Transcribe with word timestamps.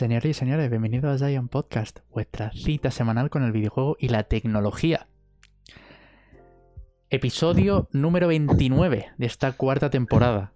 Señores 0.00 0.30
y 0.30 0.32
señores, 0.32 0.70
bienvenidos 0.70 1.20
a 1.20 1.28
Giant 1.28 1.50
Podcast, 1.50 1.98
vuestra 2.08 2.52
cita 2.52 2.90
semanal 2.90 3.28
con 3.28 3.42
el 3.42 3.52
videojuego 3.52 3.98
y 4.00 4.08
la 4.08 4.22
tecnología. 4.22 5.08
Episodio 7.10 7.86
número 7.92 8.28
29 8.28 9.10
de 9.18 9.26
esta 9.26 9.52
cuarta 9.52 9.90
temporada. 9.90 10.52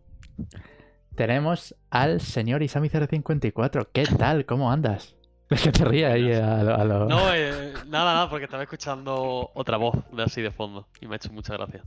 Tenemos 1.15 1.77
al 1.91 2.23
señor 2.23 2.63
Isami054. 2.63 3.89
¿Qué 3.93 4.05
tal? 4.07 4.47
¿Cómo 4.47 4.73
andas? 4.73 5.15
Es 5.51 5.63
que 5.63 5.73
te 5.73 5.85
rías 5.85 6.15
ahí 6.15 6.33
a 6.33 6.63
lo... 6.63 6.75
a 6.75 6.85
lo- 6.85 7.05
No, 7.07 7.35
eh, 7.35 7.75
nada, 7.89 8.15
nada, 8.15 8.31
porque 8.31 8.45
estaba 8.47 8.63
escuchando 8.63 9.51
otra 9.55 9.77
voz 9.77 9.95
de 10.11 10.23
así 10.23 10.41
de 10.41 10.53
fondo 10.53 10.89
y 11.03 11.07
me 11.07 11.15
ha 11.15 11.17
hecho 11.17 11.31
mucha 11.35 11.53
gracia. 11.53 11.83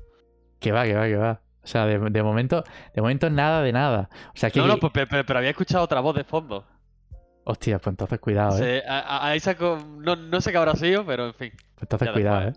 Que 0.60 0.72
va, 0.72 0.84
que 0.84 0.94
va, 0.94 1.06
que 1.08 1.16
va. 1.16 1.42
O 1.64 1.68
sea, 1.68 1.88
de, 1.88 1.98
de 1.98 2.22
momento, 2.24 2.64
de 2.94 3.02
momento 3.02 3.32
nada 3.32 3.64
de 3.64 3.74
nada. 3.74 4.10
O 4.28 4.38
sea 4.38 4.52
que... 4.52 4.60
No, 4.60 4.68
no, 4.68 4.78
pues, 4.78 4.94
pe- 4.94 5.08
pe- 5.08 5.24
pero, 5.24 5.40
había 5.40 5.50
escuchado 5.50 5.84
otra 5.84 6.00
voz 6.02 6.16
de 6.16 6.24
fondo. 6.24 6.64
Hostia, 7.50 7.80
pues 7.80 7.94
entonces 7.94 8.20
cuidado, 8.20 8.62
¿eh? 8.62 8.84
A- 8.88 9.28
ahí 9.30 9.40
saco, 9.40 9.80
no, 10.00 10.16
no 10.18 10.42
sé 10.42 10.52
qué 10.52 10.58
habrá 10.58 10.76
sido, 10.76 11.06
pero 11.06 11.28
en 11.28 11.34
fin, 11.34 11.52
Pues 11.76 11.84
entonces 11.84 12.08
ya 12.10 12.14
cuidado, 12.14 12.50
¿eh? 12.50 12.54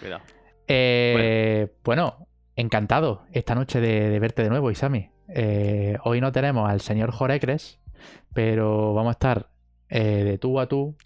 cuidado. 0.00 0.22
Eh, 0.68 1.72
bueno. 1.82 2.28
encantado 2.54 3.24
esta 3.32 3.54
noche 3.56 3.80
de, 3.80 4.10
de 4.10 4.18
verte 4.20 4.42
de 4.44 4.50
nuevo, 4.50 4.70
Isami. 4.70 5.10
Eh, 5.28 5.96
hoy 6.04 6.20
no 6.20 6.30
tenemos 6.32 6.70
al 6.70 6.80
señor 6.80 7.10
Jorecres, 7.10 7.80
pero 8.32 8.94
vamos 8.94 9.10
a 9.10 9.12
estar 9.12 9.48
eh, 9.88 10.22
de 10.24 10.38
tú 10.38 10.60
a 10.60 10.68
tú 10.68 10.96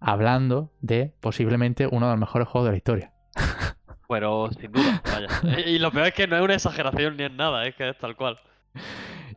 hablando 0.00 0.72
de 0.80 1.14
posiblemente 1.20 1.86
uno 1.86 2.06
de 2.06 2.12
los 2.14 2.20
mejores 2.20 2.48
juegos 2.48 2.66
de 2.66 2.72
la 2.72 2.76
historia. 2.78 3.12
Pero 4.08 4.50
sin 4.60 4.72
duda, 4.72 5.00
vaya. 5.04 5.60
Y 5.66 5.78
lo 5.78 5.90
peor 5.92 6.08
es 6.08 6.14
que 6.14 6.26
no 6.26 6.36
es 6.36 6.42
una 6.42 6.54
exageración 6.54 7.16
ni 7.16 7.24
es 7.24 7.32
nada, 7.32 7.64
es 7.66 7.74
que 7.76 7.88
es 7.88 7.96
tal 7.98 8.14
cual. 8.16 8.38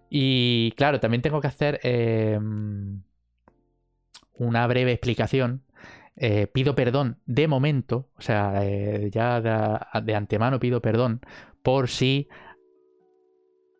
Y 0.09 0.71
claro, 0.77 0.99
también 0.99 1.21
tengo 1.21 1.39
que 1.39 1.47
hacer 1.47 1.79
eh, 1.83 2.37
una 4.37 4.65
breve 4.67 4.91
explicación. 4.91 5.63
Eh, 6.17 6.47
pido 6.47 6.75
perdón 6.75 7.19
de 7.25 7.47
momento, 7.47 8.09
o 8.17 8.21
sea, 8.21 8.63
eh, 8.63 9.09
ya 9.11 9.41
de, 9.41 10.15
antemano 10.15 10.59
pido 10.59 10.81
perdón 10.81 11.19
por 11.61 11.89
si 11.89 12.29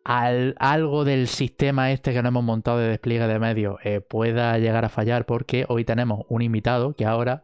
al- 0.04 0.54
algo 0.58 1.04
del 1.04 1.28
sistema 1.28 1.90
este 1.92 2.12
que 2.12 2.22
nos 2.22 2.28
hemos 2.30 2.44
montado 2.44 2.78
de 2.78 2.88
despliegue 2.88 3.26
de 3.26 3.38
medios 3.38 3.76
eh, 3.84 4.00
pueda 4.00 4.56
llegar 4.58 4.84
a 4.84 4.88
fallar 4.88 5.26
porque 5.26 5.64
hoy 5.68 5.84
tenemos 5.84 6.24
un 6.28 6.42
invitado 6.42 6.94
que 6.94 7.04
ahora 7.06 7.42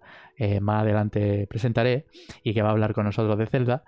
más 0.60 0.82
adelante 0.82 1.46
presentaré 1.46 2.06
y 2.42 2.52
que 2.52 2.62
va 2.62 2.70
a 2.70 2.72
hablar 2.72 2.94
con 2.94 3.04
nosotros 3.04 3.38
de 3.38 3.46
Zelda 3.46 3.84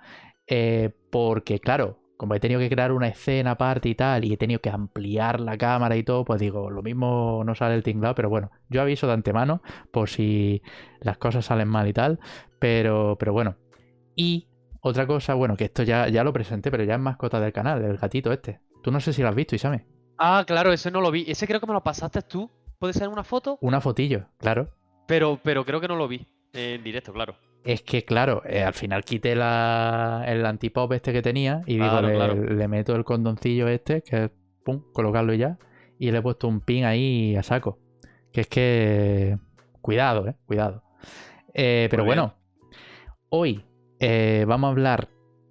porque 1.11 1.58
claro 1.58 1.98
como 2.17 2.34
he 2.34 2.41
tenido 2.41 2.61
que 2.61 2.70
crear 2.70 2.93
una 2.93 3.09
escena 3.09 3.53
aparte 3.53 3.89
y 3.89 3.95
tal 3.95 4.25
y 4.25 4.33
he 4.33 4.37
tenido 4.37 4.61
que 4.61 4.70
ampliar 4.70 5.41
la 5.41 5.59
cámara 5.59 5.97
y 5.97 6.05
todo 6.05 6.25
pues 6.25 6.41
digo 6.41 6.70
lo 6.70 6.83
mismo 6.83 7.43
no 7.45 7.55
sale 7.55 7.75
el 7.75 7.83
tinglado 7.83 8.15
pero 8.15 8.31
bueno 8.31 8.51
yo 8.69 8.83
aviso 8.83 9.07
de 9.07 9.15
antemano 9.15 9.62
por 9.91 10.09
si 10.09 10.62
las 11.01 11.19
cosas 11.19 11.45
salen 11.45 11.69
mal 11.69 11.89
y 11.89 11.92
tal 11.92 12.20
pero 12.59 13.17
pero 13.19 13.33
bueno 13.33 13.57
y 14.17 14.48
otra 14.87 15.07
cosa, 15.07 15.33
bueno, 15.33 15.57
que 15.57 15.65
esto 15.65 15.83
ya, 15.83 16.09
ya 16.09 16.23
lo 16.25 16.33
presenté, 16.35 16.70
pero 16.70 16.85
ya 16.85 16.97
es 16.97 17.01
mascota 17.01 17.41
del 17.41 17.55
canal, 17.55 17.83
el 17.83 17.97
gatito 17.97 18.31
este. 18.31 18.61
Tú 18.83 18.91
no 18.91 19.01
sé 19.01 19.15
si 19.15 19.23
lo 19.23 19.29
has 19.29 19.35
visto, 19.35 19.57
Isame. 19.57 19.87
Ah, 20.19 20.45
claro, 20.47 20.75
ese 20.75 20.91
no 20.91 21.01
lo 21.01 21.11
vi. 21.11 21.25
Ese 21.27 21.47
creo 21.47 21.59
que 21.59 21.67
me 21.67 21.73
lo 21.73 21.83
pasaste 21.83 22.20
tú. 22.20 22.51
¿Puede 22.79 22.92
ser 22.92 23.08
una 23.08 23.25
foto? 23.25 23.57
Una 23.63 23.81
fotillo, 23.81 24.27
claro. 24.36 24.75
Pero, 25.08 25.41
pero 25.42 25.64
creo 25.64 25.81
que 25.81 25.89
no 25.89 25.96
lo 25.96 26.07
vi 26.07 26.29
en 26.52 26.85
directo, 26.85 27.14
claro. 27.14 27.35
Es 27.64 27.80
que, 27.83 28.05
claro, 28.05 28.42
eh, 28.45 28.63
al 28.63 28.75
final 28.75 29.05
quité 29.05 29.35
la, 29.35 30.23
el 30.27 30.45
antipop 30.45 30.92
este 30.92 31.13
que 31.14 31.23
tenía 31.23 31.63
y 31.67 31.75
digo, 31.75 31.89
Claro, 31.89 32.08
le, 32.08 32.14
claro. 32.14 32.35
le 32.35 32.69
meto 32.69 32.95
el 32.95 33.05
condoncillo 33.05 33.69
este, 33.69 34.02
que 34.02 34.25
es, 34.25 34.30
pum, 34.64 34.83
colocarlo 34.92 35.33
y 35.33 35.39
ya. 35.39 35.58
Y 35.98 36.11
le 36.11 36.19
he 36.19 36.23
puesto 36.23 36.47
un 36.47 36.61
pin 36.61 36.85
ahí 36.85 37.35
a 37.36 37.42
saco. 37.42 37.79
Que 38.33 38.42
es 38.42 38.47
que... 38.48 39.39
Cuidado, 39.80 40.29
eh, 40.29 40.35
cuidado. 40.47 40.83
Eh, 41.55 41.89
pero 41.91 42.05
bien. 42.05 42.17
bueno, 42.17 42.35
hoy 43.30 43.64
eh, 43.98 44.45
vamos 44.46 44.69
a 44.69 44.70
hablar 44.70 45.08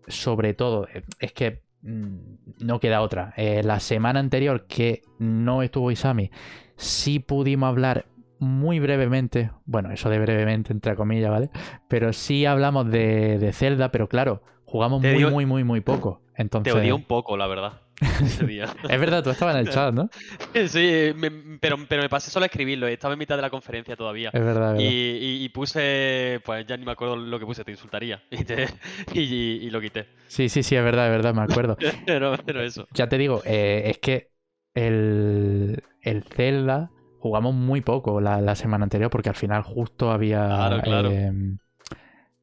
sobre 0.08 0.54
todo, 0.54 0.88
es 1.20 1.34
que 1.34 1.64
mm, 1.82 2.18
no 2.60 2.80
queda 2.80 3.02
otra. 3.02 3.34
La 3.38 3.80
semana 3.80 4.20
anterior 4.20 4.66
que 4.68 5.02
no 5.18 5.62
estuvo 5.64 5.92
Isami, 5.92 6.30
sí 6.76 7.20
pudimos 7.20 7.70
hablar 7.70 8.06
muy 8.40 8.80
brevemente, 8.80 9.52
bueno, 9.66 9.92
eso 9.92 10.10
de 10.10 10.20
brevemente 10.20 10.74
entre 10.74 10.96
comillas, 10.96 11.32
¿vale? 11.32 11.50
Pero 11.88 12.14
sí 12.14 12.46
hablamos 12.46 12.90
de, 12.92 13.38
de 13.40 13.54
Zelda, 13.54 13.92
pero 13.92 14.08
claro, 14.10 14.42
jugamos 14.66 15.02
muy, 15.02 15.14
dio- 15.16 15.32
muy, 15.32 15.46
muy, 15.46 15.64
muy 15.64 15.82
poco. 15.82 16.22
Entonces, 16.36 16.74
Te 16.74 16.80
odié 16.80 16.92
un 16.94 17.04
poco, 17.04 17.38
la 17.38 17.48
verdad. 17.48 17.82
Ese 18.26 18.46
día. 18.46 18.66
es 18.90 19.00
verdad, 19.00 19.24
tú 19.24 19.30
estabas 19.30 19.56
en 19.56 19.62
el 19.62 19.70
chat, 19.70 19.94
¿no? 19.94 20.10
Sí, 20.68 21.12
me- 21.16 21.58
pero, 21.60 21.78
pero 21.88 22.02
me 22.02 22.10
pasé 22.10 22.32
solo 22.32 22.44
a 22.44 22.48
escribirlo. 22.48 22.88
Estaba 22.88 23.14
en 23.14 23.20
mitad 23.20 23.36
de 23.36 23.42
la 23.44 23.50
conferencia 23.50 23.96
todavía. 23.96 24.30
Es 24.34 24.42
verdad, 24.44 24.72
es 24.76 24.78
verdad. 24.78 24.92
y- 24.92 25.44
y 25.46 25.50
puse, 25.50 26.42
pues 26.44 26.66
ya 26.66 26.76
ni 26.76 26.86
me 26.86 26.92
acuerdo 26.92 27.16
lo 27.16 27.40
que 27.40 27.46
puse, 27.46 27.64
te 27.64 27.72
insultaría. 27.72 28.22
Y, 28.32 28.44
te- 28.44 28.68
y, 29.14 29.22
y 29.66 29.70
lo 29.70 29.80
quité. 29.80 30.08
Sí, 30.28 30.50
sí, 30.50 30.64
sí, 30.64 30.76
es 30.76 30.84
verdad, 30.84 31.06
es 31.06 31.12
verdad, 31.12 31.34
me 31.34 31.44
acuerdo. 31.44 31.78
Pero, 32.06 32.36
pero 32.46 32.62
eso. 32.62 32.88
Ya 32.94 33.08
te 33.08 33.18
digo, 33.18 33.42
eh, 33.46 33.84
es 33.86 34.00
que 34.00 34.32
el, 34.74 35.84
el 36.02 36.24
Zelda 36.24 36.90
jugamos 37.24 37.56
muy 37.56 37.80
poco 37.82 38.20
la, 38.20 38.42
la 38.42 38.54
semana 38.56 38.84
anterior 38.84 39.10
porque 39.10 39.30
al 39.30 39.36
final 39.36 39.64
justo 39.64 40.12
había 40.12 40.46
Claro, 40.46 40.82
claro. 40.82 41.10
eh, 41.12 41.32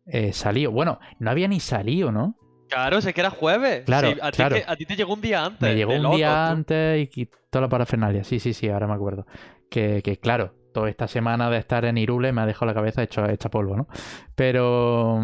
eh, 0.07 0.33
salido. 0.33 0.73
Bueno, 0.73 0.99
no 1.19 1.31
había 1.31 1.49
ni 1.49 1.61
salido, 1.61 2.11
¿no? 2.11 2.35
Claro, 2.69 3.01
sé 3.01 3.13
que 3.13 3.21
era 3.21 3.31
jueves. 3.31 3.85
Claro, 3.85 4.13
Sí, 4.13 4.19
a, 4.23 4.31
ti 4.31 4.37
claro. 4.37 4.57
te, 4.57 4.65
a 4.67 4.77
ti 4.77 4.87
te 4.87 4.97
llegó 4.97 5.13
un 5.15 5.21
día 5.21 5.45
antes. 5.45 5.61
Me 5.61 5.75
llegó 5.75 5.93
un 5.95 6.17
día 6.17 6.29
tú. 6.47 6.53
antes 6.53 7.03
y 7.03 7.07
quitó 7.09 7.61
la 7.61 7.69
parafernalia. 7.69 8.25
Sí, 8.25 8.41
sí, 8.41 8.55
sí, 8.55 8.69
ahora 8.69 8.87
me 8.87 8.95
acuerdo. 8.95 9.27
Que, 9.69 10.03
que, 10.03 10.17
claro, 10.19 10.55
toda 10.73 10.89
esta 10.89 11.07
semana 11.09 11.51
de 11.51 11.59
estar 11.59 11.85
en 11.85 11.99
Irule 11.99 12.33
me 12.33 12.41
ha 12.41 12.47
dejado 12.47 12.67
la 12.67 12.75
cabeza 12.75 13.03
hecha, 13.03 13.31
hecha 13.31 13.51
polvo, 13.51 13.77
¿no? 13.77 13.89
Pero, 14.35 15.21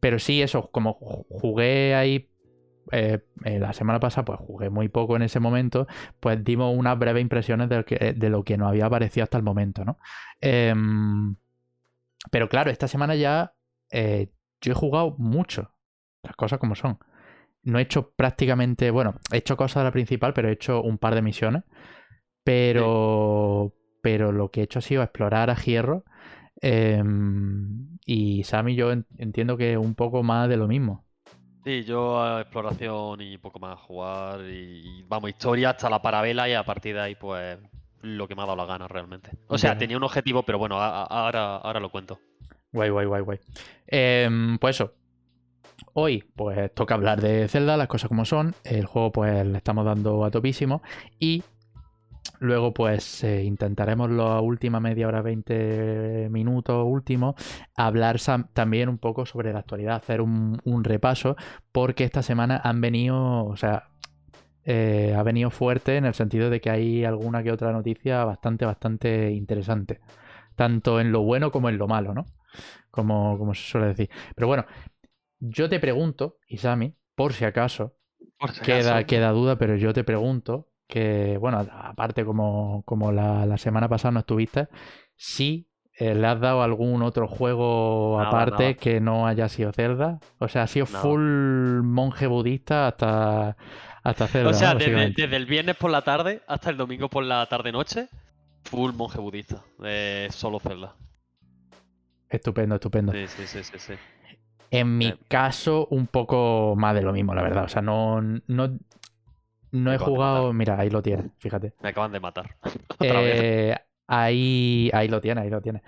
pero 0.00 0.18
sí, 0.18 0.42
eso, 0.42 0.70
como 0.70 0.98
ju- 0.98 1.24
jugué 1.30 1.94
ahí 1.94 2.28
eh, 2.92 3.24
eh, 3.44 3.58
la 3.58 3.72
semana 3.72 4.00
pasada, 4.00 4.24
pues 4.24 4.40
jugué 4.40 4.70
muy 4.70 4.88
poco 4.88 5.16
en 5.16 5.22
ese 5.22 5.40
momento, 5.40 5.86
pues 6.20 6.42
dimos 6.44 6.74
unas 6.76 6.98
breves 6.98 7.22
impresiones 7.22 7.68
de 7.68 7.76
lo 7.78 7.84
que, 7.84 8.14
de 8.14 8.30
nos 8.58 8.68
había 8.68 8.88
parecido 8.90 9.24
hasta 9.24 9.38
el 9.38 9.44
momento, 9.44 9.84
¿no? 9.84 9.98
Em, 10.40 11.36
pero 12.30 12.48
claro, 12.48 12.70
esta 12.70 12.88
semana 12.88 13.14
ya 13.14 13.54
eh, 13.90 14.30
yo 14.60 14.72
he 14.72 14.74
jugado 14.74 15.14
mucho, 15.18 15.72
las 16.22 16.36
cosas 16.36 16.58
como 16.58 16.74
son. 16.74 16.98
No 17.64 17.78
he 17.78 17.82
hecho 17.82 18.12
prácticamente, 18.12 18.90
bueno, 18.90 19.14
he 19.32 19.38
hecho 19.38 19.56
cosas 19.56 19.82
de 19.82 19.84
la 19.86 19.92
principal, 19.92 20.34
pero 20.34 20.48
he 20.48 20.52
hecho 20.52 20.82
un 20.82 20.98
par 20.98 21.14
de 21.14 21.22
misiones. 21.22 21.64
Pero, 22.44 23.74
pero 24.02 24.32
lo 24.32 24.50
que 24.50 24.60
he 24.60 24.64
hecho 24.64 24.80
ha 24.80 24.82
sido 24.82 25.02
explorar 25.02 25.50
a 25.50 25.56
Hierro. 25.56 26.04
em, 26.62 27.98
y 28.06 28.44
Sammy 28.44 28.74
yo 28.76 28.92
en- 28.92 29.06
entiendo 29.18 29.56
que 29.56 29.76
un 29.78 29.94
poco 29.96 30.22
más 30.22 30.48
de 30.48 30.56
lo 30.56 30.68
mismo. 30.68 31.04
Sí, 31.64 31.84
yo 31.84 32.20
a 32.20 32.40
exploración 32.40 33.20
y 33.20 33.38
poco 33.38 33.58
más 33.60 33.78
jugar. 33.80 34.40
Y, 34.50 35.04
vamos, 35.08 35.30
historia 35.30 35.70
hasta 35.70 35.88
la 35.88 36.02
parabela 36.02 36.48
y 36.48 36.54
a 36.54 36.64
partir 36.64 36.94
de 36.94 37.00
ahí, 37.00 37.14
pues 37.14 37.58
lo 38.00 38.26
que 38.26 38.34
me 38.34 38.42
ha 38.42 38.46
dado 38.46 38.56
la 38.56 38.64
gana 38.66 38.88
realmente. 38.88 39.30
O 39.46 39.56
sea, 39.58 39.78
tenía 39.78 39.96
un 39.96 40.02
objetivo, 40.02 40.42
pero 40.42 40.58
bueno, 40.58 40.80
a- 40.80 41.02
a- 41.02 41.06
ahora, 41.06 41.56
ahora 41.58 41.78
lo 41.78 41.90
cuento. 41.90 42.18
Guay, 42.72 42.90
guay, 42.90 43.06
guay, 43.06 43.22
guay. 43.22 43.38
Em, 43.86 44.58
pues 44.58 44.76
eso. 44.76 44.92
Hoy, 45.94 46.24
pues 46.34 46.74
toca 46.74 46.94
hablar 46.94 47.20
de 47.20 47.46
Zelda, 47.48 47.76
las 47.76 47.86
cosas 47.86 48.08
como 48.08 48.24
son. 48.24 48.54
El 48.64 48.86
juego, 48.86 49.12
pues 49.12 49.46
le 49.46 49.58
estamos 49.58 49.84
dando 49.84 50.24
a 50.24 50.30
topísimo. 50.30 50.82
Y 51.20 51.44
luego, 52.40 52.72
pues 52.74 53.24
eh, 53.24 53.44
intentaremos 53.44 54.10
la 54.10 54.40
última 54.40 54.80
media 54.80 55.08
hora, 55.08 55.22
20 55.22 56.28
minutos 56.30 56.84
últimos, 56.86 57.34
hablar 57.76 58.18
también 58.52 58.88
un 58.88 58.98
poco 58.98 59.26
sobre 59.26 59.52
la 59.52 59.60
actualidad, 59.60 59.96
hacer 59.96 60.20
un, 60.20 60.60
un 60.64 60.84
repaso, 60.84 61.36
porque 61.72 62.04
esta 62.04 62.22
semana 62.22 62.60
han 62.62 62.80
venido, 62.80 63.44
o 63.46 63.56
sea, 63.56 63.88
eh, 64.64 65.14
ha 65.16 65.22
venido 65.22 65.50
fuerte 65.50 65.96
en 65.96 66.04
el 66.04 66.14
sentido 66.14 66.50
de 66.50 66.60
que 66.60 66.70
hay 66.70 67.04
alguna 67.04 67.42
que 67.42 67.52
otra 67.52 67.72
noticia 67.72 68.24
bastante, 68.24 68.64
bastante 68.64 69.30
interesante. 69.32 70.00
Tanto 70.56 71.00
en 71.00 71.12
lo 71.12 71.22
bueno 71.22 71.52
como 71.52 71.68
en 71.70 71.78
lo 71.78 71.88
malo, 71.88 72.14
¿no? 72.14 72.26
Como, 72.90 73.38
como 73.38 73.54
se 73.54 73.62
suele 73.64 73.88
decir. 73.88 74.10
Pero 74.36 74.48
bueno, 74.48 74.66
yo 75.40 75.68
te 75.68 75.80
pregunto, 75.80 76.38
Isami, 76.48 76.96
por 77.14 77.32
si 77.34 77.44
acaso, 77.44 77.96
Por 78.38 78.50
si 78.52 78.60
queda, 78.62 79.04
acaso. 79.04 79.06
queda 79.06 79.30
duda, 79.32 79.58
pero 79.58 79.76
yo 79.76 79.94
te 79.94 80.04
pregunto 80.04 80.71
que, 80.92 81.38
bueno, 81.38 81.66
aparte 81.72 82.24
como, 82.24 82.82
como 82.84 83.12
la, 83.12 83.46
la 83.46 83.56
semana 83.56 83.88
pasada 83.88 84.12
no 84.12 84.20
estuviste, 84.20 84.68
si 85.16 85.68
eh, 85.98 86.14
le 86.14 86.26
has 86.26 86.38
dado 86.40 86.62
algún 86.62 87.02
otro 87.02 87.26
juego 87.28 88.16
Nada, 88.18 88.28
aparte 88.28 88.62
nada. 88.64 88.74
que 88.74 89.00
no 89.00 89.26
haya 89.26 89.48
sido 89.48 89.72
Zelda. 89.72 90.20
O 90.38 90.48
sea, 90.48 90.64
ha 90.64 90.66
sido 90.66 90.86
Nada. 90.86 91.00
full 91.02 91.82
monje 91.82 92.26
budista 92.26 92.88
hasta, 92.88 93.56
hasta 94.02 94.26
Zelda. 94.26 94.50
O 94.50 94.54
sea, 94.54 94.74
¿no? 94.74 94.80
desde, 94.80 95.10
desde 95.10 95.36
el 95.36 95.46
viernes 95.46 95.76
por 95.76 95.90
la 95.90 96.02
tarde 96.02 96.42
hasta 96.46 96.70
el 96.70 96.76
domingo 96.76 97.08
por 97.08 97.24
la 97.24 97.46
tarde-noche, 97.46 98.08
full 98.64 98.92
monje 98.92 99.18
budista. 99.20 99.62
eh, 99.84 100.28
solo 100.30 100.58
Zelda. 100.60 100.94
Estupendo, 102.28 102.74
estupendo. 102.76 103.12
Sí, 103.12 103.26
sí, 103.28 103.46
sí, 103.46 103.62
sí. 103.64 103.78
sí. 103.78 103.92
En 104.70 104.96
mi 104.96 105.06
Eh. 105.08 105.16
caso, 105.28 105.86
un 105.90 106.06
poco 106.06 106.74
más 106.76 106.94
de 106.94 107.02
lo 107.02 107.12
mismo, 107.12 107.34
la 107.34 107.42
verdad. 107.42 107.64
O 107.64 107.68
sea, 107.68 107.82
no, 107.82 108.22
no, 108.22 108.78
no 109.72 109.92
he 109.92 109.98
jugado. 109.98 110.52
Mira, 110.52 110.78
ahí 110.78 110.90
lo 110.90 111.02
tienes, 111.02 111.26
fíjate. 111.38 111.74
Me 111.82 111.90
acaban 111.90 112.12
de 112.12 112.20
matar. 112.20 112.56
Eh, 113.00 113.74
Ahí, 114.06 114.90
ahí 114.92 115.08
lo 115.08 115.20
tiene, 115.20 115.40
ahí 115.40 115.50
lo 115.50 115.60
tiene. 115.62 115.82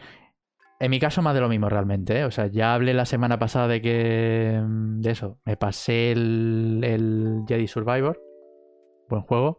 En 0.81 0.91
mi 0.91 0.99
caso, 0.99 1.23
más 1.23 1.35
de 1.35 1.41
lo 1.41 1.49
mismo 1.49 1.69
realmente. 1.69 2.19
¿eh? 2.21 2.25
O 2.25 2.31
sea, 2.31 2.47
ya 2.47 2.75
hablé 2.75 2.95
la 2.95 3.05
semana 3.07 3.39
pasada 3.39 3.69
de 3.69 3.81
que. 3.81 4.61
mm, 4.67 5.01
De 5.01 5.11
eso. 5.11 5.39
Me 5.45 5.57
pasé 5.57 6.13
el, 6.13 6.81
el 6.85 7.43
Jedi 7.47 7.67
Survivor. 7.69 8.21
Buen 9.09 9.23
juego. 9.23 9.59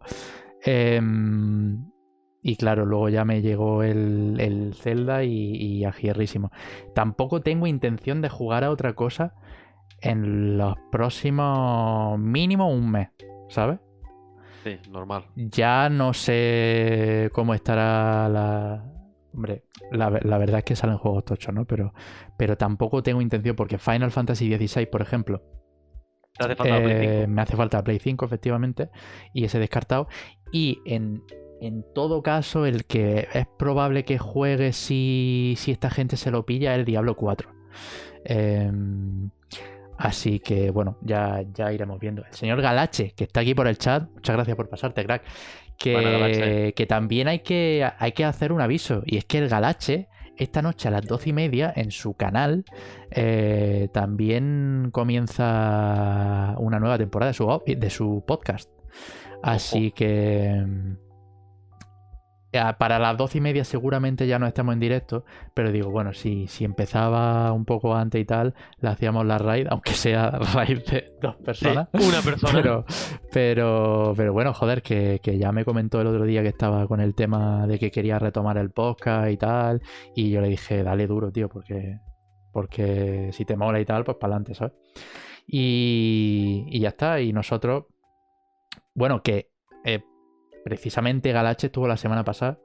Em, 0.63 1.92
y 2.42 2.56
claro, 2.57 2.86
luego 2.86 3.10
ya 3.10 3.24
me 3.25 3.42
llegó 3.42 3.83
el, 3.83 4.38
el 4.39 4.74
Zelda 4.75 5.24
y, 5.24 5.31
y 5.56 5.86
agierrísimo. 5.86 6.51
Tampoco 6.94 7.42
tengo 7.42 7.68
intención 7.68 8.22
de 8.22 8.30
jugar 8.30 8.63
a 8.63 8.72
otra 8.72 8.94
cosa 8.94 9.33
en 10.01 10.57
los 10.57 10.75
próximos. 10.92 12.19
mínimo 12.19 12.69
un 12.72 12.92
mes, 12.92 13.10
¿sabes? 13.50 13.80
Sí, 14.66 14.80
normal. 14.90 15.26
Ya 15.36 15.90
no 15.90 16.16
sé 16.16 17.30
cómo 17.34 17.54
estará 17.54 18.28
la. 18.28 18.84
Hombre, 19.32 19.66
la, 19.92 20.10
la 20.10 20.38
verdad 20.40 20.60
es 20.60 20.64
que 20.64 20.76
salen 20.76 20.98
juegos 20.98 21.24
tochos, 21.24 21.54
¿no? 21.54 21.66
Pero, 21.66 21.94
pero 22.36 22.58
tampoco 22.58 23.04
tengo 23.04 23.22
intención, 23.22 23.56
porque 23.56 23.78
Final 23.78 24.10
Fantasy 24.10 24.48
XVI, 24.58 24.88
por 24.88 25.04
ejemplo, 25.04 25.44
Te 26.36 26.46
hace 26.46 26.56
falta 26.56 26.80
la 26.80 26.84
Play 26.84 26.96
eh, 26.96 27.20
5. 27.26 27.32
me 27.32 27.42
hace 27.44 27.56
falta 27.56 27.84
Play 27.84 28.00
5, 28.00 28.26
efectivamente, 28.26 28.90
y 29.36 29.44
ese 29.46 29.60
descartado. 29.60 30.08
Y 30.52 30.80
en, 30.86 31.22
en 31.62 31.86
todo 31.94 32.24
caso, 32.24 32.66
el 32.66 32.86
que 32.86 33.28
es 33.34 33.46
probable 33.60 34.04
que 34.04 34.18
juegue 34.18 34.74
si, 34.74 35.54
si 35.58 35.70
esta 35.72 35.92
gente 35.92 36.18
se 36.18 36.32
lo 36.32 36.44
pilla 36.48 36.74
es 36.74 36.80
el 36.80 36.86
Diablo 36.86 37.16
4. 37.16 37.52
Em, 38.24 39.30
así 39.98 40.40
que 40.40 40.72
bueno, 40.72 40.98
ya, 41.02 41.44
ya 41.54 41.72
iremos 41.72 42.00
viendo. 42.00 42.24
El 42.26 42.34
señor 42.34 42.62
Galache, 42.62 43.14
que 43.16 43.26
está 43.26 43.42
aquí 43.42 43.54
por 43.54 43.68
el 43.68 43.78
chat, 43.78 44.10
muchas 44.12 44.36
gracias 44.36 44.56
por 44.56 44.70
pasarte, 44.70 45.06
crack. 45.06 45.24
Que, 45.78 45.94
Galache. 45.94 46.74
que 46.74 46.86
también 46.86 47.28
hay 47.28 47.40
que, 47.40 47.90
hay 47.98 48.12
que 48.14 48.24
hacer 48.24 48.52
un 48.52 48.62
aviso, 48.62 49.04
y 49.06 49.18
es 49.18 49.26
que 49.26 49.40
el 49.40 49.50
Galache. 49.50 50.08
Esta 50.38 50.62
noche 50.62 50.90
a 50.90 50.92
las 50.92 51.06
doce 51.06 51.30
y 51.30 51.32
media 51.32 51.72
en 51.74 51.92
su 51.92 52.14
canal 52.14 52.66
eh, 53.10 53.88
también 53.94 54.90
comienza 54.92 56.56
una 56.58 56.78
nueva 56.78 56.98
temporada 56.98 57.32
de 57.32 57.36
su, 57.36 57.62
de 57.66 57.90
su 57.90 58.22
podcast. 58.28 58.70
Así 59.42 59.92
que 59.92 60.62
para 62.78 63.00
las 63.00 63.18
doce 63.18 63.38
y 63.38 63.42
media 63.42 63.63
seguramente 63.63 64.28
ya 64.28 64.40
no 64.40 64.48
estemos 64.48 64.74
en 64.74 64.80
directo, 64.80 65.25
pero 65.54 65.72
digo, 65.72 65.90
bueno, 65.92 66.13
si, 66.13 66.48
si 66.48 66.66
empezaba 66.66 67.52
un 67.52 67.66
poco 67.66 67.96
antes 67.96 68.22
y 68.22 68.25
tal, 68.25 68.54
le 68.80 68.90
hacíamos 68.90 69.25
la 69.25 69.38
raid, 69.38 69.68
aunque 69.69 69.94
sea 69.94 70.30
raid 70.54 70.80
de 70.86 71.13
dos 71.22 71.36
Sí, 71.38 71.44
personas. 71.44 71.88
una 71.94 72.22
persona. 72.22 72.54
Pero, 72.62 72.86
pero, 73.31 74.13
pero 74.16 74.34
bueno, 74.34 74.54
joder, 74.54 74.81
que, 74.81 75.19
que 75.22 75.38
ya 75.38 75.52
me 75.52 75.66
comentó 75.66 76.00
el 76.02 76.07
otro 76.07 76.24
día 76.25 76.42
que 76.42 76.50
estaba 76.50 76.88
con 76.88 77.00
el 77.02 77.13
tema 77.16 77.68
de 77.68 77.78
que 77.80 77.92
quería 77.92 78.18
retomar 78.19 78.58
el 78.58 78.72
podcast 78.72 79.30
y 79.31 79.38
tal. 79.38 79.81
Y 80.16 80.30
yo 80.31 80.42
le 80.42 80.48
dije, 80.50 80.84
dale 80.84 81.06
duro, 81.08 81.31
tío, 81.31 81.50
porque, 81.50 82.00
porque 82.51 83.30
si 83.34 83.44
te 83.46 83.56
mola 83.56 83.80
y 83.80 83.86
tal, 83.86 84.04
pues 84.04 84.18
para 84.18 84.36
adelante, 84.36 84.56
¿sabes? 84.56 84.74
Y, 85.48 86.66
y 86.69 86.80
ya 86.80 86.90
está. 86.90 87.19
Y 87.22 87.34
nosotros, 87.34 87.86
bueno, 88.94 89.22
que 89.22 89.51
precisamente 90.66 91.32
Galache 91.32 91.68
estuvo 91.68 91.88
la 91.88 91.96
semana 91.98 92.24
pasada. 92.26 92.58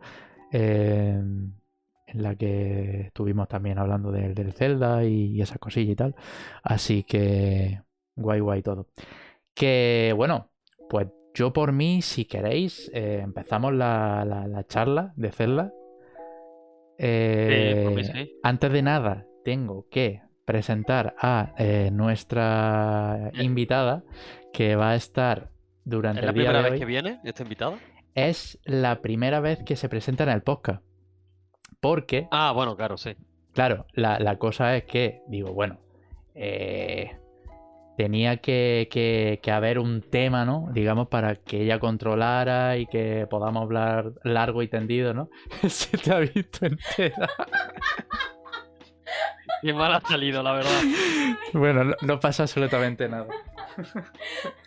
eh, 0.53 1.21
en 2.13 2.23
la 2.25 2.35
que 2.35 3.03
estuvimos 3.03 3.47
también 3.47 3.79
hablando 3.79 4.11
del, 4.11 4.35
del 4.35 4.53
Zelda 4.53 5.05
y, 5.05 5.27
y 5.37 5.43
esas 5.43 5.59
cosillas 5.59 5.93
y 5.93 5.97
tal. 5.97 6.15
Así 6.65 7.05
que 7.05 7.83
guay, 8.17 8.41
guay 8.41 8.63
todo. 8.63 8.89
Que 9.55 10.13
bueno, 10.17 10.51
pues 10.89 11.07
yo 11.35 11.53
por 11.53 11.71
mí, 11.73 12.03
si 12.03 12.25
queréis, 12.25 12.91
eh, 12.95 13.21
empezamos 13.23 13.73
la, 13.75 14.25
la- 14.25 14.49
la 14.49 14.65
charla 14.67 15.13
de 15.15 15.31
Zelda. 15.31 15.73
Eh, 16.99 18.11
sí. 18.13 18.33
Antes 18.43 18.73
de 18.73 18.83
nada, 18.83 19.27
tengo 19.45 19.87
que 19.91 20.23
presentar 20.45 21.15
a 21.21 21.55
eh, 21.59 21.91
nuestra 21.93 23.31
invitada 23.35 24.03
que 24.53 24.75
va 24.75 24.91
a 24.91 24.95
estar 24.97 25.51
durante 25.85 26.21
¿Es 26.21 26.25
la 26.27 26.31
el 26.31 26.35
día 26.35 26.45
primera 26.51 26.59
de 26.59 26.63
vez 26.65 26.73
hoy. 26.73 26.79
que 26.81 26.85
viene 26.87 27.21
esta 27.25 27.43
invitada? 27.45 27.79
Es 28.15 28.59
la 28.65 29.01
primera 29.03 29.41
vez 29.41 29.61
que 29.65 29.77
se 29.77 29.89
presenta 29.89 30.25
en 30.25 30.31
el 30.31 30.43
podcast. 30.43 30.83
Porque 31.81 32.29
Ah, 32.31 32.53
bueno, 32.53 32.77
claro, 32.77 32.97
sí. 32.99 33.17
Claro, 33.55 33.87
la, 33.93 34.19
la 34.19 34.37
cosa 34.39 34.77
es 34.77 34.85
que, 34.85 35.23
digo, 35.29 35.53
bueno, 35.53 35.81
eh, 36.35 37.17
tenía 37.97 38.37
que, 38.39 38.89
que- 38.91 39.41
que 39.43 39.51
haber 39.51 39.79
un 39.79 40.03
tema, 40.03 40.45
¿no? 40.45 40.69
Digamos, 40.73 41.09
para 41.09 41.35
que 41.37 41.63
ella 41.63 41.79
controlara 41.79 42.77
y 42.77 42.87
que 42.87 43.27
podamos 43.29 43.63
hablar 43.63 44.13
largo 44.25 44.63
y 44.63 44.69
tendido, 44.69 45.15
¿no? 45.15 45.31
Se 45.69 45.97
te 45.99 46.13
ha 46.13 46.19
visto 46.21 46.67
entera. 46.67 47.29
Qué 49.63 49.75
mal 49.75 49.93
ha 49.93 50.01
salido, 50.01 50.43
la 50.43 50.53
verdad. 50.53 50.81
Bueno, 51.53 51.85
no, 51.85 51.95
no 52.03 52.21
pasa 52.21 52.45
absolutamente 52.45 53.09
nada. 53.09 53.27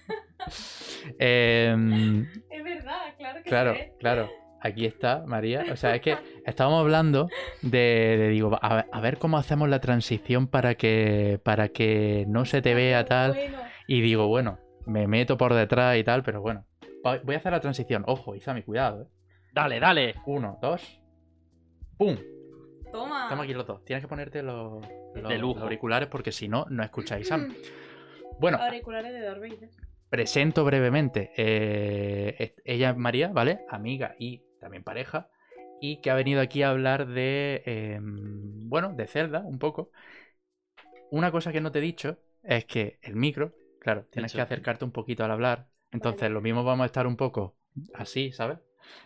Em, 1.20 2.28
Es 2.50 2.64
verdad, 2.64 3.16
claro 3.18 3.44
que 3.44 3.50
Claro, 3.50 3.76
claro. 4.00 4.30
Aquí 4.62 4.86
está, 4.86 5.24
María. 5.28 5.66
O 5.74 5.76
sea, 5.76 5.94
es 5.96 6.02
que 6.02 6.16
estábamos 6.46 6.80
hablando 6.80 7.28
de, 7.62 8.16
de, 8.18 8.30
digo, 8.30 8.58
a, 8.62 8.76
ver- 8.76 8.86
a 8.94 9.02
ver 9.02 9.18
cómo 9.18 9.38
hacemos 9.38 9.68
la 9.68 9.82
transición 9.82 10.48
para 10.48 10.76
que, 10.76 11.40
para 11.44 11.68
que 11.68 12.24
no 12.30 12.46
se 12.46 12.62
te 12.62 12.74
vea 12.74 13.04
tal. 13.04 13.34
Bueno, 13.34 13.58
Y 13.88 14.00
digo, 14.00 14.28
bueno, 14.30 14.60
me 14.86 15.06
meto 15.08 15.38
por 15.38 15.54
detrás 15.54 15.98
y 15.98 16.04
tal, 16.06 16.24
pero 16.24 16.40
bueno. 16.42 16.66
Voy 17.26 17.36
a 17.36 17.38
hacer 17.38 17.52
la 17.52 17.60
transición. 17.60 18.06
Ojo, 18.08 18.36
Isami, 18.36 18.64
cuidado, 18.64 19.02
¿eh? 19.04 19.08
Dale, 19.54 19.82
dale. 19.82 20.16
Uno, 20.26 20.58
dos. 20.62 21.02
¡Pum! 21.98 22.16
toma. 22.90 23.24
Estamos 23.24 23.44
aquí 23.44 23.54
los 23.54 23.68
dos. 23.68 23.84
Tienes 23.84 24.02
que 24.04 24.08
ponerte 24.08 24.42
los, 24.44 24.82
los- 25.16 25.28
De 25.30 25.38
lujo. 25.38 25.56
los 25.56 25.64
auriculares 25.64 26.08
porque 26.08 26.32
si 26.32 26.48
no, 26.48 26.66
no 26.70 26.84
escucháis. 26.84 27.26
Isam. 27.26 27.54
Bueno, 28.40 28.58
Auriculares 28.58 29.14
de 29.14 29.20
Darth. 29.22 29.44
Presento 30.14 30.64
brevemente. 30.64 31.32
eh, 31.38 32.54
ella 32.66 32.92
es 32.92 32.98
María, 32.98 33.30
¿vale? 33.30 33.62
Amiga 33.68 34.16
y 34.20 34.44
también 34.60 34.84
pareja. 34.84 35.28
Y 35.82 36.02
que 36.02 36.12
ha 36.12 36.14
venido 36.14 36.40
aquí 36.40 36.62
a 36.62 36.70
hablar 36.70 37.08
de. 37.08 37.64
eh, 37.66 38.00
bueno, 38.00 38.94
de 38.94 39.08
Zelda, 39.08 39.40
un 39.40 39.58
poco. 39.58 39.90
Una 41.10 41.32
cosa 41.32 41.52
que 41.52 41.62
no 41.62 41.72
te 41.72 41.80
he 41.80 41.82
dicho 41.82 42.20
es 42.44 42.66
que 42.66 43.00
el 43.02 43.16
micro, 43.16 43.54
claro, 43.82 44.06
tienes 44.12 44.32
que 44.34 44.42
acercarte 44.42 44.86
un 44.86 44.92
poquito 44.92 45.24
al 45.26 45.32
hablar. 45.32 45.68
Entonces, 45.92 46.22
Vale. 46.22 46.34
lo 46.36 46.42
mismo 46.42 46.64
vamos 46.64 46.84
a 46.84 46.88
estar 46.88 47.08
un 47.08 47.18
poco 47.18 47.56
así, 47.96 48.32
¿sabes? 48.34 48.60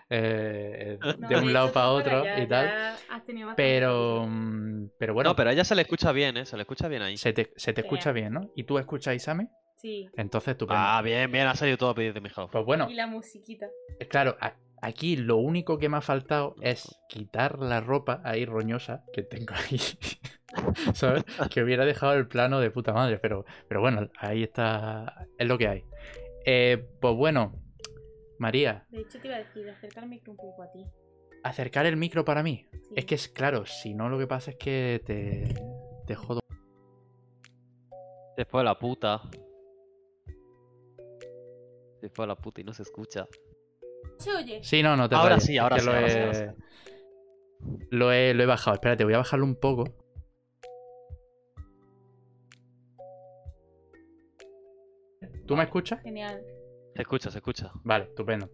Eh, 0.10 0.98
No, 1.02 1.14
de 1.30 1.38
un 1.38 1.54
lado 1.54 1.72
para 1.72 1.90
otro 1.90 2.26
ya- 2.26 2.44
y 2.44 2.48
tal. 2.48 2.70
Pero, 3.56 4.26
mm, 4.28 4.90
pero 4.98 5.14
bueno, 5.14 5.30
no, 5.30 5.36
pero 5.38 5.52
a 5.52 5.54
ella 5.54 5.64
se 5.64 5.74
le 5.74 5.84
escucha 5.84 6.12
bien, 6.12 6.36
¿eh? 6.36 6.46
Se 6.46 6.58
le 6.58 6.64
escucha 6.64 6.90
bien 6.90 7.02
ahí. 7.02 7.16
se 7.16 7.32
te, 7.32 7.54
se 7.56 7.72
te 7.72 7.82
escucha 7.82 8.12
bien, 8.12 8.34
¿no? 8.34 8.52
¿Y 8.56 8.64
tú 8.64 8.78
escuchas 8.78 9.16
Isame? 9.16 9.48
Sí. 9.78 10.10
Entonces, 10.18 10.50
estupendo. 10.54 10.82
Ah, 10.84 11.02
bien, 11.02 11.32
bien, 11.32 11.48
ha 11.48 11.56
salido 11.56 11.78
todo 11.78 11.92
a 11.92 11.96
pedir 11.96 12.14
de 12.14 12.22
mi 12.22 12.30
house. 12.30 12.50
Pues 12.52 12.66
bueno, 12.66 12.90
Y 12.90 12.96
la 12.96 13.08
musiquita. 13.08 13.68
Eh, 14.00 14.08
Claro, 14.08 14.36
aquí 14.82 15.16
lo 15.18 15.38
único 15.38 15.78
que 15.78 15.88
me 15.88 15.98
ha 15.98 16.02
faltado 16.02 16.56
es 16.62 17.00
quitar 17.08 17.60
la 17.60 17.80
ropa 17.80 18.22
ahí 18.24 18.46
roñosa 18.46 19.04
que 19.14 19.22
tengo 19.24 19.54
ahí. 19.54 19.80
¿Sabes? 20.94 21.24
Que 21.52 21.62
hubiera 21.62 21.86
dejado 21.86 22.14
el 22.14 22.28
plano 22.28 22.60
de 22.60 22.72
puta 22.72 22.92
madre, 22.94 23.20
pero, 23.20 23.46
pero 23.68 23.82
bueno, 23.82 24.10
ahí 24.20 24.44
está. 24.44 25.28
Es 25.38 25.48
lo 25.48 25.58
que 25.58 25.68
hay. 25.68 25.84
Eh, 26.46 26.84
pues 27.00 27.16
bueno, 27.16 27.54
María, 28.40 28.86
De 28.90 29.02
hecho, 29.02 29.20
te 29.20 29.28
iba 29.28 29.36
a 29.36 29.40
decir, 29.40 29.70
acercar 29.70 30.04
el 30.06 30.10
micro 30.10 30.32
un 30.32 30.38
poco 30.38 30.64
a 30.64 30.72
ti. 30.72 30.86
acercar 31.44 31.86
el 31.86 31.98
micro 31.98 32.26
para 32.26 32.42
mí. 32.42 32.66
Sí. 32.72 32.94
Es 32.96 33.06
que 33.06 33.16
es 33.16 33.28
claro, 33.28 33.66
si 33.68 33.94
no, 33.94 34.10
lo 34.10 34.18
que 34.18 34.26
pasa 34.28 34.52
es 34.52 34.58
que 34.58 35.02
te, 35.06 35.54
te 36.08 36.16
jodo. 36.16 36.40
Después 38.38 38.64
la 38.64 38.78
puta. 38.80 39.22
Después 42.02 42.28
la 42.28 42.36
puta 42.36 42.62
y 42.62 42.64
no 42.64 42.74
se 42.74 42.84
escucha. 42.84 43.28
¿Se 44.20 44.36
oye? 44.36 44.64
Sí, 44.64 44.82
no, 44.82 44.96
no 44.96 45.08
te 45.10 45.16
Ahora 45.16 45.36
rayes, 45.36 45.44
sí, 45.46 45.58
ahora 45.58 45.80
sí, 45.80 45.86
lo, 45.86 45.92
ahora 45.92 46.08
he, 46.08 46.10
sí, 46.10 46.20
ahora 46.20 46.34
sí. 46.34 46.64
Lo, 47.90 48.12
he, 48.12 48.34
lo 48.34 48.44
he 48.44 48.46
bajado. 48.46 48.76
Espérate, 48.76 49.04
voy 49.04 49.14
a 49.14 49.18
bajarlo 49.18 49.46
un 49.46 49.56
poco. 49.56 49.86
¿Tú 55.46 55.56
me 55.56 55.64
escuchas? 55.64 56.02
Genial. 56.02 56.42
Se 56.94 57.02
escucha, 57.02 57.32
se 57.32 57.38
escucha. 57.38 57.72
Vale, 57.84 58.06
estupendo. 58.06 58.50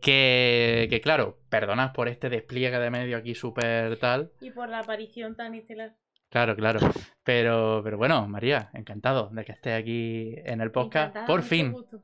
Que, 0.00 0.86
que 0.88 1.00
claro, 1.00 1.38
perdonad 1.48 1.92
por 1.92 2.08
este 2.08 2.30
despliegue 2.30 2.78
de 2.78 2.90
medio 2.90 3.16
aquí 3.16 3.34
súper 3.34 3.98
tal. 3.98 4.32
Y 4.40 4.50
por 4.50 4.68
la 4.68 4.78
aparición 4.78 5.36
tan 5.36 5.54
estelar. 5.54 5.96
Claro, 6.30 6.54
claro. 6.56 6.80
Pero, 7.24 7.80
pero 7.82 7.98
bueno, 7.98 8.26
María, 8.28 8.70
encantado 8.72 9.30
de 9.30 9.44
que 9.44 9.52
estés 9.52 9.78
aquí 9.78 10.34
en 10.44 10.60
el 10.60 10.70
podcast. 10.70 11.10
Encantada, 11.10 11.26
por 11.26 11.42
fin. 11.42 11.72
gusto. 11.72 12.02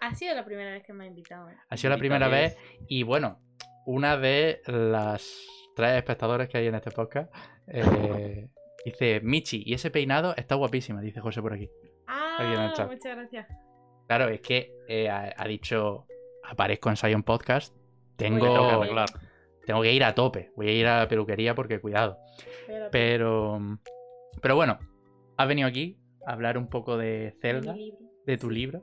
Ha 0.00 0.14
sido 0.14 0.34
la 0.34 0.44
primera 0.44 0.72
vez 0.72 0.82
que 0.84 0.92
me 0.92 1.04
ha 1.04 1.06
invitado. 1.06 1.48
¿eh? 1.50 1.56
Ha 1.68 1.76
sido 1.76 1.90
la 1.90 1.98
primera 1.98 2.28
vez 2.28 2.56
y 2.86 3.02
bueno, 3.02 3.40
una 3.86 4.16
de 4.16 4.60
las 4.66 5.46
tres 5.74 5.96
espectadores 5.96 6.48
que 6.48 6.58
hay 6.58 6.66
en 6.66 6.74
este 6.74 6.90
podcast. 6.90 7.32
eh, 7.68 8.48
dice, 8.84 9.20
Michi, 9.22 9.62
y 9.64 9.74
ese 9.74 9.90
peinado 9.90 10.34
está 10.36 10.54
guapísima, 10.54 11.00
dice 11.00 11.20
José 11.20 11.42
por 11.42 11.52
aquí. 11.52 11.70
Ah, 12.06 12.86
muchas 12.88 13.16
gracias. 13.16 13.46
Claro, 14.06 14.28
es 14.28 14.40
que 14.40 14.72
eh, 14.88 15.08
ha, 15.08 15.34
ha 15.36 15.46
dicho, 15.46 16.06
aparezco 16.44 16.88
en 16.88 16.96
Sion 16.96 17.22
Podcast. 17.22 17.74
Tengo 18.16 18.80
que 18.80 18.88
Tengo, 19.66 19.82
que 19.82 19.92
ir 19.92 20.02
a 20.02 20.14
tope. 20.14 20.50
Voy 20.56 20.68
a 20.68 20.72
ir 20.72 20.86
a 20.86 21.00
la 21.00 21.08
peluquería 21.08 21.54
porque 21.54 21.80
cuidado. 21.80 22.18
Pero, 22.90 23.60
pero 24.40 24.56
bueno, 24.56 24.78
has 25.36 25.46
venido 25.46 25.68
aquí 25.68 25.98
a 26.26 26.32
hablar 26.32 26.56
un 26.56 26.68
poco 26.68 26.96
de 26.96 27.36
Zelda, 27.40 27.76
de 28.26 28.38
tu 28.38 28.50
libro. 28.50 28.82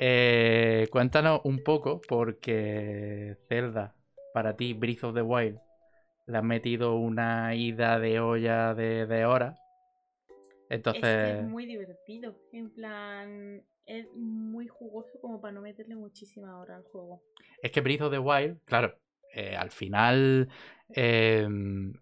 Eh, 0.00 0.86
cuéntanos 0.92 1.40
un 1.42 1.64
poco 1.64 2.00
porque 2.08 3.36
Zelda, 3.48 3.96
para 4.32 4.54
ti, 4.54 4.72
Breath 4.72 5.02
of 5.02 5.14
the 5.14 5.22
Wild, 5.22 5.58
le 6.26 6.38
has 6.38 6.44
metido 6.44 6.94
una 6.94 7.54
ida 7.56 7.98
de 7.98 8.20
olla 8.20 8.74
de, 8.74 9.06
de. 9.06 9.22
Es, 9.22 9.56
que 10.68 10.74
Entonces, 10.74 11.38
es 11.38 11.44
muy 11.44 11.66
divertido. 11.66 12.36
En 12.52 12.70
plan, 12.70 13.64
es 13.86 14.06
muy 14.14 14.68
jugoso 14.68 15.18
como 15.20 15.40
para 15.40 15.52
no 15.52 15.62
meterle 15.62 15.96
muchísima 15.96 16.60
hora 16.60 16.76
al 16.76 16.84
juego. 16.84 17.20
es 17.60 17.72
que 17.72 17.80
Breath 17.80 18.02
of 18.02 18.12
the 18.12 18.20
Wild, 18.20 18.60
claro, 18.66 18.94
eh, 19.38 19.56
al 19.56 19.70
final 19.70 20.48
eh, 20.94 21.46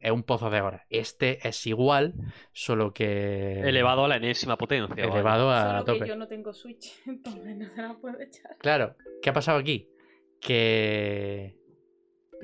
es 0.01 0.11
un 0.11 0.23
pozo 0.23 0.49
de 0.49 0.61
horas. 0.61 0.83
Este 0.89 1.47
es 1.47 1.67
igual, 1.67 2.15
solo 2.53 2.95
que 2.95 3.61
Elevado 3.61 4.05
a 4.05 4.09
la 4.09 4.17
enésima 4.17 4.57
potencia. 4.57 4.95
elevado 5.05 5.51
a 5.51 5.71
Solo 5.71 5.85
tope. 5.85 5.99
que 6.01 6.09
yo 6.09 6.17
no 6.17 6.29
tengo 6.29 6.55
Switch, 6.55 6.95
entonces 7.07 7.57
no 7.57 7.69
se 7.69 7.83
la 7.83 7.95
puedo 7.95 8.19
echar. 8.21 8.57
Claro, 8.59 8.97
¿qué 9.23 9.31
ha 9.31 9.33
pasado 9.35 9.59
aquí? 9.59 9.91
Que. 10.41 11.57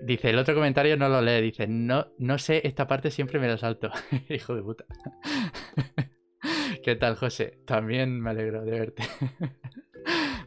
Dice, 0.03 0.31
el 0.31 0.39
otro 0.39 0.55
comentario 0.55 0.97
no 0.97 1.09
lo 1.09 1.21
lee, 1.21 1.43
dice, 1.43 1.67
no, 1.67 2.09
no 2.19 2.39
sé, 2.39 2.63
esta 2.67 2.87
parte 2.87 3.11
siempre 3.11 3.39
me 3.39 3.47
la 3.47 3.59
salto. 3.59 3.91
Hijo 4.29 4.55
de 4.57 4.63
puta. 4.63 4.85
¿Qué 6.83 6.97
tal, 6.97 7.15
José? 7.17 7.59
También 7.67 8.21
me 8.21 8.31
alegro 8.31 8.65
de 8.65 8.71
verte. 8.73 9.03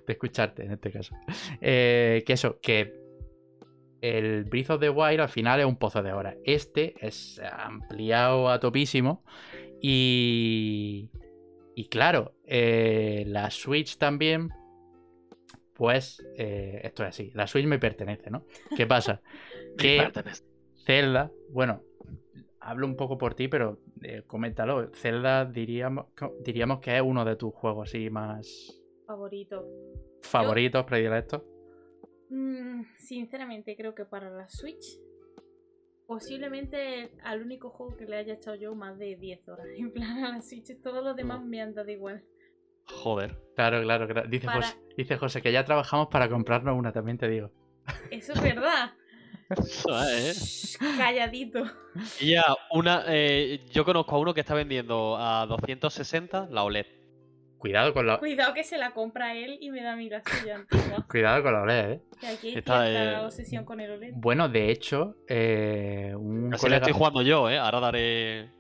de 0.06 0.14
escucharte 0.14 0.66
en 0.66 0.74
este 0.74 0.92
caso. 0.92 1.16
Eh, 1.62 2.24
que 2.26 2.34
eso, 2.34 2.60
que 2.60 3.05
el 4.02 4.44
Breath 4.46 4.70
of 4.72 4.80
the 4.80 4.90
Wild 4.90 5.22
al 5.22 5.30
final 5.30 5.60
es 5.60 5.66
un 5.66 5.78
pozo 5.78 6.02
de 6.04 6.14
horas. 6.14 6.36
Este 6.44 6.96
es 7.00 7.42
ampliado 7.52 8.50
a 8.50 8.60
topísimo. 8.60 9.24
Y. 9.82 11.10
Y 11.78 11.88
claro, 11.90 12.34
eh, 12.46 13.24
la 13.28 13.52
Switch 13.52 13.98
también. 13.98 14.50
Pues 15.74 16.26
eh, 16.38 16.80
esto 16.84 17.04
es 17.04 17.10
así. 17.10 17.32
La 17.34 17.48
Switch 17.48 17.66
me 17.66 17.80
pertenece, 17.80 18.30
¿no? 18.32 18.46
¿Qué 18.76 18.88
pasa? 18.88 19.22
Que. 19.78 20.10
Zelda, 20.86 21.32
bueno, 21.50 21.82
hablo 22.62 22.86
un 22.88 22.96
poco 22.96 23.18
por 23.18 23.34
ti, 23.34 23.48
pero 23.48 23.80
eh, 24.04 24.24
coméntalo. 24.26 24.90
Zelda 24.94 25.44
diríamos, 25.46 26.06
diríamos 26.44 26.80
que 26.80 26.96
es 26.96 27.02
uno 27.02 27.26
de 27.26 27.36
tus 27.36 27.54
juegos 27.54 27.90
así 27.90 28.10
más 28.10 28.82
Favorito. 29.06 29.66
favoritos, 30.22 30.86
predilectos. 30.86 31.42
Mm, 32.30 32.84
sinceramente, 32.98 33.76
creo 33.76 33.94
que 33.94 34.06
para 34.06 34.30
la 34.30 34.48
Switch, 34.50 35.00
posiblemente 36.08 37.12
al 37.24 37.42
único 37.42 37.70
juego 37.70 37.96
que 37.98 38.06
le 38.06 38.18
haya 38.18 38.34
echado 38.34 38.56
yo 38.56 38.76
más 38.76 38.98
de 38.98 39.16
10 39.16 39.48
horas. 39.50 39.68
En 39.78 39.92
plan, 39.92 40.24
a 40.24 40.30
la 40.32 40.42
Switch, 40.42 40.80
todos 40.82 41.04
los 41.04 41.16
demás 41.16 41.44
me 41.44 41.62
han 41.62 41.74
dado 41.74 41.90
igual. 41.92 42.24
Joder. 42.88 43.36
Claro, 43.56 43.82
claro, 43.82 44.08
claro. 44.08 44.30
Dice, 44.30 44.46
Para- 44.46 44.58
José, 44.62 44.78
dice 44.98 45.18
José 45.18 45.42
que 45.42 45.52
ya 45.52 45.66
trabajamos 45.66 46.08
para 46.08 46.30
comprarnos 46.30 46.78
una, 46.78 46.92
también 46.92 47.18
te 47.18 47.28
digo. 47.28 47.52
Eso 48.12 48.34
es 48.34 48.42
verdad. 48.42 48.94
¿eh? 49.50 50.34
Calladito. 50.98 51.64
Ya, 52.20 52.44
una, 52.72 53.04
eh, 53.08 53.66
yo 53.72 53.86
conozco 53.86 54.16
a 54.16 54.20
uno 54.20 54.34
que 54.34 54.42
está 54.42 54.54
vendiendo 54.56 55.18
a 55.18 55.46
260 55.48 56.48
la 56.50 56.64
OLED. 56.64 56.86
Cuidado 57.58 57.94
con 57.94 58.06
la, 58.06 58.18
Cuidado 58.18 58.54
que 58.54 58.64
se 58.64 58.78
la 58.78 58.92
compra 58.92 59.34
él 59.34 59.58
y 59.60 59.72
me 59.72 59.82
da 59.82 59.94
a 59.94 59.96
mí 59.96 60.10
la 60.10 60.22
suya 60.24 60.56
antigua. 60.70 61.06
cuidado 61.10 61.44
con 61.44 61.54
la 61.54 61.62
OLED, 61.62 61.92
¿eh? 61.92 62.02
Que 62.20 62.28
aquí 62.28 62.48
Está, 62.50 62.86
cierta 62.86 63.22
eh, 63.22 63.26
obsesión 63.26 63.66
con 63.66 63.80
el 63.80 63.92
OLED. 63.92 64.14
Bueno, 64.16 64.50
de 64.50 64.70
hecho, 64.70 65.16
eh, 65.28 66.14
un 66.16 66.54
Así 66.54 66.64
la 66.66 66.70
colega... 66.70 66.78
estoy 66.78 66.94
jugando 66.94 67.22
yo, 67.22 67.50
¿eh? 67.50 67.58
Ahora 67.58 67.80
daré 67.80 68.52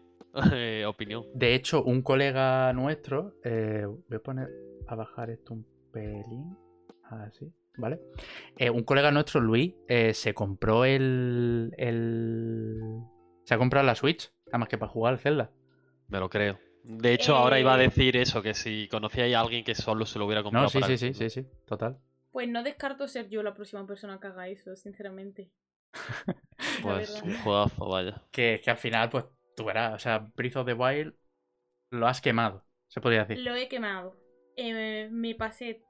eh, 0.53 0.85
opinión. 0.85 1.25
De 1.33 1.53
hecho, 1.53 1.83
un 1.83 2.01
colega 2.01 2.73
nuestro, 2.73 3.35
eh, 3.43 3.85
voy 3.85 4.17
a 4.17 4.19
poner 4.19 4.49
a 4.87 4.95
bajar 4.95 5.29
esto 5.29 5.53
un 5.53 5.65
pelín, 5.91 6.55
así, 7.03 7.51
¿vale? 7.77 7.99
Eh, 8.57 8.69
un 8.69 8.83
colega 8.83 9.11
nuestro, 9.11 9.39
Luis, 9.41 9.73
eh, 9.87 10.13
se 10.13 10.33
compró 10.33 10.85
el, 10.85 11.73
el, 11.77 12.79
se 13.43 13.53
ha 13.53 13.57
comprado 13.57 13.85
la 13.85 13.95
Switch, 13.95 14.31
nada 14.47 14.59
más 14.59 14.67
que 14.69 14.77
para 14.77 14.91
jugar 14.91 15.13
al 15.13 15.19
Zelda. 15.19 15.51
Me 16.07 16.19
lo 16.19 16.29
creo. 16.29 16.59
De 16.87 17.13
hecho, 17.13 17.35
ahora 17.35 17.59
iba 17.59 17.73
a 17.73 17.77
Eh. 17.77 17.87
decir 17.87 18.15
eso, 18.17 18.41
que 18.41 18.53
si 18.53 18.87
conocíais 18.89 19.35
a 19.35 19.41
alguien 19.41 19.63
que 19.63 19.75
solo 19.75 20.05
se 20.05 20.19
lo 20.19 20.25
hubiera 20.25 20.43
comprado 20.43 20.65
No, 20.65 20.69
sí, 20.69 20.79
para 20.79 20.95
sí, 20.95 21.13
sí, 21.13 21.13
sí, 21.13 21.29
sí, 21.29 21.45
total. 21.65 21.97
Pues 22.31 22.47
no 22.49 22.63
descarto 22.63 23.07
ser 23.07 23.29
yo 23.29 23.41
la 23.43 23.53
próxima 23.53 23.85
persona 23.87 24.19
que 24.19 24.27
haga 24.27 24.47
eso, 24.47 24.75
sinceramente. 24.75 25.49
Pues 26.81 27.21
un 27.21 27.37
juegazo, 27.37 27.87
vaya. 27.87 28.21
Que, 28.31 28.61
que 28.63 28.69
al 28.71 28.77
final, 28.77 29.09
pues, 29.09 29.25
tú 29.55 29.65
verás, 29.65 29.93
o 29.95 29.99
sea, 29.99 30.19
Breath 30.35 30.57
of 30.57 30.65
the 30.65 30.73
Wild 30.73 31.13
lo 31.91 32.07
has 32.07 32.21
quemado, 32.21 32.63
se 32.87 33.01
podría 33.01 33.25
decir. 33.25 33.43
Lo 33.43 33.55
he 33.55 33.67
quemado. 33.67 34.15
Eh, 34.57 35.09
me 35.11 35.35
pasé 35.35 35.81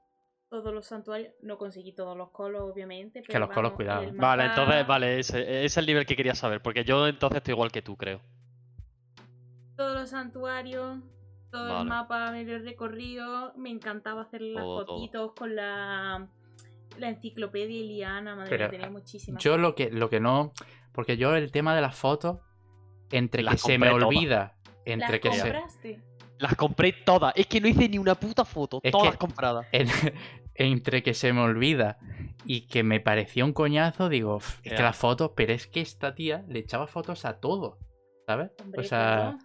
todos 0.48 0.72
los 0.72 0.86
santuarios. 0.86 1.34
No 1.42 1.58
conseguí 1.58 1.92
todos 1.92 2.16
los 2.16 2.30
colos, 2.30 2.62
obviamente. 2.62 3.22
Pero 3.26 3.40
los 3.40 3.50
colos, 3.50 3.72
cuidado. 3.72 4.02
el 4.02 4.12
Vale, 4.16 4.44
entonces, 4.46 4.86
vale, 4.86 5.18
ese 5.18 5.64
es 5.64 5.76
el 5.76 5.86
nivel 5.86 6.06
que 6.06 6.16
quería 6.16 6.34
saber, 6.34 6.62
porque 6.62 6.84
yo 6.84 7.06
entonces 7.06 7.38
estoy 7.38 7.52
igual 7.52 7.72
que 7.72 7.82
tú, 7.82 7.96
creo. 7.96 8.20
Todos 9.76 9.94
los 10.00 10.10
santuarios, 10.10 10.98
todo 11.50 11.68
Vale. 11.68 11.80
el 11.82 11.86
mapa 11.88 12.30
me 12.32 12.44
lo 12.44 12.52
he 12.56 12.58
recorrido. 12.58 13.52
Me 13.56 13.70
encantaba 13.70 14.22
hacer 14.22 14.40
las 14.42 14.62
Todo, 14.64 14.84
todo. 14.84 14.96
fotitos 14.98 15.32
con 15.34 15.54
la, 15.56 16.28
la 16.98 17.08
enciclopedia 17.08 17.78
Iliana. 17.80 18.34
Madre 18.36 18.50
Pero, 18.50 18.64
mía, 18.64 18.70
tenía 18.70 18.90
muchísimas. 18.90 19.42
Yo 19.42 19.58
lo 19.58 19.74
que, 19.74 19.90
lo 19.90 20.08
que 20.08 20.20
no, 20.20 20.52
porque 20.92 21.16
yo 21.16 21.34
el 21.36 21.50
tema 21.52 21.74
de 21.74 21.82
las 21.82 21.94
fotos, 21.96 22.38
entre 23.10 23.42
Las 23.42 23.54
que 23.54 23.72
se 23.72 23.78
me 23.78 23.88
todas. 23.90 24.02
olvida, 24.04 24.56
entre 24.84 25.10
¿Las 25.12 25.20
que 25.20 25.32
se... 25.32 25.40
compraste? 25.42 26.02
Las 26.38 26.54
compré 26.54 26.92
todas. 26.92 27.32
Es 27.36 27.46
que 27.46 27.60
no 27.62 27.68
hice 27.68 27.88
ni 27.88 27.98
una 27.98 28.14
puta 28.14 28.44
foto. 28.44 28.80
Es 28.82 28.92
todas 28.92 29.12
que- 29.12 29.18
compradas. 29.18 29.66
en- 29.72 29.88
entre 30.54 31.02
que 31.02 31.12
se 31.14 31.32
me 31.34 31.40
olvida 31.42 31.98
y 32.46 32.66
que 32.66 32.82
me 32.82 32.98
pareció 33.00 33.44
un 33.44 33.52
coñazo, 33.52 34.08
digo, 34.08 34.36
"Uf, 34.36 34.58
es 34.62 34.72
que 34.72 34.82
las 34.82 34.96
fotos, 34.96 35.32
pero 35.36 35.52
es 35.52 35.66
que 35.66 35.80
esta 35.82 36.14
tía 36.14 36.44
le 36.48 36.60
echaba 36.60 36.86
fotos 36.86 37.24
a 37.26 37.40
todo, 37.40 37.78
¿sabes? 38.26 38.50
Hombre, 38.62 38.80
o 38.80 38.84
sea. 38.84 39.36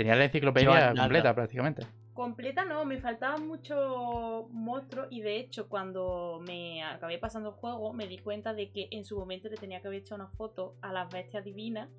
Tenía 0.00 0.16
la 0.16 0.24
enciclopedia 0.24 0.94
completa 0.94 1.34
prácticamente. 1.34 1.86
Completa 2.14 2.64
no, 2.64 2.86
me 2.86 2.96
faltaban 2.96 3.46
muchos 3.46 4.48
monstruos 4.50 5.08
y 5.10 5.20
de 5.20 5.36
hecho 5.36 5.68
cuando 5.68 6.40
me 6.46 6.82
acabé 6.82 7.18
pasando 7.18 7.50
el 7.50 7.54
juego 7.56 7.92
me 7.92 8.06
di 8.06 8.16
cuenta 8.16 8.54
de 8.54 8.70
que 8.70 8.88
en 8.92 9.04
su 9.04 9.18
momento 9.18 9.50
le 9.50 9.56
tenía 9.56 9.82
que 9.82 9.88
haber 9.88 10.00
hecho 10.00 10.14
una 10.14 10.28
foto 10.28 10.76
a 10.80 10.90
las 10.90 11.10
bestias 11.10 11.44
divinas 11.44 11.90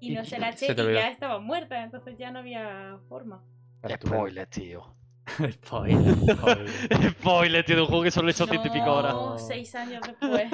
y 0.00 0.12
no 0.12 0.24
se 0.24 0.40
la 0.40 0.50
eché 0.50 0.72
y 0.72 0.74
ya 0.74 1.08
estaban 1.08 1.44
muertas, 1.44 1.84
entonces 1.84 2.18
ya 2.18 2.32
no 2.32 2.40
había 2.40 2.98
forma. 3.08 3.44
Spoiler, 3.88 4.48
tío. 4.48 4.97
Spoiler, 5.52 6.14
spoiler. 6.14 6.68
Spoiler, 7.10 7.64
tío, 7.64 7.76
de 7.76 7.82
un 7.82 7.88
juego 7.88 8.02
que 8.04 8.10
solo 8.10 8.28
he 8.28 8.30
hecho 8.32 8.46
ciento 8.46 8.68
y 8.68 8.70
pico 8.70 8.92
horas. 8.92 9.14
No, 9.14 9.38
seis 9.38 9.74
años 9.74 10.00
después. 10.06 10.50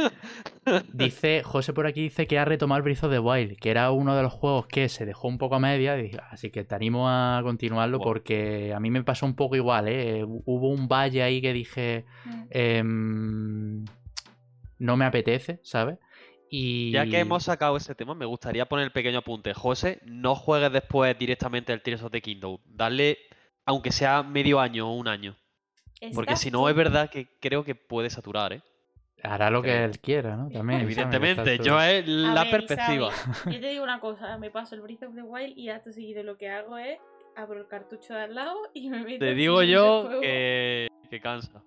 Dice, 0.93 1.43
José 1.43 1.73
por 1.73 1.87
aquí 1.87 2.02
dice 2.02 2.26
que 2.26 2.38
ha 2.38 2.45
retomado 2.45 2.78
el 2.78 2.83
Breath 2.83 3.04
of 3.04 3.11
the 3.11 3.19
Wild, 3.19 3.57
que 3.59 3.71
era 3.71 3.90
uno 3.90 4.16
de 4.16 4.23
los 4.23 4.33
juegos 4.33 4.66
que 4.66 4.88
se 4.88 5.04
dejó 5.07 5.28
un 5.28 5.38
poco 5.38 5.57
a 5.57 5.59
media, 5.61 5.97
así 6.31 6.50
que 6.50 6.64
te 6.64 6.75
animo 6.75 7.09
a 7.09 7.40
continuarlo 7.43 7.99
porque 8.00 8.73
a 8.75 8.81
mí 8.81 8.90
me 8.90 9.02
pasó 9.04 9.26
un 9.26 9.35
poco 9.37 9.57
igual, 9.57 9.88
¿eh? 9.88 10.25
Hubo 10.25 10.69
un 10.71 10.88
valle 10.88 11.23
ahí 11.23 11.40
que 11.40 11.52
dije, 11.52 12.04
Mm. 12.25 12.43
em, 12.50 13.85
no 14.78 14.97
me 14.97 15.04
apetece, 15.04 15.61
¿sabes? 15.62 15.99
Y... 16.49 16.90
Ya 16.93 17.07
que 17.07 17.19
hemos 17.19 17.43
sacado 17.45 17.76
ese 17.76 17.95
tema, 17.95 18.14
me 18.14 18.25
gustaría 18.26 18.66
poner 18.66 18.85
el 18.87 18.93
pequeño 18.93 19.19
apunte. 19.19 19.52
José, 19.54 20.00
no 20.07 20.35
juegues 20.35 20.73
después 20.73 21.19
directamente 21.19 21.73
el 21.73 21.83
Tears 21.83 22.02
of 22.02 22.12
the 22.12 22.21
Kingdom. 22.23 22.59
Dale, 22.64 23.19
aunque 23.66 23.92
sea 23.92 24.23
medio 24.23 24.61
año 24.61 24.88
o 24.88 24.94
un 24.94 25.09
año. 25.09 25.37
Porque 26.14 26.37
si 26.37 26.50
no, 26.50 26.68
es 26.68 26.76
verdad 26.76 27.09
que 27.09 27.28
creo 27.40 27.64
que 27.64 27.75
puede 27.75 28.11
saturar, 28.11 28.52
¿eh? 28.52 28.62
Hará 29.23 29.49
lo 29.49 29.62
que 29.62 29.85
él 29.85 29.99
quiera, 30.00 30.37
¿no? 30.37 30.50
También. 30.50 30.83
Evidentemente, 30.83 31.59
yo 31.59 31.80
es 31.80 32.06
la 32.06 32.42
ver, 32.44 32.50
perspectiva. 32.50 33.09
Isabel, 33.09 33.54
yo 33.54 33.61
te 33.61 33.68
digo 33.68 33.83
una 33.83 33.99
cosa, 33.99 34.37
me 34.37 34.50
paso 34.50 34.75
el 34.75 34.83
Breath 34.83 35.04
of 35.04 35.14
the 35.14 35.23
Wild 35.23 35.56
y 35.56 35.71
acto 35.71 35.92
seguido 35.92 36.23
lo 36.23 36.37
que 36.37 36.50
hago 36.50 36.76
es 36.76 36.99
abro 37.37 37.59
el 37.59 37.66
cartucho 37.66 38.14
de 38.14 38.23
al 38.23 38.35
lado 38.35 38.54
y 38.75 38.90
me 38.90 39.02
meto 39.02 39.25
Te 39.25 39.35
digo 39.35 39.62
yo 39.62 40.21
que, 40.21 40.88
que 41.11 41.21
cansa. 41.21 41.62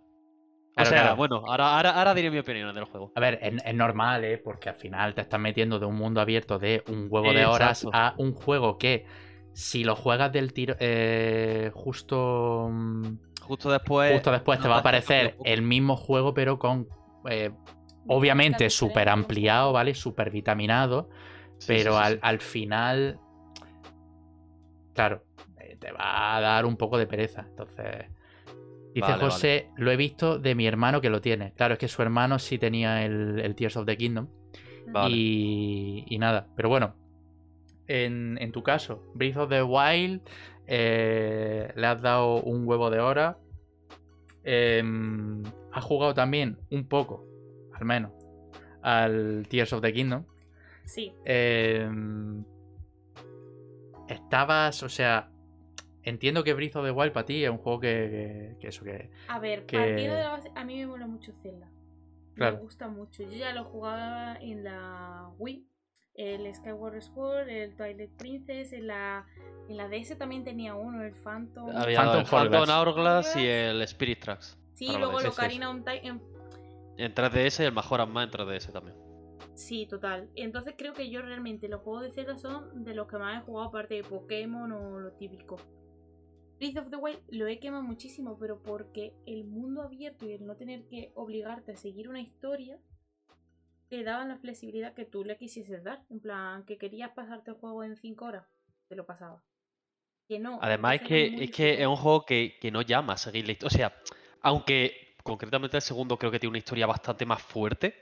O 0.80 0.86
sea, 0.86 1.01
claro. 1.01 1.16
bueno, 1.16 1.44
ahora, 1.48 1.75
ahora, 1.75 1.89
ahora 1.89 2.13
diré 2.13 2.30
mi 2.30 2.38
opinión 2.38 2.74
del 2.75 2.84
juego. 2.84 3.12
A 3.16 3.20
ver, 3.20 3.39
es, 3.42 3.56
es 3.66 3.74
normal, 3.74 4.24
¿eh? 4.24 4.38
Porque 4.38 4.70
al 4.70 4.75
final 4.75 5.16
te 5.16 5.22
estás 5.22 5.39
metiendo 5.39 5.80
de 5.80 5.88
un 5.88 5.96
mundo 5.96 6.22
abierto 6.22 6.60
de 6.60 6.84
un 6.88 7.08
huevo 7.10 7.34
de 7.34 7.48
horas 7.48 7.88
a 7.92 8.13
un 8.18 8.34
juego 8.34 8.77
que 8.77 9.08
si 9.58 9.84
lo 9.84 9.96
juegas 9.96 10.32
del 10.32 10.54
tiro 10.54 10.76
eh, 10.80 11.72
justo 11.74 12.70
mm, 12.72 13.18
Justo 13.42 13.72
después. 13.72 14.14
justo 14.14 14.32
después 14.32 14.60
te 14.60 14.68
va 14.68 14.76
a 14.76 14.80
aparecer 14.82 15.36
el 15.46 15.64
mismo 15.64 15.96
juego 15.96 16.36
pero 16.36 16.60
con 16.60 16.88
eh, 17.28 17.50
obviamente 18.06 18.70
súper 18.70 19.10
ampliado, 19.10 19.74
¿vale? 19.74 19.96
Súper 19.96 20.30
vitaminado, 20.30 21.10
Sí, 21.58 21.66
pero 21.70 21.94
sí, 21.94 21.98
sí, 21.98 22.04
al, 22.04 22.20
al 22.22 22.40
final 22.40 23.20
claro, 24.94 25.24
eh, 25.60 25.76
te 25.80 25.92
va 25.92 26.36
a 26.38 26.40
dar 26.40 26.64
un 26.68 26.78
poco 26.78 27.00
de 27.00 27.08
pereza. 27.08 27.48
Entonces 27.50 28.06
Dice 28.94 29.08
Vale, 29.12 29.24
José, 29.24 29.70
lo 29.76 29.90
he 29.90 29.98
visto 29.98 30.38
de 30.38 30.54
mi 30.54 30.68
hermano 30.68 31.02
que 31.02 31.10
lo 31.10 31.20
tiene. 31.20 31.54
Claro, 31.54 31.74
es 31.74 31.80
que 31.80 31.88
su 31.88 32.04
hermano 32.04 32.38
sí 32.38 32.60
tenía 32.60 33.04
el, 33.06 33.40
el 33.40 33.56
Tears 33.56 33.76
of 33.78 33.88
the 33.88 33.98
Kingdom. 33.98 34.28
Vale. 34.88 35.16
Y, 35.16 36.06
y 36.08 36.20
nada, 36.20 36.48
pero 36.56 36.70
bueno, 36.70 36.96
en, 37.88 38.38
en 38.41 38.51
tu 38.51 38.63
caso, 38.63 39.03
Breath 39.15 39.38
of 39.38 39.50
the 39.50 39.63
Wild, 39.63 40.22
eh, 40.67 41.72
le 41.75 41.88
has 41.88 42.01
dado 42.01 42.41
un 42.41 42.67
huevo 42.67 42.89
de 42.89 43.00
hora. 43.00 43.38
Em, 44.44 45.44
has 45.74 45.84
jugado 45.84 46.13
también 46.13 46.58
un 46.72 46.88
poco, 46.88 47.25
al 47.74 47.86
menos, 47.86 48.12
al 48.82 49.46
Tears 49.50 49.74
of 49.74 49.82
the 49.82 49.91
Kingdom. 49.94 50.24
Sí, 50.86 51.13
Em, 51.25 52.44
estabas, 54.08 54.84
o 54.84 54.89
sea, 54.89 55.29
entiendo 56.03 56.44
que 56.44 56.53
Breath 56.53 56.77
of 56.77 56.86
the 56.86 56.91
Wild 56.91 57.12
para 57.12 57.25
ti 57.25 57.44
es 57.44 57.50
un 57.50 57.58
juego 57.58 57.79
que, 57.82 57.88
que- 58.10 58.58
que 58.62 58.67
eso 58.70 58.84
que... 58.84 59.10
a 59.27 59.39
ver, 59.39 59.65
Que- 59.65 59.77
partiendo 59.77 60.15
de 60.15 60.24
la 60.24 60.29
base, 60.29 60.51
a 60.56 60.63
mí 60.63 60.77
me 60.77 60.88
mola 60.88 61.08
mucho 61.08 61.34
Zelda. 61.34 61.70
Claro. 62.36 62.58
Me 62.58 62.62
gusta 62.62 62.88
mucho. 62.88 63.24
Yo 63.24 63.32
ya 63.32 63.51
lo 63.53 63.63
jugaba 63.65 64.38
en 64.39 64.63
la 64.63 65.29
Wii, 65.39 65.65
el 66.17 66.53
Skyward 66.53 67.01
Sword, 67.01 67.47
el 67.47 67.75
Twilight 67.75 68.12
Princess, 68.17 68.74
en 68.74 68.88
la, 68.88 69.25
en 69.69 69.77
la 69.77 69.88
DS 69.88 70.17
también 70.17 70.43
tenía 70.43 70.75
uno, 70.75 71.03
el 71.03 71.13
Phantom. 71.13 71.69
Había 71.75 72.01
Phantom 72.01 72.19
el 72.19 72.25
Phantom 72.25 72.69
Hourglass. 72.69 73.36
Y 73.36 73.45
el 73.45 73.81
Spirit 73.83 74.19
Tracks. 74.19 74.57
Sí, 74.74 74.88
luego 74.97 75.19
DS. 75.19 75.27
Ocarina 75.27 75.69
of 75.69 75.83
Time. 75.83 76.19
En 76.97 77.13
3DS 77.13 77.62
y 77.62 77.63
el 77.65 77.71
Majora's 77.71 78.09
Mask 78.09 78.33
en 78.33 78.47
3DS 78.47 78.71
también. 78.71 78.97
Sí, 79.53 79.86
total. 79.86 80.29
Entonces 80.36 80.74
creo 80.77 80.93
que 80.93 81.09
yo 81.09 81.21
realmente 81.21 81.67
los 81.67 81.81
juegos 81.81 82.03
de 82.03 82.12
Zelda 82.12 82.38
son 82.38 82.83
de 82.83 82.95
los 82.95 83.07
que 83.07 83.17
más 83.17 83.41
he 83.41 83.45
jugado 83.45 83.69
aparte 83.69 83.95
de 83.95 84.03
Pokémon 84.03 84.71
o 84.71 85.00
lo 85.00 85.12
típico. 85.13 85.57
Breath 86.59 86.77
of 86.77 86.89
the 86.89 86.95
Wild 86.95 87.19
lo 87.29 87.45
he 87.45 87.59
quemado 87.59 87.83
muchísimo, 87.83 88.38
pero 88.39 88.62
porque 88.63 89.13
el 89.27 89.45
mundo 89.45 89.83
abierto 89.83 90.25
y 90.25 90.33
el 90.33 90.45
no 90.45 90.55
tener 90.55 90.86
que 90.88 91.12
obligarte 91.13 91.74
a 91.74 91.75
seguir 91.75 92.09
una 92.09 92.19
historia 92.19 92.79
te 93.89 94.03
daban 94.03 94.29
la 94.29 94.38
flexibilidad 94.38 94.94
que 94.94 95.06
tú 95.06 95.24
le 95.24 95.38
quisieses 95.38 95.84
dar. 95.84 96.03
En 96.10 96.20
plan, 96.20 96.63
que 96.65 96.77
querías 96.77 97.12
pasarte 97.12 97.51
el 97.51 97.58
juego 97.58 97.84
en 97.84 97.96
5 97.96 98.25
horas, 98.25 98.46
te 98.88 98.96
lo 98.96 99.06
pasaba. 99.06 99.41
Que 100.27 100.39
no. 100.39 100.60
Además 100.62 100.96
es 100.96 101.01
que, 101.08 101.44
es 101.44 101.51
que 101.51 101.82
es 101.82 101.88
un 101.88 101.96
juego 101.96 102.25
que, 102.25 102.58
que 102.60 102.70
no 102.72 102.82
llama 102.82 103.13
a 103.13 103.17
seguir 103.17 103.46
la 103.46 103.53
historia. 103.53 103.67
O 103.67 103.77
sea, 103.77 104.01
aunque 104.41 105.15
concretamente 105.24 105.77
el 105.77 105.82
segundo 105.84 106.17
creo 106.17 106.32
que 106.32 106.39
tiene 106.39 106.51
una 106.51 106.58
historia 106.58 106.86
bastante 106.86 107.25
más 107.25 107.41
fuerte, 107.41 107.96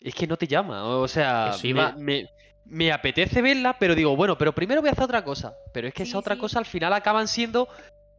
es 0.00 0.14
que 0.14 0.26
no 0.26 0.36
te 0.36 0.46
llama. 0.46 0.84
O 0.84 1.08
sea, 1.08 1.52
Eso 1.54 1.66
me, 1.68 1.92
me- 1.96 2.28
me 2.66 2.92
apetece 2.92 3.42
verla, 3.42 3.78
pero 3.78 3.94
digo, 3.94 4.16
bueno, 4.16 4.36
pero 4.38 4.54
primero 4.54 4.80
voy 4.80 4.88
a 4.88 4.92
hacer 4.92 5.04
otra 5.04 5.24
cosa. 5.24 5.54
Pero 5.72 5.88
es 5.88 5.94
que 5.94 6.04
Sí, 6.04 6.10
esa 6.10 6.18
otra 6.18 6.34
sí. 6.34 6.40
cosa 6.40 6.58
al 6.58 6.64
final 6.66 6.92
acaban 6.92 7.28
siendo 7.28 7.68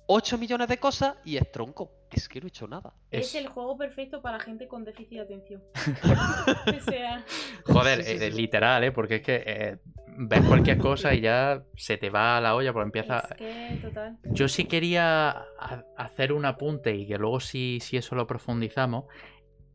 8 0.08 0.38
millones 0.38 0.68
de 0.68 0.78
cosas 0.78 1.16
y 1.26 1.38
es 1.38 1.52
tronco. 1.52 1.92
Es 2.12 2.30
que 2.30 2.40
no 2.40 2.48
he 2.48 2.50
hecho 2.50 2.68
nada. 2.68 2.94
Es 3.12 3.28
es- 3.28 3.36
el 3.36 3.48
juego 3.48 3.78
perfecto 3.78 4.22
para 4.22 4.40
gente 4.40 4.68
con 4.68 4.84
déficit 4.84 5.18
de 5.18 5.22
atención. 5.22 5.64
o 6.78 6.80
sea, 6.92 7.24
Joder, 7.66 8.04
Sí, 8.04 8.18
sí, 8.18 8.24
eh, 8.24 8.32
sí. 8.32 8.38
literal, 8.38 8.84
¿eh? 8.84 8.92
Porque 8.92 9.16
es 9.16 9.22
que 9.22 9.44
eh, 9.46 9.78
ves 10.18 10.42
cualquier 10.48 10.78
cosa 10.78 11.14
y 11.14 11.22
ya 11.22 11.64
se 11.76 11.98
te 11.98 12.10
va 12.10 12.38
a 12.38 12.42
la 12.42 12.56
olla, 12.56 12.72
porque 12.72 12.86
empieza... 12.88 13.20
es 13.20 13.38
que 13.38 13.80
total. 13.82 14.18
Yo 14.26 14.48
sí 14.48 14.66
quería 14.66 15.30
ha- 15.32 15.84
hacer 15.98 16.32
un 16.34 16.46
apunte 16.46 16.96
y 16.96 17.08
que 17.08 17.18
luego 17.18 17.40
si, 17.40 17.80
si 17.82 17.98
eso 17.98 18.16
lo 18.16 18.28
profundizamos. 18.28 19.06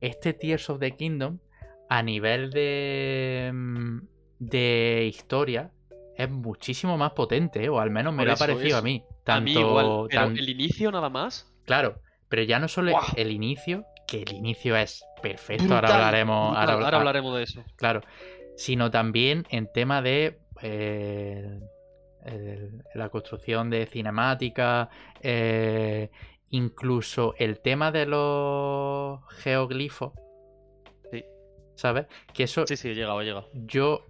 Este 0.01 0.33
Tears 0.33 0.71
of 0.71 0.79
the 0.81 0.93
Kingdom, 0.97 1.41
a 1.91 2.03
nivel 2.03 2.51
de, 2.51 3.51
mm, 3.53 3.99
de 4.39 5.05
historia, 5.13 5.73
es 6.23 6.31
muchísimo 6.31 6.97
más 6.97 7.13
potente, 7.13 7.65
¿eh? 7.65 7.69
o 7.69 7.81
al 7.81 7.91
menos 7.91 8.13
me 8.13 8.19
Por 8.19 8.27
lo 8.29 8.33
ha 8.33 8.37
parecido 8.37 8.79
a 8.79 8.83
mí. 8.83 9.03
a 9.09 9.25
Tanto, 9.25 9.45
mí 9.45 9.53
igual, 9.53 10.07
pero 10.09 10.23
tan- 10.27 10.37
el 10.39 10.49
inicio 10.49 10.91
nada 10.93 11.09
más. 11.09 11.53
Claro, 11.65 12.01
pero 12.29 12.43
ya 12.43 12.59
no 12.59 12.69
solo 12.69 12.93
el 13.17 13.31
inicio, 13.31 13.85
que 14.07 14.23
el 14.23 14.33
inicio 14.33 14.77
es 14.77 15.05
perfecto, 15.23 15.75
ahora 15.75 15.95
hablaremos. 15.95 16.51
brutal, 16.51 16.71
ahora 16.71 16.85
ahora 16.87 16.99
hablaremos 16.99 17.37
de 17.37 17.43
eso. 17.45 17.65
Claro, 17.77 18.01
sino 18.57 18.91
también 18.91 19.47
en 19.51 19.71
tema 19.73 20.03
de 20.03 20.39
eh, 20.63 21.59
el- 22.27 22.83
la 22.95 23.09
construcción 23.09 23.71
de 23.71 23.87
cinemática, 23.87 24.91
eh, 25.23 26.11
incluso 26.51 27.35
el 27.39 27.61
tema 27.61 27.91
de 27.93 28.05
los 28.07 29.21
geoglifos, 29.39 30.13
Sí. 31.11 31.25
¿sabes? 31.77 32.07
Que 32.35 32.43
eso 32.45 32.67
Sí, 32.67 32.77
sí, 32.77 32.89
he 32.91 32.95
llegado. 32.95 33.49
yo 33.55 34.07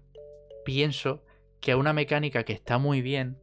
pienso 0.64 1.22
que 1.60 1.72
es 1.72 1.76
una 1.76 1.92
mecánica 1.92 2.44
que 2.44 2.52
está 2.52 2.78
muy 2.78 3.02
bien. 3.02 3.38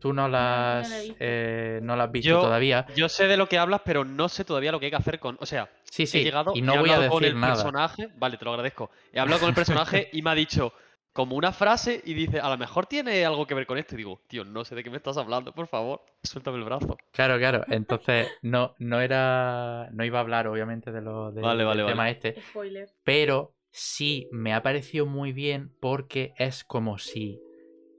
Tú 0.00 0.12
no 0.12 0.28
la 0.28 0.38
no 0.74 0.80
has, 0.80 0.90
la 0.90 0.96
he 0.98 1.02
visto. 1.02 1.16
eh, 1.18 1.80
no 1.82 1.96
la 1.96 2.04
has 2.04 2.12
visto 2.12 2.28
Yo- 2.30 2.40
todavía. 2.40 2.86
Yo 2.94 3.08
sé 3.08 3.26
de 3.26 3.36
lo 3.36 3.48
que 3.48 3.58
hablas, 3.58 3.80
pero 3.84 4.04
no 4.04 4.28
sé 4.28 4.44
todavía 4.44 4.70
lo 4.70 4.78
que 4.78 4.86
hay 4.86 4.90
que 4.90 4.96
hacer 4.96 5.18
con. 5.18 5.36
O 5.40 5.46
sea, 5.46 5.68
Sí, 5.90 6.04
he 6.04 6.22
llegado 6.22 6.52
y 6.54 6.60
he 6.60 6.62
no 6.62 6.78
voy 6.78 6.90
a 6.90 6.94
hablado 6.94 7.10
con 7.12 7.20
decir 7.22 7.34
el 7.34 7.40
nada. 7.40 7.54
personaje. 7.54 8.08
Vale, 8.16 8.36
te 8.36 8.44
lo 8.44 8.52
agradezco. 8.52 8.90
He 9.12 9.18
hablado 9.18 9.40
con 9.40 9.48
el 9.48 9.54
personaje 9.56 10.08
y 10.12 10.22
me 10.22 10.30
ha 10.30 10.34
dicho 10.36 10.72
como 11.12 11.34
una 11.34 11.50
frase 11.50 12.00
y 12.04 12.14
dice, 12.14 12.38
a 12.38 12.48
lo 12.48 12.56
mejor 12.58 12.86
tiene 12.86 13.24
algo 13.24 13.44
que 13.44 13.54
ver 13.54 13.66
con 13.66 13.76
esto. 13.76 13.96
Y 13.96 13.98
digo, 13.98 14.20
tío, 14.28 14.44
no 14.44 14.64
sé 14.64 14.76
de 14.76 14.84
qué 14.84 14.90
me 14.90 14.98
estás 14.98 15.16
hablando, 15.16 15.52
por 15.52 15.66
favor, 15.66 16.00
suéltame 16.22 16.58
el 16.58 16.64
brazo. 16.64 16.96
Claro, 17.10 17.36
claro. 17.38 17.64
Entonces, 17.66 18.28
no, 18.42 18.76
no 18.78 19.00
era. 19.00 19.88
No 19.90 20.04
iba 20.04 20.18
a 20.18 20.20
hablar, 20.20 20.46
obviamente, 20.46 20.92
de 20.92 21.00
lo 21.00 21.32
de- 21.32 21.40
Vale, 21.42 21.64
vale, 21.64 21.82
del 21.82 21.90
tema 21.90 22.08
este. 22.08 22.40
Spoiler. 22.50 22.88
Pero 23.02 23.52
sí 23.70 24.28
me 24.30 24.54
ha 24.54 24.62
parecido 24.62 25.06
muy 25.06 25.32
bien 25.32 25.72
porque 25.80 26.34
es 26.36 26.64
como 26.64 26.98
si 26.98 27.40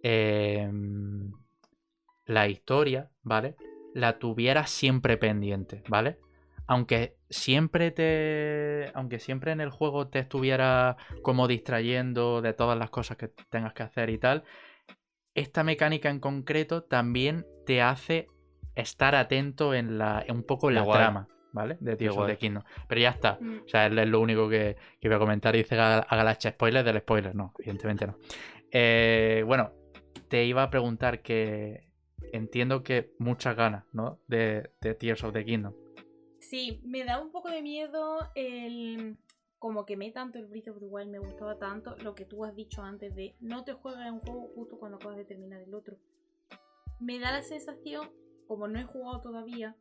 em, 0.04 1.32
la 2.26 2.48
historia, 2.48 3.12
¿vale? 3.24 3.56
La 3.94 4.20
tuvieras 4.20 4.70
siempre 4.70 5.18
pendiente, 5.18 5.84
¿vale? 5.88 6.20
Aunque 6.68 7.18
siempre 7.30 7.90
te. 7.90 8.92
Aunque 8.94 9.20
siempre 9.20 9.52
en 9.52 9.62
el 9.62 9.72
juego 9.72 10.08
te 10.08 10.20
estuviera 10.20 10.98
como 11.24 11.48
distrayendo 11.48 12.42
de 12.42 12.54
todas 12.54 12.78
las 12.78 12.92
cosas 12.92 13.18
que 13.18 13.30
tengas 13.50 13.74
que 13.74 13.84
hacer 13.84 14.12
y 14.12 14.20
tal. 14.20 14.44
Esta 15.34 15.64
mecánica 15.64 16.10
en 16.10 16.20
concreto 16.20 16.84
también 16.84 17.46
te 17.66 17.82
hace 17.82 18.28
estar 18.76 19.16
atento 19.16 19.74
en 19.74 19.98
la. 19.98 20.24
un 20.30 20.44
poco 20.44 20.70
en 20.70 20.76
la 20.76 20.86
trama, 20.86 21.28
¿vale? 21.52 21.78
De 21.80 21.96
Tears 21.96 22.18
of 22.18 22.28
the 22.28 22.38
Kingdom. 22.38 22.64
Pero 22.88 23.02
ya 23.02 23.10
está. 23.10 23.38
Mm. 23.40 23.62
O 23.66 23.68
sea, 23.68 23.88
es 23.88 24.08
lo 24.08 24.20
único 24.20 24.50
que, 24.50 24.78
que 25.00 25.08
voy 25.08 25.16
a 25.16 25.20
comentar. 25.20 25.56
Dice 25.56 25.78
hacha 25.80 26.52
spoiler 26.52 26.84
del 26.84 27.00
spoiler. 27.00 27.36
No, 27.36 27.54
evidentemente 27.60 28.08
no. 28.08 28.18
Eh, 28.72 29.44
bueno, 29.46 29.72
te 30.28 30.46
iba 30.46 30.64
a 30.64 30.70
preguntar 30.70 31.22
que 31.22 31.90
entiendo 32.32 32.84
que 32.84 33.14
muchas 33.18 33.56
ganas, 33.56 33.86
¿no? 33.94 34.20
De, 34.28 34.72
de 34.82 34.94
Tears 34.94 35.24
of 35.24 35.34
the 35.34 35.46
Kingdom. 35.46 35.74
Sí, 36.40 36.82
me 36.84 37.04
da 37.04 37.22
un 37.22 37.32
poco 37.32 37.50
de 37.50 37.62
miedo 37.62 38.32
el. 38.36 39.18
Como 39.58 39.86
que 39.86 39.98
me 39.98 40.10
tanto 40.12 40.40
el 40.40 40.46
Breath 40.46 40.70
of 40.70 40.80
the 40.80 40.86
Wild, 40.86 41.12
me 41.12 41.20
gustaba 41.20 41.60
tanto 41.60 41.98
lo 41.98 42.16
que 42.16 42.24
tú 42.24 42.46
has 42.46 42.56
dicho 42.56 42.82
antes 42.82 43.14
de 43.14 43.36
no 43.42 43.66
te 43.66 43.74
juegas 43.74 44.10
un 44.10 44.22
juego 44.22 44.48
justo 44.56 44.80
cuando 44.80 44.96
acabas 44.96 45.18
de 45.18 45.26
terminar 45.26 45.62
el 45.62 45.74
otro. 45.74 45.98
Me 47.02 47.20
da 47.20 47.34
la 47.34 47.42
sensación, 47.42 48.10
como 48.48 48.70
no 48.70 48.80
he 48.80 48.84
jugado 48.84 49.20
todavía, 49.20 49.76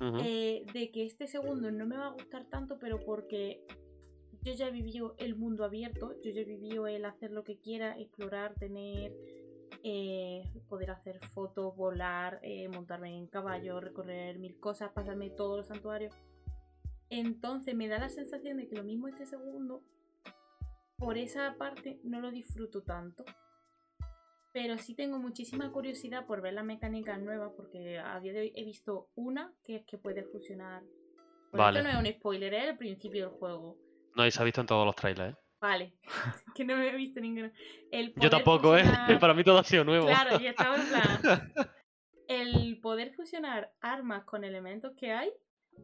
Eh, 0.00 0.66
de 0.72 0.90
que 0.90 1.04
este 1.06 1.26
segundo 1.26 1.70
no 1.70 1.86
me 1.86 1.96
va 1.96 2.06
a 2.06 2.12
gustar 2.12 2.44
tanto, 2.46 2.78
pero 2.78 2.98
porque 3.00 3.64
yo 4.42 4.52
ya 4.52 4.68
he 4.68 4.70
vivido 4.70 5.14
el 5.18 5.36
mundo 5.36 5.64
abierto, 5.64 6.14
yo 6.22 6.30
ya 6.30 6.42
he 6.42 6.44
vivido 6.44 6.86
el 6.86 7.04
hacer 7.04 7.30
lo 7.30 7.44
que 7.44 7.58
quiera, 7.58 7.98
explorar, 7.98 8.54
tener, 8.54 9.12
eh, 9.82 10.42
poder 10.68 10.90
hacer 10.90 11.18
fotos, 11.28 11.74
volar, 11.76 12.40
eh, 12.42 12.68
montarme 12.68 13.16
en 13.16 13.26
caballo, 13.26 13.80
recorrer 13.80 14.38
mil 14.38 14.58
cosas, 14.58 14.92
pasarme 14.92 15.30
todos 15.30 15.56
los 15.58 15.66
santuarios. 15.68 16.14
Entonces 17.08 17.74
me 17.74 17.88
da 17.88 17.98
la 17.98 18.08
sensación 18.08 18.58
de 18.58 18.68
que 18.68 18.76
lo 18.76 18.84
mismo 18.84 19.08
este 19.08 19.24
segundo, 19.24 19.82
por 20.98 21.16
esa 21.16 21.54
parte 21.56 22.00
no 22.02 22.20
lo 22.20 22.30
disfruto 22.30 22.82
tanto. 22.82 23.24
Pero 24.54 24.78
sí 24.78 24.94
tengo 24.94 25.18
muchísima 25.18 25.72
curiosidad 25.72 26.26
por 26.26 26.40
ver 26.40 26.54
las 26.54 26.64
mecánicas 26.64 27.20
nuevas, 27.20 27.50
porque 27.56 27.98
a 27.98 28.20
día 28.20 28.32
de 28.32 28.40
hoy 28.40 28.52
he 28.54 28.64
visto 28.64 29.08
una 29.16 29.52
que 29.64 29.74
es 29.76 29.84
que 29.84 29.98
puede 29.98 30.22
fusionar. 30.22 30.84
Vale. 31.52 31.80
esto 31.80 31.92
no 31.92 31.98
es 32.00 32.06
un 32.06 32.18
spoiler, 32.20 32.54
es 32.54 32.64
el 32.70 32.76
principio 32.76 33.28
del 33.28 33.36
juego. 33.36 33.76
No, 34.14 34.24
y 34.24 34.30
se 34.30 34.40
ha 34.40 34.44
visto 34.44 34.60
en 34.60 34.68
todos 34.68 34.86
los 34.86 34.94
trailers, 34.94 35.34
¿eh? 35.34 35.38
Vale, 35.60 35.94
que 36.54 36.64
no 36.64 36.76
me 36.76 36.88
he 36.88 36.96
visto 36.96 37.20
ninguno. 37.20 37.50
El 37.90 38.14
Yo 38.14 38.30
tampoco, 38.30 38.76
¿eh? 38.76 38.84
fusionar- 38.84 39.18
Para 39.20 39.34
mí 39.34 39.42
todo 39.42 39.58
ha 39.58 39.64
sido 39.64 39.82
nuevo. 39.82 40.06
Claro, 40.06 40.38
yo 40.38 40.48
estaba 40.48 40.76
en 40.76 40.88
plan. 40.88 41.52
El 42.28 42.80
poder 42.80 43.12
fusionar 43.12 43.72
armas 43.80 44.24
con 44.24 44.44
elementos 44.44 44.92
que 44.96 45.12
hay 45.12 45.30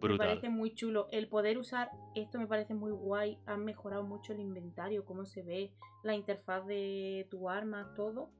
me 0.00 0.16
parece 0.16 0.48
muy 0.48 0.74
chulo. 0.74 1.08
El 1.10 1.28
poder 1.28 1.58
usar 1.58 1.90
esto 2.14 2.38
me 2.38 2.46
parece 2.46 2.72
muy 2.72 2.92
guay. 2.92 3.36
Han 3.46 3.64
mejorado 3.64 4.04
mucho 4.04 4.32
el 4.32 4.40
inventario, 4.40 5.04
cómo 5.04 5.26
se 5.26 5.42
ve, 5.42 5.72
la 6.04 6.14
interfaz 6.14 6.64
de 6.66 7.26
tu 7.30 7.50
arma, 7.50 7.92
todo. 7.94 8.30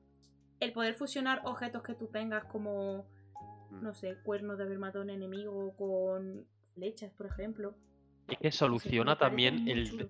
El 0.61 0.73
poder 0.73 0.95
fusionar 0.95 1.41
objetos 1.45 1.83
que 1.83 1.95
tú 1.95 2.07
tengas 2.07 2.45
como, 2.45 3.07
Mm. 3.71 3.83
no 3.83 3.95
sé, 3.95 4.17
cuernos 4.23 4.59
de 4.59 4.65
haber 4.65 4.79
matado 4.79 5.01
a 5.01 5.05
un 5.05 5.11
enemigo 5.11 5.75
con 5.77 6.45
flechas, 6.75 7.13
por 7.17 7.27
ejemplo. 7.27 7.75
Es 8.29 8.39
que 8.39 8.53
soluciona 8.53 9.17
también 9.17 9.69
el, 9.69 10.09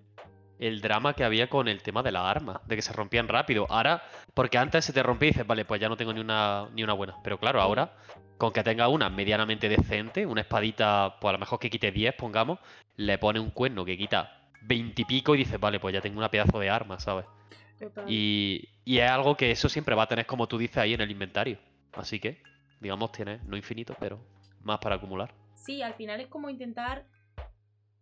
el 0.59 0.81
drama 0.81 1.13
que 1.13 1.23
había 1.23 1.49
con 1.49 1.67
el 1.67 1.81
tema 1.81 2.03
de 2.03 2.11
las 2.11 2.23
armas, 2.23 2.59
de 2.67 2.75
que 2.75 2.81
se 2.81 2.93
rompían 2.93 3.27
rápido. 3.27 3.65
Ahora, 3.69 4.03
porque 4.33 4.57
antes 4.57 4.85
se 4.85 4.93
te 4.93 5.01
rompía 5.01 5.29
y 5.29 5.31
dices, 5.31 5.47
vale, 5.47 5.65
pues 5.65 5.81
ya 5.81 5.89
no 5.89 5.97
tengo 5.97 6.13
ni 6.13 6.19
una, 6.19 6.67
ni 6.73 6.83
una 6.83 6.93
buena. 6.93 7.15
Pero 7.23 7.39
claro, 7.39 7.61
ahora, 7.61 7.93
con 8.37 8.51
que 8.51 8.63
tenga 8.63 8.87
una 8.87 9.09
medianamente 9.09 9.69
decente, 9.69 10.25
una 10.25 10.41
espadita, 10.41 11.17
pues 11.19 11.29
a 11.29 11.33
lo 11.33 11.39
mejor 11.39 11.59
que 11.59 11.69
quite 11.69 11.91
10, 11.91 12.15
pongamos, 12.15 12.59
le 12.95 13.17
pone 13.17 13.39
un 13.39 13.49
cuerno 13.51 13.85
que 13.85 13.97
quita 13.97 14.49
veintipico 14.61 15.33
y, 15.33 15.39
dices, 15.39 15.59
vale, 15.59 15.79
pues 15.79 15.93
ya 15.93 16.01
tengo 16.01 16.19
una 16.19 16.29
pedazo 16.29 16.59
de 16.59 16.69
arma, 16.69 16.99
¿sabes? 16.99 17.25
Total. 17.81 18.05
Y, 18.07 18.69
y 18.85 18.99
es 18.99 19.09
algo 19.09 19.35
que 19.35 19.51
eso 19.51 19.67
siempre 19.69 19.95
va 19.95 20.03
a 20.03 20.07
tener, 20.07 20.25
como 20.25 20.47
tú 20.47 20.57
dices, 20.57 20.77
ahí 20.77 20.93
en 20.93 21.01
el 21.01 21.11
inventario. 21.11 21.59
Así 21.93 22.19
que, 22.19 22.41
digamos, 22.79 23.11
tienes, 23.11 23.43
no 23.43 23.57
infinito, 23.57 23.95
pero 23.99 24.23
más 24.61 24.79
para 24.79 24.95
acumular. 24.95 25.33
Sí, 25.55 25.81
al 25.81 25.93
final 25.95 26.21
es 26.21 26.27
como 26.27 26.49
intentar 26.49 27.05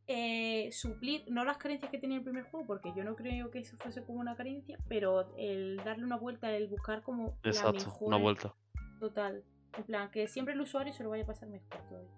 eh, 0.08 0.70
suplir, 0.72 1.24
no 1.28 1.46
las 1.46 1.58
carencias 1.58 1.92
que 1.92 1.98
tenía 2.00 2.18
el 2.18 2.24
primer 2.24 2.44
juego, 2.44 2.65
porque 2.65 2.92
yo 2.96 3.04
no 3.04 3.15
creo 3.15 3.52
que 3.52 3.60
eso 3.60 3.78
fuese 3.78 4.04
como 4.04 4.20
una 4.20 4.36
carencia, 4.36 4.78
pero 4.88 5.36
el 5.38 5.78
darle 5.86 6.04
una 6.04 6.18
vuelta, 6.18 6.52
el 6.52 6.68
buscar 6.68 7.04
como 7.04 7.38
la 7.44 7.50
Exacto, 7.52 7.74
mejor 7.74 8.08
una 8.08 8.18
vuelta. 8.18 8.56
total. 9.00 9.44
En 9.78 9.84
plan, 9.84 10.10
que 10.10 10.28
siempre 10.28 10.56
el 10.56 10.62
usuario 10.62 10.92
se 10.94 11.04
lo 11.04 11.12
vaya 11.12 11.24
a 11.24 11.28
pasar 11.28 11.48
mejor 11.48 11.70
todavía. 11.88 12.10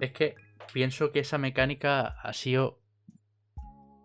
Es 0.00 0.12
que 0.12 0.34
pienso 0.74 1.10
que 1.10 1.20
esa 1.20 1.38
mecánica 1.38 2.20
ha 2.20 2.32
sido 2.34 2.80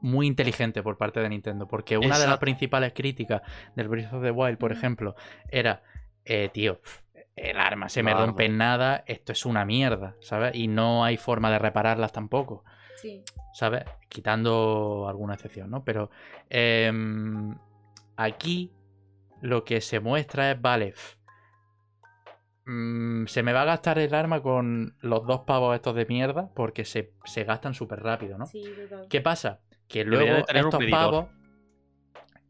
muy 0.06 0.28
inteligente 0.28 0.84
por 0.84 0.98
parte 0.98 1.20
de 1.20 1.30
Nintendo. 1.30 1.68
Porque 1.68 1.98
una 1.98 2.20
de 2.20 2.28
las 2.28 2.38
principales 2.38 2.94
críticas 2.94 3.42
del 3.76 3.88
Breath 3.88 4.14
of 4.14 4.24
the 4.24 4.32
Wild, 4.32 4.58
por 4.58 4.72
Ujú. 4.72 4.78
ejemplo, 4.78 5.16
era, 5.50 5.84
eh, 6.24 6.50
tío, 6.54 6.80
el 7.36 7.60
arma 7.60 7.90
se 7.90 8.04
me 8.04 8.14
La 8.14 8.22
rompe 8.22 8.46
en 8.46 8.58
nada, 8.58 9.04
esto 9.08 9.32
es 9.32 9.46
una 9.46 9.66
mierda, 9.66 10.16
¿sabes? 10.22 10.56
Y 10.56 10.68
no 10.68 11.04
hay 11.04 11.18
forma 11.18 11.52
de 11.52 11.60
repararlas 11.60 12.12
tampoco. 12.12 12.64
Sí, 12.96 13.24
¿sabes? 13.54 13.84
Quitando 14.10 15.08
alguna 15.10 15.34
excepción, 15.34 15.70
¿no? 15.70 15.84
Pero 15.84 16.10
em, 16.50 17.58
aquí 18.16 18.72
lo 19.42 19.66
que 19.66 19.82
se 19.82 20.00
muestra 20.00 20.52
es, 20.52 20.62
vale, 20.62 20.94
mm, 22.66 23.26
se 23.26 23.44
me 23.44 23.54
va 23.54 23.64
a 23.64 23.66
gastar 23.66 24.00
el 24.00 24.14
arma 24.14 24.42
con 24.42 24.96
los 25.02 25.26
dos 25.26 25.42
pavos 25.42 25.76
estos 25.76 25.96
de 25.96 26.06
mierda 26.06 26.52
porque 26.54 26.86
se, 26.86 27.14
se 27.26 27.44
gastan 27.44 27.74
súper 27.74 28.02
rápido, 28.02 28.38
¿no? 28.38 28.46
sí, 28.46 28.62
total. 28.62 29.08
¿Qué 29.10 29.22
pasa? 29.22 29.60
Que 29.88 30.04
luego 30.04 30.44
tener 30.46 30.64
un 30.64 30.68
estos 30.68 30.80
medidor. 30.80 31.00
pavos... 31.00 31.26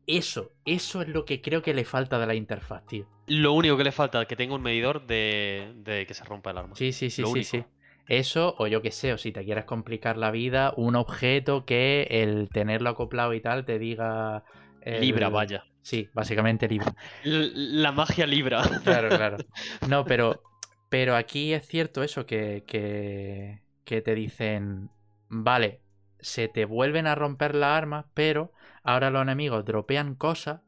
Eso, 0.08 0.52
eso 0.66 1.02
es 1.02 1.08
lo 1.08 1.26
que 1.26 1.42
creo 1.42 1.62
que 1.62 1.74
le 1.74 1.84
falta 1.84 2.20
de 2.20 2.28
la 2.28 2.36
interfaz, 2.36 2.86
tío. 2.86 3.08
Lo 3.28 3.54
único 3.54 3.76
que 3.76 3.84
le 3.84 3.92
falta 3.92 4.22
es 4.22 4.28
que 4.28 4.36
tenga 4.36 4.54
un 4.54 4.62
medidor 4.62 5.08
de, 5.08 5.74
de 5.78 6.06
que 6.06 6.14
se 6.14 6.24
rompa 6.26 6.52
el 6.52 6.60
arma. 6.60 6.76
Sí, 6.76 6.92
sí, 6.94 7.10
sí, 7.10 7.24
Lo 7.24 7.30
sí, 7.30 7.34
único. 7.34 7.58
sí. 7.58 7.66
Eso, 8.08 8.56
o 8.60 8.68
yo 8.68 8.84
qué 8.84 8.92
sé, 8.92 9.14
o 9.14 9.18
si 9.18 9.32
te 9.32 9.44
quieres 9.44 9.66
complicar 9.66 10.16
la 10.18 10.30
vida, 10.30 10.74
un 10.78 10.96
objeto 10.96 11.66
que 11.66 12.04
el 12.12 12.50
tenerlo 12.50 12.90
acoplado 12.92 13.34
y 13.34 13.42
tal 13.42 13.66
te 13.66 13.80
diga. 13.80 14.44
el- 14.82 15.02
Libra, 15.02 15.30
vaya. 15.30 15.64
Sí, 15.82 16.08
básicamente 16.14 16.68
Libra. 16.68 16.96
La 17.24 17.92
magia 17.92 18.28
libra. 18.28 18.62
Claro, 18.84 19.10
claro. 19.10 19.38
No, 19.90 20.06
pero, 20.06 20.42
pero 20.90 21.16
aquí 21.16 21.54
es 21.54 21.66
cierto 21.68 22.04
eso, 22.04 22.26
que, 22.28 22.64
que, 22.68 23.62
que 23.84 24.02
te 24.04 24.14
dicen, 24.14 24.90
vale, 25.30 25.82
se 26.26 26.48
te 26.48 26.66
vuelven 26.66 27.06
a 27.06 27.14
romper 27.16 27.54
las 27.54 27.78
armas, 27.78 28.06
pero 28.14 28.52
ahora 28.84 29.12
los 29.12 29.22
enemigos 29.22 29.64
dropean 29.64 30.16
cosas 30.16 30.62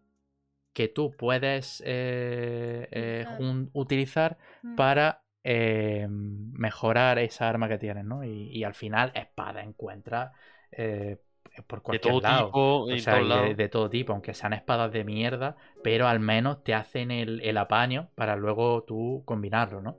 que 0.74 0.88
tú 0.88 1.12
puedes 1.18 1.82
eh, 1.86 2.88
eh, 2.92 3.26
Utilizar. 3.74 4.38
Mm. 4.62 4.76
para 4.76 5.24
eh, 5.44 6.08
mejorar 6.10 7.18
esa 7.18 7.50
arma 7.50 7.68
que 7.68 7.80
tienes, 7.80 8.06
¿no? 8.06 8.24
Y, 8.24 8.50
y 8.52 8.64
al 8.64 8.76
final, 8.76 9.12
espada 9.16 9.64
encuentras 9.64 10.32
eh, 10.72 11.18
por 11.66 11.80
De 11.80 11.84
cualquier 11.84 12.14
todo 12.14 12.22
lado. 12.22 12.46
tipo, 12.48 12.84
O 12.84 12.98
sea, 12.98 13.16
de, 13.16 13.56
de 13.56 13.70
todo 13.70 13.90
tipo, 13.90 14.14
aunque 14.14 14.36
sean 14.36 14.54
espadas 14.54 14.92
de 14.92 15.04
mierda, 15.04 15.56
pero 15.84 16.08
al 16.08 16.20
menos 16.20 16.64
te 16.64 16.76
hacen 16.76 17.10
el, 17.10 17.42
el 17.42 17.58
apaño 17.58 18.10
para 18.14 18.36
luego 18.36 18.84
tú 18.84 19.24
combinarlo, 19.26 19.82
¿no? 19.82 19.98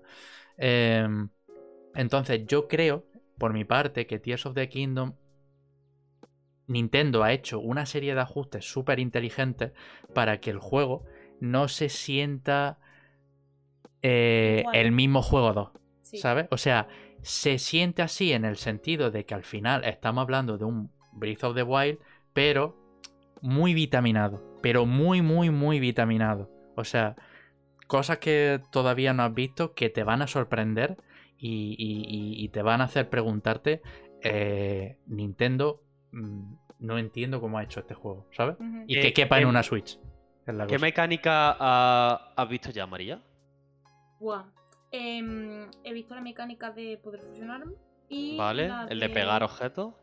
Em, 0.56 1.28
entonces, 1.94 2.46
yo 2.46 2.68
creo, 2.68 3.04
por 3.38 3.52
mi 3.52 3.64
parte, 3.64 4.06
que 4.06 4.20
Tears 4.20 4.46
of 4.46 4.54
the 4.54 4.68
Kingdom. 4.68 5.14
Nintendo 6.68 7.24
ha 7.24 7.32
hecho 7.32 7.58
una 7.58 7.84
serie 7.86 8.14
de 8.14 8.20
ajustes 8.20 8.64
súper 8.70 9.00
inteligentes 9.00 9.72
para 10.14 10.38
que 10.40 10.50
el 10.50 10.58
juego 10.60 11.04
no 11.40 11.66
se 11.68 11.88
sienta 11.88 12.78
eh, 14.02 14.64
el 14.72 14.92
mismo 14.92 15.22
juego 15.22 15.52
2. 15.52 15.70
Sí. 16.02 16.18
¿Sabes? 16.18 16.46
O 16.50 16.56
sea, 16.56 16.88
se 17.22 17.58
siente 17.58 18.02
así 18.02 18.32
en 18.32 18.44
el 18.44 18.56
sentido 18.56 19.10
de 19.10 19.24
que 19.26 19.34
al 19.34 19.44
final 19.44 19.84
estamos 19.84 20.22
hablando 20.22 20.56
de 20.56 20.64
un 20.64 20.90
Breath 21.12 21.44
of 21.44 21.54
the 21.54 21.62
Wild, 21.62 21.98
pero 22.32 22.76
muy 23.42 23.74
vitaminado. 23.74 24.42
Pero 24.62 24.86
muy, 24.86 25.22
muy, 25.22 25.50
muy 25.50 25.80
vitaminado. 25.80 26.50
O 26.76 26.84
sea, 26.84 27.16
cosas 27.86 28.18
que 28.18 28.60
todavía 28.70 29.12
no 29.12 29.22
has 29.24 29.34
visto 29.34 29.74
que 29.74 29.90
te 29.90 30.04
van 30.04 30.22
a 30.22 30.26
sorprender 30.26 30.96
y, 31.38 31.74
y- 31.78 32.04
y- 32.08 32.44
y 32.44 32.48
te 32.48 32.62
van 32.62 32.80
a 32.80 32.84
hacer 32.84 33.08
preguntarte, 33.10 33.82
eh, 34.22 34.98
Nintendo, 35.06 35.82
mm, 36.12 36.52
no 36.80 36.98
entiendo 36.98 37.40
cómo 37.40 37.58
ha 37.58 37.62
hecho 37.64 37.80
este 37.80 37.94
juego, 37.94 38.26
¿sabes? 38.32 38.56
Y 38.86 38.98
Eh, 38.98 39.00
que 39.02 39.12
quepa 39.12 39.36
en 39.38 39.44
¿qué- 39.44 39.48
una 39.50 39.62
Switch. 39.62 39.98
es 40.46 40.54
la 40.54 40.66
¿Qué 40.66 40.74
cosa. 40.76 40.86
mecánica 40.86 41.56
ha- 41.58 42.32
has 42.36 42.48
visto 42.48 42.70
ya, 42.70 42.86
María? 42.86 43.22
Buah. 44.20 44.44
Em, 44.90 45.70
he 45.84 45.92
visto 45.92 46.14
la 46.14 46.20
mecánica 46.22 46.70
de 46.72 46.98
poder 46.98 47.20
fusionarme. 47.22 47.74
Y 48.08 48.36
¿Vale? 48.38 48.68
la 48.68 48.86
El 48.88 49.00
de 49.00 49.10
pegar 49.10 49.42
objetos. 49.42 49.94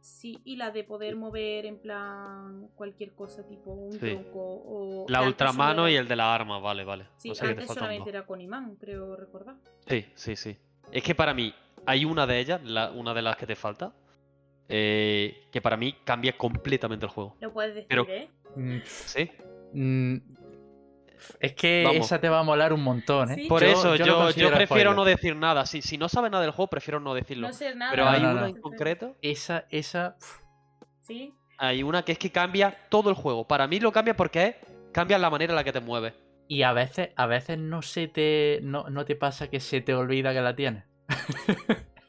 Sí, 0.00 0.40
y 0.44 0.56
la 0.56 0.70
de 0.70 0.82
poder 0.82 1.14
mover 1.14 1.66
en 1.66 1.78
plan 1.78 2.68
cualquier 2.74 3.12
cosa, 3.14 3.46
tipo 3.46 3.70
un 3.70 3.92
Sí. 3.92 3.98
tronco 3.98 4.40
o. 4.42 5.06
La 5.08 5.22
ultramano 5.22 5.82
solo 5.82 5.88
y 5.90 5.92
era- 5.92 6.02
el 6.02 6.08
de 6.08 6.16
la 6.16 6.34
arma, 6.34 6.58
vale, 6.58 6.84
vale. 6.84 7.06
Sí, 7.18 7.30
O 7.30 7.34
sea 7.34 7.50
antes 7.50 7.66
solamente 7.68 8.08
era 8.08 8.24
con 8.26 8.40
imán, 8.40 8.76
creo 8.76 9.14
recordar. 9.14 9.56
Sí, 9.86 10.06
sí, 10.14 10.36
sí. 10.36 10.56
Es 10.90 11.02
que 11.02 11.14
para 11.14 11.34
mí, 11.34 11.54
hay 11.86 12.04
una 12.06 12.26
de 12.26 12.40
ellas, 12.40 12.62
la- 12.64 12.90
una 12.90 13.12
de 13.14 13.22
las 13.22 13.36
que 13.36 13.46
te 13.46 13.54
falta, 13.54 13.92
eh, 14.70 15.48
que 15.52 15.60
para 15.60 15.76
mí 15.76 15.94
cambia 16.04 16.36
completamente 16.38 17.04
el 17.06 17.10
juego. 17.12 17.36
Lo 17.40 17.52
puedes 17.52 17.74
decir, 17.74 17.88
Pero- 17.88 18.06
¿eh? 18.08 18.28
Mm, 18.56 18.78
¿Sí? 18.84 19.30
mm, 19.74 20.16
es 21.38 21.52
que 21.54 21.82
Vamos. 21.84 22.06
esa 22.06 22.20
te 22.20 22.28
va 22.28 22.40
a 22.40 22.42
molar 22.42 22.72
un 22.72 22.82
montón, 22.82 23.30
¿eh? 23.30 23.34
Sí. 23.34 23.46
Por 23.48 23.60
Yo- 23.62 23.68
eso, 23.68 23.94
yo 23.96 24.04
prefiero 24.06 24.64
spoiler. 24.66 24.94
no 24.94 25.04
decir 25.04 25.36
nada. 25.36 25.66
Si, 25.66 25.82
si 25.82 25.98
no 25.98 26.08
sabes 26.08 26.30
nada 26.30 26.42
del 26.42 26.52
juego, 26.52 26.68
prefiero 26.70 26.98
no 27.00 27.12
decirlo. 27.14 27.48
No 27.48 27.52
sé 27.54 27.74
nada. 27.74 27.90
Pero 27.90 28.04
No, 28.04 28.10
hay 28.10 28.22
no, 28.22 28.30
una 28.30 28.40
no. 28.42 28.46
en 28.46 28.60
concreto, 28.60 29.16
Esa, 29.20 29.66
esa. 29.70 30.16
Sí, 31.02 31.34
hay 31.58 31.82
una 31.82 32.02
que 32.04 32.12
es 32.12 32.18
que 32.18 32.30
cambia 32.32 32.76
todo 32.88 33.10
el 33.10 33.16
juego. 33.16 33.46
Para 33.46 33.66
mí 33.66 33.80
lo 33.80 33.92
cambia 33.92 34.16
porque 34.16 34.56
cambia 34.92 35.18
la 35.18 35.28
manera 35.30 35.52
en 35.52 35.56
la 35.56 35.64
que 35.64 35.72
te 35.72 35.80
mueves. 35.80 36.14
Y 36.48 36.62
a 36.62 36.72
veces, 36.72 37.10
a 37.16 37.26
veces 37.26 37.58
no 37.58 37.82
se 37.82 38.08
te. 38.08 38.60
No, 38.62 38.88
no 38.90 39.04
te 39.04 39.14
pasa 39.14 39.48
que 39.50 39.60
se 39.60 39.80
te 39.82 39.94
olvida 39.94 40.32
que 40.32 40.40
la 40.40 40.56
tienes. 40.56 40.84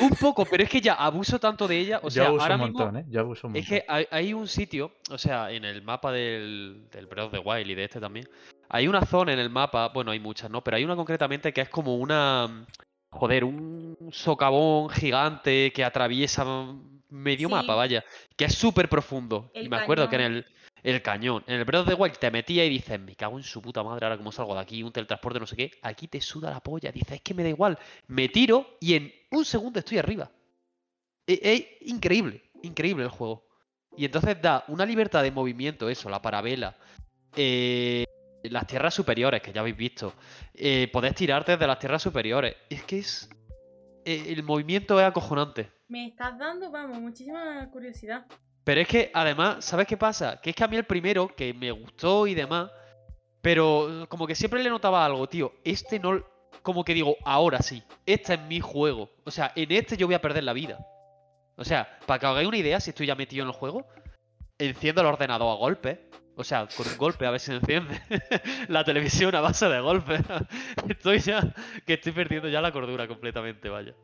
Un 0.00 0.10
poco, 0.10 0.44
pero 0.44 0.62
es 0.62 0.68
que 0.70 0.80
ya 0.80 0.94
abuso 0.94 1.38
tanto 1.38 1.66
de 1.66 1.78
ella. 1.78 2.00
O 2.02 2.10
sea, 2.10 2.24
Yo 2.24 2.28
abuso 2.28 2.42
ahora 2.42 2.54
un 2.56 2.60
mismo 2.62 2.78
montón, 2.78 2.96
¿eh? 3.00 3.04
Yo 3.08 3.20
abuso 3.20 3.46
un 3.48 3.56
Es 3.56 3.62
montón. 3.64 3.78
que 3.78 3.84
hay, 3.88 4.06
hay 4.10 4.34
un 4.34 4.46
sitio, 4.48 4.92
o 5.10 5.18
sea, 5.18 5.50
en 5.50 5.64
el 5.64 5.82
mapa 5.82 6.12
del, 6.12 6.86
del 6.90 7.06
Breath 7.06 7.26
of 7.26 7.32
the 7.32 7.38
Wild 7.38 7.70
y 7.70 7.74
de 7.74 7.84
este 7.84 8.00
también, 8.00 8.28
hay 8.68 8.86
una 8.86 9.04
zona 9.06 9.32
en 9.32 9.38
el 9.38 9.50
mapa, 9.50 9.88
bueno, 9.88 10.10
hay 10.10 10.20
muchas, 10.20 10.50
¿no? 10.50 10.62
Pero 10.62 10.76
hay 10.76 10.84
una 10.84 10.96
concretamente 10.96 11.52
que 11.52 11.62
es 11.62 11.68
como 11.70 11.96
una, 11.96 12.66
joder, 13.10 13.44
un 13.44 13.96
socavón 14.12 14.90
gigante 14.90 15.72
que 15.72 15.84
atraviesa 15.84 16.44
medio 17.10 17.48
Sí. 17.48 17.54
mapa, 17.54 17.74
vaya, 17.74 18.04
que 18.36 18.44
es 18.44 18.54
súper 18.54 18.88
profundo. 18.90 19.50
El 19.54 19.66
y 19.66 19.68
me 19.70 19.76
acuerdo 19.78 20.08
que 20.10 20.16
en 20.16 20.22
el, 20.22 20.46
el 20.82 21.02
cañón, 21.02 21.44
en 21.46 21.54
el 21.56 21.64
Breath 21.64 21.88
of 21.88 21.98
the 21.98 22.18
te 22.18 22.30
metías 22.30 22.66
y 22.66 22.70
dices, 22.70 23.00
me 23.00 23.14
cago 23.16 23.36
en 23.36 23.44
su 23.44 23.60
puta 23.60 23.82
madre, 23.82 24.06
ahora 24.06 24.16
cómo 24.16 24.32
salgo 24.32 24.54
de 24.54 24.60
aquí, 24.60 24.82
un 24.82 24.92
teletransporte, 24.92 25.40
no 25.40 25.46
sé 25.46 25.56
qué, 25.56 25.70
aquí 25.82 26.08
te 26.08 26.20
suda 26.20 26.50
la 26.50 26.60
polla, 26.60 26.92
dices, 26.92 27.12
es 27.12 27.20
que 27.22 27.34
me 27.34 27.42
da 27.42 27.48
igual, 27.48 27.78
me 28.06 28.28
tiro 28.28 28.76
y 28.80 28.94
en 28.94 29.12
un 29.30 29.44
segundo 29.44 29.78
estoy 29.78 29.98
arriba. 29.98 30.30
Es, 31.26 31.40
es 31.42 31.66
increíble, 31.82 32.50
increíble 32.62 33.04
el 33.04 33.10
juego. 33.10 33.46
Y 33.96 34.04
entonces 34.04 34.40
da 34.40 34.64
una 34.68 34.86
libertad 34.86 35.22
de 35.22 35.30
movimiento, 35.32 35.88
eso, 35.88 36.08
la 36.08 36.22
parabela, 36.22 36.76
eh, 37.34 38.04
las 38.44 38.66
tierras 38.66 38.94
superiores, 38.94 39.42
que 39.42 39.52
ya 39.52 39.60
habéis 39.60 39.76
visto, 39.76 40.14
eh, 40.54 40.88
podés 40.92 41.14
tirarte 41.14 41.52
desde 41.52 41.66
las 41.66 41.78
tierras 41.78 42.02
superiores. 42.02 42.54
Es 42.70 42.84
que 42.84 42.98
es... 42.98 43.28
eh, 44.04 44.26
el 44.28 44.42
movimiento 44.44 45.00
es 45.00 45.06
acojonante. 45.06 45.70
me 45.88 46.06
estás 46.06 46.38
dando, 46.38 46.70
vamos, 46.70 46.98
muchísima 47.00 47.68
curiosidad. 47.70 48.24
Pero 48.68 48.82
es 48.82 48.88
que 48.88 49.10
además, 49.14 49.64
¿sabes 49.64 49.86
qué 49.86 49.96
pasa? 49.96 50.42
Que 50.42 50.50
es 50.50 50.56
que 50.56 50.62
a 50.62 50.68
mí 50.68 50.76
el 50.76 50.84
primero, 50.84 51.34
que 51.34 51.54
me 51.54 51.70
gustó 51.70 52.26
y 52.26 52.34
demás, 52.34 52.70
pero 53.40 54.04
como 54.10 54.26
que 54.26 54.34
siempre 54.34 54.62
le 54.62 54.68
notaba 54.68 55.06
algo, 55.06 55.26
tío. 55.26 55.54
Este 55.64 55.98
no... 55.98 56.22
Como 56.60 56.84
que 56.84 56.92
digo, 56.92 57.16
ahora 57.24 57.62
sí, 57.62 57.82
este 58.04 58.34
es 58.34 58.40
mi 58.42 58.60
juego. 58.60 59.08
O 59.24 59.30
sea, 59.30 59.52
en 59.56 59.72
este 59.72 59.96
yo 59.96 60.06
voy 60.06 60.16
a 60.16 60.20
perder 60.20 60.44
la 60.44 60.52
vida. 60.52 60.86
O 61.56 61.64
sea, 61.64 61.98
para 62.04 62.20
que 62.20 62.26
os 62.26 62.32
hagáis 62.32 62.46
una 62.46 62.58
idea, 62.58 62.78
si 62.78 62.90
estoy 62.90 63.06
ya 63.06 63.14
metido 63.14 63.42
en 63.42 63.48
el 63.48 63.54
juego, 63.54 63.86
enciendo 64.58 65.00
el 65.00 65.06
ordenador 65.06 65.50
a 65.50 65.58
golpes. 65.58 66.00
O 66.36 66.44
sea, 66.44 66.68
con 66.76 66.86
un 66.86 66.98
golpe 66.98 67.24
a 67.24 67.30
ver 67.30 67.40
si 67.40 67.52
enciende. 67.52 67.98
la 68.68 68.84
televisión 68.84 69.34
a 69.34 69.40
base 69.40 69.66
de 69.66 69.80
golpes. 69.80 70.20
estoy 70.90 71.20
ya... 71.20 71.54
Que 71.86 71.94
estoy 71.94 72.12
perdiendo 72.12 72.50
ya 72.50 72.60
la 72.60 72.70
cordura 72.70 73.08
completamente, 73.08 73.70
vaya. 73.70 73.94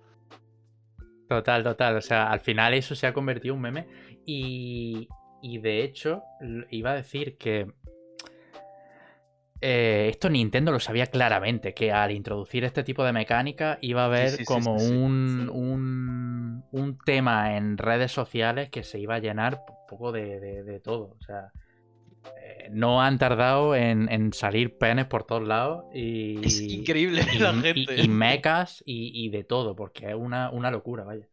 Total, 1.28 1.62
total. 1.62 1.96
O 1.96 2.00
sea, 2.00 2.30
al 2.30 2.40
final 2.40 2.72
eso 2.72 2.94
se 2.94 3.06
ha 3.06 3.12
convertido 3.12 3.52
en 3.52 3.58
un 3.58 3.62
meme. 3.62 4.13
Y, 4.26 5.08
y 5.42 5.58
de 5.58 5.84
hecho, 5.84 6.22
iba 6.70 6.92
a 6.92 6.94
decir 6.96 7.36
que. 7.38 7.66
eh, 9.60 10.08
esto 10.10 10.28
Nintendo 10.28 10.72
lo 10.72 10.80
sabía 10.80 11.06
claramente, 11.06 11.72
que 11.74 11.90
al 11.92 12.10
introducir 12.10 12.64
este 12.64 12.84
tipo 12.84 13.04
de 13.04 13.12
mecánica 13.12 13.78
iba 13.80 14.02
a 14.02 14.06
haber 14.06 14.36
sí, 14.36 14.44
sí, 14.44 14.44
como 14.46 14.72
sí, 14.78 14.78
sí. 14.78 14.94
un, 14.94 15.48
Sí. 15.48 15.50
un, 15.52 16.64
un 16.72 16.98
tema 16.98 17.56
en 17.56 17.78
redes 17.78 18.12
sociales 18.12 18.68
que 18.70 18.82
se 18.82 18.98
iba 18.98 19.14
a 19.16 19.18
llenar 19.20 19.54
un 19.68 19.86
poco 19.88 20.12
de, 20.12 20.38
de- 20.40 20.64
de 20.64 20.80
todo. 20.80 21.16
O 21.18 21.24
sea, 21.24 21.50
eh, 22.42 22.68
no 22.72 23.02
han 23.02 23.18
tardado 23.18 23.74
en, 23.76 24.10
en 24.10 24.32
salir 24.32 24.76
penes 24.78 25.06
por 25.06 25.24
todos 25.24 25.46
lados 25.46 25.84
y, 25.94 26.40
Es 26.42 26.60
increíble 26.70 27.22
y, 27.32 27.38
la 27.38 27.52
y- 27.54 27.62
gente. 27.62 28.02
y 28.04 28.08
mecas 28.08 28.82
y, 28.86 29.12
y 29.26 29.30
de 29.30 29.44
todo, 29.44 29.74
porque 29.76 30.08
es 30.10 30.14
una, 30.14 30.50
una 30.50 30.70
locura, 30.70 31.04
vaya. 31.04 31.26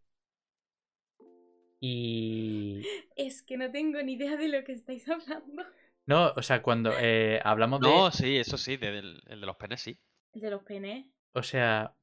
Y. 1.81 2.83
Es 3.15 3.41
que 3.41 3.57
no 3.57 3.71
tengo 3.71 4.01
ni 4.03 4.13
idea 4.13 4.37
de 4.37 4.47
lo 4.47 4.63
que 4.63 4.71
estáis 4.73 5.09
hablando. 5.09 5.63
No, 6.05 6.31
o 6.35 6.41
sea, 6.41 6.61
cuando 6.61 6.93
eh, 6.99 7.41
hablamos 7.43 7.81
de. 7.81 7.87
No, 7.89 8.11
sí, 8.11 8.37
eso 8.37 8.57
sí, 8.57 8.77
de- 8.77 8.91
del- 8.91 9.21
el 9.27 9.39
de 9.41 9.45
los 9.47 9.55
penes 9.57 9.81
sí. 9.81 9.97
El 10.33 10.41
de 10.41 10.51
los 10.51 10.63
penes. 10.63 11.07
O 11.33 11.41
sea, 11.43 11.93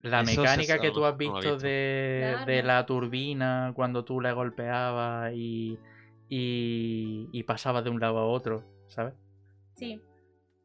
la 0.00 0.20
Eso 0.20 0.42
mecánica 0.42 0.78
que 0.78 0.90
tú 0.90 1.04
has 1.06 1.16
visto 1.16 1.36
visto. 1.38 1.58
de, 1.58 2.36
de 2.46 2.62
la 2.62 2.84
turbina 2.86 3.72
cuando 3.74 4.04
tú 4.04 4.20
le 4.20 4.32
golpeabas 4.32 5.32
y, 5.34 5.78
y, 6.28 7.28
y 7.32 7.42
pasabas 7.44 7.84
de 7.84 7.90
un 7.90 8.00
lado 8.00 8.18
a 8.18 8.26
otro, 8.26 8.64
¿sabes? 8.88 9.14
Sí. 9.76 10.00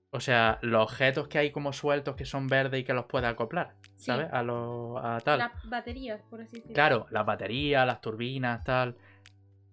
O 0.10 0.20
sea, 0.20 0.58
los 0.62 0.82
objetos 0.84 1.28
que 1.28 1.38
hay 1.38 1.52
como 1.52 1.72
sueltos 1.74 2.16
que 2.16 2.26
son 2.26 2.48
verdes 2.48 2.82
y 2.82 2.84
que 2.84 2.94
los 2.94 3.06
puedes 3.06 3.30
acoplar, 3.30 3.76
sí. 3.98 4.06
¿sabes? 4.06 4.30
A, 4.32 4.42
lo, 4.44 4.98
a 4.98 5.20
tal. 5.20 5.40
Las 5.40 5.52
baterías, 5.70 6.22
por 6.30 6.42
así 6.42 6.56
decirlo. 6.58 6.74
Claro, 6.74 7.06
las 7.12 7.26
baterías, 7.26 7.86
las 7.86 8.00
turbinas, 8.02 8.64
tal. 8.64 8.96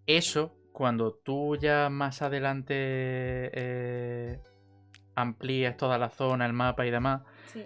Eso, 0.07 0.57
cuando 0.73 1.13
tú 1.15 1.57
ya 1.57 1.89
más 1.89 2.21
adelante 2.23 2.75
eh, 2.77 4.41
amplíes 5.15 5.77
toda 5.77 5.97
la 5.99 6.11
zona, 6.11 6.47
el 6.47 6.53
mapa 6.53 6.85
y 6.85 6.91
demás, 6.91 7.23
Sí. 7.47 7.63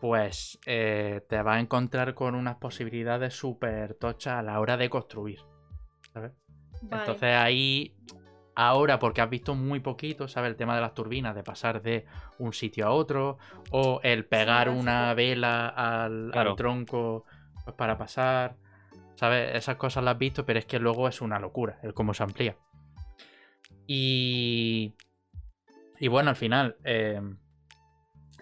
pues 0.00 0.58
eh, 0.66 1.22
te 1.28 1.40
vas 1.42 1.56
a 1.56 1.60
encontrar 1.60 2.14
con 2.14 2.34
unas 2.34 2.56
posibilidades 2.56 3.34
súper 3.34 3.94
tochas 3.94 4.34
a 4.34 4.42
la 4.42 4.60
hora 4.60 4.76
de 4.76 4.90
construir. 4.90 5.38
¿sabes? 6.12 6.32
Vale. 6.82 7.02
Entonces 7.02 7.34
ahí, 7.34 7.96
ahora 8.56 8.98
porque 8.98 9.20
has 9.20 9.30
visto 9.30 9.54
muy 9.54 9.80
poquito, 9.80 10.26
¿sabes? 10.28 10.50
El 10.50 10.56
tema 10.56 10.74
de 10.74 10.80
las 10.80 10.94
turbinas, 10.94 11.34
de 11.34 11.42
pasar 11.44 11.82
de 11.82 12.06
un 12.38 12.52
sitio 12.52 12.86
a 12.86 12.90
otro, 12.90 13.38
o 13.70 14.00
el 14.02 14.24
pegar 14.24 14.68
una 14.70 15.14
vela 15.14 15.68
al, 15.68 16.32
tronco 16.56 17.24
pues, 17.64 17.76
para 17.76 17.96
pasar, 17.96 18.56
¿sabes? 19.14 19.54
Esas 19.54 19.76
cosas 19.76 20.02
las 20.02 20.14
has 20.14 20.18
visto, 20.18 20.44
pero 20.44 20.58
es 20.58 20.66
que 20.66 20.78
luego 20.80 21.06
es 21.06 21.20
una 21.20 21.38
locura 21.38 21.78
el 21.82 21.94
cómo 21.94 22.14
se 22.14 22.22
amplía. 22.24 22.56
Y, 23.86 24.94
y 26.00 26.08
bueno, 26.08 26.30
al 26.30 26.36
final, 26.36 26.76
eh, 26.84 27.20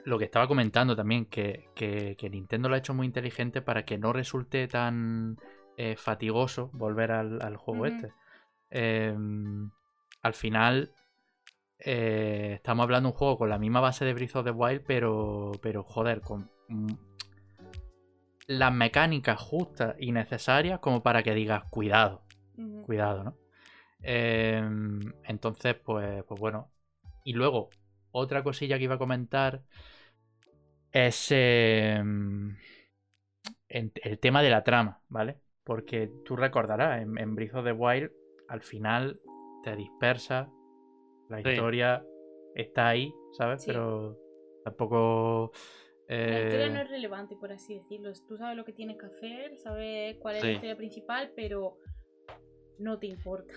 lo 0.05 0.19
que 0.19 0.25
estaba 0.25 0.47
comentando 0.47 0.95
también, 0.97 1.27
que, 1.27 1.69
que- 1.75 2.15
que 2.17 2.31
Nintendo 2.31 2.69
lo 2.69 2.75
ha 2.75 2.79
hecho 2.79 2.95
muy 2.95 3.07
inteligente 3.07 3.63
para 3.63 3.85
que 3.85 3.99
no 3.99 4.13
resulte 4.13 4.69
tan 4.69 5.39
eh, 5.77 5.97
fatigoso 5.97 6.71
volver 6.73 7.11
al, 7.13 7.43
al 7.43 7.57
juego 7.57 7.87
este. 7.87 8.13
Em, 8.71 9.71
al 10.25 10.33
final, 10.33 10.91
eh, 11.79 12.53
estamos 12.55 12.85
hablando 12.85 13.11
de 13.11 13.13
un 13.13 13.19
juego 13.19 13.37
con 13.37 13.51
la 13.51 13.59
misma 13.59 13.81
base 13.81 14.07
de 14.07 14.15
Breath 14.15 14.37
of 14.37 14.45
the 14.47 14.51
Wild, 14.51 14.83
pero, 14.87 15.53
pero 15.61 15.85
joder, 15.85 16.23
con 16.23 16.51
mm, 16.69 16.93
las 18.47 18.73
mecánicas 18.73 19.39
justas 19.39 19.95
y 19.99 20.13
necesarias 20.13 20.81
como 20.81 21.03
para 21.03 21.23
que 21.23 21.35
digas, 21.35 21.65
cuidado, 21.69 22.23
cuidado, 22.87 23.25
¿no? 23.25 23.39
Em, 24.01 25.13
entonces, 25.25 25.75
pues, 25.75 26.25
pues 26.25 26.41
bueno. 26.41 26.71
Y 27.23 27.35
luego, 27.35 27.69
otra 28.11 28.43
cosilla 28.43 28.79
que 28.79 28.85
iba 28.85 28.95
a 28.95 28.99
comentar 28.99 29.63
es 30.91 31.27
em, 31.33 32.57
el 33.69 34.19
tema 34.21 34.43
de 34.43 34.51
la 34.51 34.65
trama, 34.65 35.03
¿vale? 35.09 35.39
Porque 35.65 36.11
tú 36.25 36.35
recordarás, 36.35 37.03
en, 37.03 37.19
en 37.19 37.35
Breath 37.35 37.57
of 37.57 37.65
the 37.65 37.73
Wild, 37.73 38.11
al 38.49 38.63
final 38.63 39.21
te 39.65 39.75
dispersa, 39.77 40.49
la 41.29 41.43
Sí. 41.43 41.49
historia 41.49 42.05
está 42.55 42.89
ahí, 42.89 43.13
¿sabes? 43.33 43.63
Sí. 43.63 43.69
Pero 43.69 44.17
tampoco... 44.65 45.51
La 46.07 46.43
historia 46.43 46.67
eh, 46.67 46.71
no 46.71 46.81
es 46.81 46.91
relevante, 46.91 47.35
por 47.37 47.51
así 47.51 47.75
decirlo. 47.79 48.13
Tú 48.29 48.37
sabes 48.37 48.57
lo 48.57 48.65
que 48.65 48.75
tienes 48.75 48.99
que 48.99 49.07
hacer, 49.07 49.57
sabes 49.57 50.17
cuál 50.21 50.37
es 50.37 50.43
Sí. 50.43 50.47
la 50.49 50.53
historia 50.53 50.77
principal, 50.77 51.33
pero 51.35 51.79
no 52.79 52.99
te 52.99 53.07
importa. 53.07 53.55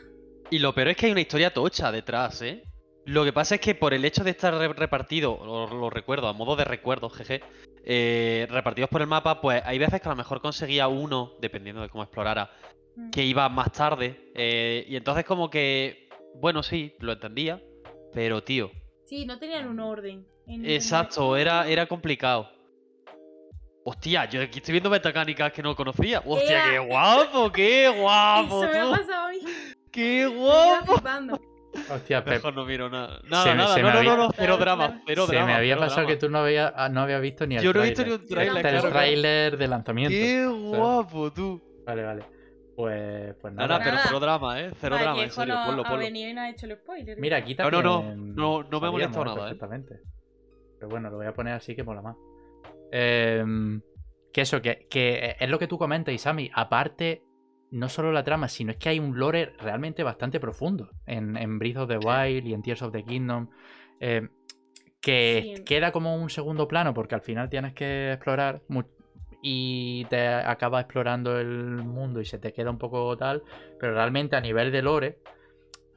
Y 0.50 0.60
lo 0.60 0.74
peor 0.74 0.88
es 0.90 0.98
que 0.98 1.08
hay 1.08 1.12
una 1.12 1.22
historia 1.22 1.54
tocha 1.54 1.92
detrás, 1.92 2.42
¿eh? 2.42 2.64
Lo 3.06 3.24
que 3.26 3.34
pasa 3.34 3.56
es 3.56 3.62
que 3.62 3.76
por 3.76 3.94
el 3.94 4.06
hecho 4.06 4.24
de 4.24 4.32
estar 4.32 4.54
re- 4.54 4.74
repartido, 4.74 5.40
lo, 5.46 5.68
lo 5.68 5.90
recuerdo, 5.90 6.28
a 6.28 6.34
modo 6.34 6.56
de 6.56 6.64
recuerdo, 6.66 7.10
jeje, 7.10 7.42
eh, 7.84 8.48
repartidos 8.50 8.90
por 8.90 9.02
el 9.02 9.08
mapa, 9.08 9.42
pues 9.42 9.62
hay 9.66 9.78
veces 9.78 10.02
que 10.02 10.08
a 10.08 10.12
lo 10.12 10.18
mejor 10.18 10.42
conseguía 10.42 10.88
uno, 10.88 11.34
dependiendo 11.42 11.82
de 11.82 11.90
cómo 11.90 12.04
explorara. 12.04 12.50
Que 13.12 13.24
iba 13.24 13.48
más 13.50 13.72
tarde. 13.72 14.32
eh, 14.36 14.86
y 14.88 14.96
entonces 14.96 15.26
como 15.26 15.50
que, 15.50 16.10
bueno, 16.36 16.62
sí, 16.64 16.96
lo 17.00 17.14
entendía, 17.14 17.62
pero 18.14 18.44
tío, 18.44 18.72
Sí, 19.06 19.26
no 19.26 19.40
tenían 19.40 19.68
un 19.68 19.80
orden. 19.80 20.26
en 20.48 20.66
exacto, 20.66 21.36
era, 21.38 21.68
era 21.68 21.86
complicado. 21.88 22.50
Hostia, 23.84 24.26
yo 24.30 24.42
aquí 24.42 24.58
estoy 24.60 24.74
viendo 24.74 24.90
mecánicas 24.90 25.54
que 25.54 25.64
no 25.64 25.74
conocía. 25.76 26.22
Hostia, 26.26 26.64
qué 26.72 26.80
guapo, 26.80 27.52
qué 27.52 27.88
guapo, 27.98 28.64
Eso 28.66 28.74
me 28.74 28.80
ha 28.80 28.84
tú. 28.84 28.92
pasado 28.92 29.28
a 29.28 29.30
mí. 29.32 29.40
Qué 29.92 30.26
guapo. 30.28 31.02
Hostia, 31.90 32.24
Pep, 32.24 32.34
Mejor 32.34 32.54
no 32.56 32.66
miro 32.66 32.90
nada. 32.90 33.22
Nada, 33.30 33.44
Se 33.44 33.56
nada. 33.56 33.74
se 33.76 33.82
no, 33.82 33.92
no, 33.92 33.98
había- 34.00 34.12
no, 34.16 34.18
no, 34.26 34.32
cero 34.36 34.58
drama. 34.58 35.02
Cero 35.08 35.26
se 35.26 35.32
drama. 35.34 35.48
me 35.48 35.54
había 35.54 35.78
pasado 35.78 36.02
drama. 36.02 36.08
que 36.10 36.18
tú 36.18 36.30
no, 36.30 36.40
había, 36.40 36.74
ah, 36.76 36.90
no 36.90 37.02
habías 37.02 37.22
visto 37.22 37.46
ni 37.48 37.56
el 37.56 37.64
Yo 37.64 37.72
no 37.72 37.82
he 37.84 37.86
visto 37.90 38.04
ni 38.06 38.12
un 38.12 38.26
tráiler, 38.26 38.56
es 38.58 38.62
claro, 38.62 38.76
el 38.76 38.82
claro. 38.82 38.94
tráiler 38.94 39.58
de 39.58 39.68
lanzamiento. 39.68 40.14
Qué 40.18 40.46
guapo, 40.48 41.32
tú. 41.32 41.62
Vale, 41.86 42.04
vale. 42.04 42.24
Pues, 42.78 43.34
pues 43.42 43.54
Nada, 43.56 43.80
nada. 43.80 43.84
pero 43.84 43.98
cero 44.06 44.20
drama, 44.20 44.62
eh. 44.62 44.72
Cero 44.80 44.98
drama, 45.02 45.24
en 45.24 45.32
serio. 45.32 45.56
no 45.56 45.66
Ponlo, 45.66 45.82
ha 45.82 45.90
ponlo. 45.90 45.98
venido 46.06 46.30
y 46.30 46.34
no 46.36 46.42
ha 46.42 46.50
hecho 46.52 46.68
el 46.68 46.76
spoiler. 46.78 47.18
Mira, 47.20 47.38
aquí 47.38 47.56
No, 47.56 47.64
también. 47.72 47.84
no, 47.84 48.04
no, 48.04 48.62
no, 48.62 48.70
no 48.70 48.80
me 48.80 48.88
ha 48.88 48.92
molestado 48.92 49.26
nada, 49.26 49.38
¿eh? 49.38 49.42
Perfectamente. 49.56 50.00
Pero 50.80 50.90
bueno, 50.90 51.10
lo 51.10 51.18
voy 51.18 51.26
a 51.26 51.34
poner 51.34 51.54
así 51.56 51.76
que 51.76 51.84
mola 51.84 52.04
más. 52.04 52.16
Em, 52.92 53.82
que 54.32 54.42
eso, 54.42 54.62
que, 54.62 54.86
que 54.90 55.36
es 55.40 55.50
lo 55.50 55.58
que 55.58 55.68
tú 55.68 55.80
comentas, 55.80 56.14
Isami. 56.14 56.52
Aparte, 56.54 57.24
no 57.72 57.90
solo 57.90 58.12
la 58.12 58.24
trama, 58.24 58.48
sino 58.48 58.70
es 58.70 58.78
que 58.78 58.90
hay 58.90 59.00
un 59.00 59.18
lore 59.18 59.54
realmente 59.60 60.04
bastante 60.04 60.40
profundo 60.40 60.92
en, 61.08 61.36
en 61.36 61.58
Breath 61.58 61.78
of 61.78 61.90
the 61.90 61.98
Wild 61.98 62.46
y 62.46 62.54
en 62.54 62.62
Tears 62.62 62.84
of 62.84 62.92
the 62.94 63.04
Kingdom. 63.04 63.50
em, 64.00 64.30
que 65.02 65.54
Sí. 65.58 65.64
queda 65.64 65.92
como 65.92 66.16
un 66.16 66.30
segundo 66.30 66.68
plano 66.68 66.94
porque 66.94 67.16
al 67.16 67.22
final 67.22 67.50
tienes 67.50 67.74
que 67.74 68.12
explorar 68.14 68.62
y 69.50 70.06
te 70.10 70.28
acabas 70.28 70.82
explorando 70.84 71.40
el 71.40 71.50
mundo 71.84 72.20
y 72.20 72.26
se 72.26 72.38
te 72.38 72.52
queda 72.52 72.70
un 72.70 72.78
poco 72.78 73.16
tal, 73.16 73.44
pero 73.80 73.94
realmente 73.94 74.36
a 74.36 74.42
nivel 74.42 74.72
de 74.74 74.82
lore, 74.82 75.20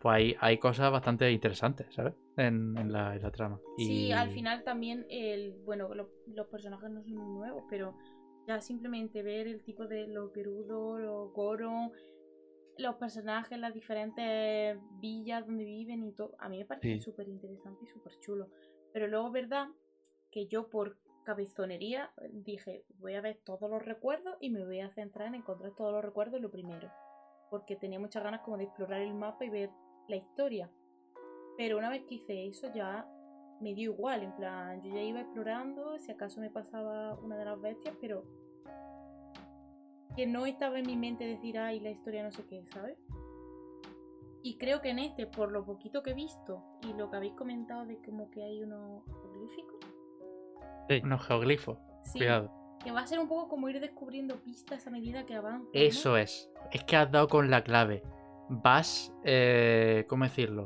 pues 0.00 0.14
hay, 0.16 0.36
hay 0.40 0.58
cosas 0.58 0.92
bastante 0.92 1.30
interesantes, 1.32 1.92
¿sabes? 1.92 2.14
En, 2.36 2.76
en 2.78 2.92
la, 2.92 3.16
en 3.16 3.22
la 3.22 3.30
trama. 3.32 3.60
Sí, 3.76 4.06
Y- 4.08 4.12
al 4.12 4.30
final 4.30 4.62
también 4.62 5.04
el 5.10 5.52
bueno 5.64 5.92
lo- 5.94 6.10
los 6.26 6.46
personajes 6.46 6.88
no 6.90 7.02
son 7.02 7.14
muy 7.16 7.34
nuevos, 7.34 7.64
pero 7.68 7.96
ya 8.46 8.60
simplemente 8.60 9.22
ver 9.22 9.48
el 9.48 9.62
tipo 9.64 9.86
de 9.86 10.06
los 10.06 10.32
Gerudo, 10.32 10.98
los 10.98 11.32
Goron, 11.32 11.90
los 12.78 12.94
personajes, 12.96 13.58
las 13.58 13.74
diferentes 13.74 14.78
villas 15.00 15.44
donde 15.46 15.64
viven 15.64 16.04
y 16.04 16.12
todo, 16.12 16.34
a 16.38 16.48
mí 16.48 16.56
me 16.58 16.64
parece 16.66 16.94
Sí. 16.94 17.00
súper 17.00 17.28
interesante 17.28 17.84
y 17.84 17.88
súper 17.88 18.12
chulo. 18.20 18.48
Pero 18.92 19.06
luego 19.08 19.26
es 19.26 19.32
verdad 19.32 19.66
que 20.30 20.46
yo 20.46 20.68
por 20.70 20.96
cabezonería 21.30 22.10
dije, 22.32 22.84
voy 22.98 23.14
a 23.14 23.20
ver 23.20 23.38
todos 23.44 23.70
los 23.70 23.84
recuerdos 23.84 24.36
y 24.40 24.50
me 24.50 24.64
voy 24.64 24.80
a 24.80 24.90
centrar 24.90 25.28
en 25.28 25.36
encontrar 25.36 25.72
todos 25.76 25.92
los 25.92 26.04
recuerdos 26.04 26.40
lo 26.40 26.50
primero. 26.50 26.90
Porque 27.50 27.76
tenía 27.76 28.00
muchas 28.00 28.24
ganas 28.24 28.40
como 28.40 28.56
de 28.56 28.64
explorar 28.64 29.00
el 29.00 29.14
mapa 29.14 29.44
y 29.44 29.50
ver 29.50 29.70
la 30.08 30.16
historia. 30.16 30.68
Pero 31.56 31.78
una 31.78 31.88
vez 31.88 32.02
que 32.08 32.16
hice 32.16 32.48
eso 32.48 32.72
ya 32.74 33.06
me 33.60 33.74
dio 33.74 33.92
igual, 33.92 34.24
en 34.24 34.34
plan, 34.34 34.82
yo 34.82 34.92
ya 34.92 35.02
iba 35.02 35.20
explorando, 35.20 35.96
si 36.00 36.10
acaso 36.10 36.40
me 36.40 36.50
pasaba 36.50 37.14
una 37.20 37.36
de 37.36 37.44
las 37.44 37.60
bestias, 37.60 37.94
pero 38.00 38.24
que 40.16 40.26
no 40.26 40.46
estaba 40.46 40.80
en 40.80 40.86
mi 40.86 40.96
mente 40.96 41.24
decir, 41.26 41.58
ay, 41.58 41.78
la 41.78 41.90
historia 41.90 42.24
no 42.24 42.32
sé 42.32 42.44
qué, 42.46 42.64
¿sabes? 42.72 42.98
Y 44.42 44.58
creo 44.58 44.80
que 44.80 44.88
en 44.88 44.98
este, 44.98 45.28
por 45.28 45.52
lo 45.52 45.64
poquito 45.64 46.02
que 46.02 46.10
he 46.10 46.14
visto 46.14 46.64
y 46.82 46.92
lo 46.94 47.08
que 47.08 47.18
habéis 47.18 47.34
comentado 47.34 47.86
de 47.86 48.00
como 48.02 48.30
que 48.30 48.42
hay 48.42 48.62
unos 48.64 49.04
jeroglíficos, 49.04 49.89
Unos 51.05 51.24
geoglifos, 51.26 51.79
sí, 52.05 52.18
cuidado. 52.18 52.50
que 52.83 52.90
va 52.90 53.00
a 53.03 53.07
ser 53.07 53.18
un 53.18 53.29
poco 53.29 53.48
como 53.48 53.68
ir 53.68 53.79
descubriendo 53.81 54.37
pistas 54.42 54.87
a 54.87 54.90
medida 54.90 55.24
que 55.26 55.35
avanza. 55.35 55.64
¿no? 55.64 55.70
Eso 55.72 56.16
es. 56.16 56.50
Es 56.72 56.83
que 56.85 56.96
has 56.96 57.11
dado 57.11 57.29
con 57.29 57.50
la 57.50 57.62
clave. 57.62 58.03
Vas, 58.48 59.12
eh, 59.24 60.05
¿cómo 60.09 60.24
decirlo? 60.24 60.64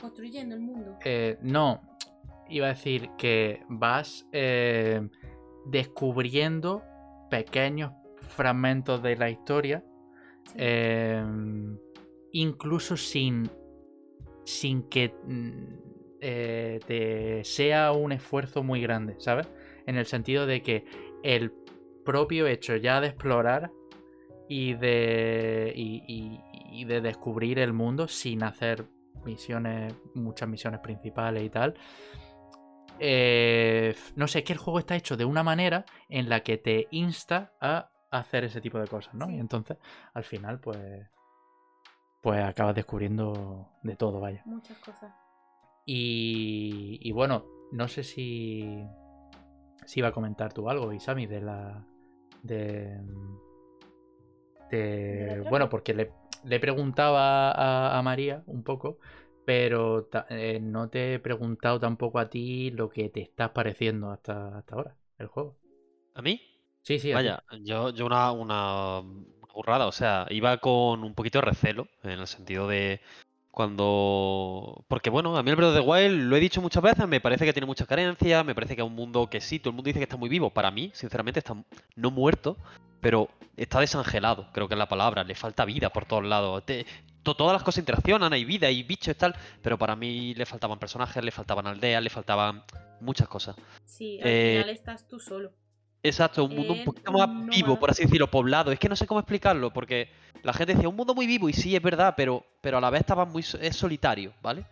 Construyendo 0.00 0.54
el 0.54 0.60
mundo. 0.62 0.96
Eh, 1.04 1.38
no, 1.42 1.80
iba 2.48 2.66
a 2.66 2.70
decir 2.70 3.10
que 3.18 3.62
vas 3.68 4.26
eh, 4.32 5.06
descubriendo 5.66 6.82
pequeños 7.30 7.92
fragmentos 8.20 9.02
de 9.02 9.16
la 9.16 9.30
historia, 9.30 9.84
Sí. 10.44 10.54
eh, 10.56 11.24
incluso 12.32 12.96
sin, 12.96 13.48
sin 14.44 14.82
que 14.88 15.14
mm, 15.24 15.91
eh, 16.22 16.80
te 16.86 17.44
sea 17.44 17.92
un 17.92 18.12
esfuerzo 18.12 18.62
muy 18.62 18.80
grande, 18.80 19.16
¿sabes? 19.18 19.48
En 19.86 19.96
el 19.96 20.06
sentido 20.06 20.46
de 20.46 20.62
que 20.62 20.84
el 21.22 21.52
propio 22.04 22.46
hecho 22.46 22.76
ya 22.76 23.00
de 23.00 23.08
explorar 23.08 23.70
y 24.48 24.74
de, 24.74 25.72
y, 25.74 26.02
y- 26.06 26.40
y 26.80 26.84
de 26.84 27.00
descubrir 27.00 27.58
el 27.58 27.72
mundo 27.72 28.08
sin 28.08 28.42
hacer 28.44 28.84
misiones, 29.24 29.94
muchas 30.14 30.48
misiones 30.48 30.80
principales 30.80 31.42
y 31.44 31.50
tal. 31.50 31.74
Eh, 32.98 33.94
no 34.16 34.28
sé, 34.28 34.38
es 34.40 34.44
que 34.44 34.52
el 34.52 34.58
juego 34.58 34.78
está 34.78 34.94
hecho 34.96 35.16
de 35.16 35.24
una 35.24 35.42
manera 35.42 35.84
en 36.08 36.28
la 36.28 36.40
que 36.40 36.56
te 36.58 36.88
insta 36.92 37.52
a 37.60 37.90
hacer 38.10 38.44
ese 38.44 38.60
tipo 38.60 38.78
de 38.78 38.86
cosas, 38.86 39.14
¿no? 39.14 39.26
Sí. 39.26 39.34
Y 39.36 39.38
entonces, 39.40 39.76
al 40.14 40.24
final, 40.24 40.60
pues, 40.60 40.78
pues 42.20 42.42
acabas 42.44 42.74
descubriendo 42.74 43.68
de 43.82 43.96
todo, 43.96 44.20
vaya. 44.20 44.42
Muchas 44.44 44.78
cosas. 44.78 45.12
Y, 45.84 46.98
y 47.02 47.12
bueno, 47.12 47.46
no 47.72 47.88
sé 47.88 48.02
si, 48.04 48.84
si 49.84 50.00
iba 50.00 50.08
a 50.08 50.12
comentar 50.12 50.52
tú 50.52 50.68
algo, 50.70 50.92
Isami, 50.92 51.26
de 51.26 51.40
la. 51.40 51.84
De. 52.42 53.00
Bueno, 55.50 55.68
porque 55.68 55.92
le, 55.92 56.12
le 56.44 56.60
preguntaba 56.60 57.50
a, 57.52 57.98
a 57.98 58.02
María 58.02 58.42
un 58.46 58.62
poco, 58.62 58.98
pero 59.44 60.04
ta- 60.04 60.26
eh, 60.30 60.60
no 60.60 60.88
te 60.88 61.14
he 61.14 61.18
preguntado 61.18 61.78
tampoco 61.78 62.18
a 62.18 62.30
ti 62.30 62.70
lo 62.70 62.88
que 62.88 63.10
te 63.10 63.20
está 63.20 63.52
pareciendo 63.52 64.10
hasta, 64.10 64.56
hasta 64.56 64.74
ahora, 64.74 64.96
el 65.18 65.26
juego. 65.26 65.56
¿A 66.14 66.22
mí? 66.22 66.40
Sí, 66.82 66.98
sí. 66.98 67.12
Vaya, 67.12 67.42
yo, 67.62 67.90
yo 67.90 68.06
una, 68.06 68.32
una 68.32 69.02
burrada, 69.54 69.86
o 69.86 69.92
sea, 69.92 70.26
iba 70.30 70.56
con 70.58 71.04
un 71.04 71.14
poquito 71.14 71.38
de 71.38 71.46
recelo, 71.46 71.86
en 72.02 72.10
el 72.12 72.26
sentido 72.26 72.66
de 72.66 73.00
cuando... 73.52 74.84
Porque 74.88 75.10
bueno, 75.10 75.36
a 75.36 75.42
mí 75.42 75.50
el 75.50 75.56
Breath 75.56 75.70
of 75.70 75.74
the 75.76 75.80
Wild, 75.88 76.22
lo 76.28 76.36
he 76.36 76.40
dicho 76.40 76.60
muchas 76.60 76.82
veces, 76.82 77.06
me 77.06 77.20
parece 77.20 77.44
que 77.44 77.52
tiene 77.52 77.66
muchas 77.66 77.86
carencias, 77.86 78.44
me 78.44 78.54
parece 78.54 78.74
que 78.74 78.82
es 78.82 78.86
un 78.86 78.94
mundo 78.94 79.28
que 79.30 79.40
sí, 79.40 79.58
todo 79.58 79.70
el 79.70 79.76
mundo 79.76 79.86
dice 79.88 79.98
que 80.00 80.04
está 80.04 80.16
muy 80.16 80.28
vivo, 80.28 80.50
para 80.50 80.70
mí, 80.70 80.90
sinceramente, 80.94 81.38
está 81.38 81.54
no 81.96 82.10
muerto, 82.10 82.56
pero 83.00 83.28
está 83.56 83.80
desangelado, 83.80 84.48
creo 84.52 84.68
que 84.68 84.74
es 84.74 84.78
la 84.78 84.88
palabra, 84.88 85.22
le 85.24 85.34
falta 85.34 85.64
vida 85.64 85.90
por 85.90 86.06
todos 86.06 86.24
lados. 86.24 86.64
Te- 86.64 86.86
to- 87.22 87.34
todas 87.36 87.52
las 87.52 87.62
cosas 87.62 87.80
interaccionan, 87.80 88.32
hay 88.32 88.44
vida, 88.44 88.66
hay 88.68 88.82
bichos 88.82 89.14
y 89.14 89.18
tal, 89.18 89.34
pero 89.62 89.76
para 89.78 89.96
mí 89.96 90.34
le 90.34 90.46
faltaban 90.46 90.78
personajes, 90.78 91.22
le 91.22 91.30
faltaban 91.30 91.66
aldeas, 91.66 92.02
le 92.02 92.10
faltaban 92.10 92.62
muchas 93.00 93.28
cosas. 93.28 93.54
Sí, 93.84 94.18
al 94.20 94.28
Eh, 94.28 94.56
final 94.58 94.70
estás 94.70 95.06
tú 95.06 95.20
solo. 95.20 95.52
Exacto, 96.02 96.44
un 96.44 96.56
mundo 96.56 96.72
un 96.72 96.78
Eh, 96.80 96.84
poquito 96.84 97.12
más 97.12 97.28
no 97.28 97.46
vivo, 97.46 97.68
más. 97.70 97.78
por 97.78 97.90
así 97.90 98.02
decirlo, 98.04 98.26
poblado. 98.28 98.72
Es 98.72 98.78
que 98.78 98.88
no 98.88 98.96
sé 98.96 99.06
cómo 99.06 99.20
explicarlo, 99.20 99.72
porque 99.72 100.08
la 100.42 100.52
gente 100.52 100.74
decía 100.74 100.88
un 100.88 100.96
mundo 100.96 101.14
muy 101.14 101.26
vivo, 101.26 101.48
y 101.48 101.52
sí, 101.52 101.76
es 101.76 101.82
verdad, 101.82 102.14
pero, 102.16 102.44
pero 102.60 102.78
a 102.78 102.80
la 102.80 102.90
vez 102.90 103.00
estaba 103.02 103.24
muy 103.24 103.42
es 103.60 103.76
solitario, 103.76 104.32
¿vale? 104.42 104.64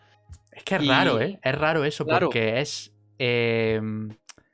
Es 0.52 0.64
que 0.64 0.74
es 0.76 0.82
y- 0.82 0.88
raro, 0.88 1.20
¿eh? 1.20 1.38
Es 1.42 1.54
raro 1.56 1.84
eso, 1.84 2.04
Claro. 2.04 2.26
porque 2.26 2.60
es 2.60 2.92
eh, 3.18 3.80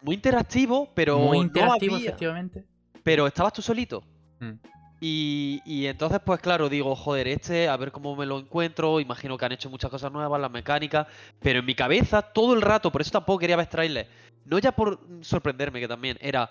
Muy 0.02 0.14
interactivo, 0.16 0.90
pero 0.94 1.18
muy 1.18 1.38
no 1.38 1.44
interactivo, 1.44 1.94
había- 1.96 2.08
efectivamente. 2.08 2.64
pero 3.02 3.26
estabas 3.26 3.52
tú 3.54 3.62
solito. 3.62 4.02
Mm. 4.40 4.52
Y, 5.00 5.60
y 5.64 5.86
entonces, 5.86 6.20
pues 6.24 6.40
claro, 6.40 6.68
digo, 6.68 6.94
joder, 6.96 7.28
este, 7.28 7.68
a 7.68 7.76
ver 7.76 7.92
cómo 7.92 8.16
me 8.16 8.24
lo 8.26 8.38
encuentro. 8.38 8.98
Imagino 8.98 9.36
que 9.36 9.44
han 9.44 9.52
hecho 9.52 9.68
muchas 9.70 9.90
cosas 9.90 10.10
nuevas, 10.10 10.40
las 10.40 10.50
mecánicas. 10.50 11.06
Pero 11.40 11.58
en 11.60 11.66
mi 11.66 11.74
cabeza, 11.74 12.22
todo 12.22 12.54
el 12.54 12.62
rato, 12.62 12.90
por 12.90 13.02
eso 13.02 13.10
tampoco 13.10 13.38
quería 13.40 13.56
ver 13.56 13.66
trailers. 13.66 14.08
No 14.46 14.58
ya 14.58 14.72
por 14.72 15.00
sorprenderme, 15.22 15.80
que 15.80 15.88
también 15.88 16.16
era 16.20 16.48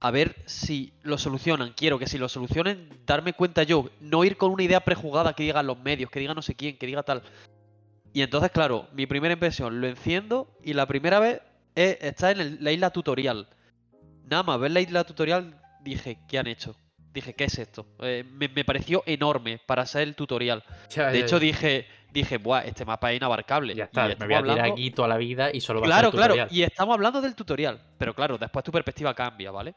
a 0.00 0.10
ver 0.10 0.36
si 0.46 0.92
lo 1.02 1.18
solucionan. 1.18 1.72
Quiero 1.76 1.98
que 1.98 2.06
si 2.06 2.18
lo 2.18 2.28
solucionen, 2.28 2.88
darme 3.06 3.32
cuenta 3.32 3.62
yo. 3.64 3.90
No 4.00 4.22
ir 4.24 4.36
con 4.36 4.52
una 4.52 4.62
idea 4.62 4.80
prejugada 4.80 5.32
que 5.32 5.42
digan 5.42 5.66
los 5.66 5.78
medios, 5.78 6.10
que 6.10 6.20
diga 6.20 6.34
no 6.34 6.42
sé 6.42 6.54
quién, 6.54 6.76
que 6.78 6.86
diga 6.86 7.02
tal. 7.02 7.22
Y 8.12 8.22
entonces, 8.22 8.50
claro, 8.50 8.86
mi 8.92 9.06
primera 9.06 9.32
impresión, 9.34 9.80
lo 9.80 9.86
enciendo 9.86 10.48
y 10.62 10.72
la 10.74 10.86
primera 10.86 11.18
vez 11.20 11.40
es, 11.74 11.98
está 12.00 12.30
en 12.30 12.40
el- 12.40 12.58
la 12.64 12.72
isla 12.72 12.90
tutorial. 12.90 13.48
Nada 14.24 14.42
más 14.42 14.60
ver 14.60 14.70
la 14.70 14.80
isla 14.80 15.04
tutorial, 15.04 15.60
dije, 15.80 16.18
¿qué 16.28 16.38
han 16.38 16.46
hecho? 16.46 16.76
Dije, 17.12 17.34
¿qué 17.34 17.44
es 17.44 17.58
esto? 17.58 17.86
Eh, 18.00 18.24
me, 18.30 18.48
me 18.48 18.64
pareció 18.64 19.02
enorme 19.06 19.60
para 19.66 19.84
ser 19.86 20.02
el 20.02 20.14
tutorial. 20.14 20.62
Ya, 20.90 21.10
De 21.10 21.18
ya, 21.20 21.24
hecho, 21.24 21.36
ya. 21.36 21.40
dije, 21.40 21.86
dije, 22.12 22.38
buah, 22.38 22.60
este 22.64 22.84
mapa 22.84 23.12
es 23.12 23.18
inabarcable. 23.18 23.74
Ya 23.74 23.84
Y 23.84 23.86
está, 23.86 24.08
me 24.08 24.14
voy 24.14 24.24
a 24.24 24.26
tirar 24.26 24.38
hablando- 24.38 24.72
aquí 24.72 24.90
toda 24.90 25.08
la 25.08 25.16
vida 25.16 25.50
y 25.52 25.60
solo 25.60 25.80
va 25.80 25.86
Claro, 25.86 26.08
a 26.08 26.10
ser 26.10 26.18
claro, 26.18 26.34
tutorial. 26.34 26.48
y 26.56 26.62
estamos 26.62 26.94
hablando 26.94 27.20
del 27.20 27.34
tutorial. 27.34 27.80
Pero 27.98 28.14
claro, 28.14 28.38
después 28.38 28.64
tu 28.64 28.72
perspectiva 28.72 29.14
cambia, 29.14 29.50
¿vale? 29.50 29.74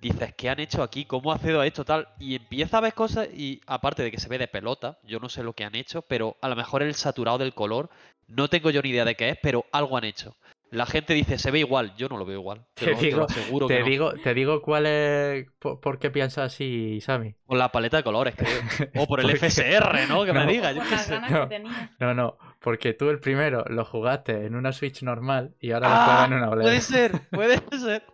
Dices, 0.00 0.32
¿qué 0.34 0.48
han 0.48 0.58
hecho 0.60 0.82
aquí? 0.82 1.04
¿Cómo 1.04 1.30
ha 1.30 1.34
accedido 1.34 1.60
a 1.60 1.66
esto? 1.66 1.84
Tal. 1.84 2.08
Y 2.18 2.34
empieza 2.36 2.78
a 2.78 2.80
ver 2.80 2.94
cosas 2.94 3.28
y 3.34 3.60
aparte 3.66 4.02
de 4.02 4.10
que 4.10 4.18
se 4.18 4.28
ve 4.30 4.38
de 4.38 4.48
pelota, 4.48 4.98
yo 5.04 5.20
no 5.20 5.28
sé 5.28 5.42
lo 5.42 5.52
que 5.52 5.64
han 5.64 5.74
hecho, 5.76 6.00
pero 6.02 6.36
a 6.40 6.48
lo 6.48 6.56
mejor 6.56 6.82
el 6.82 6.94
saturado 6.94 7.36
del 7.36 7.52
color, 7.52 7.90
no 8.26 8.48
tengo 8.48 8.70
yo 8.70 8.80
ni 8.80 8.88
idea 8.90 9.04
de 9.04 9.14
qué 9.14 9.28
es, 9.30 9.38
pero 9.42 9.66
algo 9.72 9.98
han 9.98 10.04
hecho. 10.04 10.36
La 10.72 10.86
gente 10.86 11.14
dice, 11.14 11.36
se 11.36 11.50
ve 11.50 11.58
igual, 11.58 11.94
yo 11.96 12.08
no 12.08 12.16
lo 12.16 12.24
veo 12.24 12.38
igual. 12.38 12.64
Te 12.74 12.84
Te, 12.86 12.90
lo, 12.92 12.96
te 12.98 13.10
lo 13.10 13.26
digo- 13.26 13.66
que 13.66 13.74
Te 13.74 13.80
no. 13.80 13.86
digo, 13.86 14.12
te 14.12 14.34
digo 14.34 14.62
cuál 14.62 14.86
es. 14.86 15.46
Por, 15.58 15.80
por 15.80 15.98
qué 15.98 16.10
piensas 16.10 16.52
así, 16.52 17.00
Sammy? 17.00 17.34
Por 17.44 17.58
la 17.58 17.72
paleta 17.72 17.96
de 17.96 18.02
colores, 18.04 18.34
creo. 18.36 18.50
O 19.02 19.06
por 19.08 19.18
el 19.20 19.26
Porque- 19.26 19.38
FSR, 19.50 20.06
¿no? 20.08 20.24
Que 20.24 20.32
No. 20.32 20.44
me 20.44 20.52
diga, 20.52 20.70
yo 20.72 20.82
qué 20.88 20.96
sé. 20.98 21.18
No. 21.20 21.42
que 21.48 21.56
tenía. 21.56 21.90
No, 21.98 22.14
no, 22.14 22.38
porque 22.60 22.94
tú 22.94 23.10
el 23.10 23.18
primero 23.18 23.64
lo 23.68 23.84
jugaste 23.84 24.46
en 24.46 24.54
una 24.54 24.72
Switch 24.72 25.02
normal 25.02 25.54
y 25.60 25.72
ahora 25.72 25.88
lo 25.88 25.94
Ah, 25.94 26.04
juegas 26.04 26.26
en 26.28 26.32
una 26.34 26.50
OLED. 26.50 26.62
Puede 26.62 26.80
ser, 26.80 27.12
puede 27.32 27.60
ser. 27.78 28.04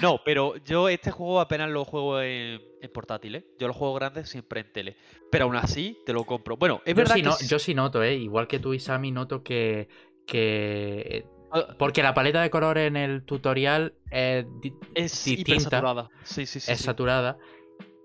No, 0.00 0.20
pero 0.24 0.56
yo 0.58 0.88
este 0.90 1.10
juego 1.10 1.40
apenas 1.40 1.68
lo 1.70 1.84
juego 1.84 2.20
en, 2.20 2.60
en 2.82 2.92
portátil, 2.92 3.36
¿eh? 3.36 3.46
Yo 3.58 3.66
lo 3.68 3.72
juego 3.74 3.94
grande 3.94 4.24
siempre 4.26 4.60
en 4.60 4.72
tele. 4.72 4.96
Pero 5.30 5.46
aún 5.46 5.56
así 5.56 5.98
te 6.06 6.12
lo 6.12 6.24
compro. 6.24 6.56
Bueno, 6.58 6.82
es 6.84 6.92
Yo 6.94 6.98
verdad 6.98 7.14
sí, 7.14 7.22
que 7.22 7.28
no- 7.28 7.36
yo 7.48 7.58
sí 7.58 7.74
noto, 7.74 8.02
¿eh? 8.02 8.14
Igual 8.14 8.46
que 8.46 8.58
tú 8.58 8.74
y 8.74 8.78
Sammy, 8.80 9.10
noto 9.10 9.42
que. 9.42 9.88
que 10.26 11.24
ah, 11.24 11.31
porque 11.78 12.02
la 12.02 12.14
paleta 12.14 12.40
de 12.42 12.50
colores 12.50 12.86
en 12.88 12.96
el 12.96 13.24
tutorial 13.24 13.94
es, 14.10 14.46
es 14.94 15.24
distinta, 15.24 15.50
hipersaturada. 15.52 16.08
Sí, 16.24 16.46
sí, 16.46 16.60
sí. 16.60 16.70
es 16.72 16.78
sí. 16.78 16.84
saturada, 16.84 17.38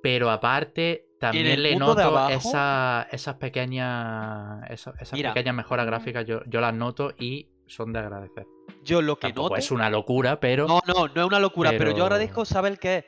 pero 0.03 0.29
aparte 0.29 1.05
también 1.19 1.61
le 1.63 1.75
noto 1.75 2.01
abajo- 2.01 2.29
esa- 2.31 3.07
esas 3.11 3.35
pequeñas 3.35 4.69
esas, 4.69 4.95
esas 5.01 5.13
Mira. 5.13 5.33
pequeñas 5.33 5.55
mejoras 5.55 5.85
gráficas, 5.85 6.25
yo, 6.25 6.41
yo 6.45 6.61
las 6.61 6.73
noto 6.73 7.11
y 7.17 7.47
son 7.65 7.91
de 7.93 7.99
agradecer. 7.99 8.45
Yo 8.83 9.01
lo 9.01 9.15
que 9.17 9.27
Tampoco 9.27 9.49
noto. 9.49 9.55
es 9.57 9.71
una 9.71 9.89
locura, 9.89 10.39
pero 10.39 10.67
No, 10.67 10.79
no, 10.87 11.07
no 11.07 11.21
es 11.21 11.27
una 11.27 11.39
locura, 11.39 11.71
pero, 11.71 11.85
yo 11.89 11.95
pero- 11.95 12.05
agradezco, 12.05 12.45
¿sabes 12.45 12.71
el 12.71 12.79
qué 12.79 12.97
es? 12.97 13.05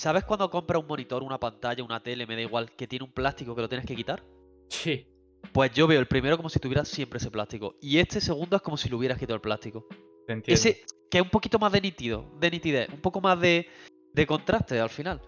¿Sabes 0.00 0.24
cuando 0.24 0.48
compras 0.48 0.80
un 0.80 0.86
monitor, 0.86 1.22
una 1.24 1.38
pantalla, 1.40 1.82
una 1.82 2.00
tele, 2.00 2.24
me 2.26 2.36
da 2.36 2.42
igual, 2.42 2.70
que 2.70 2.86
tiene 2.86 3.04
un 3.04 3.12
plástico 3.12 3.54
que 3.56 3.62
lo 3.62 3.68
tienes 3.68 3.86
que 3.86 3.96
quitar? 3.96 4.22
sí. 4.68 5.06
Pues 5.52 5.72
yo 5.72 5.86
veo 5.86 6.00
el 6.00 6.06
primero 6.06 6.36
como 6.36 6.48
si 6.48 6.58
tuviera 6.58 6.84
siempre 6.84 7.18
ese 7.18 7.30
plástico. 7.30 7.76
Y 7.80 7.98
este 7.98 8.20
segundo 8.20 8.56
es 8.56 8.62
como 8.62 8.76
si 8.76 8.88
le 8.88 8.94
hubieras 8.94 9.18
quitado 9.18 9.34
el 9.34 9.40
plástico. 9.40 9.86
Entiendo. 10.28 10.54
Ese 10.54 10.84
que 11.10 11.18
es 11.18 11.24
un 11.24 11.30
poquito 11.30 11.58
más 11.58 11.72
de 11.72 11.80
nítido, 11.80 12.30
de 12.38 12.50
nitidez, 12.50 12.88
un 12.88 13.00
poco 13.00 13.20
más 13.20 13.38
de, 13.40 13.68
de 14.12 14.26
contraste 14.26 14.78
al 14.78 14.90
final. 14.90 15.20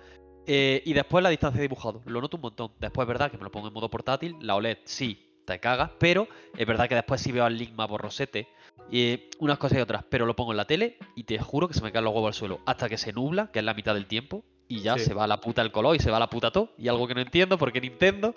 Eh, 0.46 0.82
y 0.84 0.92
después 0.92 1.22
la 1.22 1.30
distancia 1.30 1.58
de 1.58 1.68
dibujado, 1.68 2.02
lo 2.06 2.20
noto 2.20 2.36
un 2.36 2.42
montón. 2.42 2.72
Después 2.78 3.04
es 3.04 3.08
verdad 3.08 3.30
que 3.30 3.36
me 3.36 3.44
lo 3.44 3.50
pongo 3.50 3.68
en 3.68 3.74
modo 3.74 3.90
portátil, 3.90 4.36
la 4.40 4.54
OLED 4.54 4.78
sí, 4.84 5.32
te 5.44 5.58
cagas, 5.58 5.90
pero 5.98 6.28
es 6.56 6.66
verdad 6.66 6.88
que 6.88 6.94
después 6.94 7.20
sí 7.20 7.32
veo 7.32 7.44
al 7.44 7.58
link 7.58 7.74
más 7.74 7.88
borrosete. 7.88 8.48
Y 8.90 9.28
unas 9.38 9.58
cosas 9.58 9.78
y 9.78 9.80
otras, 9.80 10.04
pero 10.08 10.26
lo 10.26 10.36
pongo 10.36 10.52
en 10.52 10.56
la 10.56 10.66
tele 10.66 10.98
y 11.14 11.24
te 11.24 11.38
juro 11.38 11.68
que 11.68 11.74
se 11.74 11.82
me 11.82 11.92
caen 11.92 12.04
los 12.04 12.14
huevos 12.14 12.28
al 12.28 12.34
suelo. 12.34 12.60
Hasta 12.66 12.88
que 12.88 12.98
se 12.98 13.12
nubla, 13.12 13.50
que 13.50 13.60
es 13.60 13.64
la 13.64 13.74
mitad 13.74 13.94
del 13.94 14.06
tiempo, 14.06 14.44
y 14.76 14.80
ya 14.82 14.96
Sí. 14.98 15.04
se 15.06 15.14
va 15.14 15.24
a 15.24 15.26
la 15.26 15.40
puta 15.40 15.62
el 15.62 15.70
color 15.72 15.96
y 15.96 15.98
se 15.98 16.10
va 16.10 16.16
a 16.16 16.20
la 16.20 16.28
puta 16.30 16.50
todo. 16.50 16.70
Y 16.78 16.88
algo 16.88 17.06
que 17.06 17.14
no 17.14 17.20
entiendo, 17.20 17.58
porque 17.58 17.80
Nintendo 17.80 18.34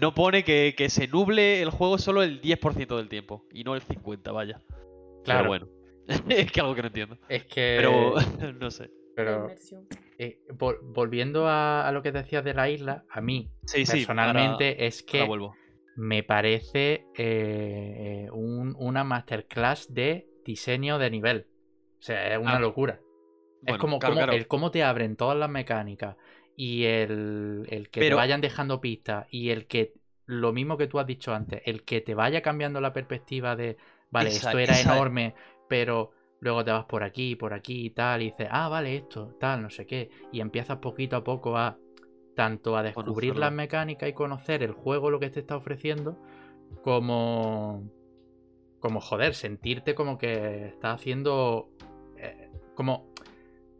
no 0.00 0.14
pone 0.14 0.44
que, 0.44 0.74
que 0.76 0.88
se 0.90 1.06
nuble 1.08 1.60
el 1.62 1.70
juego 1.70 1.98
solo 1.98 2.22
el 2.22 2.40
10% 2.40 2.96
del 2.96 3.08
tiempo, 3.08 3.44
y 3.52 3.64
no 3.64 3.74
el 3.74 3.82
50%, 3.82 4.32
vaya. 4.32 4.60
Claro. 5.24 5.40
Pero 5.40 5.48
bueno. 5.48 5.68
es 6.28 6.52
que 6.52 6.60
algo 6.60 6.74
que 6.74 6.82
no 6.82 6.88
entiendo. 6.88 7.18
Es 7.28 7.44
que. 7.44 7.76
Pero 7.78 8.14
no 8.60 8.70
sé. 8.70 8.90
Pero, 9.16 9.48
eh, 10.18 10.38
vol- 10.50 10.78
volviendo 10.82 11.48
a, 11.48 11.88
a 11.88 11.92
lo 11.92 12.02
que 12.02 12.12
decías 12.12 12.44
de 12.44 12.52
la 12.52 12.68
isla, 12.68 13.04
a 13.10 13.20
mí, 13.22 13.50
Sí, 13.64 13.86
sí. 13.86 13.92
personalmente, 13.98 14.86
es 14.86 15.02
que 15.02 15.22
vuelvo. 15.24 15.54
me 15.96 16.22
parece 16.22 17.06
eh, 17.16 18.28
un- 18.32 18.74
una 18.78 19.04
masterclass 19.04 19.92
de 19.92 20.28
diseño 20.44 20.98
de 20.98 21.10
nivel. 21.10 21.46
O 21.98 22.02
sea, 22.02 22.34
es 22.34 22.38
una 22.38 22.56
Ah, 22.56 22.60
locura. 22.60 23.00
Es 23.66 23.76
como, 23.78 23.98
claro, 23.98 24.14
como 24.14 24.24
claro. 24.24 24.32
el 24.32 24.46
cómo 24.48 24.70
te 24.70 24.82
abren 24.82 25.16
todas 25.16 25.36
las 25.36 25.50
mecánicas 25.50 26.16
y 26.56 26.84
el, 26.84 27.66
el 27.68 27.90
que 27.90 28.02
te 28.02 28.14
vayan 28.14 28.40
dejando 28.40 28.80
pistas 28.80 29.26
y 29.30 29.50
el 29.50 29.66
que, 29.66 29.94
lo 30.26 30.52
mismo 30.52 30.76
que 30.76 30.86
tú 30.86 30.98
has 30.98 31.06
dicho 31.06 31.34
antes, 31.34 31.62
el 31.66 31.84
que 31.84 32.00
te 32.00 32.14
vaya 32.14 32.42
cambiando 32.42 32.80
la 32.80 32.92
perspectiva 32.92 33.56
de, 33.56 33.76
vale, 34.10 34.30
Esa- 34.30 34.48
esto 34.48 34.58
era 34.58 34.80
esa- 34.80 34.92
enorme, 34.94 35.34
pero 35.68 36.12
luego 36.40 36.64
te 36.64 36.70
vas 36.70 36.84
por 36.86 37.02
aquí, 37.02 37.36
por 37.36 37.52
aquí 37.54 37.86
y 37.86 37.90
tal, 37.90 38.22
y 38.22 38.26
dices, 38.26 38.48
ah, 38.50 38.68
vale, 38.68 38.96
esto, 38.96 39.34
tal, 39.38 39.62
no 39.62 39.70
sé 39.70 39.86
qué, 39.86 40.10
y 40.32 40.40
empiezas 40.40 40.78
poquito 40.78 41.16
a 41.16 41.24
poco 41.24 41.56
a 41.56 41.78
tanto 42.34 42.76
a 42.76 42.82
descubrir 42.82 43.30
Conocerlo. 43.30 43.40
las 43.40 43.52
mecánicas 43.52 44.08
y 44.08 44.12
conocer 44.12 44.62
el 44.62 44.72
juego, 44.72 45.10
lo 45.10 45.18
que 45.18 45.30
te 45.30 45.40
está 45.40 45.56
ofreciendo, 45.56 46.16
como, 46.82 47.82
como 48.80 49.00
joder, 49.00 49.34
sentirte 49.34 49.94
como 49.94 50.18
que 50.18 50.66
estás 50.68 50.96
haciendo, 50.96 51.68
eh, 52.18 52.50
como 52.74 53.06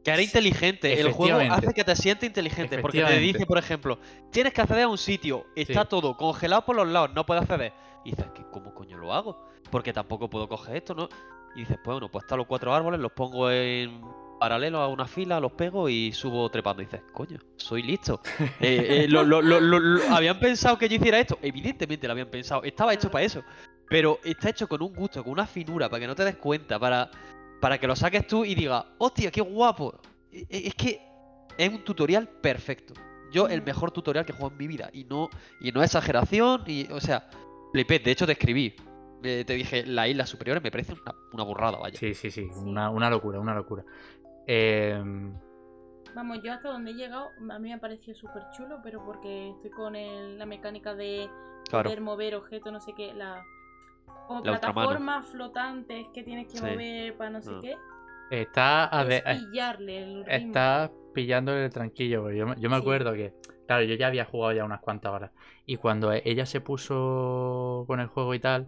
Que 0.07 0.13
era 0.13 0.23
inteligente. 0.23 1.01
El 1.01 1.13
juego 1.13 1.39
hace 1.51 1.75
que 1.75 1.85
te 1.85 1.95
sientas 1.97 2.27
inteligente. 2.27 2.79
Porque 2.79 3.03
te 3.03 3.19
dice, 3.19 3.45
por 3.45 3.59
ejemplo, 3.59 3.99
tienes 4.31 4.53
que 4.53 4.61
acceder 4.63 4.85
a 4.85 4.89
un 4.89 4.99
sitio, 4.99 5.47
está 5.55 5.83
Sí. 5.83 5.89
todo 5.91 6.17
congelado 6.17 6.65
por 6.65 6.77
los 6.77 6.89
lados, 6.89 7.11
no 7.15 7.27
puedes 7.27 7.43
acceder. 7.43 7.73
Y 8.05 8.11
dices, 8.11 8.27
¿qué, 8.35 8.43
¿cómo 8.53 8.73
coño 8.73 8.97
lo 8.97 9.13
hago? 9.13 9.49
Porque 9.71 9.93
tampoco 9.93 10.31
puedo 10.31 10.49
coger 10.49 10.77
esto, 10.77 10.95
¿no? 10.95 11.09
Y 11.57 11.61
dices, 11.61 11.77
pues 11.83 11.95
bueno, 11.95 12.09
pues 12.11 12.25
están 12.25 12.39
los 12.39 12.47
cuatro 12.47 12.73
árboles, 12.73 13.01
los 13.01 13.11
pongo 13.13 13.51
en, 13.51 14.01
paralelo 14.39 14.79
a 14.81 14.89
una 14.89 15.07
fila, 15.07 15.41
los 15.41 15.53
pego 15.53 15.89
y 15.89 16.13
subo 16.13 16.49
trepando. 16.51 16.83
Y 16.83 16.85
dices, 16.85 17.03
coño, 17.13 17.39
soy 17.57 17.83
listo. 17.83 18.21
Eh, 18.61 19.05
eh, 19.05 19.07
lo- 19.09 19.25
lo- 19.25 19.43
lo- 19.43 19.59
lo- 19.61 19.81
lo- 19.81 20.15
¿Habían 20.15 20.39
pensado 20.39 20.79
que 20.79 20.89
yo 20.89 20.97
hiciera 20.97 21.19
esto? 21.19 21.39
Evidentemente 21.43 22.07
lo 22.07 22.13
habían 22.13 22.29
pensado. 22.29 22.63
Estaba 22.63 22.95
hecho 22.95 23.11
para 23.11 23.25
eso. 23.25 23.43
Pero 23.89 24.19
está 24.25 24.51
hecho 24.51 24.69
con 24.69 24.83
un 24.83 24.93
gusto, 24.93 25.23
con 25.23 25.33
una 25.33 25.47
finura, 25.47 25.89
para 25.89 26.01
que 26.01 26.07
no 26.07 26.15
te 26.15 26.25
des 26.25 26.37
cuenta, 26.37 26.79
para, 26.79 27.09
para 27.61 27.79
que 27.79 27.87
lo 27.87 27.97
saques 27.97 28.27
tú 28.27 28.45
y 28.45 28.55
digas, 28.55 28.85
hostia, 28.99 29.31
qué 29.31 29.41
guapo. 29.41 29.99
E- 30.33 30.47
e- 30.51 30.67
Es 30.69 30.75
que 30.75 31.01
es 31.59 31.69
un 31.73 31.85
tutorial 31.85 32.29
perfecto. 32.29 32.95
Yo, 33.33 33.49
el 33.49 33.63
mejor 33.63 33.91
tutorial 33.91 34.25
que 34.25 34.33
he 34.33 34.35
jugado 34.35 34.53
en 34.53 34.59
mi 34.59 34.67
vida. 34.67 34.91
Y 34.93 35.05
no, 35.05 35.29
y 35.61 35.73
no 35.73 35.83
es 35.83 35.87
exageración. 35.91 36.63
Y, 36.67 36.91
o 36.93 37.01
sea, 37.01 37.29
flipé. 37.73 37.99
De 37.99 38.11
hecho, 38.13 38.27
te 38.27 38.33
escribí. 38.33 38.75
Eh, 39.23 39.45
te 39.47 39.55
dije, 39.55 39.85
las 39.87 40.09
islas 40.09 40.29
superiores 40.29 40.63
me 40.63 40.71
parece 40.71 40.93
una, 40.93 41.15
una 41.33 41.43
burrada, 41.43 41.79
vaya. 41.79 41.99
Sí, 41.99 42.15
sí, 42.15 42.31
sí. 42.31 42.43
Una, 42.57 42.91
una 42.91 43.11
locura, 43.11 43.41
una 43.41 43.55
locura. 43.55 43.85
Em, 44.47 45.35
Vamos, 46.15 46.39
yo 46.43 46.51
hasta 46.53 46.71
donde 46.71 46.93
he 46.93 46.95
llegado, 46.95 47.29
a 47.51 47.59
mí 47.59 47.69
me 47.69 47.75
ha 47.75 47.79
parecido 47.81 48.17
súper 48.17 48.43
chulo, 48.57 48.79
pero 48.83 49.05
porque 49.05 49.51
estoy 49.51 49.71
con 49.71 49.95
el- 49.97 50.39
la 50.39 50.47
mecánica 50.47 50.95
de 50.95 51.29
Claro. 51.69 51.91
poder 51.91 52.01
mover 52.01 52.35
objetos, 52.37 52.73
no 52.73 52.81
sé 52.81 52.93
qué, 52.97 53.13
la... 53.13 53.43
Como 54.27 54.45
La 54.45 54.53
ultramano. 54.53 54.89
plataformas 54.89 55.27
flotantes 55.27 56.09
que 56.13 56.23
tienes 56.23 56.47
que 56.49 56.59
Sí. 56.59 56.65
mover 56.65 57.17
para 57.17 57.31
no 57.31 57.41
sé 57.41 57.51
Ah. 57.55 57.59
qué. 57.63 57.77
está, 58.29 58.99
a 59.01 59.03
es 59.07 59.23
pillarle 59.45 59.99
el 60.03 60.25
ritmo. 60.25 60.33
está 60.33 60.91
pillándole 61.15 61.67
el 61.67 61.73
tranquillo. 61.73 62.29
Yo, 62.33 62.45
me- 62.49 62.57
yo 62.61 62.69
me 62.69 62.77
Sí. 62.77 62.83
acuerdo 62.83 63.13
que, 63.13 63.35
claro, 63.69 63.85
yo 63.85 63.95
ya 63.95 64.09
había 64.09 64.25
jugado 64.25 64.53
ya 64.53 64.65
unas 64.65 64.81
cuantas 64.81 65.13
horas. 65.13 65.31
Y 65.65 65.77
cuando 65.77 66.11
ella 66.13 66.45
se 66.45 66.61
puso 66.61 67.85
con 67.87 68.01
el 68.01 68.09
juego 68.09 68.35
y 68.35 68.41
tal, 68.41 68.67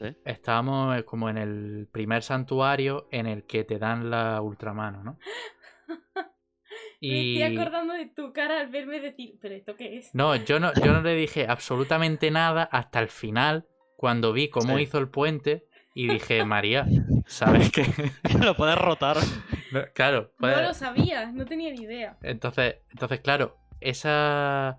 Sí. 0.00 0.16
estábamos 0.24 0.96
eh, 0.96 1.04
como 1.04 1.28
en 1.28 1.38
el 1.38 1.88
primer 1.90 2.22
santuario 2.22 3.08
en 3.10 3.26
el 3.26 3.44
que 3.44 3.64
te 3.64 3.78
dan 3.80 4.10
la 4.10 4.40
ultramano, 4.40 5.02
¿no? 5.02 5.18
Me 7.00 7.34
estoy 7.36 7.42
acordando 7.58 7.92
de 7.94 8.06
tu 8.06 8.32
cara 8.32 8.60
al 8.60 8.68
verme 8.68 8.98
decir, 9.00 9.36
¿pero 9.40 9.54
esto 9.54 9.76
qué 9.76 9.98
es? 9.98 10.14
No, 10.14 10.34
yo 10.36 10.58
no, 10.58 10.72
yo 10.74 10.92
no 10.92 11.02
le 11.02 11.14
dije 11.14 11.46
absolutamente 11.48 12.30
nada 12.30 12.62
hasta 12.64 13.00
el 13.00 13.08
final, 13.08 13.66
cuando 14.04 14.34
vi 14.34 14.50
cómo 14.50 14.76
Sí. 14.76 14.82
hizo 14.82 14.98
el 14.98 15.08
puente 15.08 15.64
y 15.94 16.08
dije, 16.12 16.44
María, 16.44 16.86
¿sabes 17.26 17.72
qué? 17.72 17.86
lo 18.44 18.54
puedes 18.54 18.76
rotar. 18.76 19.16
No, 19.72 19.80
claro, 19.94 20.30
No 20.40 20.60
lo 20.60 20.74
sabía, 20.74 21.32
no 21.32 21.46
tenía 21.46 21.70
ni 21.72 21.84
idea. 21.84 22.18
entonces, 22.20 22.76
entonces, 22.90 23.20
claro, 23.20 23.56
esa... 23.80 24.76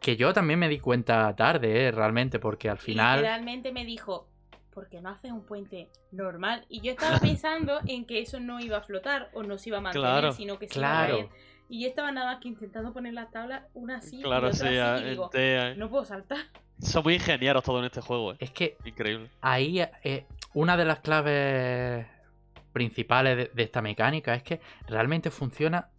Que 0.00 0.16
yo 0.16 0.32
también 0.32 0.58
me 0.58 0.70
di 0.70 0.78
cuenta 0.78 1.36
tarde, 1.36 1.84
¿eh? 1.88 1.90
realmente, 1.90 2.38
porque 2.38 2.70
al 2.70 2.78
final... 2.78 3.18
Literalmente 3.18 3.72
me 3.72 3.84
dijo, 3.84 4.26
¿por 4.72 4.88
qué 4.88 5.02
no 5.02 5.10
haces 5.10 5.30
un 5.30 5.44
puente 5.44 5.90
normal? 6.10 6.64
Y 6.70 6.80
yo 6.80 6.92
estaba 6.92 7.18
pensando 7.18 7.78
en 7.86 8.06
que 8.06 8.20
eso 8.20 8.40
no 8.40 8.58
iba 8.58 8.78
a 8.78 8.80
flotar 8.80 9.28
o 9.34 9.42
no 9.42 9.58
se 9.58 9.68
iba 9.68 9.76
a 9.76 9.80
mantener, 9.82 10.08
Claro, 10.08 10.32
sino 10.32 10.58
que 10.58 10.66
se 10.66 10.72
claro. 10.72 11.14
iba 11.18 11.24
a 11.26 11.28
caer. 11.28 11.42
Y 11.68 11.82
yo 11.82 11.88
estaba 11.88 12.10
nada 12.10 12.32
más 12.32 12.40
que 12.40 12.48
intentando 12.48 12.94
poner 12.94 13.12
las 13.12 13.30
tablas 13.30 13.64
una 13.74 13.98
así 13.98 14.22
Claro, 14.22 14.48
y 14.48 14.54
sí, 14.54 14.64
otra 14.64 14.94
así, 14.94 15.04
y 15.04 15.10
digo, 15.10 15.30
ente- 15.30 15.76
no 15.76 15.90
puedo 15.90 16.06
saltar. 16.06 16.38
Son 16.80 17.02
muy 17.02 17.14
ingenieros 17.14 17.64
todos 17.64 17.80
en 17.80 17.86
este 17.86 18.00
juego, 18.00 18.32
eh. 18.32 18.36
Es 18.38 18.50
que 18.52 18.76
Increíble. 18.84 19.30
ahí 19.40 19.80
eh, 20.04 20.26
una 20.54 20.76
de 20.76 20.84
las 20.84 21.00
claves 21.00 22.06
principales 22.72 23.36
de, 23.36 23.50
de 23.52 23.62
esta 23.62 23.82
mecánica 23.82 24.34
es 24.34 24.42
que 24.42 24.60
realmente 24.86 25.30
funciona 25.30 25.90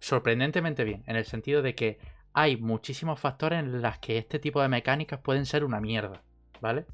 sorprendentemente 0.00 0.84
bien, 0.84 1.02
en 1.06 1.16
el 1.16 1.24
sentido 1.24 1.62
de 1.62 1.74
que 1.74 1.98
hay 2.32 2.56
muchísimos 2.56 3.20
factores 3.20 3.60
en 3.60 3.80
los 3.80 3.98
que 3.98 4.18
este 4.18 4.38
tipo 4.38 4.60
de 4.60 4.68
mecánicas 4.68 5.20
pueden 5.20 5.46
ser 5.46 5.64
una 5.64 5.80
mierda, 5.80 6.22
¿vale? 6.60 6.86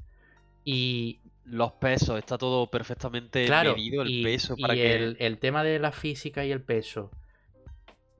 Y 0.63 1.19
Los 1.43 1.73
pesos, 1.73 2.19
está 2.19 2.37
todo 2.37 2.67
perfectamente 2.69 3.45
claro, 3.45 3.75
medido, 3.75 4.03
el 4.03 4.09
y, 4.09 4.23
peso 4.23 4.53
y 4.57 4.61
para 4.61 4.75
que. 4.75 4.95
el, 4.95 5.17
el 5.19 5.39
tema 5.39 5.63
de 5.63 5.79
la 5.79 5.91
física 5.91 6.45
y 6.45 6.51
el 6.51 6.61
peso, 6.61 7.11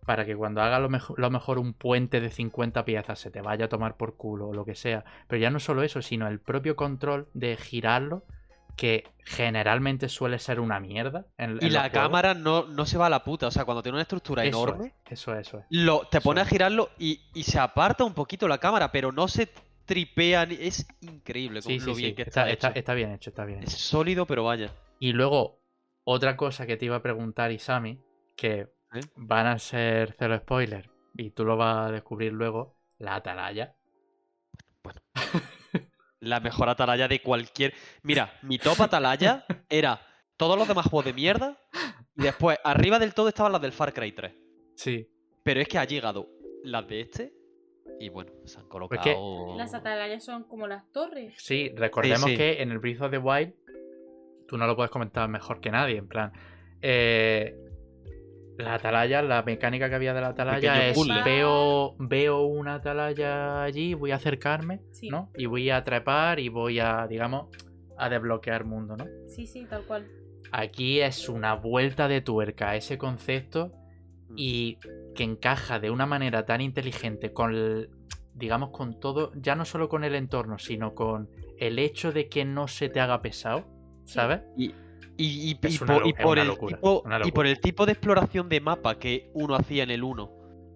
para 0.05 0.25
que 0.25 0.35
cuando 0.35 0.61
haga 0.61 0.79
lo 0.79 0.89
mejor, 0.89 1.19
lo 1.19 1.29
mejor 1.29 1.59
un 1.59 1.73
puente 1.73 2.19
de 2.21 2.29
50 2.29 2.83
piezas 2.85 3.19
se 3.19 3.31
te 3.31 3.41
vaya 3.41 3.65
a 3.65 3.69
tomar 3.69 3.97
por 3.97 4.15
culo 4.17 4.49
o 4.49 4.53
lo 4.53 4.65
que 4.65 4.75
sea. 4.75 5.03
Pero 5.27 5.41
ya 5.41 5.49
no 5.49 5.59
solo 5.59 5.83
eso, 5.83 6.01
sino 6.01 6.27
el 6.27 6.39
propio 6.39 6.75
control 6.75 7.27
de 7.33 7.55
girarlo, 7.57 8.23
que 8.77 9.03
generalmente 9.25 10.09
suele 10.09 10.39
ser 10.39 10.59
una 10.59 10.79
mierda. 10.79 11.27
En, 11.37 11.57
Y 11.61 11.65
en 11.67 11.73
la 11.73 11.91
cámara 11.91 12.33
no, 12.33 12.65
no 12.65 12.85
se 12.85 12.97
va 12.97 13.07
a 13.07 13.09
la 13.09 13.23
puta. 13.23 13.47
O 13.47 13.51
sea, 13.51 13.65
cuando 13.65 13.83
tiene 13.83 13.95
una 13.97 14.01
estructura 14.03 14.43
Eso 14.43 14.63
enorme, 14.63 14.93
es, 15.05 15.11
eso 15.13 15.33
es, 15.35 15.47
eso 15.47 15.59
es. 15.59 15.65
lo, 15.69 16.07
te 16.09 16.17
eso 16.17 16.23
pone 16.23 16.39
a 16.41 16.43
es. 16.43 16.49
girarlo 16.49 16.89
y, 16.97 17.21
y 17.33 17.43
se 17.43 17.59
aparta 17.59 18.03
un 18.03 18.13
poquito 18.13 18.47
la 18.47 18.57
cámara, 18.59 18.91
pero 18.91 19.11
no 19.11 19.27
se 19.27 19.49
tripea. 19.85 20.45
ni- 20.45 20.55
Es 20.55 20.87
increíble 21.01 21.61
con 21.61 21.71
Sí, 21.71 21.79
lo 21.79 21.93
bien 21.93 22.09
sí. 22.11 22.15
que 22.15 22.21
Está, 22.23 22.41
está, 22.49 22.51
está- 22.53 22.67
hecho. 22.69 22.79
está 22.79 22.93
bien 22.95 23.11
hecho, 23.11 23.29
está 23.29 23.45
bien 23.45 23.59
Es 23.63 23.73
hecho. 23.73 23.83
sólido, 23.83 24.25
pero 24.25 24.45
vaya. 24.45 24.71
Y 24.99 25.13
luego, 25.13 25.59
otra 26.05 26.35
cosa 26.37 26.65
que 26.65 26.77
te 26.77 26.85
iba 26.85 26.95
a 26.95 27.01
preguntar, 27.03 27.51
Isami, 27.51 27.99
que 28.35 28.67
¿Eh? 28.93 28.99
van 29.15 29.47
a 29.47 29.57
ser 29.59 30.13
cero 30.17 30.37
spoiler, 30.37 30.89
y 31.15 31.31
tú 31.31 31.45
lo 31.45 31.55
vas 31.57 31.87
a 31.87 31.91
descubrir 31.91 32.33
luego, 32.33 32.75
la 32.97 33.15
atalaya. 33.15 33.75
La 36.19 36.39
mejor 36.39 36.69
atalaya 36.69 37.07
de 37.07 37.21
cualquier. 37.21 37.73
Mira, 38.03 38.31
mi 38.43 38.59
top 38.59 38.79
atalaya 38.81 39.45
era 39.69 39.99
todos 40.37 40.57
los 40.57 40.67
demás 40.67 40.85
juegos 40.85 41.05
de 41.05 41.13
mierda. 41.13 41.57
Y 42.15 42.23
después, 42.23 42.59
arriba 42.63 42.99
del 42.99 43.13
todo 43.15 43.29
estaban 43.29 43.51
las 43.51 43.61
del 43.61 43.71
Far 43.71 43.91
Cry 43.93 44.11
3. 44.11 44.31
Sí. 44.75 45.07
Pero 45.43 45.61
es 45.61 45.67
que 45.67 45.79
ha 45.79 45.85
llegado 45.85 46.29
las 46.63 46.87
de 46.87 47.01
este. 47.01 47.33
Y 47.99 48.09
bueno, 48.09 48.31
se 48.45 48.59
han 48.59 48.67
colocado. 48.67 49.01
que 49.01 49.17
Las 49.57 49.73
atalayas 49.73 50.23
son 50.23 50.43
como 50.43 50.67
las 50.67 50.91
torres. 50.91 51.33
Sí, 51.37 51.71
recordemos 51.75 52.29
sí. 52.29 52.37
que 52.37 52.61
en 52.61 52.71
el 52.71 52.77
Breath 52.79 53.01
of 53.01 53.11
the 53.11 53.17
Wild 53.17 53.53
tú 54.47 54.57
no 54.57 54.67
lo 54.67 54.75
puedes 54.75 54.91
comentar 54.91 55.27
mejor 55.27 55.59
que 55.59 55.71
nadie, 55.71 55.97
en 55.97 56.07
plan. 56.07 56.31
eh, 56.81 57.55
la 58.61 58.75
atalaya, 58.75 59.21
la 59.21 59.43
mecánica 59.43 59.89
que 59.89 59.95
había 59.95 60.13
de 60.13 60.21
la 60.21 60.29
atalaya 60.29 60.73
Pequeño 60.73 60.89
es 60.91 60.93
puzzle. 60.97 61.23
veo, 61.23 61.95
veo 61.99 62.41
una 62.41 62.75
atalaya 62.75 63.63
allí, 63.63 63.93
voy 63.93 64.11
a 64.11 64.15
acercarme, 64.15 64.81
Sí. 64.91 65.09
¿no? 65.09 65.31
Y 65.37 65.45
voy 65.47 65.69
a 65.69 65.83
trepar 65.83 66.39
y 66.39 66.49
voy 66.49 66.79
a, 66.79 67.07
digamos, 67.07 67.47
a 67.97 68.09
desbloquear 68.09 68.65
mundo, 68.65 68.95
¿no? 68.97 69.05
Sí, 69.27 69.47
sí, 69.47 69.65
tal 69.69 69.83
cual. 69.85 70.07
Aquí 70.51 70.99
es 71.01 71.29
una 71.29 71.53
vuelta 71.55 72.07
de 72.07 72.21
tuerca 72.21 72.71
a 72.71 72.75
ese 72.75 72.97
concepto 72.97 73.71
Mm. 74.29 74.33
y 74.37 74.77
que 75.15 75.23
encaja 75.23 75.79
de 75.79 75.89
una 75.91 76.05
manera 76.05 76.45
tan 76.45 76.61
inteligente 76.61 77.31
con, 77.33 77.53
el- 77.53 77.89
digamos, 78.33 78.69
con 78.71 78.99
todo, 78.99 79.31
ya 79.35 79.55
no 79.55 79.65
solo 79.65 79.87
con 79.89 80.03
el 80.03 80.15
entorno, 80.15 80.57
sino 80.57 80.93
con 80.95 81.29
el 81.59 81.77
hecho 81.79 82.11
de 82.11 82.27
que 82.27 82.43
no 82.45 82.67
se 82.67 82.89
te 82.89 82.99
haga 82.99 83.21
pesado, 83.21 83.65
Sí. 84.05 84.13
¿sabes? 84.15 84.41
Y, 84.57 84.73
y, 85.21 85.51
y- 85.51 85.59
Es 85.67 85.79
y 85.79 85.83
una 85.83 85.93
por, 86.21 86.37
y 86.37 86.41
el 86.41 86.47
locura, 86.47 86.75
tipo, 86.75 87.01
una 87.05 87.19
y 87.25 87.31
por 87.31 87.47
el 87.47 87.59
tipo 87.59 87.85
de 87.85 87.91
exploración 87.93 88.49
de 88.49 88.59
mapa 88.61 88.97
que 88.99 89.29
uno 89.33 89.55
hacía 89.55 89.83
en 89.83 89.91
el 89.91 90.03
1. 90.03 90.31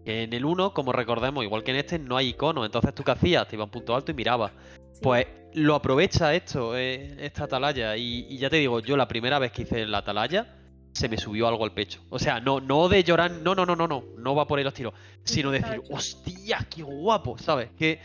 Que 0.06 0.24
en 0.24 0.34
el 0.34 0.46
1, 0.46 0.74
como 0.74 0.92
recordemos, 0.92 1.44
igual 1.44 1.64
que 1.64 1.72
en 1.72 1.78
este, 1.78 1.98
no 2.00 2.16
hay 2.18 2.30
iconos. 2.30 2.66
Entonces, 2.66 2.94
¿tú 2.94 3.04
qué 3.04 3.12
hacías? 3.12 3.48
Te 3.48 3.56
ibas 3.56 3.64
a 3.64 3.66
un 3.66 3.72
punto 3.72 3.96
alto 3.96 4.12
y 4.12 4.14
mirabas. 4.14 4.52
Sí. 4.94 5.00
Pues 5.02 5.26
lo 5.54 5.74
aprovecha 5.76 6.34
esto, 6.36 6.78
eh, 6.78 7.16
esta 7.20 7.46
atalaya. 7.46 7.98
Y, 7.98 8.28
y 8.30 8.38
ya 8.38 8.50
te 8.50 8.58
digo, 8.58 8.80
yo 8.82 8.96
la 8.98 9.08
primera 9.08 9.40
vez 9.40 9.52
que 9.52 9.64
hice 9.64 9.86
la 9.88 10.00
atalaya, 10.00 10.56
se 10.92 11.10
me 11.10 11.18
subió 11.18 11.48
algo 11.48 11.64
al 11.66 11.74
pecho. 11.74 12.02
O 12.10 12.20
sea, 12.20 12.40
no, 12.40 12.62
no 12.62 12.88
de 12.88 13.04
llorar, 13.04 13.32
no, 13.32 13.56
no, 13.56 13.66
no, 13.66 13.76
no, 13.76 13.88
no, 13.88 14.04
no 14.18 14.36
va 14.36 14.46
por 14.48 14.60
ahí 14.60 14.64
los 14.64 14.74
tiros. 14.74 14.94
Sino 15.24 15.50
decir, 15.52 15.82
hostia, 15.90 16.66
qué 16.70 16.84
guapo, 16.84 17.38
¿sabes? 17.38 17.70
Qué, 17.78 18.00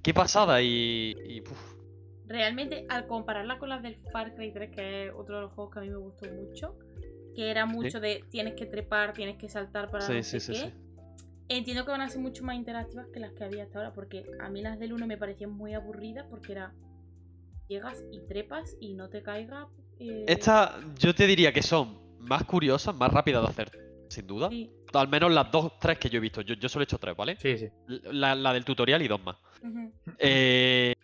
qué 0.00 0.14
pasada 0.14 0.62
y. 0.62 1.14
y, 1.28 1.40
uf, 1.40 1.71
Realmente, 2.32 2.86
al 2.88 3.06
compararla 3.06 3.58
con 3.58 3.68
las 3.68 3.82
del 3.82 3.96
Far 4.10 4.34
Cry 4.34 4.52
3, 4.52 4.70
que 4.74 5.06
es 5.08 5.12
otro 5.14 5.36
de 5.36 5.42
los 5.42 5.52
juegos 5.52 5.72
que 5.74 5.78
a 5.80 5.82
mí 5.82 5.90
me 5.90 5.96
gustó 5.98 6.26
mucho, 6.30 6.74
que 7.36 7.50
era 7.50 7.66
mucho 7.66 8.00
de 8.00 8.24
tienes 8.30 8.54
que 8.54 8.64
trepar, 8.64 9.12
tienes 9.12 9.36
que 9.36 9.50
saltar 9.50 9.90
para 9.90 10.06
Sí, 10.06 10.14
no 10.14 10.22
sí, 10.22 10.40
sé 10.40 10.40
sí, 10.40 10.52
qué, 10.52 10.58
sí. 10.70 10.72
entiendo 11.48 11.84
que 11.84 11.90
van 11.90 12.00
a 12.00 12.08
ser 12.08 12.22
mucho 12.22 12.42
más 12.42 12.56
interactivas 12.56 13.06
que 13.12 13.20
las 13.20 13.32
que 13.32 13.44
había 13.44 13.64
hasta 13.64 13.78
ahora, 13.80 13.92
porque 13.92 14.24
a 14.40 14.48
mí 14.48 14.62
las 14.62 14.78
del 14.78 14.94
1 14.94 15.06
me 15.06 15.18
parecían 15.18 15.50
muy 15.50 15.74
aburridas 15.74 16.26
porque 16.30 16.52
era 16.52 16.72
llegas 17.68 18.02
y 18.10 18.20
trepas 18.26 18.76
y 18.80 18.94
no 18.94 19.10
te 19.10 19.22
caiga. 19.22 19.68
eh, 20.00 20.24
Estas, 20.26 20.72
yo 20.98 21.14
te 21.14 21.26
diría 21.26 21.52
que 21.52 21.62
son 21.62 22.00
más 22.18 22.44
curiosas, 22.44 22.94
más 22.94 23.12
rápidas 23.12 23.42
de 23.42 23.48
hacer, 23.48 23.70
sin 24.08 24.26
duda. 24.26 24.48
sí, 24.48 24.70
Al 24.94 25.08
menos 25.08 25.30
las 25.32 25.50
dos, 25.50 25.78
tres 25.78 25.98
que 25.98 26.08
yo 26.08 26.16
he 26.16 26.20
visto. 26.20 26.40
Yo, 26.40 26.54
yo 26.54 26.68
solo 26.68 26.82
he 26.82 26.84
hecho 26.84 26.98
tres, 26.98 27.14
¿vale? 27.16 27.36
Sí, 27.36 27.58
sí. 27.58 27.68
La, 28.10 28.34
la 28.34 28.52
del 28.54 28.64
tutorial 28.64 29.02
y 29.02 29.08
dos 29.08 29.22
más. 29.22 29.36
Eh, 30.18 30.94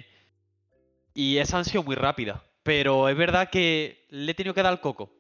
y 1.20 1.38
esas 1.38 1.54
han 1.54 1.64
sido 1.64 1.82
muy 1.82 1.96
rápidas. 1.96 2.40
Pero 2.62 3.08
es 3.08 3.16
verdad 3.16 3.50
que 3.50 4.06
le 4.10 4.30
he 4.32 4.34
tenido 4.34 4.54
que 4.54 4.62
dar 4.62 4.72
el 4.72 4.80
coco. 4.80 5.10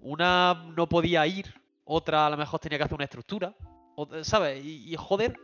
Una 0.00 0.64
no 0.76 0.88
podía 0.88 1.26
ir, 1.26 1.46
otra 1.84 2.26
a 2.26 2.30
lo 2.30 2.36
mejor 2.36 2.60
tenía 2.60 2.78
que 2.78 2.84
hacer 2.84 2.94
una 2.94 3.04
estructura. 3.04 3.54
otra- 3.96 4.24
¿Sabes? 4.24 4.64
Y, 4.64 4.92
y 4.92 4.96
joder. 4.96 5.36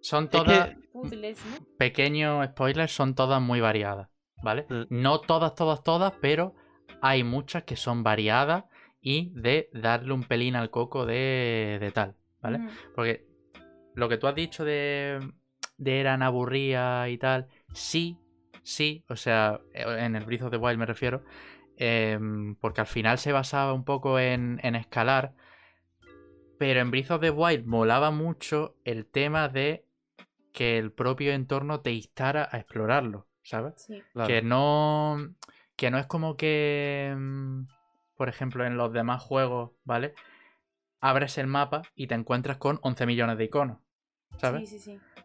Son 0.00 0.24
Es 0.24 0.30
todas, 0.30 0.68
que- 0.68 0.76
Puzzles, 0.92 1.38
¿no? 1.46 1.66
pequeños 1.78 2.46
spoilers, 2.48 2.92
son 2.92 3.14
todas 3.14 3.40
muy 3.42 3.60
variadas, 3.60 4.08
¿vale? 4.42 4.66
Mm. 4.68 4.84
No 4.90 5.20
todas, 5.20 5.54
todas, 5.54 5.82
todas, 5.82 6.12
pero 6.20 6.54
hay 7.02 7.22
muchas 7.22 7.64
que 7.64 7.76
son 7.76 8.02
variadas 8.02 8.64
y 9.00 9.30
de 9.34 9.68
darle 9.72 10.12
un 10.12 10.24
pelín 10.24 10.56
al 10.56 10.70
coco 10.70 11.06
de, 11.06 11.78
de 11.80 11.90
tal, 11.92 12.14
¿vale? 12.40 12.60
Porque 12.94 13.26
lo 13.94 14.08
que 14.08 14.16
tú 14.16 14.26
has 14.26 14.34
dicho 14.34 14.64
de, 14.64 15.20
de 15.78 16.00
eran 16.00 16.22
aburridas 16.22 17.08
y 17.10 17.18
tal, 17.18 17.46
sí, 17.74 18.16
sí, 18.62 19.04
o 19.08 19.16
sea, 19.16 19.60
en 19.74 20.16
el 20.16 20.24
Breath 20.24 20.42
of 20.42 20.50
the 20.50 20.56
Wild 20.56 20.78
me 20.78 20.86
refiero, 20.86 21.24
em, 21.76 22.54
porque 22.56 22.80
al 22.80 22.86
final 22.86 23.18
se 23.18 23.32
basaba 23.32 23.72
un 23.72 23.84
poco 23.84 24.18
en, 24.18 24.60
en 24.62 24.74
escalar, 24.74 25.34
pero 26.58 26.80
en 26.80 26.90
Breath 26.90 27.10
of 27.12 27.20
the 27.20 27.30
Wild 27.30 27.66
molaba 27.66 28.10
mucho 28.10 28.76
el 28.84 29.06
tema 29.06 29.48
de 29.48 29.86
que 30.52 30.78
el 30.78 30.92
propio 30.92 31.32
entorno 31.32 31.80
te 31.80 31.92
instara 31.92 32.48
a 32.50 32.58
explorarlo, 32.58 33.26
¿sabes? 33.42 33.74
Sí. 33.86 34.02
Claro. 34.12 34.28
Que 34.28 34.42
no. 34.42 35.34
Que 35.76 35.90
no 35.90 35.98
es 35.98 36.06
como 36.06 36.36
que. 36.36 37.14
mm, 37.16 37.62
Por 38.16 38.28
ejemplo, 38.28 38.66
en 38.66 38.76
los 38.76 38.92
demás 38.92 39.22
juegos, 39.22 39.70
¿vale? 39.84 40.14
Abres 41.00 41.38
el 41.38 41.46
mapa 41.46 41.82
y 41.94 42.08
te 42.08 42.14
encuentras 42.14 42.58
con 42.58 42.78
11 42.82 43.06
millones 43.06 43.38
de 43.38 43.44
iconos. 43.44 43.78
¿Sabes? 44.36 44.68
Sí, 44.68 44.78
sí, 44.78 44.92
sí. 44.92 45.22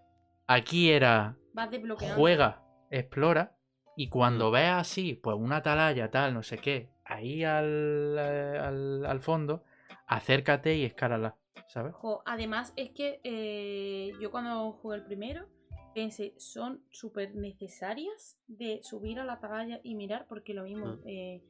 Aquí 0.48 0.92
era. 0.92 1.36
Vas 1.54 1.70
desbloqueando. 1.72 2.16
Juega, 2.16 2.64
explora. 2.90 3.56
Y 3.98 4.10
cuando 4.10 4.52
veas 4.52 4.82
así, 4.82 5.14
pues 5.16 5.38
una 5.38 5.58
atalaya, 5.58 6.12
tal, 6.12 6.34
no 6.34 6.44
sé 6.44 6.58
qué, 6.58 6.90
ahí 7.06 7.44
al, 7.46 8.16
eh, 8.20 8.60
al, 8.62 9.06
al 9.06 9.20
fondo, 9.22 9.64
acércate 10.08 10.76
y 10.76 10.84
escálala, 10.84 11.38
¿sabes? 11.68 11.94
Jo, 11.94 12.22
además, 12.26 12.74
es 12.76 12.92
que 12.92 13.22
eh, 13.24 14.12
yo 14.20 14.32
cuando 14.32 14.74
jugué 14.74 14.98
el 14.98 15.06
primero 15.06 15.48
pensé, 15.94 16.34
son 16.38 16.84
súper 16.92 17.36
necesarias 17.36 18.38
de 18.48 18.82
subir 18.84 19.18
a 19.20 19.24
la 19.24 19.34
atalaya 19.34 19.80
y 19.82 19.96
mirar, 19.96 20.26
porque 20.28 20.54
lo 20.54 20.64
mismo, 20.64 20.88
Mm. 20.88 21.02
eh, 21.06 21.42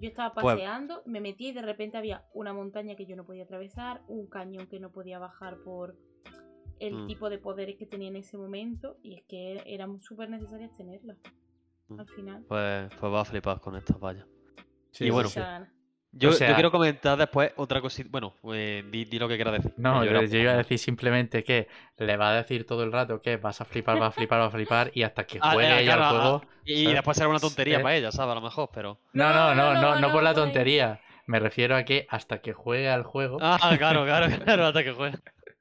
yo 0.00 0.08
estaba 0.08 0.32
Pues- 0.32 0.46
paseando, 0.54 1.02
me 1.04 1.20
metí 1.20 1.48
y 1.48 1.52
de 1.52 1.60
repente 1.60 1.98
había 1.98 2.24
una 2.32 2.54
montaña 2.54 2.96
que 2.96 3.04
yo 3.04 3.14
no 3.14 3.26
podía 3.26 3.44
atravesar, 3.44 4.00
un 4.08 4.26
cañón 4.26 4.68
que 4.68 4.80
no 4.80 4.90
podía 4.90 5.18
bajar 5.18 5.58
por 5.62 5.96
el 6.80 6.94
Mm. 6.94 7.06
tipo 7.06 7.30
de 7.30 7.38
poderes 7.38 7.76
que 7.76 7.86
tenía 7.86 8.08
en 8.08 8.16
ese 8.16 8.36
momento, 8.36 8.96
y 9.02 9.14
es 9.14 9.22
que 9.28 9.62
eran 9.66 10.00
súper 10.00 10.28
necesarias 10.30 10.70
tenerlas 10.76 11.16
Mm. 11.88 12.00
al 12.00 12.06
final. 12.08 12.44
Pues, 12.48 12.90
pues 12.98 13.12
va 13.12 13.20
a 13.20 13.24
flipar 13.24 13.60
con 13.60 13.76
estas 13.76 13.98
vallas. 14.00 14.26
Sí, 14.90 15.06
Y 15.06 15.10
bueno. 15.10 15.28
Yo, 16.12 16.30
O 16.30 16.32
yo 16.32 16.54
quiero 16.54 16.72
comentar 16.72 17.16
después 17.16 17.52
otra 17.54 17.80
cosita. 17.80 18.08
Bueno, 18.10 18.34
eh, 18.52 18.82
di, 18.90 19.04
di 19.04 19.16
lo 19.20 19.28
que 19.28 19.36
quieras 19.36 19.54
decir. 19.62 19.74
No, 19.76 20.04
yo, 20.04 20.10
iba 20.20 20.50
a 20.52 20.56
decir 20.56 20.76
simplemente 20.80 21.44
que 21.44 21.68
le 21.98 22.16
va 22.16 22.30
a 22.30 22.34
decir 22.34 22.66
todo 22.66 22.82
el 22.82 22.90
rato 22.90 23.22
que 23.22 23.36
vas 23.36 23.60
a 23.60 23.64
flipar, 23.64 23.96
vas 23.96 24.08
a 24.08 24.10
flipar, 24.10 24.40
vas 24.40 24.48
a 24.48 24.56
flipar 24.56 24.90
y 24.92 25.04
hasta 25.04 25.24
que 25.24 25.38
Ah, 25.40 25.52
juegue 25.52 25.68
eh, 25.70 25.82
ella 25.82 25.94
claro, 25.94 26.02
al 26.02 26.16
ah, 26.16 26.20
juego. 26.20 26.42
Y 26.64 26.86
después 26.92 27.16
será 27.16 27.28
una 27.28 27.38
tontería 27.38 27.78
Eh. 27.78 27.82
para 27.82 27.94
ella, 27.94 28.10
¿sabes? 28.10 28.32
A 28.32 28.34
lo 28.34 28.40
mejor, 28.40 28.70
pero. 28.74 28.98
No, 29.12 29.32
no, 29.32 29.54
no, 29.54 29.74
no, 29.74 30.00
no, 30.00 30.10
por 30.10 30.22
la 30.24 30.32
por 30.32 30.40
ahí. 30.40 30.46
tontería. 30.46 31.00
Me 31.26 31.38
refiero 31.38 31.76
a 31.76 31.84
que 31.84 32.08
hasta 32.10 32.40
que 32.40 32.54
juegue 32.54 32.88
al 32.90 33.04
juego. 33.04 33.38
Ah, 33.40 33.76
claro, 33.78 34.04
claro, 34.04 34.26
claro, 34.44 34.66
hasta 34.66 34.82
que 34.82 34.90
juegue. 34.92 35.16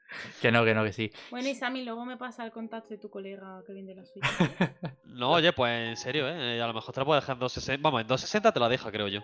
Que 0.42 0.52
no, 0.52 0.66
que 0.66 0.74
no, 0.74 0.84
que 0.84 0.92
sí. 0.94 1.12
Bueno, 1.30 1.48
y 1.50 1.56
Sammy, 1.56 1.84
luego 1.84 2.06
me 2.06 2.18
pasa 2.18 2.44
el 2.46 2.52
contacto 2.52 2.90
de 2.90 2.98
tu 2.98 3.10
colega 3.10 3.62
que 3.66 3.74
vende 3.74 3.94
la 3.96 4.06
Switch. 4.06 4.24
No, 5.06 5.32
oye, 5.34 5.52
pues 5.54 5.90
en 5.90 5.98
serio, 5.98 6.28
¿eh? 6.30 6.62
A 6.62 6.68
lo 6.68 6.74
mejor 6.74 6.94
te 6.94 7.02
la 7.02 7.06
puedes 7.06 7.24
dejar 7.24 7.36
en 7.36 7.40
260. 7.42 7.82
Vamos, 7.84 8.02
en 8.02 8.08
260 8.08 8.52
te 8.54 8.60
la 8.60 8.70
deja, 8.70 8.92
creo 8.92 9.08
yo. 9.08 9.22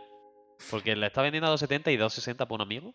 Porque 0.69 0.95
le 0.95 1.07
está 1.07 1.21
vendiendo 1.21 1.47
a 1.47 1.51
270 1.51 1.91
y 1.91 1.97
260 1.97 2.47
por 2.47 2.55
un 2.57 2.61
amigo. 2.61 2.93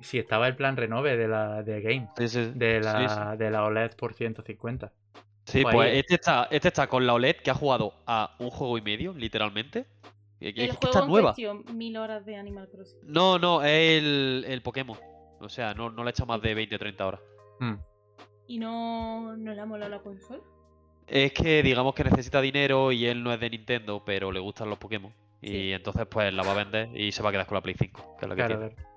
Si 0.00 0.18
estaba 0.18 0.46
el 0.46 0.54
plan 0.56 0.76
renove 0.76 1.16
de 1.16 1.26
la 1.28 1.62
de 1.62 1.80
Game, 1.80 2.08
Sí, 2.18 2.28
sí. 2.28 2.52
de 2.54 2.78
sí, 2.82 2.84
la, 2.84 3.34
de 3.36 3.50
la 3.50 3.64
OLED 3.64 3.92
por 3.96 4.14
150. 4.14 4.92
Sí, 5.44 5.62
Pues 5.62 5.74
pues 5.74 5.96
este 5.96 6.14
está, 6.14 6.46
este 6.50 6.68
está 6.68 6.86
con 6.86 7.06
la 7.06 7.14
OLED 7.14 7.36
que 7.36 7.50
ha 7.50 7.54
jugado 7.54 7.94
a 8.06 8.36
un 8.38 8.50
juego 8.50 8.78
y 8.78 8.82
medio, 8.82 9.12
literalmente. 9.14 9.86
El 10.40 10.48
es 10.50 10.54
que 10.54 10.68
juego 10.68 10.86
está 10.86 10.98
en 11.00 11.08
nueva. 11.08 11.28
cuestión, 11.34 11.64
mil 11.76 11.96
horas 11.96 12.24
de 12.26 12.36
Animal 12.36 12.68
Crossing. 12.70 13.00
No, 13.02 13.38
no, 13.38 13.62
es 13.64 13.98
el, 14.02 14.44
el 14.46 14.62
Pokémon. 14.62 14.98
O 15.40 15.48
sea, 15.48 15.74
no, 15.74 15.90
no 15.90 16.04
le 16.04 16.10
he 16.10 16.12
echado 16.12 16.26
más 16.26 16.40
de 16.42 16.54
20 16.54 16.74
o 16.74 16.78
30 16.78 17.06
horas. 17.06 17.20
Mm. 17.60 17.74
¿Y 18.48 18.58
no, 18.58 19.36
no 19.36 19.52
le 19.54 19.60
ha 19.60 19.66
molado 19.66 19.90
la 19.90 20.00
consola? 20.00 20.40
Es 21.06 21.32
que 21.32 21.62
digamos 21.62 21.94
que 21.94 22.04
necesita 22.04 22.40
dinero 22.40 22.92
y 22.92 23.06
él 23.06 23.22
no 23.22 23.32
es 23.32 23.40
de 23.40 23.50
Nintendo, 23.50 24.02
pero 24.04 24.30
le 24.32 24.40
gustan 24.40 24.68
los 24.68 24.78
Pokémon. 24.78 25.12
Y 25.40 25.72
entonces 25.72 26.06
pues 26.10 26.32
la 26.34 26.42
va 26.42 26.52
a 26.52 26.56
vender 26.56 26.88
y 26.98 27.12
se 27.12 27.22
va 27.22 27.28
a 27.28 27.32
quedar 27.32 27.46
con 27.46 27.54
la 27.54 27.60
Play 27.62 27.76
5, 27.78 28.16
que 28.18 28.24
es 28.24 28.28
lo 28.28 28.34
que 28.34 28.42
Claro, 28.44 28.58
tiene. 28.58 28.74
claro. 28.74 28.88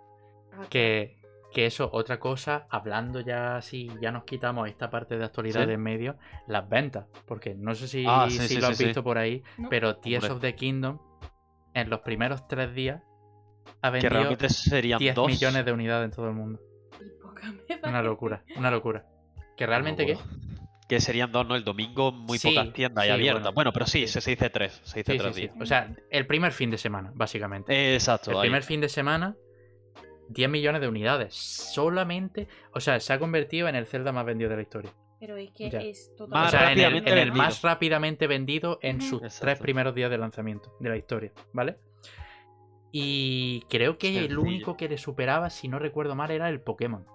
Ah, 0.54 0.66
Que, 0.70 1.18
que 1.54 1.66
eso, 1.68 1.89
otra 1.94 2.20
cosa, 2.20 2.66
hablando 2.70 3.20
ya 3.22 3.58
así, 3.58 3.89
ya 4.02 4.12
nos 4.12 4.24
quitamos 4.24 4.68
esta 4.68 4.89
parte 4.89 5.18
de 5.18 5.26
actualidad 5.26 5.62
Sí. 5.62 5.68
de 5.68 5.74
en 5.74 5.82
medio, 5.84 6.18
las 6.48 6.68
ventas. 6.68 7.06
Porque 7.26 7.54
no 7.54 7.76
sé 7.76 7.88
si, 7.88 8.06
Ah, 8.08 8.26
sí, 8.30 8.39
si 8.39 8.56
sí, 8.56 8.62
lo 8.62 8.68
has 8.68 8.78
sí. 8.78 8.86
visto 8.86 9.04
por 9.04 9.18
ahí, 9.18 9.44
No. 9.58 9.70
pero 9.70 9.98
Tears 9.98 10.24
Hombre. 10.30 10.36
of 10.36 10.42
the 10.42 10.56
Kingdom, 10.56 11.00
en 11.74 11.89
los 11.89 12.00
primeros 12.02 12.48
tres 12.48 12.74
días, 12.74 13.02
ha 13.82 13.91
Que 13.91 14.09
realmente 14.09 14.49
serían 14.49 14.99
10 14.99 15.16
dos. 15.16 15.28
millones 15.28 15.66
de 15.66 15.72
unidades 15.72 16.05
en 16.05 16.12
todo 16.12 16.28
el 16.28 16.34
mundo. 16.34 16.59
Una 17.84 18.01
locura, 18.03 18.43
una 18.55 18.70
locura. 18.72 19.05
Que 19.57 19.66
realmente 19.66 20.05
que... 20.05 20.14
Locura. 20.14 20.30
Que 20.88 20.99
serían 20.99 21.32
dos, 21.32 21.47
¿no? 21.47 21.55
El 21.55 21.64
domingo 21.64 22.12
muy 22.12 22.38
Sí, 22.38 22.49
pocas 22.49 22.74
tiendas 22.74 23.05
sí, 23.05 23.09
y 23.09 23.14
abiertas. 23.14 23.43
bueno. 23.43 23.53
Bueno, 23.53 23.72
pero 23.74 23.86
sí, 23.86 24.07
se, 24.07 24.20
se 24.20 24.32
dice 24.32 24.49
tres. 24.49 24.82
Se 24.84 24.99
dice 24.99 25.14
Sí, 25.14 25.18
tres 25.20 25.36
sí, 25.36 25.41
sí. 25.43 25.47
días. 25.47 25.55
O 25.62 25.66
sea, 25.66 25.95
el 26.09 26.28
primer 26.28 26.51
fin 26.51 26.70
de 26.70 26.78
semana, 26.78 27.12
básicamente. 27.16 27.93
Exacto. 27.93 28.32
el 28.32 28.38
ahí. 28.38 28.41
primer 28.41 28.64
fin 28.64 28.82
de 28.82 28.89
semana, 28.89 29.36
10 30.30 30.49
millones 30.49 30.82
de 30.82 30.89
unidades. 30.89 31.34
Solamente. 31.34 32.49
O 32.74 32.82
sea, 32.82 32.99
se 32.99 33.14
ha 33.14 33.20
convertido 33.20 33.70
en 33.70 33.76
el 33.76 33.86
Zelda 33.86 34.12
más 34.12 34.26
vendido 34.26 34.49
de 34.49 34.57
la 34.57 34.62
historia. 34.64 34.91
Pero 35.18 35.38
es 35.38 35.51
que 35.51 35.70
Ya. 35.70 35.80
es 35.80 36.12
O 36.16 36.26
totalmente. 36.26 36.36
Más 36.41 36.51
sea, 36.51 36.72
en 36.74 36.80
el, 36.80 37.18
en 37.18 37.34
más 37.38 37.62
rápidamente 37.62 38.28
vendido 38.28 38.78
en 38.82 38.99
sus 39.01 39.22
tres 39.39 39.59
primeros 39.59 39.95
días 39.95 40.09
de 40.12 40.18
lanzamiento 40.18 40.76
de 40.82 40.89
la 40.89 40.97
historia, 40.97 41.32
¿vale? 41.53 41.78
Y 42.92 43.62
creo 43.70 43.98
que 43.98 44.26
el 44.26 44.38
único 44.38 44.76
que 44.78 44.89
le 44.89 44.98
superaba, 44.98 45.50
si 45.50 45.68
no 45.68 45.80
recuerdo 45.80 46.16
mal, 46.16 46.32
era 46.32 46.50
el 46.50 46.62
Pokémon 46.62 47.06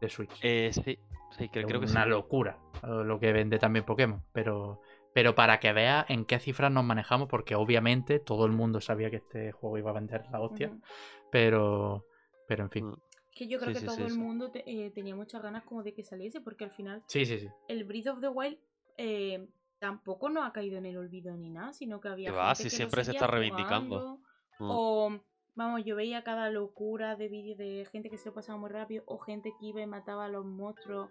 de 0.00 0.08
Switch. 0.08 0.38
Eh, 0.42 0.70
sí, 0.72 0.98
sí, 1.38 1.48
creo, 1.48 1.66
creo 1.66 1.80
que 1.80 1.86
sí. 1.86 1.92
Una 1.92 2.06
locura 2.06 2.58
eh, 2.82 2.86
lo 3.04 3.18
que 3.18 3.32
vende 3.32 3.58
también 3.58 3.84
Pokémon. 3.84 4.22
Pero, 4.32 4.80
pero 5.14 5.34
para 5.34 5.58
que 5.60 5.72
veas 5.72 6.04
en 6.10 6.24
qué 6.24 6.38
cifras 6.38 6.70
nos 6.70 6.84
manejamos, 6.84 7.28
porque 7.28 7.54
obviamente 7.54 8.18
todo 8.18 8.44
el 8.46 8.52
mundo 8.52 8.80
sabía 8.80 9.10
que 9.10 9.16
este 9.16 9.52
juego 9.52 9.78
iba 9.78 9.90
a 9.90 9.94
vender 9.94 10.24
la 10.30 10.40
hostia. 10.40 10.72
Pero, 11.30 12.06
pero 12.46 12.64
en 12.64 12.70
fin. 12.70 12.86
Mm. 12.88 12.96
Que 13.34 13.48
yo 13.48 13.58
creo 13.58 13.68
Sí, 13.68 13.74
que 13.74 13.80
sí, 13.80 13.86
todo 13.86 13.96
sí, 13.96 14.02
el 14.02 14.10
sí. 14.10 14.18
mundo 14.18 14.50
te- 14.50 14.62
eh, 14.70 14.90
tenía 14.90 15.16
muchas 15.16 15.42
ganas 15.42 15.64
como 15.64 15.82
de 15.82 15.94
que 15.94 16.04
saliese, 16.04 16.42
porque 16.42 16.64
al 16.64 16.70
final 16.70 17.02
Sí, 17.06 17.24
sí, 17.24 17.38
sí. 17.38 17.48
el 17.68 17.84
Breath 17.84 18.08
of 18.08 18.20
the 18.20 18.28
Wild 18.28 18.58
eh, 18.98 19.48
tampoco 19.78 20.28
no 20.28 20.44
ha 20.44 20.52
caído 20.52 20.76
en 20.76 20.84
el 20.84 20.98
olvido 20.98 21.34
ni 21.34 21.48
nada, 21.48 21.72
sino 21.72 21.98
que 21.98 22.08
había 22.08 22.30
Que 22.30 22.36
va, 22.36 22.54
gente 22.54 22.56
si 22.56 22.62
que 22.64 22.74
lo 22.74 22.76
siempre 22.76 23.04
se 23.04 23.12
está 23.12 23.26
reivindicando. 23.26 24.00
jugando, 24.00 24.22
Mm. 24.58 24.68
O, 24.70 25.20
vamos, 25.54 25.84
yo 25.84 25.96
veía 25.96 26.22
cada 26.24 26.50
locura 26.50 27.16
de 27.16 27.28
vídeos 27.28 27.58
de 27.58 27.86
gente 27.90 28.10
que 28.10 28.18
se 28.18 28.28
lo 28.28 28.34
pasaba 28.34 28.58
muy 28.58 28.70
rápido, 28.70 29.02
o 29.06 29.18
gente 29.18 29.52
que 29.58 29.66
iba 29.66 29.80
y 29.80 29.86
mataba 29.86 30.26
a 30.26 30.28
los 30.28 30.44
monstruos 30.44 31.10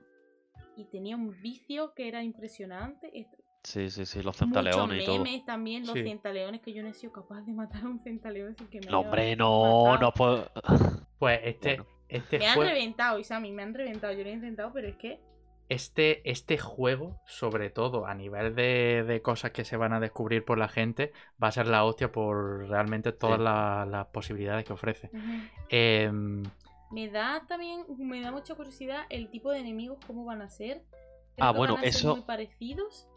y 0.75 0.85
tenía 0.85 1.15
un 1.15 1.39
vicio 1.41 1.93
que 1.93 2.07
era 2.07 2.23
impresionante. 2.23 3.27
Sí, 3.63 3.89
sí, 3.91 4.05
sí, 4.07 4.23
los 4.23 4.37
centaleones 4.37 5.03
y 5.03 5.05
todo. 5.05 5.23
también, 5.45 5.85
los 5.85 5.93
Sí. 5.93 6.03
centaleones, 6.03 6.61
que 6.61 6.73
yo 6.73 6.81
no 6.81 6.89
he 6.89 6.93
sido 6.93 7.13
capaz 7.13 7.41
de 7.41 7.53
matar 7.53 7.83
a 7.83 7.89
un 7.89 7.99
centaleón 7.99 8.55
sin 8.55 8.67
que 8.67 8.79
me 8.79 8.87
No, 8.89 9.01
hombre, 9.01 9.35
no, 9.35 9.83
matado. 9.85 9.99
no 9.99 10.13
puedo. 10.13 10.51
Pues 11.19 11.39
este, 11.43 11.75
Bueno. 11.75 11.85
este 12.07 12.39
Me 12.39 12.47
han 12.47 12.59
reventado, 12.59 13.19
Isami, 13.19 13.51
me 13.51 13.61
han 13.61 13.73
reventado. 13.75 14.13
Yo 14.13 14.23
lo 14.23 14.29
he 14.29 14.33
intentado, 14.33 14.73
pero 14.73 14.87
es 14.87 14.95
que 14.95 15.19
Este, 15.71 16.29
este 16.29 16.57
juego, 16.57 17.17
sobre 17.25 17.69
todo 17.69 18.05
a 18.05 18.13
nivel 18.13 18.55
de, 18.55 19.05
de 19.07 19.21
cosas 19.21 19.51
que 19.51 19.63
se 19.63 19.77
van 19.77 19.93
a 19.93 20.01
descubrir 20.01 20.43
por 20.43 20.57
la 20.57 20.67
gente, 20.67 21.13
va 21.41 21.47
a 21.47 21.51
ser 21.53 21.65
la 21.67 21.85
hostia 21.85 22.11
por 22.11 22.67
realmente 22.67 23.13
todas 23.13 23.37
Sí. 23.37 23.43
la- 23.45 23.85
las 23.89 24.07
posibilidades 24.07 24.65
que 24.65 24.73
ofrece. 24.73 25.09
Em, 25.69 26.43
me 26.91 27.07
da 27.09 27.43
también, 27.47 27.85
me 27.97 28.19
da 28.21 28.31
mucha 28.31 28.53
curiosidad 28.55 29.03
el 29.09 29.29
tipo 29.29 29.49
de 29.51 29.59
enemigos, 29.59 29.97
cómo 30.05 30.25
van 30.25 30.41
a 30.41 30.49
ser. 30.49 30.81
Ah, 31.39 31.51
que 31.53 31.57
bueno, 31.57 31.75
van 31.75 31.85
a 31.85 31.87
ser 31.87 31.95
eso- 32.01 32.15
muy 32.15 32.25
parecidos. 32.25 33.07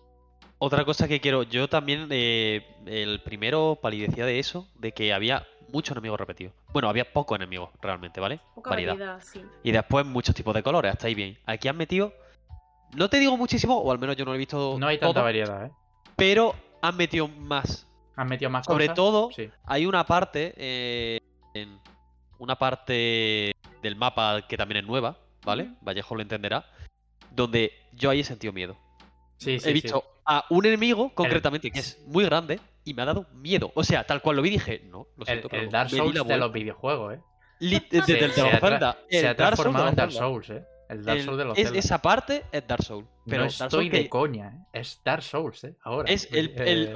Otra 0.58 0.84
cosa 0.84 1.08
que 1.08 1.20
quiero, 1.20 1.42
yo 1.42 1.68
también, 1.68 2.06
eh, 2.10 2.64
el 2.86 3.20
primero 3.22 3.78
palidecía 3.82 4.24
de 4.26 4.38
eso, 4.38 4.68
de 4.76 4.92
que 4.92 5.12
había 5.12 5.44
muchos 5.72 5.96
enemigos 5.96 6.20
repetidos. 6.20 6.54
Bueno, 6.72 6.88
había 6.88 7.12
pocos 7.12 7.34
enemigos 7.36 7.70
realmente, 7.82 8.20
¿vale? 8.20 8.38
Poca 8.54 8.70
Variedad. 8.70 8.92
variedad, 8.92 9.20
sí. 9.20 9.42
Y 9.64 9.72
después 9.72 10.06
muchos 10.06 10.34
tipos 10.36 10.54
de 10.54 10.62
colores, 10.62 10.92
hasta 10.92 11.08
ahí 11.08 11.14
bien. 11.16 11.36
Aquí 11.46 11.66
han 11.66 11.76
metido, 11.76 12.12
no 12.96 13.08
te 13.08 13.18
digo 13.18 13.36
muchísimo, 13.36 13.76
o 13.78 13.90
al 13.92 13.98
menos 13.98 14.16
yo 14.16 14.24
no 14.24 14.30
lo 14.32 14.34
he 14.36 14.38
visto 14.38 14.76
no 14.78 14.86
hay 14.86 14.98
todo, 14.98 15.10
tanta 15.12 15.22
variedad, 15.22 15.66
¿eh? 15.66 15.70
pero 16.16 16.54
han 16.82 16.96
metido 16.96 17.28
más. 17.28 17.86
Han 18.16 18.28
metido 18.28 18.50
más 18.50 18.64
Sobre 18.66 18.86
cosas. 18.86 18.96
todo, 18.96 19.30
Sí. 19.34 19.50
hay 19.66 19.86
una 19.86 20.04
parte, 20.06 20.54
eh, 20.56 21.18
en 21.54 21.78
una 22.38 22.56
parte 22.56 23.52
del 23.82 23.96
mapa 23.96 24.46
que 24.48 24.56
también 24.56 24.78
es 24.84 24.86
nueva, 24.86 25.18
¿vale? 25.44 25.70
Vallejo 25.80 26.14
lo 26.14 26.22
entenderá, 26.22 26.64
donde 27.30 27.72
yo 27.92 28.10
ahí 28.10 28.20
he 28.20 28.24
sentido 28.24 28.52
miedo. 28.52 28.76
Sí, 29.36 29.58
sí, 29.58 29.68
he 29.68 29.72
sí. 29.72 29.72
visto 29.72 30.04
a 30.24 30.44
un 30.50 30.64
enemigo, 30.64 31.10
concretamente, 31.14 31.70
que 31.70 31.80
es 31.80 31.98
muy 32.06 32.24
grande, 32.24 32.60
y 32.84 32.94
me 32.94 33.02
ha 33.02 33.06
dado 33.06 33.26
miedo. 33.34 33.72
O 33.74 33.82
sea, 33.82 34.04
tal 34.06 34.22
cual 34.22 34.36
lo 34.36 34.42
vi, 34.42 34.50
dije, 34.50 34.82
no, 34.86 35.08
lo 35.16 35.22
El, 35.22 35.26
siento, 35.26 35.48
pero 35.48 35.62
el 35.62 35.68
no. 35.68 35.72
Dark 35.72 35.90
Me 35.90 35.92
di 35.92 35.98
Souls 35.98 36.28
de 36.28 36.36
los 36.36 36.52
videojuegos, 36.52 37.14
¿eh? 37.14 37.20
Li- 37.60 37.80
de- 37.90 37.98
de- 38.00 38.02
Se- 38.04 38.12
de 38.14 38.28
se 38.30 38.40
ha. 38.42 38.60
Se 38.60 39.18
El 39.18 39.26
ha 39.26 39.28
Dark 39.28 39.36
transformado 39.36 39.88
en 39.88 39.94
Dark. 39.96 40.12
Souls, 40.12 40.50
¿eh? 40.50 40.64
El 40.88 41.04
Dark 41.04 41.18
El- 41.18 41.24
Souls 41.24 41.38
de 41.38 41.44
los 41.44 41.58
es- 41.58 41.72
esa 41.72 41.98
parte 42.02 42.44
es 42.52 42.66
Dark 42.66 42.82
Souls. 42.82 43.06
Pero 43.26 43.42
no 43.42 43.48
estoy 43.48 43.88
de 43.88 44.02
que 44.04 44.08
coña, 44.08 44.48
¿eh? 44.72 44.78
Es 44.80 45.00
Dark 45.04 45.22
Souls, 45.22 45.64
¿eh? 45.64 45.74
Ahora. 45.82 46.10
es 46.12 46.28
el, 46.32 46.50
el- 46.60 46.88
Eh, 46.88 46.94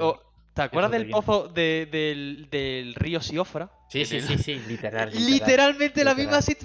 ¿Te 0.53 0.63
acuerdas 0.63 0.91
del 0.91 1.09
pozo 1.09 1.47
de- 1.47 1.87
del, 1.89 2.49
del 2.49 2.93
río 2.95 3.21
Siofra? 3.21 3.71
Sí, 3.87 4.03
sí, 4.05 4.17
el- 4.17 4.23
sí, 4.23 4.37
sí, 4.39 4.55
literal. 4.67 5.09
literal. 5.09 5.25
Literalmente 5.31 6.03
la 6.03 6.13
misma 6.15 6.41
si- 6.41 6.57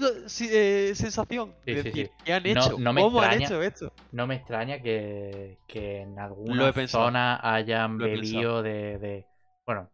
eh, 0.51 0.93
sensación. 0.97 1.55
Sí, 1.65 1.71
sí, 1.71 1.83
decir, 1.83 2.07
sí. 2.09 2.13
¿qué 2.25 2.33
han 2.33 2.45
hecho? 2.47 2.77
no 2.79 2.93
me 2.93 3.03
¿Cómo 3.03 3.21
han 3.21 3.35
extraña- 3.41 3.47
hecho 3.47 3.63
esto? 3.63 3.93
No 4.11 4.27
me 4.27 4.35
extraña 4.37 4.83
que, 4.83 5.59
que 5.69 6.01
en 6.01 6.19
alguna 6.19 6.73
zona 6.89 7.39
hayan 7.55 7.97
bebido 7.99 8.63
de, 8.63 8.99
de- 8.99 9.27
Bueno, 9.65 9.91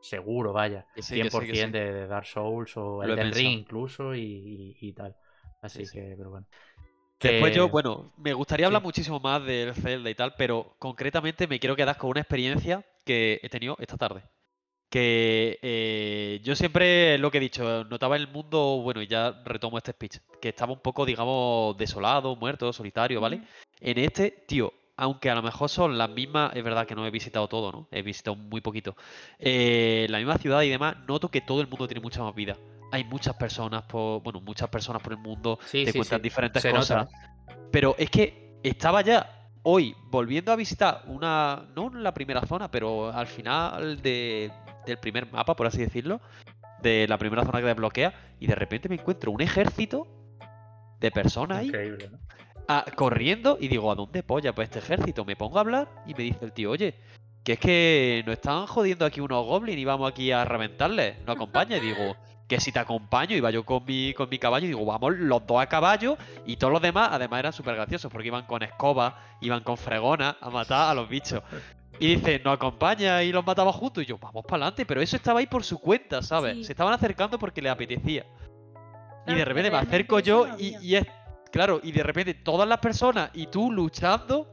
seguro, 0.00 0.52
vaya. 0.52 0.86
Que 0.94 1.02
sí, 1.02 1.14
que 1.14 1.22
100% 1.30 1.40
sí, 1.46 1.46
que 1.52 1.66
sí. 1.66 1.70
De, 1.72 1.92
de 1.92 2.06
Dark 2.08 2.26
Souls 2.26 2.76
o 2.76 3.02
he 3.02 3.06
Elden 3.06 3.32
Ring 3.32 3.58
incluso 3.60 4.14
y, 4.14 4.20
y- 4.20 4.76
y 4.88 4.92
tal. 4.92 5.16
Así 5.62 5.86
Sí, 5.86 5.86
sí. 5.86 5.92
que, 5.98 6.14
pero 6.16 6.30
bueno. 6.30 6.46
Después 7.20 7.54
yo, 7.54 7.68
bueno, 7.68 8.12
me 8.16 8.32
gustaría 8.34 8.66
hablar 8.66 8.82
sí. 8.82 8.86
muchísimo 8.86 9.20
más 9.20 9.44
del 9.44 9.74
Zelda 9.74 10.10
y 10.10 10.14
tal, 10.14 10.34
pero 10.36 10.74
concretamente 10.78 11.46
me 11.46 11.60
quiero 11.60 11.76
quedar 11.76 11.96
con 11.96 12.10
una 12.10 12.20
experiencia 12.20 12.84
que 13.04 13.40
he 13.42 13.48
tenido 13.48 13.76
esta 13.80 13.96
tarde. 13.96 14.24
Que 14.90 15.58
eh, 15.62 16.40
yo 16.44 16.54
siempre, 16.56 17.18
lo 17.18 17.30
que 17.30 17.38
he 17.38 17.40
dicho, 17.40 17.84
notaba 17.84 18.16
el 18.16 18.28
mundo, 18.28 18.80
bueno, 18.82 19.02
y 19.02 19.06
ya 19.08 19.42
retomo 19.44 19.78
este 19.78 19.92
speech, 19.92 20.18
que 20.40 20.50
estaba 20.50 20.72
un 20.72 20.80
poco, 20.80 21.06
digamos, 21.06 21.76
desolado, 21.78 22.36
muerto, 22.36 22.72
solitario, 22.72 23.20
¿vale? 23.20 23.42
En 23.80 23.98
este, 23.98 24.30
tío, 24.48 24.72
aunque 24.96 25.30
a 25.30 25.34
lo 25.34 25.42
mejor 25.42 25.68
son 25.68 25.96
las 25.98 26.10
mismas, 26.10 26.54
es 26.54 26.62
verdad 26.62 26.86
que 26.86 26.94
no 26.94 27.06
he 27.06 27.10
visitado 27.10 27.48
todo, 27.48 27.72
¿no? 27.72 27.88
He 27.90 28.02
visitado 28.02 28.36
muy 28.36 28.60
poquito. 28.60 28.96
Eh, 29.38 30.06
la 30.10 30.18
misma 30.18 30.38
ciudad 30.38 30.62
y 30.62 30.68
demás, 30.68 30.96
noto 31.08 31.28
que 31.30 31.40
todo 31.40 31.60
el 31.60 31.68
mundo 31.68 31.86
tiene 31.88 32.00
mucha 32.00 32.22
más 32.22 32.34
vida. 32.34 32.56
Hay 32.92 33.04
muchas 33.04 33.34
personas 33.36 33.82
por, 33.84 34.22
bueno, 34.22 34.40
muchas 34.40 34.68
personas 34.68 35.00
por 35.02 35.12
el 35.14 35.18
mundo, 35.18 35.58
Sí, 35.66 35.84
te 35.84 35.92
sí, 35.92 35.98
cuentan 35.98 36.18
sí. 36.18 36.22
diferentes 36.24 36.62
Se 36.62 36.70
cosas. 36.70 37.06
nota. 37.06 37.68
Pero 37.70 37.94
es 37.98 38.10
que 38.10 38.58
estaba 38.62 39.00
ya 39.00 39.48
hoy 39.62 39.94
volviendo 40.10 40.52
a 40.52 40.56
visitar 40.56 41.02
una, 41.06 41.64
no 41.74 41.88
la 41.94 42.12
primera 42.12 42.42
zona, 42.46 42.70
pero 42.70 43.10
al 43.12 43.26
final 43.26 44.02
de- 44.02 44.50
del 44.84 44.98
primer 44.98 45.30
mapa, 45.32 45.56
por 45.56 45.66
así 45.66 45.78
decirlo, 45.78 46.20
de 46.82 47.06
la 47.08 47.16
primera 47.16 47.44
zona 47.44 47.60
que 47.60 47.66
desbloquea, 47.66 48.12
y 48.40 48.46
de 48.46 48.54
repente 48.56 48.88
me 48.88 48.96
encuentro 48.96 49.30
un 49.30 49.40
ejército 49.40 50.06
de 51.00 51.10
personas 51.12 51.58
ahí 51.58 51.68
Increíble, 51.68 52.10
¿no? 52.10 52.18
Corriendo 52.94 53.58
y 53.60 53.68
digo, 53.68 53.90
¿a 53.90 53.94
dónde 53.94 54.22
polla 54.22 54.54
pues 54.54 54.68
este 54.68 54.78
ejército? 54.78 55.24
Me 55.24 55.36
pongo 55.36 55.58
a 55.58 55.60
hablar 55.60 55.88
y 56.06 56.14
me 56.14 56.24
dice 56.24 56.44
el 56.44 56.52
tío, 56.52 56.70
oye, 56.70 56.94
que 57.44 57.54
es 57.54 57.58
que 57.58 58.22
nos 58.26 58.34
están 58.34 58.66
jodiendo 58.66 59.04
aquí 59.04 59.20
unos 59.20 59.44
goblins 59.44 59.78
y 59.78 59.84
vamos 59.84 60.10
aquí 60.10 60.32
a 60.32 60.44
reventarles, 60.44 61.16
¿no 61.26 61.32
acompaña? 61.32 61.76
Y 61.76 61.80
digo, 61.80 62.16
que 62.48 62.60
si 62.60 62.70
te 62.70 62.78
acompaño, 62.78 63.34
iba 63.34 63.50
yo 63.50 63.64
con 63.64 63.84
mi, 63.84 64.12
con 64.14 64.28
mi 64.28 64.38
caballo 64.38 64.66
y 64.66 64.68
digo, 64.68 64.84
vamos 64.84 65.14
los 65.16 65.46
dos 65.46 65.60
a 65.60 65.66
caballo 65.66 66.16
y 66.44 66.56
todos 66.56 66.72
los 66.72 66.82
demás, 66.82 67.08
además 67.12 67.38
eran 67.40 67.52
súper 67.52 67.74
graciosos 67.74 68.12
porque 68.12 68.28
iban 68.28 68.44
con 68.44 68.62
escoba, 68.62 69.18
iban 69.40 69.62
con 69.62 69.76
fregona 69.76 70.36
a 70.40 70.50
matar 70.50 70.90
a 70.90 70.94
los 70.94 71.08
bichos. 71.08 71.42
Y 71.98 72.16
dice, 72.16 72.40
nos 72.44 72.54
acompaña 72.54 73.22
y 73.22 73.32
los 73.32 73.46
matamos 73.46 73.76
juntos. 73.76 74.02
Y 74.02 74.06
yo, 74.06 74.18
vamos 74.18 74.44
para 74.44 74.64
adelante, 74.64 74.84
pero 74.84 75.00
eso 75.00 75.16
estaba 75.16 75.40
ahí 75.40 75.46
por 75.46 75.62
su 75.64 75.78
cuenta, 75.78 76.20
¿sabes? 76.20 76.56
Sí. 76.56 76.64
Se 76.64 76.72
estaban 76.72 76.92
acercando 76.92 77.38
porque 77.38 77.62
les 77.62 77.70
apetecía. 77.72 78.26
y 79.26 79.34
de 79.34 79.44
repente 79.44 79.70
me 79.70 79.78
acerco 79.78 80.18
yo 80.20 80.46
y, 80.58 80.76
y 80.80 80.96
es. 80.96 81.06
Claro, 81.52 81.80
y 81.82 81.92
de 81.92 82.02
repente 82.02 82.32
todas 82.32 82.66
las 82.66 82.78
personas 82.78 83.30
y 83.34 83.46
tú 83.46 83.70
luchando 83.70 84.48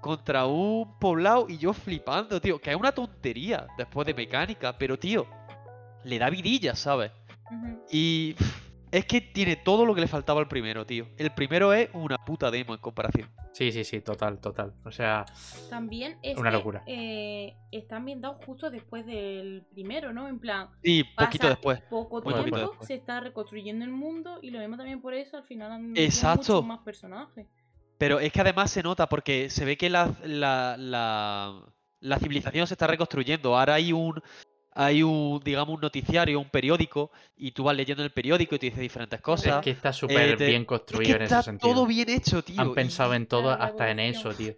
contra 0.00 0.44
un 0.44 0.98
poblado 0.98 1.46
y 1.48 1.56
yo 1.56 1.72
flipando, 1.72 2.40
tío. 2.40 2.60
Que 2.60 2.70
es 2.70 2.76
una 2.76 2.90
tontería 2.90 3.68
después 3.78 4.04
de 4.06 4.12
mecánica, 4.12 4.76
pero 4.76 4.98
tío, 4.98 5.24
le 6.02 6.18
da 6.18 6.28
vidilla, 6.28 6.74
¿sabes? 6.74 7.12
Y 7.90 8.34
pff, 8.34 8.71
es 8.92 9.04
que 9.06 9.20
tiene 9.20 9.56
todo 9.56 9.84
lo 9.86 9.94
que 9.94 10.00
le 10.02 10.06
faltaba 10.06 10.38
al 10.40 10.46
primero, 10.46 10.86
tío. 10.86 11.08
El 11.18 11.32
primero 11.32 11.72
es 11.72 11.88
una 11.94 12.18
puta 12.18 12.50
demo 12.50 12.74
en 12.74 12.80
comparación. 12.80 13.28
Sí, 13.52 13.72
sí, 13.72 13.82
sí, 13.84 14.00
total, 14.02 14.38
total. 14.38 14.74
O 14.84 14.92
sea, 14.92 15.24
También 15.68 16.18
este, 16.22 16.40
Una 16.40 16.50
locura. 16.50 16.82
eh, 16.86 17.56
está 17.72 17.96
ambientado 17.96 18.38
justo 18.46 18.70
después 18.70 19.04
del 19.06 19.64
primero, 19.72 20.12
¿no? 20.12 20.28
En 20.28 20.38
plan, 20.38 20.68
Y 20.82 21.02
poquito 21.04 21.42
pasa 21.42 21.48
después. 21.48 21.80
poco 21.90 22.22
Muy 22.22 22.34
poquito 22.34 22.42
tiempo, 22.56 22.70
después. 22.70 22.86
se 22.86 22.94
está 22.94 23.18
reconstruyendo 23.20 23.84
el 23.84 23.90
mundo 23.90 24.38
y 24.42 24.50
lo 24.50 24.58
mismo 24.60 24.76
también 24.76 25.00
por 25.00 25.14
eso 25.14 25.36
al 25.38 25.44
final 25.44 25.72
han 25.72 25.96
Exacto. 25.96 26.52
muchos 26.54 26.66
más 26.66 26.78
personajes. 26.80 27.46
Pero 27.98 28.20
es 28.20 28.32
que 28.32 28.40
además 28.40 28.70
se 28.70 28.82
nota 28.82 29.08
porque 29.08 29.48
se 29.48 29.64
ve 29.64 29.76
que 29.76 29.88
la, 29.88 30.10
la, 30.24 30.76
la, 30.76 31.62
la 32.00 32.18
civilización 32.18 32.66
se 32.66 32.74
está 32.74 32.86
reconstruyendo. 32.88 33.56
Ahora 33.56 33.74
hay 33.74 33.92
un, 33.92 34.20
hay 34.74 35.02
un, 35.02 35.40
digamos, 35.44 35.74
un 35.74 35.80
noticiario, 35.80 36.40
un 36.40 36.48
periódico, 36.48 37.10
y 37.36 37.52
tú 37.52 37.64
vas 37.64 37.76
leyendo 37.76 38.02
el 38.02 38.10
periódico 38.10 38.54
y 38.54 38.58
te 38.58 38.66
dice 38.66 38.80
diferentes 38.80 39.20
cosas. 39.20 39.58
es 39.58 39.64
que 39.64 39.70
está 39.70 39.92
súper 39.92 40.36
te- 40.36 40.48
bien 40.48 40.62
Es 40.62 40.66
construido 40.66 41.04
que 41.04 41.16
en 41.16 41.22
está 41.22 41.36
ese 41.38 41.42
sentido. 41.44 41.74
todo 41.74 41.86
bien 41.86 42.08
hecho, 42.10 42.42
tío. 42.42 42.60
Han 42.60 42.68
y- 42.70 42.74
pensado 42.74 43.14
en 43.14 43.26
todo, 43.26 43.50
hasta 43.50 43.90
en 43.90 44.00
eso, 44.00 44.30
tío. 44.34 44.54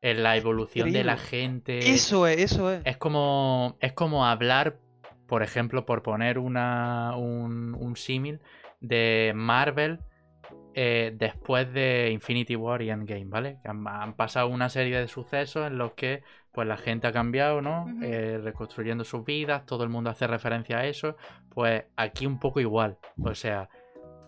En 0.00 0.22
la 0.22 0.36
evolución 0.36 0.92
de 0.92 1.04
la 1.04 1.16
gente. 1.16 1.94
Eso 1.94 2.26
es, 2.26 2.38
eso 2.52 2.70
es. 2.72 2.84
Es 2.84 2.96
como, 2.96 3.76
es 3.80 3.92
como 3.92 4.26
hablar, 4.26 4.76
por 5.26 5.42
ejemplo, 5.42 5.84
por 5.86 6.02
poner 6.02 6.38
una, 6.38 7.16
un, 7.16 7.74
un 7.74 7.96
símil 7.96 8.40
de 8.80 9.32
Marvel 9.34 9.98
eh, 10.80 11.12
después 11.16 11.72
de 11.72 12.10
Infinity 12.12 12.54
War 12.54 12.82
y 12.82 12.90
Endgame, 12.90 13.24
¿vale? 13.24 13.58
Han, 13.64 13.84
han 13.88 14.14
pasado 14.14 14.46
una 14.46 14.68
serie 14.68 14.96
de 15.00 15.08
sucesos 15.08 15.66
en 15.66 15.76
los 15.76 15.94
que 15.94 16.22
pues 16.52 16.68
la 16.68 16.76
gente 16.76 17.08
ha 17.08 17.12
cambiado, 17.12 17.60
¿no? 17.60 17.86
Eh, 18.00 18.38
reconstruyendo 18.38 19.02
sus 19.02 19.24
vidas, 19.24 19.66
todo 19.66 19.82
el 19.82 19.90
mundo 19.90 20.10
hace 20.10 20.28
referencia 20.28 20.78
a 20.78 20.86
eso. 20.86 21.16
Pues 21.48 21.84
aquí 21.96 22.26
un 22.26 22.38
poco 22.38 22.60
igual. 22.60 22.96
O 23.20 23.34
sea, 23.34 23.68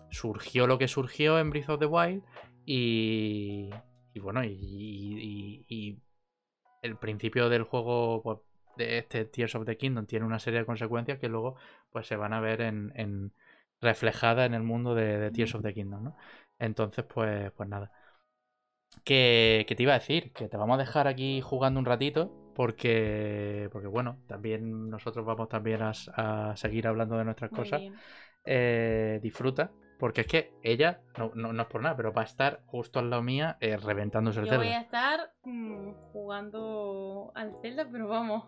surgió 0.09 0.67
lo 0.67 0.77
que 0.77 0.89
surgió 0.89 1.39
en 1.39 1.51
Breath 1.51 1.69
of 1.69 1.79
the 1.79 1.85
Wild 1.85 2.21
y, 2.65 3.69
y 4.13 4.19
bueno, 4.19 4.43
y, 4.43 4.49
y- 4.49 5.65
y 5.69 5.99
el 6.81 6.97
principio 6.97 7.47
del 7.47 7.63
juego 7.63 8.21
pues, 8.23 8.39
de 8.75 8.97
este 8.97 9.23
Tears 9.25 9.55
of 9.55 9.65
the 9.65 9.77
Kingdom 9.77 10.05
tiene 10.05 10.25
una 10.25 10.39
serie 10.39 10.59
de 10.59 10.65
consecuencias 10.65 11.17
que 11.19 11.29
luego 11.29 11.55
pues 11.91 12.07
se 12.07 12.15
van 12.17 12.33
a 12.33 12.39
ver 12.41 12.59
en, 12.61 12.91
en- 12.95 13.31
reflejadas 13.81 14.45
en 14.45 14.53
el 14.53 14.61
mundo 14.61 14.93
de, 14.93 15.17
de 15.17 15.31
Tears 15.31 15.55
of 15.55 15.63
the 15.63 15.73
Kingdom, 15.73 16.03
¿no? 16.03 16.15
Entonces, 16.61 17.03
pues, 17.05 17.51
pues 17.53 17.67
nada. 17.67 17.91
Que, 19.03 19.65
que 19.67 19.75
te 19.75 19.83
iba 19.83 19.93
a 19.93 19.99
decir, 19.99 20.31
que 20.31 20.47
te 20.47 20.57
vamos 20.57 20.75
a 20.75 20.77
dejar 20.77 21.07
aquí 21.07 21.41
jugando 21.41 21.79
un 21.79 21.85
ratito, 21.85 22.31
porque, 22.55 23.67
porque 23.71 23.87
bueno, 23.87 24.19
también 24.27 24.89
nosotros 24.89 25.25
vamos 25.25 25.49
también 25.49 25.81
a, 25.81 26.53
seguir 26.55 26.87
hablando 26.87 27.17
de 27.17 27.25
nuestras 27.25 27.51
Muy 27.51 27.59
cosas. 27.59 27.81
Eh, 28.45 29.19
disfruta, 29.23 29.71
porque 29.97 30.21
es 30.21 30.27
que 30.27 30.53
ella, 30.61 31.01
no, 31.17 31.31
no, 31.33 31.51
no 31.51 31.63
es 31.63 31.67
por 31.67 31.81
nada, 31.81 31.95
pero 31.95 32.13
va 32.13 32.21
a 32.21 32.25
estar 32.25 32.61
justo 32.67 32.99
al 32.99 33.09
lado 33.09 33.23
mía 33.23 33.57
eh, 33.59 33.77
reventándose 33.77 34.41
el 34.41 34.47
Yo 34.47 34.57
voy 34.57 34.67
a 34.67 34.81
estar 34.81 35.33
mm, 35.43 35.93
jugando 36.11 37.31
al 37.33 37.55
Zelda, 37.61 37.87
pero 37.91 38.07
vamos. 38.07 38.45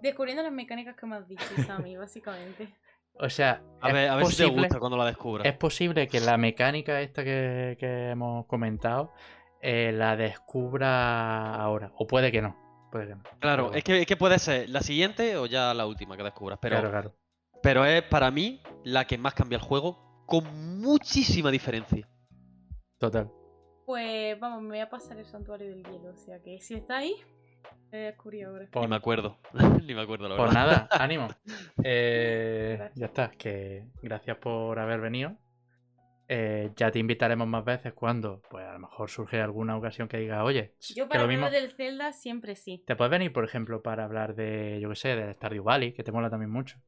Descubriendo 0.00 0.42
las 0.42 0.52
mecánicas 0.52 0.96
que 0.96 1.06
me 1.06 1.16
has 1.16 1.28
dicho, 1.28 1.44
Sammy, 1.66 1.96
básicamente. 1.98 2.74
O 3.14 3.28
sea, 3.30 3.62
A 3.80 3.88
es 3.88 3.94
ver, 3.94 4.08
a 4.10 4.16
ver 4.16 4.26
si 4.26 4.36
te 4.36 4.42
posible- 4.44 4.62
gusta 4.62 4.78
cuando 4.78 4.96
la 4.96 5.06
descubras. 5.06 5.46
Es 5.46 5.56
posible 5.56 6.08
que 6.08 6.20
la 6.20 6.36
mecánica 6.36 7.00
esta 7.00 7.22
que, 7.24 7.76
que 7.78 8.10
hemos 8.10 8.46
comentado 8.46 9.12
eh, 9.60 9.92
la 9.92 10.16
descubra 10.16 11.54
ahora. 11.54 11.92
O 11.96 12.06
puede 12.06 12.32
que 12.32 12.42
no. 12.42 12.56
Puede 12.90 13.08
que 13.08 13.14
no. 13.14 13.22
Claro, 13.38 13.66
Pero- 13.66 13.78
es 13.78 13.84
que, 13.84 14.00
es 14.00 14.06
que 14.06 14.16
puede 14.16 14.38
ser 14.38 14.68
la 14.70 14.80
siguiente 14.80 15.36
o 15.36 15.46
ya 15.46 15.72
la 15.74 15.86
última 15.86 16.16
que 16.16 16.22
descubras. 16.24 16.58
Pero, 16.60 16.76
Claro, 16.76 16.90
claro. 16.90 17.14
pero 17.62 17.84
es 17.84 18.02
para 18.02 18.30
mí 18.30 18.60
la 18.84 19.06
que 19.06 19.18
más 19.18 19.34
cambia 19.34 19.56
el 19.56 19.62
juego 19.62 20.24
con 20.26 20.80
muchísima 20.80 21.50
diferencia. 21.50 22.08
Total. 22.98 23.30
Pues 23.86 24.38
vamos, 24.40 24.62
me 24.62 24.68
voy 24.68 24.78
a 24.80 24.88
pasar 24.90 25.18
el 25.18 25.26
santuario 25.26 25.68
del 25.68 25.84
hielo. 25.84 26.10
O 26.10 26.16
sea 26.16 26.40
que 26.42 26.60
si 26.60 26.74
está 26.74 26.98
ahí, 26.98 27.14
lo 27.90 27.98
he 27.98 28.00
descubierto 28.02 28.50
ahora. 28.50 28.64
Ni 28.64 28.70
Por, 28.70 28.88
me 28.88 28.96
acuerdo. 28.96 29.38
Ni 29.86 29.94
me 29.94 30.02
acuerdo, 30.02 30.28
la 30.28 30.36
por 30.36 30.48
verdad. 30.48 30.66
nada, 30.66 30.88
ánimo. 30.90 31.28
Eh, 31.84 32.90
ya 32.94 33.06
está. 33.06 33.30
Que 33.30 33.86
gracias 34.02 34.36
por 34.38 34.78
haber 34.78 35.00
venido. 35.00 35.36
Eh, 36.28 36.70
ya 36.76 36.90
te 36.90 36.98
invitaremos 36.98 37.46
más 37.46 37.64
veces 37.64 37.92
cuando, 37.92 38.40
pues 38.48 38.64
a 38.66 38.72
lo 38.72 38.78
mejor 38.78 39.10
surge 39.10 39.40
alguna 39.42 39.76
ocasión 39.76 40.08
que 40.08 40.16
diga, 40.16 40.44
oye, 40.44 40.74
Yo 40.94 41.06
para 41.06 41.22
lo 41.22 41.28
mismo. 41.28 41.44
hablar 41.46 41.60
del 41.60 41.72
Zelda 41.72 42.12
siempre 42.12 42.56
sí. 42.56 42.82
Te 42.86 42.96
puedes 42.96 43.10
venir, 43.10 43.32
por 43.34 43.44
ejemplo, 43.44 43.82
para 43.82 44.04
hablar 44.04 44.34
de, 44.34 44.78
yo 44.80 44.88
qué 44.88 44.94
sé, 44.96 45.08
del 45.16 45.34
Stardew 45.34 45.62
Valley, 45.64 45.92
que 45.92 46.02
te 46.04 46.12
mola 46.12 46.30
también 46.30 46.50
mucho. 46.50 46.78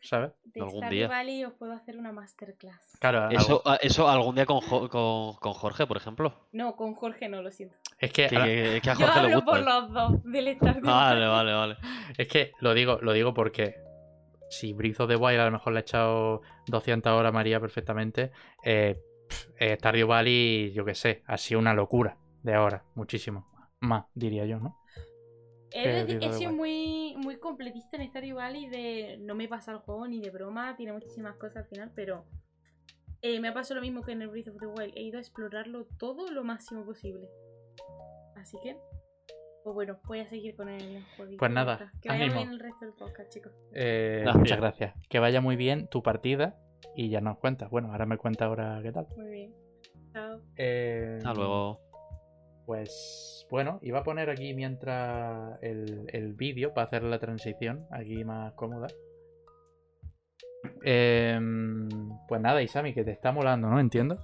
¿Sabes? 0.00 0.32
De 0.44 0.60
Algún 0.60 0.76
Stardew 0.78 0.96
día. 0.98 1.08
Valley 1.08 1.44
os 1.44 1.52
puedo 1.54 1.72
hacer 1.72 1.96
una 1.98 2.12
masterclass. 2.12 2.96
Claro, 3.00 3.28
Eso, 3.30 3.58
algo- 3.58 3.62
a- 3.68 3.76
eso 3.76 4.08
algún 4.08 4.34
día 4.34 4.46
con, 4.46 4.60
Jo- 4.60 4.88
con, 4.88 5.34
con 5.36 5.52
Jorge, 5.52 5.86
por 5.86 5.96
ejemplo. 5.96 6.48
No, 6.52 6.76
con 6.76 6.94
Jorge 6.94 7.28
no, 7.28 7.42
lo 7.42 7.50
siento. 7.50 7.76
es 7.98 8.12
que, 8.12 8.28
Que, 8.28 8.36
a- 8.36 8.44
que- 8.44 8.80
que 8.82 8.90
a 8.90 8.94
Yo 8.94 9.00
Jorge 9.06 9.20
le 9.20 9.26
hablo 9.26 9.36
gusta. 9.36 9.50
por 9.50 9.60
los 9.64 9.92
dos 9.92 10.22
del 10.24 10.56
Stardew 10.56 10.82
Vale, 10.84 11.26
Valley. 11.26 11.28
vale, 11.28 11.52
vale. 11.52 11.76
Es 12.16 12.28
que 12.28 12.52
lo 12.60 12.74
digo, 12.74 12.98
lo 13.02 13.12
digo 13.12 13.34
porque 13.34 13.74
si 14.50 14.72
of 14.72 15.08
the 15.08 15.16
Wild 15.16 15.40
a 15.40 15.44
lo 15.46 15.50
mejor 15.52 15.72
le 15.74 15.80
he 15.80 15.82
echado 15.82 16.40
200 16.68 17.12
horas 17.12 17.30
a 17.30 17.32
María 17.32 17.60
perfectamente, 17.60 18.32
eh, 18.64 18.98
eh, 19.58 19.76
Stardew 19.78 20.06
Valley, 20.06 20.72
yo 20.72 20.84
qué 20.84 20.94
sé, 20.94 21.22
ha 21.26 21.36
sido 21.36 21.60
una 21.60 21.74
locura 21.74 22.16
de 22.42 22.54
ahora, 22.54 22.84
muchísimo. 22.94 23.46
Más, 23.80 24.06
diría 24.14 24.46
yo, 24.46 24.58
¿no? 24.58 24.77
He 25.72 26.04
de 26.04 26.32
sido 26.32 26.52
muy, 26.52 27.14
muy 27.18 27.38
completista 27.38 27.96
en 27.96 28.08
Stardew 28.08 28.36
Valley 28.36 28.68
de 28.68 29.18
no 29.20 29.34
me 29.34 29.48
pasa 29.48 29.72
el 29.72 29.78
juego 29.78 30.06
ni 30.08 30.20
de 30.20 30.30
broma, 30.30 30.76
tiene 30.76 30.92
muchísimas 30.92 31.36
cosas 31.36 31.58
al 31.64 31.66
final, 31.66 31.92
pero 31.94 32.24
eh, 33.22 33.40
me 33.40 33.48
ha 33.48 33.54
pasado 33.54 33.76
lo 33.76 33.80
mismo 33.82 34.02
que 34.02 34.12
en 34.12 34.22
el 34.22 34.28
Breath 34.28 34.48
of 34.48 34.56
the 34.60 34.66
Wild. 34.66 34.92
He 34.96 35.02
ido 35.02 35.18
a 35.18 35.20
explorarlo 35.20 35.86
todo 35.98 36.30
lo 36.30 36.44
máximo 36.44 36.84
posible. 36.84 37.28
Así 38.36 38.56
que, 38.62 38.76
pues 39.64 39.74
bueno, 39.74 39.98
voy 40.04 40.20
a 40.20 40.28
seguir 40.28 40.54
con 40.56 40.68
el 40.68 41.04
juego. 41.16 41.32
Pues 41.38 41.50
nada, 41.50 41.92
Que 42.00 42.08
vaya 42.08 42.20
muy 42.26 42.30
ánimo. 42.34 42.40
bien 42.40 42.52
el 42.52 42.60
resto 42.60 42.84
del 42.86 42.94
podcast, 42.94 43.30
chicos. 43.32 43.52
Eh, 43.74 44.20
Gracias. 44.22 44.38
muchas 44.40 44.58
gracias. 44.58 44.94
Que 45.08 45.18
vaya 45.18 45.40
muy 45.40 45.56
bien 45.56 45.88
tu 45.88 46.02
partida 46.02 46.56
y 46.94 47.10
ya 47.10 47.20
nos 47.20 47.38
cuentas. 47.38 47.68
Bueno, 47.70 47.90
ahora 47.92 48.06
me 48.06 48.16
cuenta 48.16 48.44
ahora 48.46 48.78
qué 48.82 48.92
tal. 48.92 49.06
Muy 49.16 49.28
bien. 49.30 49.54
Chao. 50.12 50.40
Eh, 50.56 51.16
Hasta 51.18 51.34
luego. 51.34 51.87
Pues 52.68 53.46
bueno, 53.50 53.78
iba 53.80 54.00
a 54.00 54.02
poner 54.02 54.28
aquí 54.28 54.52
mientras 54.52 55.58
el, 55.62 56.04
el 56.12 56.34
vídeo 56.34 56.74
para 56.74 56.86
hacer 56.86 57.02
la 57.02 57.18
transición 57.18 57.86
aquí 57.90 58.22
más 58.24 58.52
cómoda. 58.52 58.88
Em, 60.82 61.88
pues 62.28 62.42
nada, 62.42 62.60
Isami, 62.60 62.92
que 62.92 63.04
te 63.04 63.12
está 63.12 63.32
molando, 63.32 63.70
¿no? 63.70 63.80
Entiendo. 63.80 64.18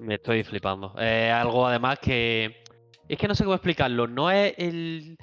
Me 0.00 0.14
estoy 0.14 0.44
flipando. 0.44 0.94
Es 0.98 1.30
algo 1.30 1.66
además 1.66 1.98
que. 1.98 2.56
Es 3.06 3.18
que 3.18 3.28
no 3.28 3.34
sé 3.34 3.44
cómo 3.44 3.56
explicarlo. 3.56 4.06
No 4.06 4.30
es 4.30 4.54
el. 4.56 5.18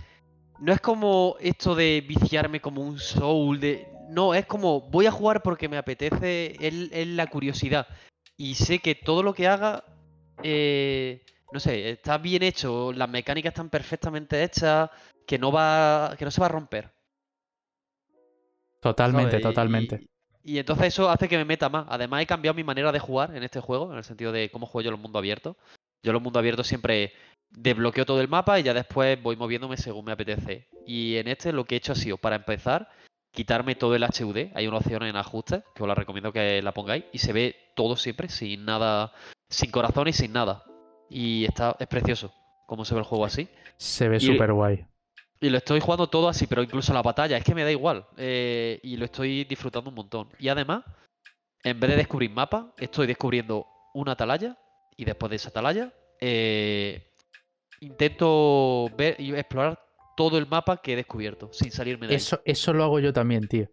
No 0.59 0.71
es 0.71 0.79
como 0.79 1.37
esto 1.39 1.73
de 1.73 2.05
viciarme 2.07 2.61
como 2.61 2.83
un 2.83 2.99
soul. 2.99 3.59
De... 3.59 3.87
No, 4.09 4.35
es 4.35 4.45
como 4.45 4.81
voy 4.91 5.07
a 5.07 5.11
jugar 5.11 5.41
porque 5.41 5.67
me 5.67 5.77
apetece. 5.77 6.57
Es, 6.59 6.91
es 6.91 7.07
la 7.07 7.25
curiosidad. 7.25 7.87
Y 8.37 8.53
sé 8.53 8.77
que 8.77 8.93
todo 8.93 9.23
lo 9.23 9.33
que 9.33 9.47
haga. 9.47 9.83
eh, 10.43 11.23
no 11.51 11.59
sé, 11.59 11.91
está 11.91 12.17
bien 12.17 12.43
hecho. 12.43 12.91
Las 12.93 13.09
mecánicas 13.09 13.51
están 13.51 13.69
perfectamente 13.69 14.43
hechas. 14.43 14.89
Que 15.25 15.37
no 15.37 15.51
va. 15.51 16.15
Que 16.17 16.25
no 16.25 16.31
se 16.31 16.41
va 16.41 16.47
a 16.47 16.49
romper. 16.49 16.91
Totalmente, 18.81 19.39
totalmente. 19.39 20.07
Y, 20.43 20.53
y 20.53 20.59
entonces 20.59 20.87
eso 20.87 21.09
hace 21.09 21.27
que 21.27 21.37
me 21.37 21.45
meta 21.45 21.69
más. 21.69 21.85
Además 21.89 22.21
he 22.21 22.27
cambiado 22.27 22.55
mi 22.55 22.63
manera 22.63 22.91
de 22.91 22.99
jugar 22.99 23.35
en 23.35 23.43
este 23.43 23.59
juego, 23.59 23.91
en 23.91 23.97
el 23.97 24.03
sentido 24.03 24.31
de 24.31 24.49
cómo 24.51 24.67
juego 24.67 24.83
yo 24.83 24.89
en 24.89 24.95
el 24.95 25.01
mundo 25.01 25.19
abierto. 25.19 25.57
Yo 26.03 26.11
en 26.11 26.17
el 26.17 26.21
mundo 26.21 26.37
abierto 26.37 26.63
siempre 26.63 27.13
desbloqueo 27.49 28.05
todo 28.05 28.21
el 28.21 28.27
mapa 28.27 28.59
y 28.59 28.63
ya 28.63 28.73
después 28.73 29.21
voy 29.21 29.35
moviéndome 29.35 29.77
según 29.77 30.05
me 30.05 30.11
apetece. 30.11 30.67
Y 30.85 31.15
en 31.15 31.27
este 31.27 31.51
lo 31.51 31.65
que 31.65 31.75
he 31.75 31.77
hecho 31.77 31.93
ha 31.93 31.95
sido, 31.95 32.17
para 32.17 32.35
empezar, 32.35 32.89
quitarme 33.31 33.75
todo 33.75 33.95
el 33.95 34.03
HUD. 34.03 34.51
Hay 34.53 34.67
una 34.67 34.77
opción 34.77 35.03
en 35.03 35.15
ajustes, 35.15 35.63
que 35.73 35.83
os 35.83 35.87
la 35.87 35.95
recomiendo 35.95 36.31
que 36.31 36.61
la 36.61 36.73
pongáis, 36.73 37.05
y 37.11 37.17
se 37.19 37.33
ve 37.33 37.55
todo 37.75 37.95
siempre, 37.95 38.29
sin 38.29 38.65
nada, 38.65 39.13
sin 39.49 39.71
corazón 39.71 40.07
y 40.07 40.13
sin 40.13 40.33
nada. 40.33 40.63
Y 41.09 41.45
está, 41.45 41.75
es 41.79 41.87
precioso 41.87 42.33
cómo 42.65 42.85
se 42.85 42.93
ve 42.95 43.01
el 43.01 43.05
juego 43.05 43.25
así. 43.25 43.47
Se 43.77 44.09
ve 44.09 44.19
súper 44.19 44.53
guay. 44.53 44.85
Y 45.41 45.49
lo 45.49 45.57
estoy 45.57 45.79
jugando 45.79 46.07
todo 46.07 46.29
así, 46.29 46.47
pero 46.47 46.63
incluso 46.63 46.93
la 46.93 47.01
batalla, 47.01 47.37
es 47.37 47.43
que 47.43 47.53
me 47.53 47.63
da 47.63 47.71
igual. 47.71 48.07
eh, 48.17 48.79
y 48.83 48.97
lo 48.97 49.05
estoy 49.05 49.43
disfrutando 49.43 49.89
un 49.89 49.95
montón. 49.95 50.29
Y 50.39 50.47
además, 50.47 50.83
en 51.63 51.79
vez 51.79 51.91
de 51.91 51.97
descubrir 51.97 52.31
mapas, 52.31 52.65
estoy 52.77 53.07
descubriendo 53.07 53.67
una 53.93 54.13
atalaya. 54.13 54.57
Y 54.97 55.03
después 55.03 55.29
de 55.29 55.35
esa 55.35 55.49
atalaya, 55.49 55.93
eh, 56.21 57.11
intento 57.81 58.89
ver 58.97 59.19
y 59.19 59.35
explorar 59.35 59.79
todo 60.15 60.37
el 60.37 60.47
mapa 60.47 60.77
que 60.77 60.93
he 60.93 60.95
descubierto, 60.95 61.49
sin 61.51 61.71
salirme 61.71 62.07
de 62.07 62.13
ahí. 62.13 62.17
Eso, 62.17 62.39
eso 62.45 62.73
lo 62.73 62.85
hago 62.85 62.99
yo 62.99 63.11
también, 63.11 63.47
tío. 63.47 63.67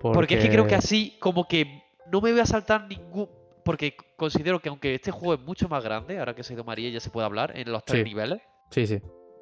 Porque 0.00 0.34
es 0.34 0.44
que 0.44 0.50
creo 0.50 0.66
que 0.66 0.74
así, 0.74 1.16
como 1.18 1.48
que 1.48 1.82
no 2.12 2.20
me 2.20 2.32
voy 2.32 2.40
a 2.40 2.46
saltar 2.46 2.86
ningún. 2.86 3.28
Porque 3.68 3.94
considero 4.16 4.60
que 4.60 4.70
aunque 4.70 4.94
este 4.94 5.10
juego 5.10 5.34
es 5.34 5.40
mucho 5.40 5.68
más 5.68 5.84
grande, 5.84 6.18
ahora 6.18 6.34
que 6.34 6.42
se 6.42 6.52
ha 6.52 6.54
ido 6.54 6.64
María 6.64 6.88
y 6.88 6.92
ya 6.92 7.00
se 7.00 7.10
puede 7.10 7.26
hablar, 7.26 7.52
en 7.54 7.70
los 7.70 7.84
tres 7.84 7.98
Sí. 7.98 8.04
niveles, 8.08 8.40
Sí, 8.70 8.86
sí. 8.86 8.98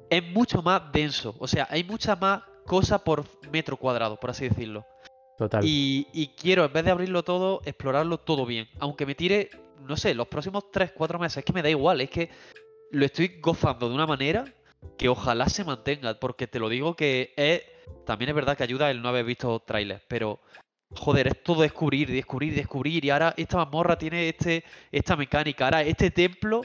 es 0.09 0.23
mucho 0.33 0.61
más 0.61 0.91
denso. 0.91 1.33
O 1.39 1.47
sea, 1.47 1.65
hay 1.69 1.85
mucha 1.85 2.17
más 2.17 2.41
cosa 2.65 3.01
por 3.01 3.23
metro 3.53 3.77
cuadrado, 3.77 4.19
por 4.19 4.31
así 4.31 4.49
decirlo. 4.49 4.85
Total. 5.37 5.63
Y, 5.63 6.07
y 6.11 6.27
quiero, 6.35 6.65
en 6.65 6.73
vez 6.73 6.83
de 6.83 6.91
abrirlo 6.91 7.23
todo, 7.23 7.61
explorarlo 7.63 8.17
todo 8.17 8.45
bien. 8.45 8.67
Aunque 8.79 9.05
me 9.05 9.15
tire, 9.15 9.49
no 9.87 9.95
sé, 9.95 10.13
los 10.13 10.27
próximos 10.27 10.65
3-4 10.73 11.17
meses. 11.19 11.37
Es 11.37 11.45
que 11.45 11.53
me 11.53 11.61
da 11.63 11.69
igual, 11.69 12.01
es 12.01 12.09
que 12.09 12.29
lo 12.91 13.05
estoy 13.05 13.39
gozando 13.39 13.87
de 13.87 13.95
una 13.95 14.07
manera 14.07 14.43
que 14.97 15.07
ojalá 15.07 15.47
se 15.47 15.63
mantenga. 15.63 16.19
Porque 16.19 16.47
te 16.47 16.59
lo 16.59 16.67
digo 16.67 16.95
que 16.97 17.33
es. 17.37 17.61
También 18.05 18.27
es 18.27 18.35
verdad 18.35 18.57
que 18.57 18.63
ayuda 18.63 18.91
el 18.91 19.01
no 19.01 19.07
haber 19.07 19.23
visto 19.23 19.57
trailers, 19.61 20.03
pero. 20.09 20.41
Joder, 20.95 21.27
es 21.27 21.43
todo 21.43 21.61
descubrir, 21.63 22.09
descubrir, 22.11 22.55
descubrir. 22.55 23.03
Y 23.05 23.09
ahora 23.09 23.33
esta 23.37 23.57
mazmorra 23.57 23.97
tiene 23.97 24.29
este, 24.29 24.63
esta 24.91 25.15
mecánica. 25.15 25.65
Ahora 25.65 25.81
este 25.83 26.11
templo 26.11 26.61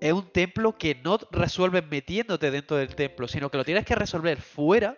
es 0.00 0.12
un 0.12 0.28
templo 0.32 0.76
que 0.76 0.96
no 1.04 1.18
resuelves 1.30 1.84
metiéndote 1.88 2.50
dentro 2.50 2.76
del 2.76 2.94
templo, 2.94 3.28
sino 3.28 3.48
que 3.50 3.58
lo 3.58 3.64
tienes 3.64 3.84
que 3.84 3.94
resolver 3.94 4.40
fuera. 4.40 4.96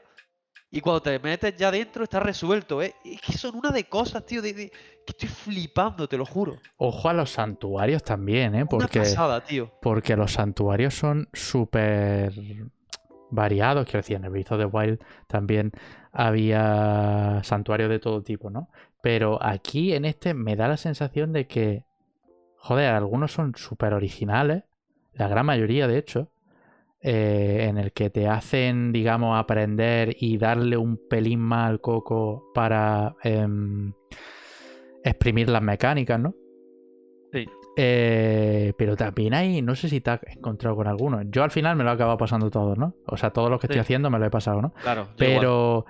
Y 0.74 0.80
cuando 0.80 1.02
te 1.02 1.18
metes 1.18 1.54
ya 1.54 1.70
dentro 1.70 2.02
está 2.02 2.18
resuelto, 2.18 2.80
¿eh? 2.80 2.94
Es 3.04 3.20
que 3.20 3.34
son 3.34 3.56
una 3.56 3.70
de 3.70 3.84
cosas, 3.84 4.24
tío, 4.24 4.40
de, 4.40 4.54
de- 4.54 4.70
que 4.70 5.10
estoy 5.10 5.28
flipando, 5.28 6.08
te 6.08 6.16
lo 6.16 6.24
juro. 6.24 6.56
Ojo 6.78 7.10
a 7.10 7.12
los 7.12 7.28
santuarios 7.30 8.02
también, 8.02 8.54
¿eh? 8.54 8.58
Una 8.60 8.66
Porque, 8.68 9.00
pasada, 9.00 9.44
tío. 9.44 9.70
porque 9.82 10.16
los 10.16 10.32
santuarios 10.32 10.94
son 10.94 11.28
súper 11.34 12.32
variados. 13.30 13.84
Quiero 13.84 13.98
decir, 13.98 14.16
en 14.16 14.24
el 14.24 14.30
Breath 14.30 14.52
of 14.52 14.58
the 14.60 14.64
Wild 14.64 14.98
también 15.26 15.72
había 16.12 17.40
santuarios 17.42 17.90
de 17.90 17.98
todo 17.98 18.22
tipo, 18.22 18.50
¿no? 18.50 18.68
Pero 19.02 19.42
aquí 19.42 19.94
en 19.94 20.04
este 20.04 20.34
me 20.34 20.56
da 20.56 20.68
la 20.68 20.76
sensación 20.76 21.32
de 21.32 21.46
que, 21.46 21.84
joder, 22.56 22.92
algunos 22.92 23.32
son 23.32 23.54
súper 23.56 23.94
originales, 23.94 24.64
la 25.14 25.28
gran 25.28 25.46
mayoría 25.46 25.88
de 25.88 25.98
hecho, 25.98 26.30
eh, 27.00 27.66
en 27.68 27.78
el 27.78 27.92
que 27.92 28.10
te 28.10 28.28
hacen, 28.28 28.92
digamos, 28.92 29.38
aprender 29.38 30.14
y 30.20 30.38
darle 30.38 30.76
un 30.76 31.00
pelín 31.08 31.40
más 31.40 31.70
al 31.70 31.80
coco 31.80 32.52
para 32.54 33.16
em, 33.24 33.92
exprimir 35.02 35.48
las 35.48 35.62
mecánicas, 35.62 36.20
¿no? 36.20 36.34
Sí. 37.32 37.46
Eh, 37.76 38.72
pero 38.76 38.96
también 38.96 39.32
hay, 39.34 39.62
no 39.62 39.74
sé 39.74 39.88
si 39.88 40.00
te 40.00 40.10
has 40.10 40.20
encontrado 40.36 40.76
con 40.76 40.86
alguno. 40.86 41.22
Yo 41.30 41.42
al 41.42 41.50
final 41.50 41.74
me 41.76 41.84
lo 41.84 41.90
he 41.90 41.92
acabado 41.94 42.18
pasando 42.18 42.50
todo, 42.50 42.76
¿no? 42.76 42.94
O 43.06 43.16
sea, 43.16 43.30
todo 43.30 43.48
lo 43.48 43.58
que 43.58 43.66
estoy 43.66 43.80
haciendo 43.80 44.10
me 44.10 44.18
lo 44.18 44.26
he 44.26 44.30
pasado, 44.30 44.60
¿no? 44.60 44.72
Claro, 44.82 45.02
igual. 45.02 45.14
Pero. 45.16 45.86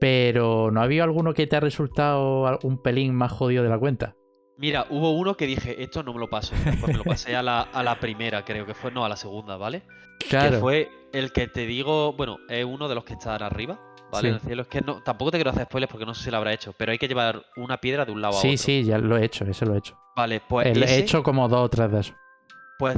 Pero, 0.00 0.70
¿no 0.72 0.80
ha 0.80 0.84
habido 0.84 1.04
alguno 1.04 1.32
que 1.32 1.46
te 1.46 1.54
ha 1.54 1.60
resultado 1.60 2.58
un 2.64 2.82
pelín 2.82 3.14
más 3.14 3.30
jodido 3.30 3.62
de 3.62 3.68
la 3.68 3.78
cuenta? 3.78 4.16
Mira, 4.56 4.86
hubo 4.90 5.12
uno 5.12 5.36
que 5.36 5.46
dije, 5.46 5.80
esto 5.82 6.02
no 6.02 6.12
me 6.12 6.18
lo 6.18 6.28
paso. 6.28 6.54
Pues 6.80 6.88
me 6.88 6.94
lo 6.94 7.04
pasé 7.04 7.36
a 7.36 7.42
la, 7.42 7.60
a 7.62 7.82
la 7.84 8.00
primera, 8.00 8.44
creo 8.44 8.66
que 8.66 8.74
fue, 8.74 8.90
no, 8.90 9.04
a 9.04 9.08
la 9.08 9.16
segunda, 9.16 9.56
¿vale? 9.56 9.82
Que 10.18 10.26
Claro. 10.28 10.58
fue 10.58 10.88
el 11.12 11.32
que 11.32 11.46
te 11.46 11.66
digo, 11.66 12.14
bueno, 12.14 12.38
es 12.48 12.64
uno 12.64 12.88
de 12.88 12.96
los 12.96 13.04
que 13.04 13.12
están 13.12 13.42
arriba, 13.44 13.78
¿vale? 14.12 14.28
Sí. 14.28 14.28
En 14.28 14.34
el 14.34 14.40
cielo. 14.40 14.62
Es 14.62 14.68
que 14.68 14.80
no, 14.82 15.02
tampoco 15.02 15.30
te 15.32 15.38
quiero 15.38 15.50
hacer 15.50 15.64
spoilers 15.64 15.90
porque 15.90 16.06
no 16.06 16.14
sé 16.14 16.24
si 16.24 16.30
lo 16.30 16.36
habrá 16.36 16.52
hecho, 16.52 16.72
pero 16.78 16.92
hay 16.92 16.98
que 16.98 17.08
llevar 17.08 17.42
una 17.56 17.78
piedra 17.78 18.04
de 18.04 18.12
un 18.12 18.20
lado 18.22 18.36
a 18.36 18.40
Sí, 18.40 18.48
otro. 18.48 18.58
sí, 18.58 18.84
ya 18.84 18.98
lo 18.98 19.16
he 19.16 19.24
hecho, 19.24 19.44
ese 19.44 19.66
lo 19.66 19.74
he 19.74 19.78
hecho. 19.78 19.98
Vale, 20.14 20.40
pues 20.48 20.66
El- 20.68 20.82
ese- 20.82 20.94
He 20.94 20.98
hecho 20.98 21.22
como 21.22 21.48
dos 21.48 21.60
o 21.62 21.68
tres 21.68 21.90
de 21.90 22.00
esos. 22.00 22.14
Pues 22.78 22.96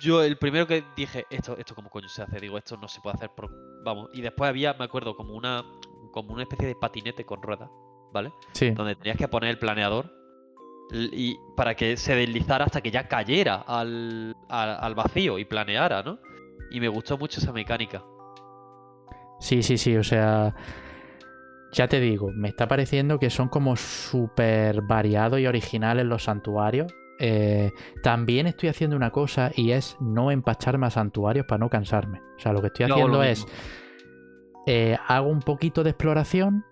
yo 0.00 0.22
el 0.22 0.36
primero 0.38 0.66
que 0.66 0.82
dije, 0.96 1.26
esto, 1.30 1.56
esto 1.58 1.74
cómo 1.74 1.88
coño 1.90 2.08
se 2.08 2.22
hace, 2.22 2.40
digo, 2.40 2.56
esto 2.58 2.76
no 2.76 2.88
se 2.88 3.00
puede 3.00 3.16
hacer, 3.16 3.30
por... 3.36 3.50
vamos. 3.84 4.08
Y 4.12 4.20
después 4.22 4.48
había, 4.48 4.72
me 4.74 4.84
acuerdo, 4.84 5.14
como 5.14 5.34
una, 5.34 5.62
como 6.12 6.32
una 6.32 6.42
especie 6.42 6.66
de 6.66 6.74
patinete 6.74 7.24
con 7.24 7.42
ruedas, 7.42 7.68
¿vale? 8.12 8.32
Sí. 8.52 8.70
Donde 8.70 8.96
tenías 8.96 9.16
que 9.18 9.28
poner 9.28 9.50
el 9.50 9.58
planeador 9.58 10.10
y 10.92 11.36
para 11.56 11.76
que 11.76 11.96
se 11.96 12.16
deslizara 12.16 12.64
hasta 12.64 12.80
que 12.80 12.90
ya 12.90 13.06
cayera 13.06 13.56
al, 13.66 14.34
al, 14.48 14.76
al 14.80 14.94
vacío 14.96 15.38
y 15.38 15.44
planeara, 15.44 16.02
¿no? 16.02 16.18
Y 16.72 16.80
me 16.80 16.88
gustó 16.88 17.16
mucho 17.18 17.38
esa 17.38 17.52
mecánica. 17.52 18.02
Sí, 19.40 19.62
sí, 19.62 19.78
sí, 19.78 19.96
o 19.96 20.04
sea. 20.04 20.54
Ya 21.72 21.86
te 21.88 22.00
digo, 22.00 22.32
me 22.32 22.48
está 22.48 22.66
pareciendo 22.68 23.18
que 23.20 23.30
son 23.30 23.48
como 23.48 23.76
súper 23.76 24.82
variados 24.82 25.38
y 25.40 25.46
originales 25.46 26.04
los 26.06 26.24
santuarios. 26.24 26.92
Eh, 27.20 27.72
también 28.02 28.46
estoy 28.48 28.70
haciendo 28.70 28.96
una 28.96 29.10
cosa 29.12 29.52
y 29.54 29.72
es 29.72 29.96
no 30.00 30.30
empacharme 30.32 30.86
a 30.86 30.90
santuarios 30.90 31.46
para 31.46 31.58
no 31.60 31.70
cansarme. 31.70 32.22
O 32.36 32.40
sea, 32.40 32.52
lo 32.52 32.60
que 32.60 32.68
estoy 32.68 32.86
haciendo 32.86 33.22
es. 33.22 33.46
eh, 34.66 34.96
hago 35.06 35.28
un 35.30 35.40
poquito 35.40 35.82
de 35.84 35.90
exploración 35.90 36.64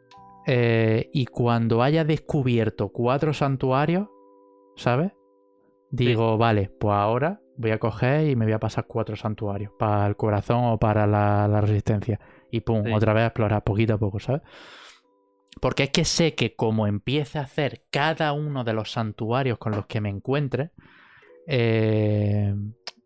eh, 0.46 1.08
y 1.12 1.26
cuando 1.26 1.82
haya 1.82 2.04
descubierto 2.04 2.90
cuatro 2.90 3.32
santuarios, 3.34 4.08
¿sabes? 4.76 5.12
Digo, 5.90 6.38
vale, 6.38 6.70
pues 6.78 6.94
ahora 6.94 7.40
voy 7.56 7.70
a 7.72 7.78
coger 7.78 8.28
y 8.28 8.36
me 8.36 8.44
voy 8.46 8.54
a 8.54 8.60
pasar 8.60 8.86
cuatro 8.86 9.16
santuarios 9.16 9.72
para 9.78 10.06
el 10.06 10.16
corazón 10.16 10.64
o 10.66 10.78
para 10.78 11.06
la, 11.06 11.48
la 11.48 11.60
resistencia. 11.60 12.20
Y 12.50 12.60
pum, 12.60 12.84
Sí. 12.84 12.92
otra 12.92 13.12
vez 13.12 13.22
a 13.24 13.26
explorar 13.26 13.64
poquito 13.64 13.94
a 13.94 13.98
poco, 13.98 14.20
¿sabes? 14.20 14.42
Porque 15.60 15.84
es 15.84 15.90
que 15.90 16.04
sé 16.04 16.34
que 16.34 16.54
como 16.54 16.86
empiece 16.86 17.38
a 17.38 17.42
hacer 17.42 17.82
cada 17.90 18.32
uno 18.32 18.64
de 18.64 18.72
los 18.72 18.92
santuarios 18.92 19.58
con 19.58 19.72
los 19.72 19.86
que 19.86 20.00
me 20.00 20.08
encuentre, 20.08 20.70
eh, 21.46 22.54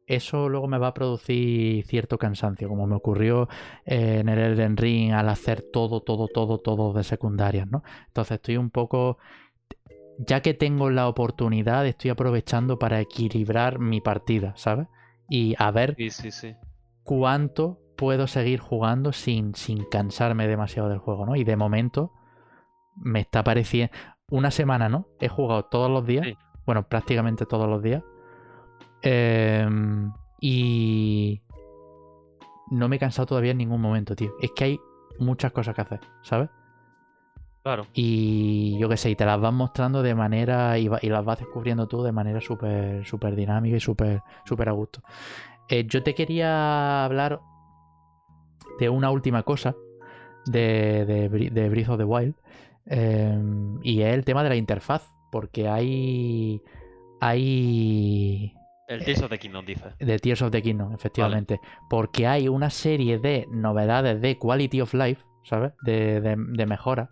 eso 0.07 0.49
luego 0.49 0.69
me 0.69 0.79
va 0.79 0.89
a 0.89 0.95
producir 0.95 1.87
cierto 1.87 2.19
cansancio, 2.19 2.69
como 2.69 2.87
me 2.87 2.97
ocurrió 2.97 3.49
eh, 3.87 4.19
en 4.21 4.29
el 4.29 4.39
Elden 4.39 4.77
Ring 4.77 5.13
al 5.13 5.29
hacer 5.29 5.63
todo, 5.73 6.03
todo, 6.03 6.29
todo, 6.29 6.59
todo 6.59 6.93
de 6.93 7.05
secundarias, 7.05 7.69
¿no? 7.71 7.83
Entonces 8.09 8.35
estoy 8.35 8.57
un 8.59 8.71
poco, 8.71 9.19
ya 10.19 10.43
que 10.43 10.53
tengo 10.55 10.91
la 10.91 11.09
oportunidad, 11.09 11.87
estoy 11.87 12.11
aprovechando 12.11 12.79
para 12.79 13.01
equilibrar 13.01 13.79
mi 13.79 14.01
partida, 14.01 14.53
¿sabes? 14.57 14.89
Y 15.31 15.55
a 15.59 15.71
ver 15.71 15.95
Sí, 15.97 16.11
sí, 16.11 16.31
sí. 16.31 16.55
cuánto 17.05 17.79
puedo 18.03 18.27
seguir 18.27 18.59
jugando 18.59 19.13
sin, 19.13 19.55
sin 19.55 19.85
cansarme 19.85 20.49
demasiado 20.49 20.89
del 20.89 20.99
juego, 20.99 21.25
¿no? 21.25 21.37
Y 21.37 21.45
de 21.45 21.55
momento 21.57 22.11
me 22.97 23.21
está 23.21 23.45
pareciendo... 23.45 23.95
Una 24.29 24.51
semana, 24.51 24.89
¿no? 24.89 25.07
He 25.21 25.29
jugado 25.29 25.67
todos 25.67 25.89
los 25.89 26.05
días. 26.05 26.27
Sí. 26.27 26.37
Bueno, 26.67 26.89
prácticamente 26.89 27.47
todos 27.47 27.69
los 27.69 27.81
días. 27.83 28.03
Em, 29.03 30.11
y 30.41 31.43
no 32.71 32.89
me 32.89 32.97
he 32.97 32.99
cansado 32.99 33.27
todavía 33.27 33.53
en 33.53 33.59
ningún 33.59 33.81
momento, 33.81 34.17
tío. 34.17 34.33
Es 34.41 34.51
que 34.57 34.65
hay 34.65 34.81
muchas 35.19 35.53
cosas 35.53 35.75
que 35.75 35.83
hacer, 35.83 36.01
¿sabes? 36.23 36.49
Claro. 37.63 37.87
Y 37.93 38.79
yo 38.79 38.89
qué 38.89 38.97
sé, 38.97 39.11
y 39.11 39.17
te 39.17 39.25
las 39.27 39.41
vas 39.41 39.53
mostrando 39.53 40.03
de 40.03 40.15
manera. 40.15 40.79
y, 40.79 40.89
va- 40.89 40.99
y 41.03 41.09
las 41.09 41.25
vas 41.25 41.39
descubriendo 41.39 41.87
tú 41.87 42.03
de 42.03 42.11
manera 42.13 42.41
súper 42.41 43.05
súper 43.07 43.37
dinámica 43.37 43.77
y 43.77 43.81
súper 43.81 44.23
súper 44.45 44.69
a 44.69 44.73
gusto. 44.73 45.03
eh, 45.69 45.87
yo 45.87 46.03
te 46.03 46.15
quería 46.15 47.05
hablar 47.05 47.41
de 48.79 48.89
una 48.89 49.11
última 49.11 49.43
cosa 49.43 49.75
de, 50.47 51.05
de, 51.05 51.69
Breath 51.69 51.89
of 51.91 51.99
the 51.99 52.05
Wild. 52.05 52.35
eh, 52.87 53.39
y 53.83 54.03
es 54.03 54.15
el 54.15 54.25
tema 54.25 54.43
de 54.43 54.49
la 54.51 54.57
interfaz. 54.57 55.09
Porque 55.31 55.67
hay. 55.69 56.61
Hay. 57.21 58.53
El 58.89 59.05
Tears 59.05 59.23
of 59.23 59.31
the 59.31 59.39
Kingdom 59.39 59.65
dice. 59.65 59.85
De 59.99 60.19
Tears 60.19 60.43
of 60.43 60.51
the 60.51 60.61
Kingdom, 60.63 60.93
efectivamente. 60.93 61.61
Porque 61.89 62.27
hay 62.27 62.49
una 62.49 62.69
serie 62.69 63.19
de 63.19 63.47
novedades 63.51 64.21
de 64.21 64.37
Quality 64.37 64.81
of 64.83 64.93
Life, 64.93 65.23
¿sabes? 65.45 65.73
De, 65.83 66.21
de, 66.21 66.37
de 66.37 66.67
mejora. 66.67 67.09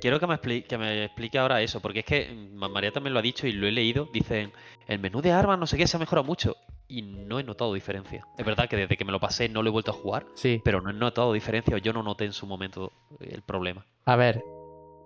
Quiero 0.00 0.20
que 0.20 0.26
me, 0.28 0.34
expli- 0.34 0.64
que 0.66 0.78
me 0.78 1.04
explique 1.04 1.38
ahora 1.38 1.60
eso, 1.60 1.80
porque 1.80 1.98
es 2.00 2.04
que 2.06 2.48
María 2.54 2.92
también 2.92 3.12
lo 3.12 3.18
ha 3.18 3.22
dicho 3.22 3.46
y 3.46 3.52
lo 3.52 3.66
he 3.66 3.72
leído. 3.72 4.08
Dicen, 4.12 4.52
el 4.86 5.00
menú 5.00 5.20
de 5.20 5.32
armas 5.32 5.58
no 5.58 5.66
sé 5.66 5.76
qué 5.76 5.86
se 5.86 5.96
ha 5.96 6.00
mejorado 6.00 6.24
mucho. 6.26 6.54
Y 6.90 7.02
no 7.02 7.38
he 7.38 7.44
notado 7.44 7.74
diferencia. 7.74 8.24
Es 8.38 8.46
verdad 8.46 8.66
que 8.68 8.76
desde 8.76 8.96
que 8.96 9.04
me 9.04 9.12
lo 9.12 9.20
pasé 9.20 9.48
no 9.50 9.62
lo 9.62 9.68
he 9.68 9.72
vuelto 9.72 9.90
a 9.90 9.94
jugar, 9.94 10.24
Sí. 10.34 10.60
pero 10.64 10.80
no 10.80 10.88
he 10.90 10.94
notado 10.94 11.32
diferencia 11.34 11.74
o 11.76 11.78
yo 11.78 11.92
no 11.92 12.02
noté 12.02 12.24
en 12.24 12.32
su 12.32 12.46
momento 12.46 12.92
el 13.20 13.42
problema. 13.42 13.84
A 14.06 14.16
ver, 14.16 14.42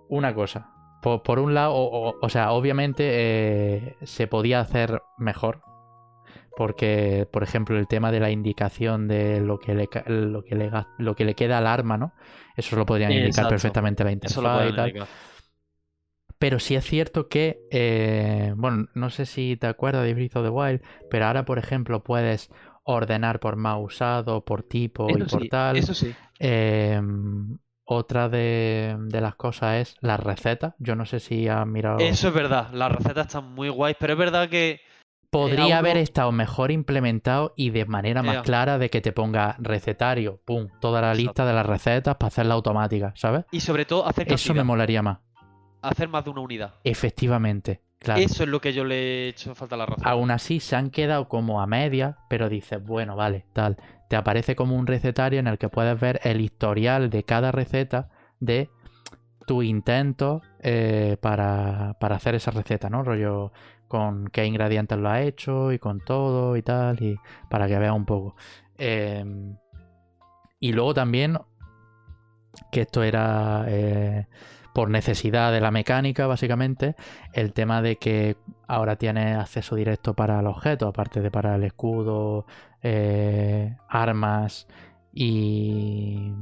una 0.07 0.33
cosa. 0.33 0.69
Por, 1.01 1.21
por 1.23 1.39
un 1.39 1.53
lado, 1.53 1.73
o, 1.73 2.09
o- 2.11 2.15
o 2.21 2.29
sea, 2.29 2.51
obviamente 2.53 3.03
eh, 3.09 3.95
se 4.03 4.27
podía 4.27 4.61
hacer 4.61 5.01
mejor. 5.17 5.61
Porque, 6.55 7.27
por 7.31 7.41
ejemplo, 7.43 7.77
el 7.79 7.87
tema 7.87 8.11
de 8.11 8.19
la 8.19 8.29
indicación 8.29 9.07
de 9.07 9.41
lo 9.41 9.57
que 9.59 9.73
le, 9.73 9.89
lo 10.05 10.43
que 10.43 10.55
le, 10.55 10.71
lo 10.99 11.15
que 11.15 11.25
le 11.25 11.33
queda 11.33 11.57
al 11.57 11.65
arma, 11.67 11.97
¿no? 11.97 12.13
Eso 12.55 12.75
lo 12.75 12.85
podrían 12.85 13.11
indicar 13.11 13.47
perfectamente 13.49 14.03
la 14.03 14.11
interfaz 14.11 14.69
y 14.69 14.75
tal. 14.75 14.89
indicar. 14.89 15.07
Pero 16.43 16.59
sí 16.59 16.75
es 16.75 16.83
cierto 16.83 17.29
que, 17.29 17.61
eh, 17.71 18.53
bueno, 18.57 18.87
no 18.95 19.09
sé 19.09 19.25
si 19.25 19.55
te 19.55 19.65
acuerdas 19.67 20.03
de 20.03 20.13
Breath 20.13 20.35
of 20.35 20.43
the 20.43 20.49
Wild, 20.49 20.81
pero 21.09 21.25
ahora, 21.27 21.45
por 21.45 21.57
ejemplo, 21.57 22.03
puedes 22.03 22.49
ordenar 22.83 23.39
por 23.39 23.55
más 23.55 23.77
usado, 23.81 24.43
por 24.43 24.61
tipo 24.61 25.09
y 25.09 25.23
por 25.23 25.41
sí, 25.43 25.47
tal. 25.47 25.77
eso 25.77 25.93
sí. 25.93 26.13
Eh, 26.39 27.01
otra 27.85 28.27
de, 28.27 28.97
de 29.07 29.21
las 29.21 29.35
cosas 29.35 29.75
es 29.77 29.95
las 30.01 30.19
recetas. 30.19 30.73
Yo 30.79 30.95
no 30.95 31.05
sé 31.05 31.21
si 31.21 31.47
has 31.47 31.65
mirado. 31.65 31.99
Eso 31.99 32.27
es 32.27 32.33
verdad. 32.33 32.71
Las 32.73 32.91
recetas 32.91 33.27
están 33.27 33.53
muy 33.53 33.69
guays, 33.69 33.95
pero 33.97 34.11
es 34.11 34.19
verdad 34.19 34.49
que 34.49 34.81
Podría 35.29 35.65
uno- 35.67 35.75
haber 35.77 35.95
estado 35.95 36.31
mejor 36.33 36.71
implementado 36.71 37.53
y 37.55 37.69
de 37.69 37.85
manera 37.85 38.21
más 38.21 38.35
Ea. 38.35 38.41
clara 38.41 38.77
de 38.77 38.89
que 38.89 38.99
te 38.99 39.13
ponga 39.13 39.55
recetario, 39.59 40.41
pum, 40.43 40.67
toda 40.81 40.99
la 40.99 41.11
Exacto. 41.13 41.23
lista 41.23 41.45
de 41.45 41.53
las 41.53 41.65
recetas 41.65 42.17
para 42.17 42.27
hacerla 42.27 42.53
automática, 42.55 43.13
¿sabes? 43.15 43.45
Y 43.51 43.61
sobre 43.61 43.85
todo 43.85 44.05
hacer 44.05 44.27
Eso 44.31 44.49
me 44.53 44.57
cantidad, 44.57 44.65
molaría 44.65 45.01
más. 45.01 45.19
Hacer 45.83 46.09
más 46.09 46.23
de 46.23 46.31
una 46.31 46.41
unidad. 46.41 46.73
Efectivamente, 46.83 47.81
claro. 47.99 48.21
Eso 48.21 48.43
es 48.43 48.49
lo 48.49 48.59
que 48.61 48.73
yo 48.73 48.83
le 48.83 48.95
he 48.95 49.27
hecho 49.29 49.53
falta 49.55 49.75
a 49.75 49.77
la 49.77 49.85
receta. 49.85 50.09
Aún 50.09 50.31
así 50.31 50.59
se 50.59 50.75
han 50.75 50.89
quedado 50.89 51.27
como 51.29 51.61
a 51.61 51.67
media, 51.67 52.17
pero 52.29 52.49
dices, 52.49 52.83
bueno, 52.83 53.15
vale, 53.15 53.45
tal. 53.53 53.77
Te 54.09 54.15
aparece 54.15 54.55
como 54.55 54.75
un 54.75 54.87
recetario 54.87 55.39
en 55.39 55.47
el 55.47 55.57
que 55.57 55.69
puedes 55.69 55.99
ver 55.99 56.19
el 56.23 56.41
historial 56.41 57.09
de 57.09 57.23
cada 57.23 57.51
receta 57.51 58.09
de 58.39 58.69
tu 59.45 59.61
intento 59.61 60.41
eh, 60.59 61.17
para, 61.21 61.97
para 61.99 62.15
hacer 62.15 62.35
esa 62.35 62.51
receta, 62.51 62.89
¿no? 62.89 63.03
Rollo 63.03 63.51
con 63.87 64.27
qué 64.29 64.45
ingredientes 64.45 64.97
lo 64.97 65.09
has 65.09 65.21
hecho 65.21 65.71
y 65.71 65.79
con 65.79 65.99
todo 65.99 66.57
y 66.57 66.63
tal, 66.63 67.01
y 67.03 67.19
para 67.49 67.67
que 67.67 67.77
veas 67.77 67.93
un 67.93 68.05
poco. 68.05 68.35
Eh, 68.77 69.23
y 70.59 70.71
luego 70.71 70.93
también, 70.93 71.37
que 72.71 72.81
esto 72.81 73.03
era 73.03 73.65
eh, 73.67 74.27
por 74.73 74.89
necesidad 74.89 75.51
de 75.51 75.61
la 75.61 75.71
mecánica, 75.71 76.25
básicamente, 76.27 76.95
el 77.33 77.53
tema 77.53 77.81
de 77.81 77.97
que 77.97 78.37
ahora 78.67 78.95
tienes 78.95 79.37
acceso 79.37 79.75
directo 79.75 80.13
para 80.15 80.39
el 80.39 80.47
objeto, 80.47 80.87
aparte 80.87 81.21
de 81.21 81.29
para 81.31 81.55
el 81.55 81.63
escudo, 81.63 82.45
eh, 82.81 83.75
armas 83.87 84.67
y. 85.13 86.33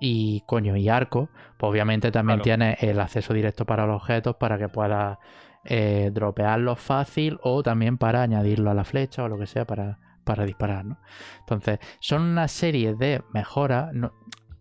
Y 0.00 0.42
coño, 0.46 0.76
y 0.76 0.88
arco, 0.88 1.30
pues 1.56 1.70
obviamente 1.70 2.10
también 2.10 2.40
Claro. 2.40 2.58
tienes 2.58 2.82
el 2.82 3.00
acceso 3.00 3.32
directo 3.32 3.64
para 3.64 3.86
los 3.86 3.96
objetos 4.02 4.36
para 4.36 4.58
que 4.58 4.68
puedas 4.68 5.18
eh, 5.64 6.10
dropearlos 6.12 6.78
fácil 6.78 7.38
o 7.42 7.62
también 7.62 7.96
para 7.96 8.20
añadirlo 8.20 8.70
a 8.70 8.74
la 8.74 8.84
flecha 8.84 9.22
o 9.24 9.28
lo 9.28 9.38
que 9.38 9.46
sea 9.46 9.64
para, 9.64 9.98
para 10.24 10.44
disparar, 10.44 10.84
¿no? 10.84 10.98
Entonces, 11.40 11.78
son 12.00 12.20
una 12.22 12.48
serie 12.48 12.94
de 12.94 13.22
mejoras. 13.32 13.94
no- 13.94 14.12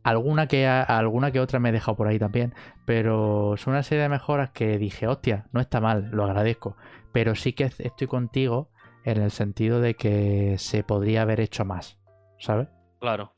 alguna, 0.04 0.48
que, 0.48 0.68
alguna 0.68 1.32
que 1.32 1.40
otra 1.40 1.60
me 1.60 1.70
he 1.70 1.72
dejado 1.72 1.96
por 1.96 2.08
ahí 2.08 2.20
también. 2.20 2.54
Pero 2.86 3.56
son 3.58 3.74
una 3.74 3.84
serie 3.84 4.04
de 4.04 4.10
mejoras 4.10 4.52
que 4.52 4.78
dije, 4.78 5.08
hostia, 5.08 5.48
no 5.52 5.60
está 5.60 5.82
mal, 5.82 6.10
lo 6.12 6.26
agradezco. 6.26 6.78
Pero 7.12 7.36
sí 7.36 7.54
que 7.54 7.66
estoy 7.66 8.08
contigo 8.08 8.70
en 9.04 9.22
el 9.22 9.32
sentido 9.32 9.82
de 9.82 9.96
que 9.96 10.56
se 10.58 10.84
podría 10.84 11.24
haber 11.24 11.40
hecho 11.40 11.66
más, 11.66 12.00
¿sabes? 12.40 12.68
Claro. 13.00 13.34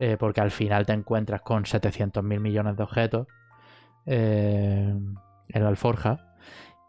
Eh, 0.00 0.16
porque 0.18 0.40
al 0.40 0.50
final 0.50 0.86
te 0.86 0.92
encuentras 0.92 1.40
con 1.42 1.66
700 1.66 2.22
mil 2.22 2.40
millones 2.40 2.76
de 2.76 2.82
objetos 2.82 3.26
eh, 4.06 4.94
en 5.48 5.62
la 5.62 5.68
alforja. 5.68 6.24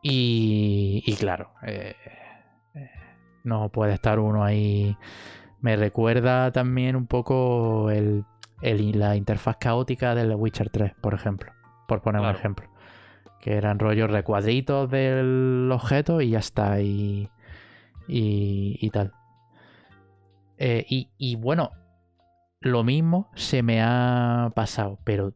Y, 0.02 1.04
y 1.06 1.16
claro, 1.16 1.52
eh, 1.64 1.96
no 3.44 3.70
puede 3.70 3.94
estar 3.94 4.20
uno 4.20 4.44
ahí. 4.44 4.96
Me 5.62 5.76
recuerda 5.76 6.52
también 6.52 6.96
un 6.96 7.08
poco 7.08 7.90
el, 7.90 8.24
el- 8.62 8.98
la 9.00 9.16
interfaz 9.16 9.58
caótica 9.58 10.16
del 10.16 10.34
Witcher 10.36 10.70
3, 10.70 10.94
por 11.02 11.14
ejemplo. 11.14 11.52
Por 11.88 12.02
poner 12.02 12.22
un 12.22 12.30
ejemplo. 12.30 12.68
Que 13.42 13.54
eran 13.56 13.80
rollos 13.80 14.12
recuadritos 14.12 14.90
del 14.92 15.70
objeto 15.72 16.22
y 16.22 16.32
ya 16.32 16.40
está. 16.40 16.82
Y, 16.82 17.30
y, 18.08 18.78
y 18.82 18.90
tal. 18.90 19.14
Eh, 20.58 20.86
y, 20.90 21.10
y 21.18 21.36
bueno, 21.36 21.72
lo 22.60 22.84
mismo 22.84 23.30
se 23.36 23.64
me 23.64 23.82
ha 23.82 24.52
pasado, 24.54 25.00
pero 25.06 25.34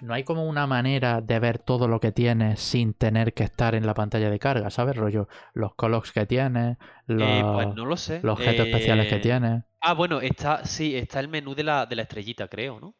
no 0.00 0.14
hay 0.14 0.24
como 0.24 0.48
una 0.48 0.66
manera 0.66 1.20
de 1.20 1.38
ver 1.38 1.58
todo 1.58 1.86
lo 1.88 2.00
que 2.00 2.10
tienes 2.10 2.58
sin 2.60 2.94
tener 2.94 3.34
que 3.34 3.44
estar 3.44 3.74
en 3.74 3.86
la 3.86 3.94
pantalla 3.94 4.30
de 4.30 4.38
carga, 4.38 4.70
¿sabes? 4.70 4.96
Rollo, 4.96 5.28
los 5.54 5.74
colocs 5.74 6.10
que 6.10 6.26
tienes, 6.26 6.78
los, 7.06 7.28
Eh, 7.28 7.44
pues 7.52 7.74
no 7.76 7.84
lo 7.84 7.96
sé. 7.96 8.20
los 8.22 8.32
objetos 8.38 8.66
especiales 8.66 9.08
que 9.08 9.16
Eh, 9.16 9.20
tienes. 9.20 9.64
Ah, 9.82 9.94
bueno, 9.94 10.20
está, 10.20 10.64
sí, 10.64 10.96
está 10.96 11.20
el 11.20 11.28
menú 11.28 11.54
de 11.54 11.64
la, 11.64 11.86
de 11.86 11.96
la 11.96 12.02
estrellita, 12.02 12.48
creo, 12.48 12.78
¿no? 12.80 12.94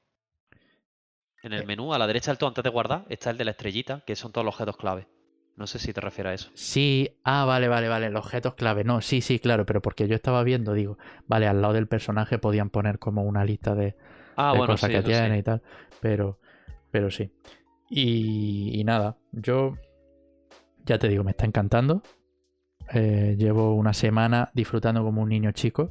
En 1.43 1.53
Eh. 1.53 1.59
el 1.59 1.66
menú, 1.66 1.93
a 1.95 1.99
la 1.99 2.07
derecha 2.07 2.30
del 2.30 2.39
todo, 2.39 2.49
antes 2.49 2.64
de 2.64 2.70
guardar, 2.70 3.05
está 3.09 3.30
el 3.30 3.39
de 3.39 3.45
la 3.45 3.51
estrellita, 3.53 4.03
que 4.07 4.16
son 4.16 4.33
todos 4.33 4.45
los 4.45 4.55
objetos 4.55 4.76
clave. 4.76 5.09
No 5.57 5.66
sé 5.66 5.78
si 5.78 5.93
te 5.93 6.01
refieres 6.01 6.30
a 6.30 6.35
eso. 6.35 6.51
Sí, 6.55 7.18
ah, 7.24 7.45
vale, 7.45 7.68
vale, 7.68 7.89
vale, 7.89 8.11
los 8.11 8.24
objetos 8.24 8.55
clave. 8.55 8.85
No, 8.85 9.01
sí, 9.01 9.20
sí, 9.20 9.39
claro, 9.39 9.66
pero 9.66 9.83
porque 9.83 10.09
yo 10.09 10.14
estaba 10.14 10.43
viendo, 10.45 10.72
digo, 10.72 10.99
vale, 11.26 11.47
al 11.47 11.61
lado 11.61 11.74
del 11.74 11.89
personaje 11.89 12.39
podían 12.39 12.70
poner 12.70 12.99
como 12.99 13.22
una 13.22 13.45
lista 13.45 13.74
de, 13.74 13.95
Ah, 14.37 14.53
de 14.53 14.59
bueno, 14.59 14.72
cosas 14.74 14.89
sí, 14.89 14.93
que 14.95 14.99
eso 15.01 15.09
sí. 15.09 15.12
tiene 15.12 15.39
y 15.39 15.43
tal. 15.43 15.62
Pero, 16.01 16.39
pero 16.91 17.11
sí. 17.11 17.30
Y, 17.91 18.80
y 18.80 18.85
nada, 18.85 19.18
yo 19.33 19.76
ya 20.85 20.99
te 20.99 21.09
digo, 21.09 21.22
me 21.22 21.33
está 21.33 21.45
encantando. 21.45 22.03
Eh, 22.95 23.37
llevo 23.39 23.74
una 23.74 23.93
semana 23.93 24.51
disfrutando 24.55 25.03
como 25.05 25.20
un 25.22 25.28
niño 25.28 25.53
chico. 25.53 25.91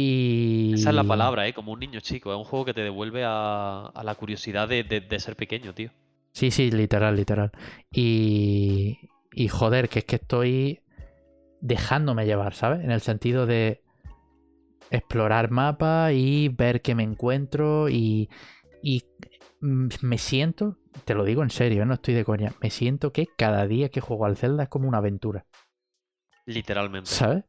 Y. 0.00 0.74
Esa 0.74 0.90
es 0.90 0.94
la 0.94 1.02
palabra, 1.04 1.46
¿eh? 1.48 1.52
Como 1.52 1.72
un 1.72 1.80
niño 1.80 2.00
chico. 2.00 2.30
Es 2.32 2.38
un 2.38 2.44
juego 2.44 2.64
que 2.64 2.74
te 2.74 2.82
devuelve 2.82 3.24
a, 3.24 3.86
a 3.86 4.04
la 4.04 4.14
curiosidad 4.14 4.68
de, 4.68 4.84
de- 4.84 5.00
de 5.00 5.18
ser 5.20 5.34
pequeño, 5.36 5.74
tío. 5.74 5.90
Sí, 6.32 6.50
sí, 6.50 6.70
literal, 6.70 7.16
literal. 7.16 7.50
Y, 7.92 8.98
y 9.32 9.48
joder, 9.48 9.88
que 9.88 10.00
es 10.00 10.04
que 10.04 10.16
estoy 10.16 10.80
dejándome 11.60 12.26
llevar, 12.26 12.54
¿sabes? 12.54 12.84
En 12.84 12.92
el 12.92 13.00
sentido 13.00 13.46
de 13.46 13.82
explorar 14.90 15.50
mapas 15.50 16.12
y 16.14 16.48
ver 16.48 16.80
qué 16.80 16.94
me 16.94 17.02
encuentro 17.02 17.88
y, 17.88 18.28
y 18.82 19.02
me 19.60 20.18
siento, 20.18 20.76
te 21.04 21.14
lo 21.14 21.24
digo 21.24 21.42
en 21.42 21.50
serio, 21.50 21.82
¿eh? 21.82 21.86
no 21.86 21.94
estoy 21.94 22.14
de 22.14 22.24
coña, 22.24 22.54
me 22.62 22.70
siento 22.70 23.12
que 23.12 23.26
cada 23.36 23.66
día 23.66 23.88
que 23.90 24.00
juego 24.00 24.24
al 24.26 24.36
Zelda 24.36 24.62
es 24.64 24.68
como 24.68 24.88
una 24.88 24.98
aventura, 24.98 25.44
Literalmente. 26.48 27.10
¿sabes? 27.10 27.44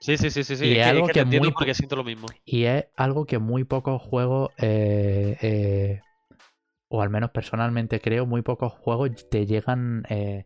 Sí, 0.00 0.16
sí, 0.18 0.30
sí, 0.30 0.44
sí. 0.44 0.56
sí. 0.56 0.66
Y 0.66 0.72
Es 0.72 0.76
que, 0.78 0.82
algo 0.84 1.06
es 1.06 1.12
que 1.12 1.24
muy 1.24 1.50
po- 1.50 1.54
porque 1.54 1.74
siento 1.74 1.96
lo 1.96 2.04
mismo. 2.04 2.26
Y 2.44 2.64
es 2.64 2.86
algo 2.96 3.24
que 3.24 3.38
muy 3.38 3.64
pocos 3.64 4.02
juegos, 4.02 4.50
eh, 4.58 5.36
eh, 5.40 6.00
o 6.88 7.00
al 7.02 7.08
menos 7.08 7.30
personalmente 7.30 8.00
creo, 8.00 8.26
muy 8.26 8.42
pocos 8.42 8.72
juegos 8.72 9.10
te 9.30 9.46
llegan 9.46 10.04
eh, 10.10 10.44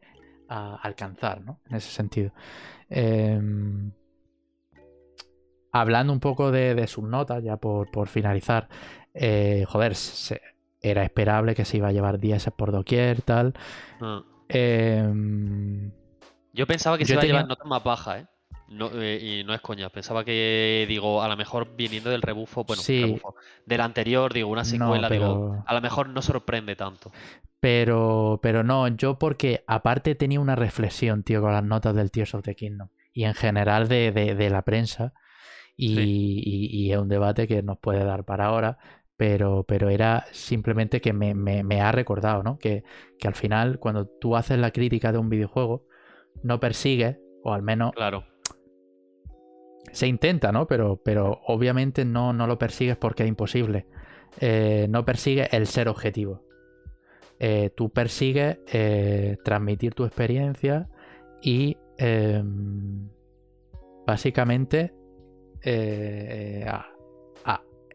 a 0.49 0.77
alcanzar, 0.77 1.41
¿no? 1.41 1.59
En 1.69 1.77
ese 1.77 1.91
sentido. 1.91 2.33
Em, 2.89 3.91
hablando 5.73 6.13
un 6.13 6.21
poco 6.21 6.51
de, 6.53 6.75
de 6.75 6.87
sus 6.87 7.05
notas, 7.05 7.43
ya 7.43 7.57
por, 7.57 7.91
por 7.91 8.09
finalizar, 8.09 8.69
joder, 9.67 9.95
se- 9.95 10.41
era 10.81 11.03
esperable 11.03 11.55
que 11.55 11.65
se 11.65 11.79
iba 11.79 11.89
a 11.89 11.93
llevar 11.93 12.19
10 12.21 12.49
por 12.57 12.71
doquier, 12.71 13.23
tal. 13.23 13.55
Ah. 14.01 14.23
Em, 14.49 15.91
Yo 16.57 16.67
pensaba 16.67 16.97
que 16.99 17.05
Yo 17.05 17.09
se 17.09 17.13
iba 17.15 17.21
tenía- 17.21 17.35
a 17.35 17.39
llevar 17.43 17.49
notas 17.51 17.67
más 17.69 17.85
bajas, 17.85 18.23
¿eh? 18.23 18.27
No, 18.69 18.91
eh, 18.95 19.21
y 19.41 19.45
no 19.45 19.55
es 19.55 19.61
coña. 19.61 19.91
Pensaba 19.91 20.25
que, 20.25 20.87
digo, 20.89 21.23
a 21.23 21.29
lo 21.29 21.37
mejor 21.37 21.77
viniendo 21.77 22.11
del 22.11 22.21
rebufo, 22.23 22.65
bueno, 22.65 22.83
Sí. 22.83 23.01
rebufo, 23.01 23.37
del 23.65 23.81
anterior, 23.81 24.33
digo, 24.33 24.49
una 24.49 24.63
No, 24.63 24.65
secuela, 24.65 25.09
digo, 25.09 25.63
a 25.65 25.75
lo 25.75 25.81
mejor 25.81 26.09
no 26.09 26.21
sorprende 26.21 26.75
tanto. 26.75 27.13
Pero, 27.61 28.41
pero 28.43 28.63
no, 28.65 28.89
yo 28.89 29.19
porque 29.19 29.63
aparte 29.67 30.15
tenía 30.15 30.41
una 30.41 30.57
reflexión, 30.57 31.23
tío, 31.23 31.41
con 31.43 31.53
las 31.53 31.63
notas 31.65 31.95
del 31.95 32.11
Tears 32.11 32.35
of 32.35 32.43
the 32.43 32.55
Kingdom. 32.55 32.89
y 33.19 33.25
en 33.25 33.33
general 33.33 33.89
de, 33.89 34.13
de- 34.13 34.35
de 34.35 34.51
la 34.51 34.61
prensa. 34.61 35.15
Y, 35.75 35.95
Sí. 35.95 36.43
y- 36.45 36.67
y 36.87 36.93
es 36.93 36.99
un 36.99 37.09
debate 37.09 37.49
que 37.49 37.63
nos 37.63 37.79
puede 37.79 38.05
dar 38.05 38.25
para 38.25 38.45
ahora, 38.45 38.77
pero, 39.17 39.65
pero 39.67 39.89
era 39.89 40.27
simplemente 40.33 41.01
que 41.01 41.15
me, 41.15 41.35
me- 41.35 41.63
me 41.65 41.81
ha 41.81 41.93
recordado, 41.93 42.43
¿no? 42.43 42.59
Que, 42.59 42.85
que 43.19 43.27
al 43.27 43.35
final, 43.35 43.79
cuando 43.79 44.07
tú 44.07 44.37
haces 44.37 44.59
la 44.59 44.71
crítica 44.71 45.13
de 45.13 45.19
un 45.19 45.31
videojuego, 45.31 45.85
no 46.43 46.61
persigues, 46.61 47.19
o 47.43 47.53
al 47.53 47.63
menos 47.63 47.93
Claro. 47.93 48.25
se 49.93 50.07
intenta, 50.07 50.53
¿no? 50.53 50.67
Pero, 50.67 51.01
pero 51.05 51.41
obviamente 51.47 52.05
no, 52.05 52.33
no 52.33 52.47
lo 52.47 52.59
persigues 52.59 52.97
porque 52.97 53.23
es 53.23 53.29
imposible. 53.29 53.87
Eh, 54.41 54.87
no 54.91 55.05
persigues 55.05 55.49
el 55.53 55.67
ser 55.67 55.89
objetivo. 55.89 56.43
Eh, 57.39 57.71
tú 57.75 57.91
persigues 57.91 58.59
eh, 58.73 59.37
transmitir 59.45 59.95
tu 59.95 60.05
experiencia 60.05 60.89
y 61.43 61.77
em, 61.99 63.09
básicamente 64.07 64.95
eh, 65.63 66.67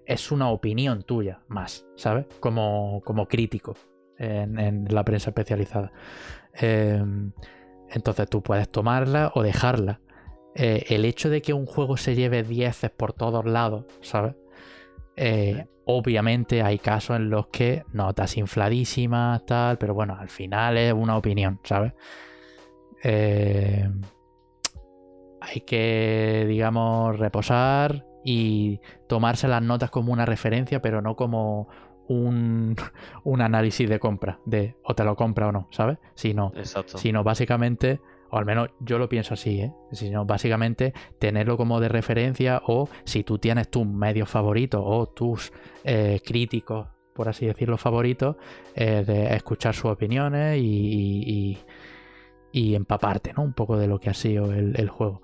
es 0.06 0.32
una 0.32 0.50
opinión 0.50 1.04
tuya 1.04 1.42
más, 1.48 1.86
¿sabes? 1.96 2.26
Como, 2.39 3.02
como 3.06 3.28
crítico 3.28 3.76
en, 4.18 4.60
en 4.60 4.86
la 4.89 5.06
prensa 5.06 5.30
especializada. 5.30 5.92
Em, 6.54 7.32
entonces 7.94 8.30
tú 8.30 8.42
puedes 8.42 8.70
tomarla 8.70 9.32
o 9.36 9.44
dejarla 9.44 10.02
eh, 10.56 10.86
el 10.89 11.06
hecho 11.06 11.30
de 11.30 11.42
que 11.42 11.54
un 11.54 11.66
juego 11.66 11.98
se 11.98 12.16
lleve 12.16 12.44
10 12.44 12.92
por 12.98 13.14
todos 13.14 13.46
lados, 13.46 13.86
¿sabes? 14.02 14.36
Eh, 15.16 15.66
obviamente 15.86 16.62
hay 16.62 16.78
casos 16.78 17.18
en 17.18 17.30
los 17.30 17.48
que 17.48 17.84
notas 17.94 18.38
infladísimas, 18.38 19.46
tal, 19.46 19.78
pero 19.78 19.94
bueno, 19.94 20.18
al 20.20 20.30
final 20.30 20.78
es 20.78 20.94
una 20.94 21.18
opinión, 21.18 21.60
¿sabes? 21.64 21.94
Eh, 23.04 23.89
hay 25.39 25.62
que, 25.62 26.46
digamos, 26.48 27.18
reposar 27.18 28.06
y 28.24 28.80
tomarse 29.08 29.48
las 29.48 29.62
notas 29.62 29.89
como 29.89 30.12
una 30.12 30.26
referencia, 30.26 30.82
pero 30.82 31.02
no 31.02 31.16
como 31.16 31.70
un, 32.08 32.76
un 33.24 33.41
análisis 33.41 33.89
de 33.89 33.99
compra, 33.99 34.39
de 34.45 34.76
o 34.84 34.93
te 34.95 35.04
lo 35.04 35.16
compra 35.16 35.47
o 35.47 35.52
no, 35.52 35.68
¿sabes? 35.72 35.97
Sino 36.16 36.52
Exacto. 36.56 36.97
sino 36.97 37.24
básicamente, 37.24 37.99
o 38.30 38.38
al 38.38 38.45
menos 38.45 38.70
yo 38.80 38.97
lo 38.97 39.08
pienso 39.10 39.34
así, 39.34 39.62
¿eh? 39.62 39.74
sino 39.91 40.26
básicamente 40.26 40.93
tenerlo 41.20 41.58
como 41.58 41.80
de 41.80 41.89
referencia 41.89 42.62
o 42.66 42.88
si 43.04 43.24
tú 43.24 43.38
tienes 43.38 43.70
tus 43.70 43.86
medios 43.86 44.30
favoritos 44.30 44.82
o 44.84 45.08
tus 45.08 45.52
eh, 45.84 46.20
críticos, 46.26 46.88
por 47.14 47.28
así 47.30 47.45
decirlo, 47.45 47.78
favoritos, 47.78 48.38
eh, 48.76 49.04
de 49.06 49.36
escuchar 49.36 49.74
sus 49.76 49.91
opiniones 49.91 50.58
y, 50.58 50.66
y- 50.66 51.24
y- 51.52 51.58
y 52.54 52.76
empaparte 52.76 53.32
¿no? 53.34 53.43
un 53.43 53.54
poco 53.54 53.78
de 53.78 53.88
lo 53.88 53.99
que 53.99 54.10
ha 54.10 54.14
sido 54.14 54.52
el, 54.54 54.74
el 54.78 54.89
juego. 54.89 55.22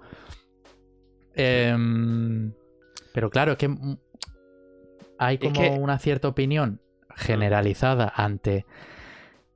Em, 1.34 2.51
pero 3.13 3.30
claro, 3.30 3.53
es 3.53 3.57
que 3.57 3.69
hay 5.18 5.36
Es 5.36 5.41
como 5.41 5.61
que- 5.61 5.80
una 5.80 5.99
cierta 5.99 6.28
opinión 6.28 6.82
generalizada 7.15 8.11
ante 8.15 8.65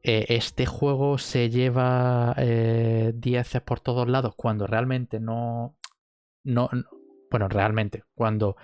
eh, 0.04 0.26
este 0.30 0.66
juego 0.66 1.18
se 1.20 1.50
lleva 1.52 2.34
eh, 2.38 3.12
10 3.16 3.62
por 3.62 3.80
todos 3.80 4.08
lados 4.10 4.34
cuando 4.36 4.66
realmente 4.66 5.20
no, 5.20 5.76
no, 6.44 6.70
no- 6.72 6.84
Bueno, 7.30 7.48
realmente, 7.48 8.04
cuando 8.16 8.58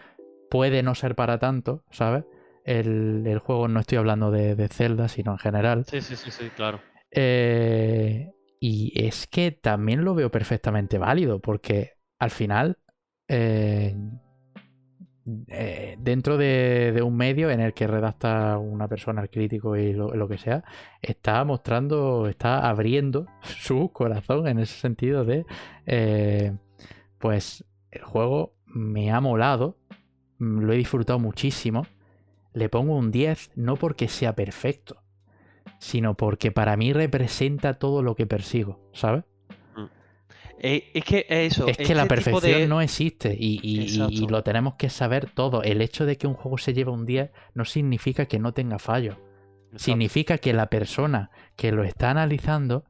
puede 0.49 0.81
no 0.83 0.95
ser 0.95 1.15
para 1.15 1.37
tanto, 1.39 1.83
¿sabes? 1.91 2.25
El, 2.63 3.25
el 3.27 3.39
juego, 3.39 3.67
no 3.67 3.79
estoy 3.79 3.97
hablando 3.99 4.31
de, 4.31 4.55
de 4.55 4.67
Zelda, 4.67 5.07
sino 5.07 5.33
en 5.33 5.37
general. 5.37 5.85
Sí, 5.85 6.01
sí, 6.01 6.17
sí, 6.17 6.31
sí, 6.31 6.49
claro. 6.51 6.81
Eh, 7.11 8.31
y 8.59 8.91
es 9.05 9.27
que 9.27 9.51
también 9.51 10.03
lo 10.03 10.15
veo 10.15 10.31
perfectamente 10.31 10.97
válido, 10.97 11.39
porque 11.39 11.93
al 12.19 12.31
final, 12.31 12.77
eh, 15.47 15.97
dentro 15.99 16.37
de, 16.37 17.01
un 17.03 17.17
medio 17.17 17.49
en 17.49 17.59
el 17.59 17.73
que 17.73 17.87
redacta 17.87 18.57
una 18.57 18.87
persona, 18.87 19.21
el 19.21 19.29
crítico 19.29 19.75
y 19.75 19.93
lo, 19.93 20.13
lo 20.13 20.27
que 20.27 20.37
sea, 20.37 20.63
está 21.01 21.43
mostrando, 21.43 22.27
está 22.27 22.67
abriendo 22.67 23.27
su 23.41 23.91
corazón 23.91 24.47
en 24.47 24.59
ese 24.59 24.79
sentido 24.79 25.25
de, 25.25 25.45
eh, 25.85 26.53
pues 27.17 27.65
el 27.91 28.03
juego 28.03 28.53
me 28.65 29.11
ha 29.11 29.19
molado, 29.19 29.77
mm, 30.39 30.59
lo 30.61 30.73
he 30.73 30.77
disfrutado 30.77 31.19
muchísimo, 31.19 31.85
le 32.53 32.69
pongo 32.69 32.95
un 32.95 33.11
10 33.11 33.51
no 33.55 33.75
porque 33.75 34.07
sea 34.07 34.33
perfecto, 34.33 35.03
sino 35.79 36.15
porque 36.15 36.51
para 36.51 36.77
mí 36.77 36.93
representa 36.93 37.75
todo 37.75 38.01
lo 38.01 38.15
que 38.15 38.25
persigo, 38.25 38.79
¿sabes? 38.93 39.25
Eh, 40.59 40.89
es 40.93 41.03
que 41.03 41.25
es 41.29 41.53
eso. 41.53 41.67
Es 41.67 41.77
que 41.77 41.93
la 41.93 42.03
este 42.03 42.15
perfección 42.15 42.61
de- 42.61 42.67
no 42.67 42.81
existe 42.81 43.35
y, 43.37 43.59
y- 43.61 43.79
y- 43.79 43.81
y 43.81 43.93
Exacto. 43.99 44.27
lo 44.29 44.43
tenemos 44.43 44.73
que 44.75 44.89
saber 44.89 45.29
todo. 45.29 45.61
El 45.63 45.81
hecho 45.81 46.05
de 46.05 46.17
que 46.17 46.25
un 46.27 46.33
juego 46.33 46.57
se 46.57 46.73
lleve 46.73 46.91
un 46.91 47.05
10 47.05 47.31
no 47.53 47.63
significa 47.65 48.25
que 48.25 48.39
no 48.39 48.53
tenga 48.53 48.79
fallos. 48.79 49.17
Significa 49.75 50.37
que 50.39 50.53
la 50.53 50.67
persona 50.69 51.29
que 51.55 51.71
lo 51.71 51.83
está 51.83 52.09
analizando 52.09 52.85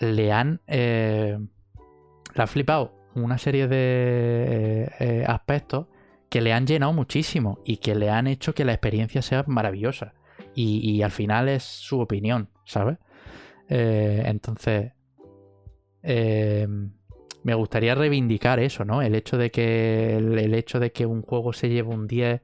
le 0.00 0.32
han, 0.32 0.60
eh, 0.66 1.38
le 2.34 2.42
ha 2.42 2.46
flipado 2.46 2.94
una 3.14 3.38
serie 3.38 3.68
de 3.68 3.76
eh, 3.78 4.90
eh, 5.00 5.24
aspectos 5.26 5.86
que 6.28 6.40
le 6.40 6.52
han 6.52 6.66
llenado 6.66 6.92
muchísimo 6.92 7.60
y 7.64 7.76
que 7.76 7.94
le 7.94 8.10
han 8.10 8.26
hecho 8.26 8.54
que 8.54 8.64
la 8.64 8.72
experiencia 8.72 9.22
sea 9.22 9.44
maravillosa. 9.46 10.14
Y, 10.54 10.78
y 10.90 11.02
al 11.02 11.10
final 11.10 11.48
es 11.48 11.62
su 11.62 12.00
opinión, 12.00 12.48
¿sabes? 12.64 12.98
Eh, 13.68 14.22
entonces, 14.26 14.92
eh, 16.02 16.66
me 17.44 17.54
gustaría 17.54 17.94
reivindicar 17.94 18.60
eso, 18.60 18.84
¿no? 18.84 19.02
El 19.02 19.14
hecho 19.14 19.36
de 19.36 19.50
que 19.50 20.16
el, 20.16 20.38
el 20.38 20.54
hecho 20.54 20.78
de 20.80 20.92
que 20.92 21.06
un 21.06 21.22
juego 21.22 21.52
se 21.52 21.68
lleve 21.68 21.88
un 21.88 22.06
10 22.06 22.42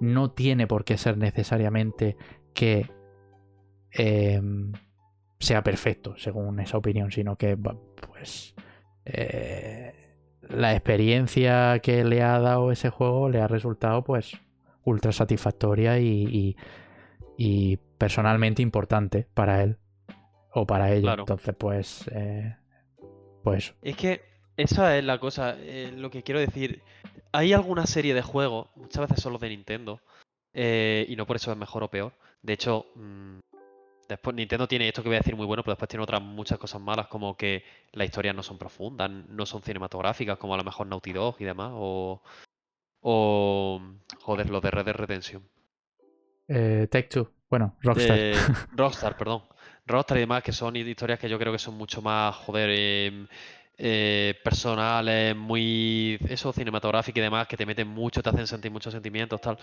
no 0.00 0.30
tiene 0.32 0.66
por 0.66 0.84
qué 0.84 0.96
ser 0.98 1.16
necesariamente 1.18 2.16
que 2.54 2.90
eh, 3.92 4.40
sea 5.38 5.62
perfecto, 5.62 6.14
según 6.16 6.60
esa 6.60 6.78
opinión, 6.78 7.10
sino 7.10 7.36
que, 7.36 7.56
pues, 7.56 8.54
eh, 9.04 9.94
la 10.42 10.72
experiencia 10.74 11.78
que 11.82 12.04
le 12.04 12.22
ha 12.22 12.38
dado 12.40 12.72
ese 12.72 12.90
juego 12.90 13.28
le 13.28 13.40
ha 13.40 13.48
resultado, 13.48 14.04
pues, 14.04 14.32
ultra 14.84 15.12
satisfactoria 15.12 15.98
y, 15.98 16.06
y- 16.26 16.56
y 17.36 17.76
personalmente 17.98 18.60
importante 18.62 19.26
para 19.34 19.62
él 19.62 19.78
o 20.52 20.66
para 20.66 20.92
ella. 20.92 21.02
Claro. 21.02 21.22
Entonces, 21.22 21.54
pues, 21.58 22.08
eh, 22.12 22.56
pues, 23.42 23.74
Es 23.82 23.96
que 23.96 24.22
esa 24.56 24.96
es 24.98 25.04
la 25.04 25.18
cosa, 25.18 25.56
eh, 25.58 25.92
lo 25.96 26.10
que 26.10 26.22
quiero 26.22 26.40
decir. 26.40 26.82
Hay 27.32 27.52
alguna 27.52 27.86
serie 27.86 28.12
de 28.14 28.22
juegos, 28.22 28.68
muchas 28.76 29.08
veces 29.08 29.22
son 29.22 29.32
los 29.32 29.40
de 29.40 29.50
Nintendo, 29.50 30.00
eh, 30.52 31.06
y 31.08 31.16
no 31.16 31.26
por 31.26 31.36
eso 31.36 31.50
es 31.52 31.56
mejor 31.56 31.82
o 31.84 31.88
peor. 31.88 32.12
De 32.42 32.52
hecho, 32.54 32.86
mm, 32.96 33.38
después 34.08 34.34
Nintendo 34.34 34.66
tiene 34.66 34.88
esto 34.88 35.02
que 35.02 35.08
voy 35.08 35.16
a 35.16 35.20
decir 35.20 35.36
muy 35.36 35.46
bueno, 35.46 35.62
pero 35.62 35.72
después 35.72 35.88
tiene 35.88 36.02
otras 36.02 36.20
muchas 36.20 36.58
cosas 36.58 36.80
malas, 36.80 37.06
como 37.06 37.36
que 37.36 37.64
las 37.92 38.06
historias 38.06 38.34
no 38.34 38.42
son 38.42 38.58
profundas, 38.58 39.10
no 39.10 39.46
son 39.46 39.62
cinematográficas, 39.62 40.38
como 40.38 40.54
a 40.54 40.56
lo 40.56 40.64
mejor 40.64 40.86
Naughty 40.86 41.12
Dog 41.12 41.36
y 41.38 41.44
demás, 41.44 41.70
o... 41.74 42.22
O... 43.02 43.80
Joder, 44.20 44.50
lo 44.50 44.60
de 44.60 44.70
Red 44.70 44.84
Dead 44.84 44.94
Redemption. 44.94 45.48
eh, 46.48 46.86
Take 46.90 47.08
Two, 47.08 47.30
bueno, 47.48 47.76
Rockstar. 47.80 48.16
de 48.18 48.34
Rockstar, 48.76 49.16
perdón. 49.16 49.44
Rockstar 49.90 50.18
y 50.18 50.20
demás, 50.20 50.42
que 50.42 50.52
son 50.52 50.76
historias 50.76 51.18
que 51.18 51.28
yo 51.28 51.38
creo 51.38 51.52
que 51.52 51.58
son 51.58 51.74
mucho 51.74 52.00
más, 52.00 52.34
joder, 52.36 52.70
eh, 52.72 53.26
eh, 53.78 54.34
personales, 54.44 55.34
muy, 55.34 56.18
eso, 56.28 56.52
cinematográficas 56.52 57.18
y 57.18 57.20
demás, 57.22 57.46
que 57.46 57.56
te 57.56 57.66
meten 57.66 57.88
mucho, 57.88 58.22
te 58.22 58.28
hacen 58.28 58.46
sentir 58.46 58.70
muchos 58.70 58.92
sentimientos, 58.92 59.40
tal. 59.40 59.58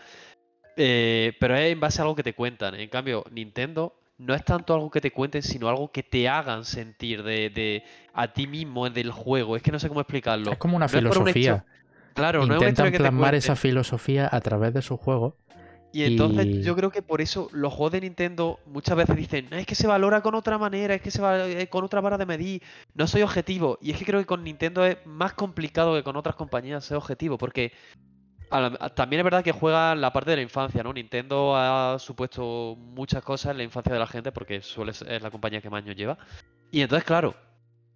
Eh, 0.76 1.34
pero 1.40 1.56
es 1.56 1.72
en 1.72 1.80
base 1.80 2.02
a 2.02 2.04
algo 2.04 2.16
que 2.16 2.24
te 2.24 2.34
cuentan. 2.34 2.76
En 2.76 2.90
cambio, 2.90 3.24
Nintendo 3.32 3.94
no 4.18 4.34
es 4.34 4.44
tanto 4.44 4.74
algo 4.74 4.90
que 4.90 5.02
te 5.02 5.12
cuenten, 5.12 5.42
sino 5.44 5.70
algo 5.70 5.92
que 5.92 6.04
te 6.04 6.28
hagan 6.28 6.66
sentir 6.66 7.24
de, 7.24 7.50
de 7.50 7.84
a 8.14 8.34
ti 8.34 8.48
mismo 8.48 8.90
del 8.90 9.12
juego. 9.12 9.56
Es 9.56 9.62
que 9.62 9.72
no 9.72 9.80
sé 9.80 9.88
cómo 9.88 10.02
explicarlo. 10.02 10.52
es 10.52 10.58
como 10.58 10.76
una 10.76 10.86
no 10.86 10.90
filosofía. 10.90 11.66
Claro, 12.14 12.40
no 12.40 12.46
es 12.46 12.50
una 12.50 12.56
Intentan 12.56 12.72
historia 12.72 12.92
que 12.92 12.98
te 12.98 13.04
plasmar 13.04 13.36
esa 13.36 13.56
filosofía 13.56 14.28
a 14.32 14.42
través 14.42 14.74
de 14.74 14.82
su 14.82 14.98
juego. 14.98 15.36
Y 15.98 16.04
entonces 16.04 16.46
Y- 16.48 16.62
yo 16.62 16.76
creo 16.76 16.92
que 16.92 17.02
por 17.02 17.22
eso 17.22 17.50
los 17.54 17.74
juegos 17.74 17.94
de 17.94 18.02
Nintendo 18.02 18.60
muchas 18.68 18.96
veces 18.96 19.16
dicen, 19.16 19.48
"No, 19.50 19.58
es 19.58 19.66
que 19.66 19.74
se 19.74 19.88
valora 19.88 20.22
con 20.22 20.36
otra 20.36 20.60
manera, 20.60 20.94
es 20.94 21.02
que 21.02 21.10
se 21.10 21.22
va 21.24 21.48
eh, 21.48 21.68
con 21.70 21.84
otra 21.84 22.02
vara 22.02 22.20
de 22.20 22.26
medir, 22.28 22.62
no 22.94 23.08
soy 23.08 23.24
objetivo. 23.24 23.80
Y 23.82 23.90
es 23.92 23.98
que 23.98 24.06
creo 24.06 24.20
que 24.20 24.28
con 24.28 24.44
Nintendo 24.44 24.86
es 24.86 24.98
más 25.08 25.34
complicado 25.34 25.96
que 25.96 26.04
con 26.04 26.16
otras 26.16 26.36
compañías 26.36 26.86
ser 26.86 26.98
objetivo, 26.98 27.40
porque 27.40 27.72
la- 28.52 28.70
también 28.90 29.22
es 29.22 29.24
verdad 29.24 29.44
que 29.44 29.52
juega 29.52 29.96
la 29.96 30.14
parte 30.14 30.30
de 30.30 30.38
la 30.38 30.44
infancia, 30.44 30.84
¿no? 30.84 30.94
Nintendo 30.94 31.56
ha 31.58 31.98
supuesto 32.00 32.76
muchas 32.78 33.24
cosas 33.24 33.52
en 33.52 33.58
la 33.58 33.64
infancia 33.64 33.92
de 33.92 34.00
la 34.00 34.08
gente, 34.08 34.32
porque 34.32 34.62
suele 34.62 34.94
ser 34.94 35.12
es 35.12 35.22
la 35.24 35.32
compañía 35.32 35.62
que 35.62 35.70
más 35.72 35.84
años 35.84 35.96
lleva. 35.96 36.18
Y 36.72 36.82
entonces, 36.82 37.06
claro, 37.06 37.34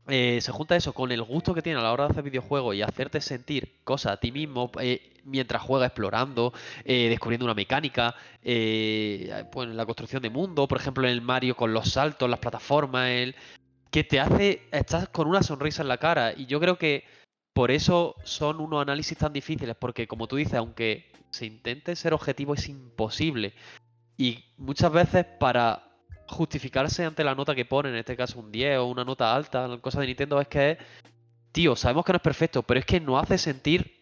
eh, 0.08 0.39
se 0.41 0.52
junta 0.52 0.76
eso 0.76 0.93
con 0.93 1.12
el 1.12 1.22
gusto 1.22 1.54
que 1.54 1.62
tiene 1.62 1.80
a 1.80 1.84
la 1.84 1.93
hora 1.93 2.06
de 2.06 2.12
hacer 2.12 2.24
videojuegos 2.24 2.76
y 2.76 2.82
hacerte 2.82 3.22
sentir 3.22 3.76
cosas 3.84 4.14
a 4.14 4.18
ti 4.18 4.32
mismo 4.32 4.72
eh, 4.82 5.11
mientras 5.26 5.62
juegas 5.62 5.88
explorando, 5.88 6.54
eh, 6.86 7.10
descubriendo 7.10 7.46
una 7.46 7.54
mecánica, 7.54 8.16
eh, 8.44 9.46
pues 9.52 9.70
en 9.70 9.78
la 9.78 9.86
construcción 9.86 10.22
de 10.22 10.30
mundo, 10.30 10.68
por 10.68 10.80
ejemplo 10.80 11.04
en 11.06 11.12
el 11.12 11.22
Mario 11.22 11.56
con 11.56 11.74
los 11.74 11.92
saltos, 11.92 12.30
las 12.30 12.40
plataformas, 12.40 13.10
el... 13.10 13.36
que 13.92 14.04
te 14.04 14.20
hace, 14.20 14.64
estás 14.72 15.10
con 15.10 15.28
una 15.28 15.44
sonrisa 15.44 15.82
en 15.82 15.88
la 15.88 15.98
cara. 15.98 16.34
Y 16.36 16.46
yo 16.46 16.60
creo 16.60 16.78
que 16.78 17.06
por 17.54 17.72
eso 17.72 18.16
son 18.24 18.62
unos 18.62 18.82
análisis 18.82 19.18
tan 19.18 19.34
difíciles, 19.34 19.76
porque 19.78 20.08
como 20.08 20.28
tú 20.28 20.38
dices, 20.38 20.56
aunque 20.56 21.12
se 21.32 21.46
intente 21.46 21.96
ser 21.96 22.14
objetivo, 22.14 22.54
es 22.54 22.68
imposible. 22.70 23.54
Y 24.18 24.44
muchas 24.58 24.92
veces 24.92 25.26
para 25.40 25.92
justificarse 26.28 27.06
ante 27.06 27.24
la 27.24 27.36
nota 27.36 27.56
que 27.56 27.66
pone, 27.66 27.90
en 27.90 27.96
este 27.96 28.16
caso 28.16 28.40
un 28.40 28.52
10 28.52 28.78
o 28.80 28.86
una 28.86 29.04
nota 29.04 29.36
alta, 29.36 29.78
cosa 29.82 30.00
de 30.00 30.08
Nintendo 30.08 30.40
es 30.40 30.48
que, 30.48 30.78
tío, 31.52 31.76
sabemos 31.76 32.06
que 32.06 32.14
no 32.14 32.18
es 32.18 32.22
perfecto, 32.22 32.64
pero 32.64 32.80
es 32.80 32.86
que 32.86 33.00
no 33.00 33.20
hace 33.20 33.38
sentir 33.38 34.01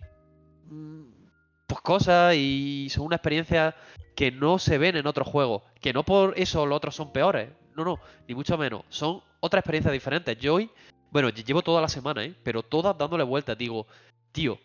cosas 1.81 2.35
y 2.35 2.87
son 2.89 3.05
una 3.05 3.15
experiencia 3.15 3.75
que 4.15 4.31
no 4.31 4.59
se 4.59 4.77
ven 4.77 4.97
en 4.97 5.07
otros 5.07 5.27
juegos. 5.27 5.63
Que 5.79 5.93
no 5.93 6.03
por 6.03 6.33
eso 6.37 6.65
los 6.65 6.77
otros 6.77 6.95
son 6.95 7.11
peores. 7.11 7.49
No, 7.75 7.85
no, 7.85 7.99
ni 8.27 8.35
mucho 8.35 8.57
menos. 8.57 8.83
Son 8.89 9.21
otras 9.39 9.61
experiencias 9.61 9.93
diferentes. 9.93 10.37
Yo 10.37 10.55
hoy, 10.55 10.69
bueno, 11.11 11.29
llevo 11.29 11.61
toda 11.61 11.81
la 11.81 11.87
semana, 11.87 12.23
¿eh? 12.23 12.35
Pero 12.43 12.63
todas 12.63 12.97
dándole 12.97 13.23
vueltas. 13.23 13.57
Digo, 13.57 13.87
tío, 14.31 14.59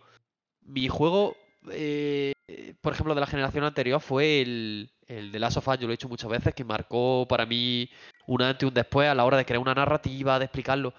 mi 0.62 0.89
juego, 0.89 1.37
eh, 1.71 2.33
por 2.81 2.93
ejemplo, 2.93 3.15
de 3.15 3.21
la 3.21 3.27
generación 3.27 3.65
anterior 3.65 4.01
fue 4.01 4.41
el, 4.43 4.91
el 5.07 5.33
de 5.33 5.39
Last 5.39 5.59
of 5.59 5.69
Us, 5.69 5.79
yo 5.79 5.87
lo 5.87 5.93
he 5.93 5.97
dicho 5.97 6.09
muchas 6.09 6.31
veces, 6.31 6.55
que 6.55 6.65
marcó 6.65 7.27
para 7.29 7.47
mí 7.47 7.89
un 8.27 8.43
antes 8.43 8.65
y 8.65 8.67
un 8.67 8.75
después 8.75 9.09
a 9.09 9.15
la 9.15 9.25
hora 9.25 9.37
de 9.37 9.45
crear 9.45 9.61
una 9.61 9.75
narrativa, 9.75 10.39
de 10.39 10.47
explicarlo. 10.47 10.95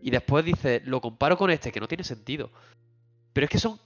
Y 0.00 0.10
después 0.10 0.44
dice, 0.44 0.80
lo 0.84 1.00
comparo 1.00 1.36
con 1.36 1.50
este, 1.50 1.72
que 1.72 1.80
no 1.80 1.88
tiene 1.88 2.04
sentido. 2.04 2.50
Pero 3.32 3.44
es 3.44 3.50
que 3.50 3.58
son 3.58 3.78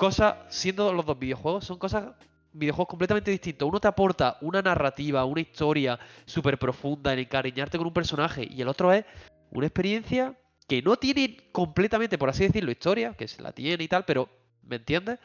cosas, 0.00 0.34
siendo 0.48 0.94
los 0.94 1.04
dos 1.04 1.18
videojuegos, 1.18 1.66
son 1.66 1.78
cosas, 1.78 2.14
videojuegos 2.54 2.88
completamente 2.88 3.30
distintos. 3.30 3.68
Uno 3.68 3.80
te 3.80 3.86
aporta 3.86 4.38
una 4.40 4.62
narrativa, 4.62 5.26
una 5.26 5.42
historia 5.42 5.98
súper 6.24 6.58
profunda 6.58 7.12
en 7.12 7.18
encariñarte 7.18 7.76
con 7.76 7.86
un 7.86 7.92
personaje, 7.92 8.48
y 8.50 8.62
el 8.62 8.68
otro 8.68 8.94
es 8.94 9.04
una 9.50 9.66
experiencia 9.66 10.34
que 10.66 10.80
no 10.80 10.96
tiene 10.96 11.36
completamente, 11.52 12.16
por 12.16 12.30
así 12.30 12.44
decirlo, 12.44 12.70
historia, 12.70 13.12
que 13.12 13.28
se 13.28 13.42
la 13.42 13.52
tiene 13.52 13.84
y 13.84 13.88
tal, 13.88 14.06
pero, 14.06 14.26
¿me 14.62 14.76
entiendes? 14.76 15.18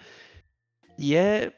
Y 0.97 1.13
es 1.13 1.53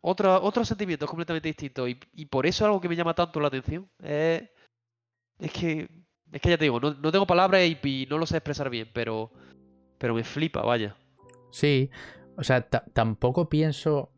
otro, 0.00 0.42
otro 0.42 0.64
sentimiento 0.64 1.06
completamente 1.06 1.48
distinto. 1.48 1.86
Y, 1.86 2.00
y, 2.14 2.24
por 2.24 2.46
eso 2.46 2.64
algo 2.64 2.80
que 2.80 2.88
me 2.88 2.96
llama 2.96 3.14
tanto 3.14 3.40
la 3.40 3.48
atención 3.48 3.86
es, 4.02 4.42
es 5.38 5.52
que, 5.52 5.86
es 6.32 6.40
que 6.40 6.48
ya 6.48 6.56
te 6.56 6.64
digo, 6.64 6.80
no, 6.80 6.94
no 6.94 7.12
tengo 7.12 7.26
palabras 7.26 7.60
y, 7.62 8.06
no 8.08 8.16
lo 8.16 8.24
sé 8.24 8.38
expresar 8.38 8.70
bien, 8.70 8.88
pero, 8.94 9.30
pero 9.98 10.14
me 10.14 10.24
flipa, 10.24 10.62
vaya. 10.62 10.96
Sí, 11.54 11.88
o 12.36 12.42
sea, 12.42 12.62
tampoco 12.68 13.48
pienso 13.48 14.10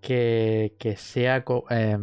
que, 0.00 0.74
que 0.76 0.96
sea 0.96 1.44
eh, 1.70 1.98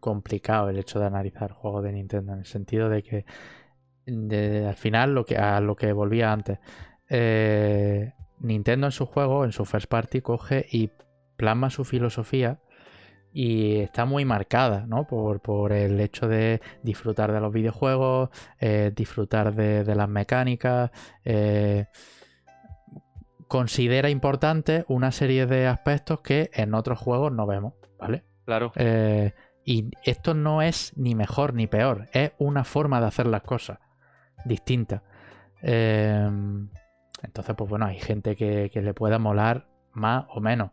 complicado 0.00 0.70
el 0.70 0.78
hecho 0.78 0.98
de 0.98 1.04
analizar 1.04 1.52
juegos 1.52 1.84
de 1.84 1.92
Nintendo, 1.92 2.32
en 2.32 2.38
el 2.38 2.46
sentido 2.46 2.88
de 2.88 3.02
que 3.02 3.26
al 4.66 4.76
final 4.76 5.12
lo 5.12 5.26
que, 5.26 5.36
a 5.36 5.60
lo 5.60 5.76
que 5.76 5.92
volvía 5.92 6.32
antes. 6.32 6.58
Eh, 7.10 8.14
Nintendo 8.38 8.86
en 8.86 8.92
su 8.92 9.04
juego, 9.04 9.44
en 9.44 9.52
su 9.52 9.66
first 9.66 9.88
party, 9.88 10.22
coge 10.22 10.64
y 10.70 10.90
plasma 11.36 11.68
su 11.68 11.84
filosofía 11.84 12.60
y 13.30 13.80
está 13.80 14.06
muy 14.06 14.24
marcada 14.24 14.86
¿no? 14.86 15.06
por, 15.06 15.40
por, 15.40 15.72
el 15.72 16.00
hecho 16.00 16.28
de 16.28 16.62
disfrutar 16.82 17.30
de 17.30 17.40
los 17.40 17.52
videojuegos, 17.52 18.30
eh, 18.58 18.90
disfrutar 18.96 19.54
de, 19.54 19.84
de, 19.84 19.94
las 19.94 20.08
mecánicas. 20.08 20.90
Eh, 21.26 21.84
considera 23.50 24.10
importante 24.10 24.84
una 24.86 25.10
serie 25.10 25.44
de 25.44 25.66
aspectos 25.66 26.20
que 26.20 26.52
en 26.54 26.72
otros 26.72 27.00
juegos 27.00 27.32
no 27.32 27.48
vemos, 27.48 27.74
¿vale? 27.98 28.22
Claro. 28.44 28.70
Eh, 28.76 29.34
y 29.64 29.90
esto 30.04 30.34
no 30.34 30.62
es 30.62 30.96
ni 30.96 31.16
mejor 31.16 31.54
ni 31.54 31.66
peor, 31.66 32.08
es 32.12 32.30
una 32.38 32.62
forma 32.62 33.00
de 33.00 33.08
hacer 33.08 33.26
las 33.26 33.42
cosas 33.42 33.80
distinta. 34.44 35.02
Eh, 35.62 36.30
entonces, 37.24 37.54
pues 37.58 37.68
bueno, 37.68 37.86
hay 37.86 37.98
gente 37.98 38.36
que, 38.36 38.70
que 38.72 38.82
le 38.82 38.94
pueda 38.94 39.18
molar 39.18 39.66
más 39.94 40.26
o 40.28 40.40
menos. 40.40 40.70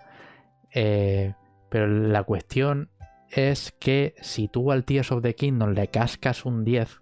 Eh, 0.72 1.34
pero 1.70 1.88
la 1.88 2.22
cuestión 2.26 2.92
es 3.32 3.72
que 3.80 4.14
si 4.22 4.50
tú 4.50 4.72
al 4.72 4.86
Tears 4.86 5.12
of 5.12 5.24
the 5.24 5.34
Kingdom 5.34 5.72
le 5.72 5.88
cascas 5.88 6.46
un 6.46 6.64
10, 6.64 7.02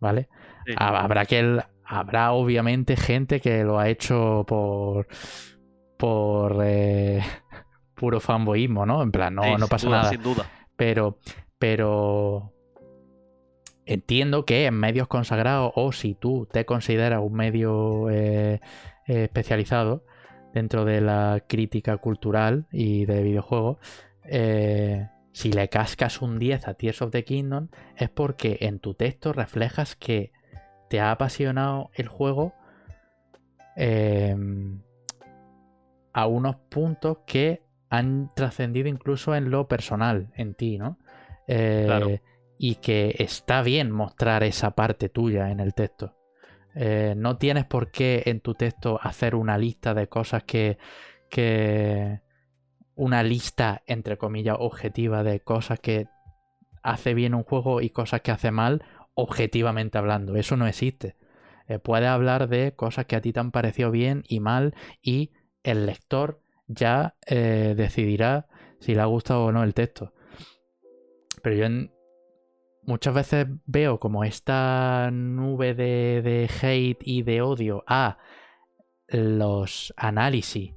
¿vale? 0.00 0.28
Sí. 0.66 0.74
Habrá 0.76 1.24
que 1.24 1.38
el, 1.38 1.62
habrá 1.86 2.32
obviamente 2.32 2.96
gente 2.96 3.40
que 3.40 3.64
lo 3.64 3.78
ha 3.78 3.88
hecho 3.88 4.44
por 4.46 5.06
por 5.96 6.58
eh, 6.64 7.22
puro 7.94 8.20
fanboyismo, 8.20 8.84
¿no? 8.84 9.02
En 9.02 9.12
plan, 9.12 9.34
no, 9.34 9.42
sí, 9.42 9.50
no 9.58 9.68
pasa 9.68 9.86
duda, 9.86 9.98
nada. 9.98 10.10
Sin 10.10 10.22
duda. 10.22 10.50
Pero 10.76 11.18
pero 11.58 12.52
entiendo 13.86 14.44
que 14.44 14.66
en 14.66 14.74
medios 14.74 15.08
consagrados 15.08 15.72
o 15.74 15.92
si 15.92 16.14
tú 16.14 16.48
te 16.50 16.66
consideras 16.66 17.22
un 17.22 17.32
medio 17.32 18.10
eh, 18.10 18.60
especializado 19.06 20.04
dentro 20.52 20.84
de 20.84 21.00
la 21.00 21.44
crítica 21.46 21.96
cultural 21.98 22.66
y 22.72 23.06
de 23.06 23.22
videojuegos, 23.22 23.78
eh, 24.24 25.08
si 25.32 25.52
le 25.52 25.68
cascas 25.68 26.22
un 26.22 26.38
10 26.38 26.66
a 26.66 26.74
Tears 26.74 27.02
of 27.02 27.10
the 27.10 27.24
Kingdom 27.24 27.68
es 27.96 28.08
porque 28.08 28.58
en 28.62 28.78
tu 28.80 28.94
texto 28.94 29.32
reflejas 29.32 29.94
que 29.94 30.32
te 30.88 31.00
ha 31.00 31.10
apasionado 31.10 31.90
el 31.94 32.08
juego 32.08 32.54
eh, 33.76 34.36
a 36.12 36.26
unos 36.26 36.56
puntos 36.70 37.18
que 37.26 37.62
han 37.90 38.30
trascendido 38.34 38.88
incluso 38.88 39.34
en 39.34 39.50
lo 39.50 39.68
personal, 39.68 40.32
en 40.34 40.54
ti, 40.54 40.78
¿no? 40.78 40.98
Eh, 41.46 41.84
claro. 41.86 42.10
Y 42.58 42.76
que 42.76 43.14
está 43.18 43.62
bien 43.62 43.90
mostrar 43.90 44.42
esa 44.42 44.70
parte 44.70 45.08
tuya 45.08 45.50
en 45.50 45.60
el 45.60 45.74
texto. 45.74 46.16
Eh, 46.74 47.14
no 47.16 47.36
tienes 47.36 47.64
por 47.64 47.90
qué 47.90 48.22
en 48.26 48.40
tu 48.40 48.54
texto 48.54 48.98
hacer 49.02 49.34
una 49.34 49.58
lista 49.58 49.94
de 49.94 50.08
cosas 50.08 50.44
que, 50.44 50.78
que. 51.30 52.20
Una 52.94 53.22
lista, 53.22 53.82
entre 53.86 54.16
comillas, 54.16 54.56
objetiva 54.58 55.22
de 55.22 55.40
cosas 55.40 55.80
que 55.80 56.08
hace 56.82 57.12
bien 57.12 57.34
un 57.34 57.42
juego 57.42 57.82
y 57.82 57.90
cosas 57.90 58.22
que 58.22 58.30
hace 58.30 58.50
mal, 58.50 58.82
objetivamente 59.16 59.98
hablando. 59.98 60.36
Eso 60.36 60.56
no 60.56 60.68
existe. 60.68 61.16
Eh, 61.66 61.80
puedes 61.80 62.08
hablar 62.08 62.48
de 62.48 62.74
cosas 62.76 63.06
que 63.06 63.16
a 63.16 63.20
ti 63.20 63.32
te 63.32 63.40
han 63.40 63.50
parecido 63.50 63.90
bien 63.90 64.22
y 64.28 64.38
mal 64.38 64.76
y 65.02 65.32
el 65.64 65.86
lector 65.86 66.40
ya 66.68 67.16
eh, 67.26 67.74
decidirá 67.76 68.46
si 68.78 68.94
le 68.94 69.00
ha 69.00 69.06
gustado 69.06 69.46
o 69.46 69.52
no 69.52 69.64
el 69.64 69.74
texto. 69.74 70.12
Pero 71.42 71.56
yo 71.56 71.64
en, 71.66 71.92
muchas 72.82 73.14
veces 73.14 73.46
veo 73.66 73.98
como 73.98 74.22
esta 74.22 75.10
nube 75.12 75.74
de, 75.74 76.22
de, 76.22 76.48
hate 76.62 77.02
y 77.02 77.22
de 77.22 77.42
odio 77.42 77.84
a 77.86 78.18
los 79.08 79.92
análisis 79.96 80.72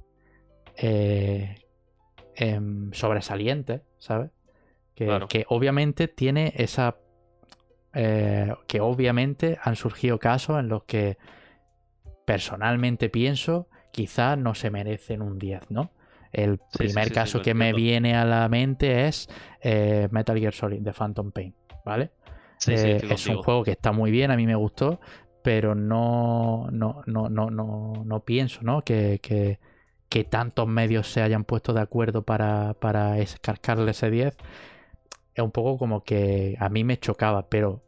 eh, 0.76 1.56
eh, 2.36 2.60
sobresalientes, 2.92 3.82
¿sabes? 3.98 4.30
Que, 4.94 5.06
claro. 5.06 5.28
que, 5.28 5.44
obviamente 5.48 6.08
tiene 6.08 6.52
esa... 6.56 6.96
Eh, 7.94 8.54
que 8.68 8.80
obviamente 8.80 9.58
han 9.62 9.76
surgido 9.76 10.18
casos 10.18 10.60
en 10.60 10.68
los 10.68 10.84
que 10.84 11.18
personalmente 12.24 13.08
pienso 13.08 13.68
quizá 13.92 14.36
no 14.36 14.54
se 14.54 14.70
merecen 14.70 15.22
un 15.22 15.38
10, 15.38 15.70
¿no? 15.70 15.92
El 16.32 16.60
Sí, 16.68 16.88
primer 16.88 17.10
sí, 17.10 17.14
sí, 17.16 17.16
caso 17.18 17.42
que 17.42 17.54
me 17.54 17.72
viene 17.72 18.14
a 18.16 18.24
la 18.24 18.48
mente 18.48 19.06
es 19.08 19.28
eh, 19.60 20.08
Metal 20.12 20.38
Gear 20.38 20.54
Solid 20.54 20.80
de 20.80 20.92
Phantom 20.92 21.32
Pain, 21.32 21.54
¿vale? 21.84 22.12
Eh, 22.66 23.04
es 23.08 23.28
un 23.28 23.36
juego 23.38 23.64
que 23.64 23.72
está 23.72 23.90
muy 23.92 24.10
bien, 24.12 24.30
a 24.30 24.36
mí 24.36 24.46
me 24.46 24.54
gustó, 24.54 25.00
pero 25.42 25.74
no, 25.74 26.68
no, 26.70 27.02
no, 27.06 27.28
no, 27.28 27.50
no, 27.50 28.02
no 28.04 28.24
pienso 28.24 28.60
¿no? 28.62 28.82
Que, 28.82 29.18
que, 29.22 29.58
que 30.08 30.24
tantos 30.24 30.68
medios 30.68 31.10
se 31.10 31.22
hayan 31.22 31.44
puesto 31.44 31.72
de 31.72 31.80
acuerdo 31.80 32.22
para, 32.24 32.74
para 32.74 33.18
escarcarle 33.18 33.90
ese 33.92 34.10
10. 34.10 34.36
Un 35.42 35.50
poco 35.50 35.78
como 35.78 36.02
que 36.04 36.56
a 36.58 36.68
mí 36.68 36.84
me 36.84 36.98
chocaba, 36.98 37.48
pero 37.48 37.82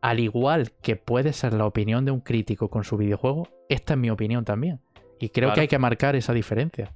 al 0.00 0.20
igual 0.20 0.72
que 0.82 0.96
puede 0.96 1.32
ser 1.32 1.54
la 1.54 1.66
opinión 1.66 2.04
de 2.04 2.10
un 2.10 2.20
crítico 2.20 2.68
con 2.68 2.84
su 2.84 2.96
videojuego, 2.96 3.48
esta 3.68 3.94
es 3.94 3.98
mi 3.98 4.10
opinión 4.10 4.44
también. 4.44 4.80
Y 5.18 5.30
creo 5.30 5.48
Claro. 5.48 5.54
que 5.54 5.60
hay 5.62 5.68
que 5.68 5.78
marcar 5.78 6.14
esa 6.16 6.32
diferencia, 6.34 6.94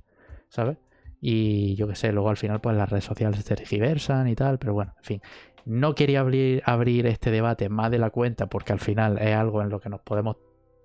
¿sabes? 0.49 0.77
Y 1.21 1.75
yo 1.77 1.89
qué 1.89 1.95
sé, 1.97 2.13
luego 2.13 2.29
al 2.29 2.37
final 2.37 2.61
pues 2.61 2.77
las 2.77 2.89
redes 2.91 3.05
sociales 3.05 3.41
se 3.43 3.55
tergiversan 3.57 4.29
y 4.29 4.35
tal, 4.35 4.59
pero 4.59 4.75
bueno, 4.75 4.93
en 4.99 5.05
fin. 5.05 5.23
No 5.65 5.95
quería 5.95 6.21
abrir, 6.21 6.63
abrir 6.67 7.07
este 7.07 7.31
debate 7.31 7.69
más 7.69 7.91
de 7.91 7.99
la 7.99 8.11
cuenta 8.11 8.47
porque 8.49 8.73
al 8.73 8.81
final 8.81 9.19
es 9.19 9.35
algo 9.35 9.63
en 9.63 9.69
lo 9.71 9.81
que 9.81 9.89
nos 9.89 10.01
podemos 10.01 10.37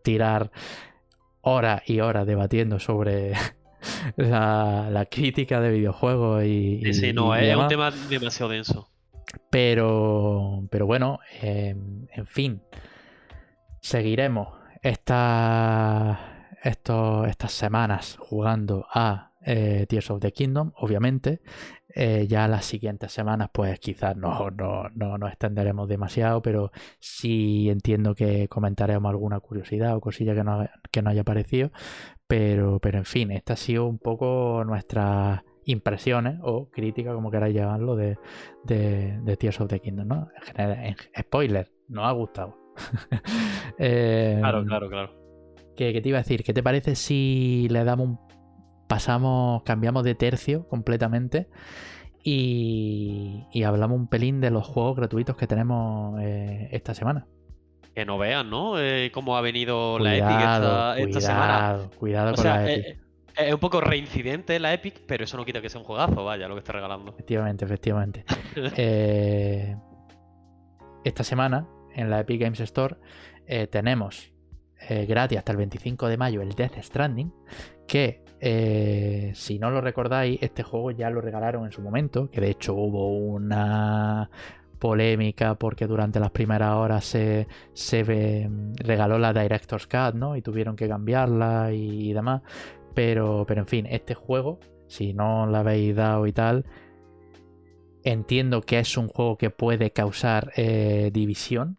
tirar 0.04 0.52
horas 1.42 1.82
y 1.88 2.00
horas 2.00 2.26
debatiendo 2.26 2.80
sobre 2.80 3.34
la, 4.16 4.90
la 4.92 5.06
crítica 5.06 5.62
de 5.62 5.72
videojuegos 5.72 6.44
y... 6.44 6.94
Sí, 6.94 7.14
no, 7.14 7.40
y 7.40 7.46
es 7.46 7.56
un 7.56 7.68
tema 7.68 7.92
demasiado 8.10 8.52
denso. 8.52 8.90
Pero, 9.50 10.68
pero 10.70 10.86
bueno, 10.86 11.20
eh, 11.42 11.76
en 12.12 12.26
fin, 12.28 12.62
seguiremos 13.82 14.50
esta, 14.82 16.50
estos, 16.64 17.28
estas 17.28 17.52
semanas 17.52 18.18
jugando 18.20 18.86
a 18.94 19.32
eh, 19.46 19.86
Tears 19.88 20.12
of 20.12 20.22
the 20.22 20.32
Kingdom, 20.32 20.72
obviamente. 20.78 21.42
Eh, 21.96 22.26
ya 22.28 22.48
las 22.48 22.66
siguientes 22.66 23.12
semanas, 23.12 23.50
pues 23.54 23.80
quizás 23.80 24.18
no, 24.18 24.50
no, 24.50 24.90
no 24.96 25.18
nos 25.20 25.30
extenderemos 25.30 25.88
demasiado, 25.88 26.42
pero 26.42 26.72
sí 27.00 27.70
entiendo 27.70 28.16
que 28.16 28.48
comentaremos 28.48 29.10
alguna 29.12 29.40
curiosidad 29.40 29.96
o 29.96 30.02
cosilla 30.02 30.34
que 30.34 30.44
no, 30.44 30.68
que 30.90 31.02
no 31.04 31.12
haya 31.12 31.22
aparecido. 31.22 31.72
Pero, 32.28 32.80
pero 32.80 32.98
en 33.00 33.06
fin, 33.06 33.32
esta 33.32 33.54
ha 33.54 33.58
sido 33.58 33.86
un 33.86 34.00
poco 34.00 34.64
nuestras 34.66 35.42
impresiones 35.66 36.40
o 36.44 36.70
crítica, 36.70 37.14
como 37.14 37.32
queráis 37.32 37.56
llamarlo, 37.56 37.96
de, 37.96 38.18
de, 38.64 39.20
de 39.22 39.38
Tears 39.38 39.62
of 39.62 39.70
the 39.70 39.80
Kingdom, 39.80 40.08
¿no? 40.08 40.28
En 40.36 40.42
general, 40.44 40.86
en- 40.86 40.96
spoiler, 41.24 41.72
nos 41.88 42.06
ha 42.08 42.12
gustado. 42.12 42.58
Eh, 43.80 44.38
Claro, 44.40 44.64
claro, 44.66 44.90
claro. 44.90 45.12
¿Qué, 45.76 45.94
qué 45.94 46.02
te 46.02 46.10
iba 46.10 46.20
a 46.20 46.22
decir? 46.22 46.44
¿Qué 46.44 46.54
te 46.54 46.62
parece 46.64 46.96
si 46.96 47.68
le 47.70 47.84
damos 47.84 48.08
un. 48.08 48.20
pasamos, 48.88 49.64
cambiamos 49.64 50.04
de 50.04 50.16
tercio 50.16 50.68
completamente 50.68 51.50
y, 52.24 53.48
y 53.52 53.64
hablamos 53.64 53.98
un 54.00 54.08
pelín 54.08 54.42
de 54.42 54.52
los 54.52 54.68
juegos 54.68 54.96
gratuitos 54.98 55.38
que 55.38 55.48
tenemos 55.48 56.20
eh, 56.22 56.70
esta 56.72 56.94
semana? 56.94 57.28
Que 57.96 58.06
no 58.06 58.18
vean, 58.18 58.50
¿no? 58.50 58.80
Eh, 58.80 59.12
cómo 59.14 59.38
ha 59.38 59.42
venido 59.42 60.00
la 60.00 60.16
Epic 60.16 60.26
Cuidado, 60.28 60.94
esta, 60.96 61.00
esta 61.00 61.22
semana. 61.22 61.46
cuidado, 61.58 61.90
cuidado 62.00 62.32
O 62.32 62.36
con 62.36 62.44
sea, 62.44 62.56
la 62.62 62.72
eh, 62.72 62.74
Epic. 62.76 62.86
eh, 62.88 62.98
es 63.48 63.54
un 63.54 63.60
poco 63.60 63.82
reincidente 63.82 64.60
la 64.60 64.74
Epic, 64.74 65.02
pero 65.08 65.24
eso 65.26 65.38
no 65.38 65.46
quita 65.46 65.62
que 65.62 65.70
sea 65.70 65.80
un 65.80 65.86
juegazo, 65.86 66.24
vaya, 66.24 66.48
lo 66.48 66.56
que 66.56 66.60
está 66.60 66.74
regalando. 66.74 67.12
Efectivamente, 67.12 67.66
efectivamente. 67.66 68.26
Eh, 68.78 69.76
esta 71.04 71.24
semana 71.24 71.68
en 71.96 72.10
la 72.10 72.22
Epic 72.22 72.40
Games 72.42 72.60
Store 72.62 72.96
eh, 73.46 73.68
tenemos 73.68 74.32
eh, 74.90 75.06
gratis 75.06 75.38
hasta 75.40 75.52
el 75.52 75.58
25 75.58 76.08
de 76.08 76.18
mayo 76.18 76.42
el 76.42 76.54
Death 76.54 76.82
Stranding, 76.82 77.34
que 77.88 78.22
si 79.36 79.58
no 79.58 79.70
lo 79.72 79.80
recordáis, 79.82 80.38
este 80.42 80.64
juego 80.64 80.92
ya 80.92 81.10
lo 81.10 81.22
regalaron 81.22 81.66
en 81.66 81.72
su 81.72 81.82
momento, 81.82 82.30
que 82.30 82.42
de 82.42 82.50
hecho 82.50 82.74
hubo 82.74 83.08
una 83.18 84.30
polémica 84.84 85.56
porque 85.56 85.88
durante 85.88 86.20
las 86.20 86.32
primeras 86.32 86.74
horas 86.74 87.06
se, 87.06 87.48
se 87.72 88.04
eh, 88.06 88.50
regaló 88.76 89.18
la 89.18 89.32
Director's 89.32 89.88
Cut, 89.88 90.14
¿no? 90.14 90.36
Y 90.36 90.42
tuvieron 90.42 90.76
que 90.76 90.90
cambiarla 90.90 91.72
y, 91.72 92.12
demás. 92.12 92.42
Pero, 92.94 93.46
pero 93.48 93.62
en 93.62 93.68
fin, 93.68 93.86
este 93.86 94.14
juego, 94.14 94.60
si 94.90 95.14
no 95.14 95.46
lo 95.46 95.56
habéis 95.56 95.96
dado 95.96 96.28
y 96.28 96.34
tal, 96.34 96.66
entiendo 98.04 98.62
que 98.62 98.80
es 98.80 98.98
un 98.98 99.08
juego 99.08 99.38
que 99.38 99.50
puede 99.52 99.92
causar 99.92 100.52
eh, 100.58 101.12
división, 101.14 101.78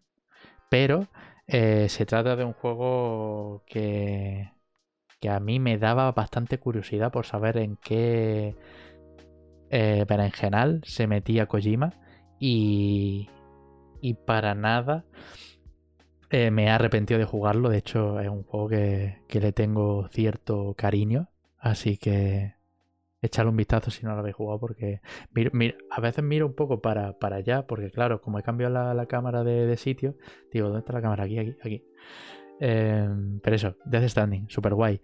pero 0.71 1.07
eh, 1.45 1.85
se 1.89 2.07
trata 2.07 2.35
de 2.35 2.43
un 2.43 2.53
juego 2.53 3.63
que, 3.67 4.51
que 5.21 5.29
a 5.29 5.39
mí 5.39 5.59
me 5.59 5.77
daba 5.77 6.11
bastante 6.11 6.57
curiosidad 6.57 7.11
por 7.11 7.27
saber 7.27 7.57
en 7.57 7.77
qué 7.77 8.55
eh, 9.69 10.05
berenjenal 10.09 10.81
se 10.85 11.05
metía 11.05 11.45
Kojima 11.45 11.93
y, 12.39 13.29
y 14.01 14.13
para 14.13 14.55
nada 14.55 15.05
eh, 16.29 16.51
me 16.51 16.65
he 16.65 16.69
arrepentido 16.69 17.19
de 17.19 17.25
jugarlo. 17.25 17.69
De 17.69 17.77
hecho, 17.77 18.19
es 18.19 18.29
un 18.29 18.43
juego 18.43 18.69
que, 18.69 19.21
que 19.27 19.39
le 19.39 19.51
tengo 19.51 20.07
cierto 20.09 20.73
cariño, 20.77 21.29
así 21.59 21.97
que 21.97 22.55
echarle 23.25 23.49
un 23.49 23.57
vistazo 23.57 23.91
si 23.91 24.05
no 24.05 24.13
lo 24.13 24.19
habéis 24.19 24.35
jugado 24.35 24.59
porque 24.59 25.01
a 25.89 26.01
veces 26.01 26.23
miro 26.23 26.45
un 26.45 26.53
poco 26.53 26.81
para, 26.81 27.13
para 27.13 27.37
allá 27.37 27.65
porque 27.67 27.91
claro, 27.91 28.21
como 28.21 28.39
he 28.39 28.43
cambiado 28.43 28.73
la, 28.73 28.93
la 28.93 29.05
cámara 29.07 29.43
de, 29.43 29.75
sitio, 29.77 30.15
digo, 30.51 30.67
¿dónde 30.67 30.79
está 30.79 30.93
la 30.93 31.01
cámara? 31.01 31.23
Aquí, 31.23 31.39
aquí, 31.39 31.55
aquí. 31.61 31.83
Eh, 32.59 33.09
pero 33.41 33.55
eso, 33.55 33.75
Death 33.85 34.09
Standing, 34.09 34.49
super 34.49 34.73
guay. 34.73 35.01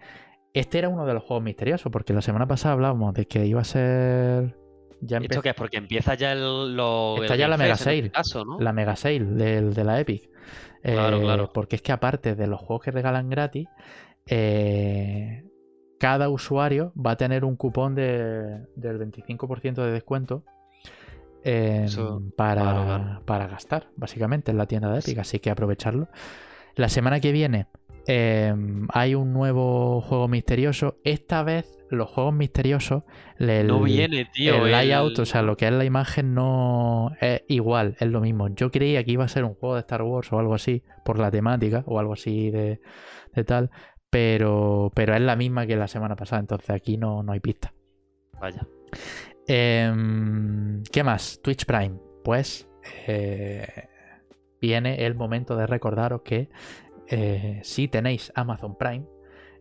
Este 0.54 0.80
era 0.80 0.90
uno 0.90 1.06
de 1.06 1.14
los 1.14 1.24
juegos 1.24 1.44
misteriosos 1.44 1.92
porque 1.92 2.14
la 2.14 2.22
semana 2.22 2.48
pasada 2.48 2.74
hablábamos 2.74 3.14
de 3.14 3.26
que 3.26 3.46
iba 3.46 3.62
a 3.62 3.66
ser... 3.66 4.61
Ya 5.02 5.18
¿Esto 5.18 5.26
empezó 5.26 5.42
qué 5.42 5.50
es? 5.50 5.56
Porque 5.56 5.78
empieza 5.78 6.14
ya 6.14 6.32
el, 6.34 6.76
lo, 6.76 7.18
Está 7.22 7.34
el 7.34 7.40
ya 7.40 7.48
la 7.48 7.58
Mega 7.58 7.74
este 7.74 7.84
Sale. 7.86 8.12
caso, 8.12 8.46
¿no? 8.46 8.60
la 8.60 8.72
mega 8.72 8.96
sale 8.96 9.20
del- 9.26 9.74
de 9.74 9.84
la 9.84 10.00
Epic. 10.00 10.30
Claro, 10.84 11.18
Eh, 11.18 11.22
claro. 11.22 11.52
Porque 11.54 11.76
es 11.76 11.82
que 11.82 11.92
aparte 11.92 12.36
de 12.36 12.48
los 12.48 12.60
juegos 12.60 12.84
que 12.84 12.92
regalan 12.92 13.30
gratis, 13.30 13.68
eh, 14.28 15.44
cada 16.00 16.30
usuario 16.30 16.94
va 16.96 17.12
a 17.12 17.18
tener 17.18 17.46
un 17.46 17.56
cupón 17.56 17.94
de, 17.96 18.66
del 18.76 18.98
25% 19.00 19.84
de 19.84 19.92
descuento 19.92 20.44
eh, 21.44 21.84
Eso, 21.86 22.22
para, 22.36 22.62
claro, 22.62 22.84
claro. 22.86 23.22
para 23.26 23.48
gastar, 23.48 23.88
básicamente, 23.96 24.52
en 24.52 24.58
la 24.58 24.66
tienda 24.68 24.92
de 24.92 25.00
Epic. 25.00 25.18
Así 25.20 25.40
que 25.40 25.50
aprovecharlo. 25.50 26.08
La 26.76 26.88
semana 26.90 27.20
que 27.20 27.32
viene 27.32 27.68
eh, 28.08 28.54
hay 28.90 29.16
un 29.16 29.34
nuevo 29.34 30.02
juego 30.02 30.28
misterioso. 30.28 30.98
Esta 31.04 31.44
vez 31.44 31.78
los 31.90 32.10
juegos 32.10 32.34
misteriosos... 32.34 33.04
el- 33.38 33.68
no 33.68 33.82
viene, 33.82 34.26
tío. 34.34 34.56
el 34.56 34.66
el- 34.68 34.72
layout, 34.72 35.20
o 35.20 35.26
sea, 35.26 35.42
lo 35.42 35.58
que 35.58 35.66
es 35.68 35.74
la 35.74 35.84
imagen 35.86 36.34
no 36.34 37.12
es 37.20 37.44
igual, 37.48 37.96
es 38.00 38.08
lo 38.08 38.22
mismo. 38.22 38.48
Yo 38.50 38.72
creía 38.72 39.04
que 39.04 39.12
iba 39.12 39.26
a 39.26 39.28
ser 39.28 39.44
un 39.44 39.56
juego 39.56 39.76
de 39.76 39.82
Star 39.82 40.02
Wars 40.04 40.32
o 40.32 40.40
algo 40.40 40.54
así, 40.56 40.84
por 41.04 41.20
la 41.20 41.30
temática, 41.32 41.84
o 41.88 42.00
algo 42.00 42.14
así 42.14 42.50
de, 42.50 42.80
de 43.36 43.44
tal, 43.44 43.72
pero, 44.10 44.92
pero 44.96 45.14
es 45.16 45.22
la 45.22 45.36
misma 45.36 45.66
que 45.68 45.76
la 45.76 45.88
semana 45.88 46.16
pasada, 46.16 46.40
entonces 46.40 46.70
aquí 46.70 46.96
no, 46.98 47.24
no 47.24 47.34
hay 47.34 47.40
pista. 47.42 47.74
Vaya. 48.40 48.66
Em, 49.48 50.84
¿Qué 50.92 51.04
más? 51.04 51.40
Twitch 51.44 51.66
Prime. 51.66 51.98
Pues 52.24 52.70
eh, 53.08 53.68
viene 54.62 55.06
el 55.06 55.16
momento 55.16 55.56
de 55.56 55.68
recordaros 55.68 56.22
que 56.22 56.50
eh, 57.14 57.60
si 57.64 57.90
tenéis 57.90 58.32
Amazon 58.36 58.78
Prime, 58.78 59.06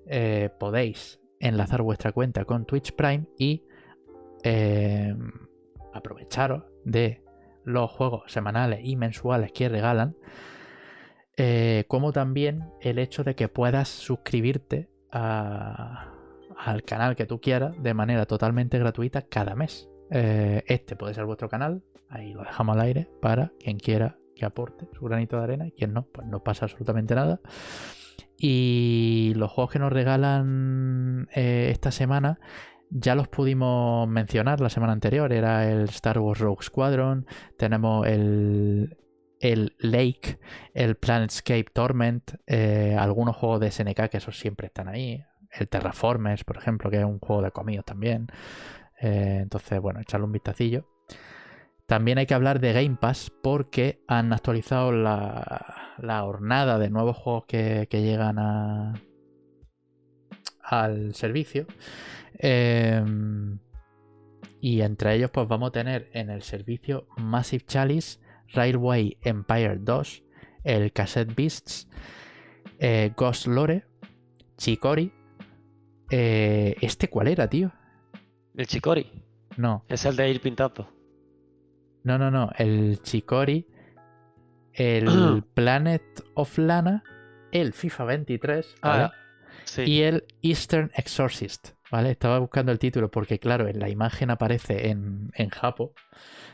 eh, 0.06 0.50
podéis 0.56 1.20
enlazar 1.40 1.82
vuestra 1.82 2.12
cuenta 2.12 2.44
con 2.44 2.64
Twitch 2.64 2.92
Prime 2.92 3.26
y 3.36 3.64
eh, 4.44 5.12
aprovecharos 5.92 6.62
de 6.84 7.24
los 7.64 7.90
juegos 7.90 8.30
semanales 8.30 8.80
y 8.84 8.94
mensuales 8.94 9.50
que 9.50 9.68
regalan, 9.68 10.16
como 11.88 12.12
también 12.12 12.68
el 12.82 12.98
hecho 12.98 13.24
de 13.24 13.34
que 13.34 13.48
puedas 13.48 13.88
suscribirte 13.88 14.90
al 15.10 16.82
canal 16.84 17.16
que 17.16 17.24
tú 17.24 17.40
quieras 17.40 17.82
de 17.82 17.94
manera 17.94 18.26
totalmente 18.26 18.78
gratuita 18.78 19.22
cada 19.22 19.54
mes. 19.54 19.88
Este 20.10 20.96
puede 20.96 21.14
ser 21.14 21.24
vuestro 21.24 21.48
canal, 21.48 21.82
ahí 22.10 22.34
lo 22.34 22.42
dejamos 22.42 22.76
al 22.76 22.82
aire 22.82 23.08
para 23.22 23.52
quien 23.58 23.78
quiera 23.78 24.19
que 24.40 24.46
aporte 24.46 24.88
su 24.92 25.04
granito 25.04 25.36
de 25.36 25.44
arena 25.44 25.66
y 25.68 25.72
quien 25.72 25.92
no, 25.92 26.06
pues 26.06 26.26
no 26.26 26.42
pasa 26.42 26.64
absolutamente 26.64 27.14
nada. 27.14 27.40
Y 28.36 29.34
los 29.36 29.50
juegos 29.50 29.72
que 29.72 29.78
nos 29.78 29.92
regalan 29.92 31.28
eh, 31.34 31.68
esta 31.70 31.90
semana 31.90 32.40
ya 32.90 33.14
los 33.14 33.28
pudimos 33.28 34.08
mencionar 34.08 34.60
la 34.60 34.70
semana 34.70 34.92
anterior. 34.92 35.32
Era 35.32 35.70
el 35.70 35.84
Star 35.84 36.18
Wars 36.18 36.40
Rogue 36.40 36.64
Squadron, 36.64 37.26
tenemos 37.56 38.06
el, 38.06 38.96
el 39.40 39.76
Lake, 39.78 40.38
el 40.74 40.96
Planetscape 40.96 41.66
Torment, 41.72 42.32
eh, 42.46 42.96
algunos 42.98 43.36
juegos 43.36 43.60
de 43.60 43.70
SNK 43.70 44.08
que 44.08 44.16
esos 44.16 44.38
siempre 44.38 44.66
están 44.68 44.88
ahí. 44.88 45.22
El 45.52 45.68
Terraformers, 45.68 46.44
por 46.44 46.56
ejemplo, 46.56 46.90
que 46.90 46.98
es 46.98 47.04
un 47.04 47.18
juego 47.18 47.42
de 47.42 47.50
comidos 47.50 47.84
también. 47.84 48.28
Eh, 49.00 49.40
entonces, 49.42 49.80
bueno, 49.80 50.00
echarle 50.00 50.26
un 50.26 50.32
vistacillo. 50.32 50.86
También 51.90 52.18
hay 52.18 52.26
que 52.26 52.34
hablar 52.34 52.60
de 52.60 52.72
Game 52.72 52.98
Pass 53.00 53.32
porque 53.42 54.00
han 54.06 54.32
actualizado 54.32 54.92
la, 54.92 55.96
la 55.98 56.22
hornada 56.22 56.78
de 56.78 56.88
nuevos 56.88 57.16
juegos 57.16 57.46
que, 57.48 57.88
que 57.90 58.02
llegan 58.02 58.38
a, 58.38 58.94
al 60.62 61.16
servicio. 61.16 61.66
Eh, 62.38 63.02
y 64.60 64.82
entre 64.82 65.16
ellos, 65.16 65.32
pues 65.32 65.48
vamos 65.48 65.70
a 65.70 65.72
tener 65.72 66.08
en 66.12 66.30
el 66.30 66.42
servicio 66.42 67.08
Massive 67.16 67.64
Chalice, 67.66 68.20
Railway 68.52 69.18
Empire 69.22 69.78
2, 69.80 70.22
el 70.62 70.92
Cassette 70.92 71.34
Beasts, 71.34 71.88
eh, 72.78 73.12
Ghost 73.16 73.48
Lore, 73.48 73.84
Chicori. 74.58 75.12
eh, 76.08 76.76
¿Este 76.80 77.08
cuál 77.08 77.26
era, 77.26 77.50
tío? 77.50 77.72
El 78.54 78.68
Chicori. 78.68 79.24
No, 79.56 79.84
Es 79.88 80.04
el 80.04 80.14
de 80.14 80.30
ir 80.30 80.40
pintando. 80.40 80.99
No, 82.04 82.18
no, 82.18 82.30
no. 82.30 82.50
El 82.58 83.00
Chicori, 83.02 83.66
el 84.72 85.44
Planet 85.54 86.02
of 86.34 86.58
Lana, 86.58 87.02
el 87.52 87.72
FIFA 87.72 88.04
23, 88.04 88.78
¿vale? 88.82 89.04
Ah, 89.04 89.12
sí. 89.64 89.82
y 89.84 90.02
el 90.02 90.24
Eastern 90.42 90.90
Exorcist, 90.94 91.70
¿vale? 91.90 92.10
Estaba 92.12 92.38
buscando 92.38 92.72
el 92.72 92.78
título 92.78 93.10
porque, 93.10 93.38
claro, 93.38 93.68
en 93.68 93.78
la 93.80 93.88
imagen 93.88 94.30
aparece 94.30 94.88
en, 94.90 95.30
en 95.34 95.48
Japo. 95.50 95.94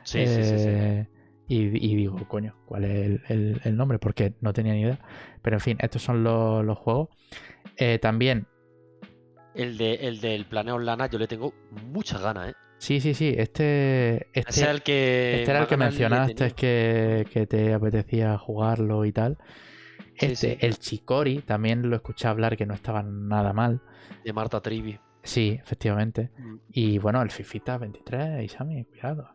sí, 0.05 0.27
sí, 0.27 0.45
sí, 0.45 0.59
sí. 0.59 0.71
Eh, 0.71 1.09
Y, 1.49 1.93
y 1.93 1.97
digo, 1.97 2.27
coño, 2.29 2.57
¿cuál 2.67 2.85
es 2.85 3.07
el, 3.07 3.23
el- 3.29 3.61
el 3.65 3.77
nombre? 3.77 3.99
Porque 4.01 4.35
no 4.41 4.53
tenía 4.53 4.75
ni 4.75 4.83
idea. 4.83 5.01
Pero 5.43 5.57
en 5.57 5.61
fin, 5.61 5.79
estos 5.81 6.03
son 6.03 6.25
los, 6.25 6.65
los 6.65 6.79
juegos. 6.79 7.11
Eh, 7.79 7.99
también, 8.01 8.49
El, 9.55 9.77
de, 9.77 9.95
el 9.95 10.21
del 10.21 10.47
Planeo 10.47 10.79
Lana 10.79 11.09
yo 11.09 11.19
le 11.19 11.27
tengo 11.27 11.53
muchas 11.71 12.23
ganas, 12.23 12.51
¿eh? 12.51 12.55
Sí, 12.87 13.01
sí, 13.01 13.15
sí, 13.15 13.35
este, 13.37 14.29
este, 14.33 14.51
Ese 14.51 14.63
es 14.65 14.69
el 14.69 14.83
que. 14.83 15.41
este 15.41 15.51
era 15.51 15.61
el 15.63 15.67
que 15.67 15.77
mencionaste, 15.77 16.47
es 16.47 16.55
que, 16.55 17.27
que 17.33 17.47
te 17.47 17.75
apetecía 17.75 18.39
jugarlo 18.39 19.05
y 19.05 19.13
tal. 19.13 19.37
Este, 20.15 20.53
sí. 20.53 20.59
el 20.61 20.79
Chicori, 20.79 21.41
también 21.43 21.91
lo 21.91 21.97
escuché 21.97 22.29
hablar 22.29 22.57
que 22.57 22.65
no 22.67 22.75
estaba 22.75 23.03
nada 23.03 23.53
mal. 23.53 23.81
De 24.25 24.33
Marta 24.33 24.61
Trivi. 24.61 24.99
Sí, 25.23 25.59
efectivamente. 25.61 26.31
Mm, 26.39 26.57
Y 26.73 26.99
bueno, 26.99 27.21
el 27.23 27.31
Fifita 27.31 27.77
23, 27.79 28.45
Isami, 28.45 28.85
cuidado. 28.85 29.29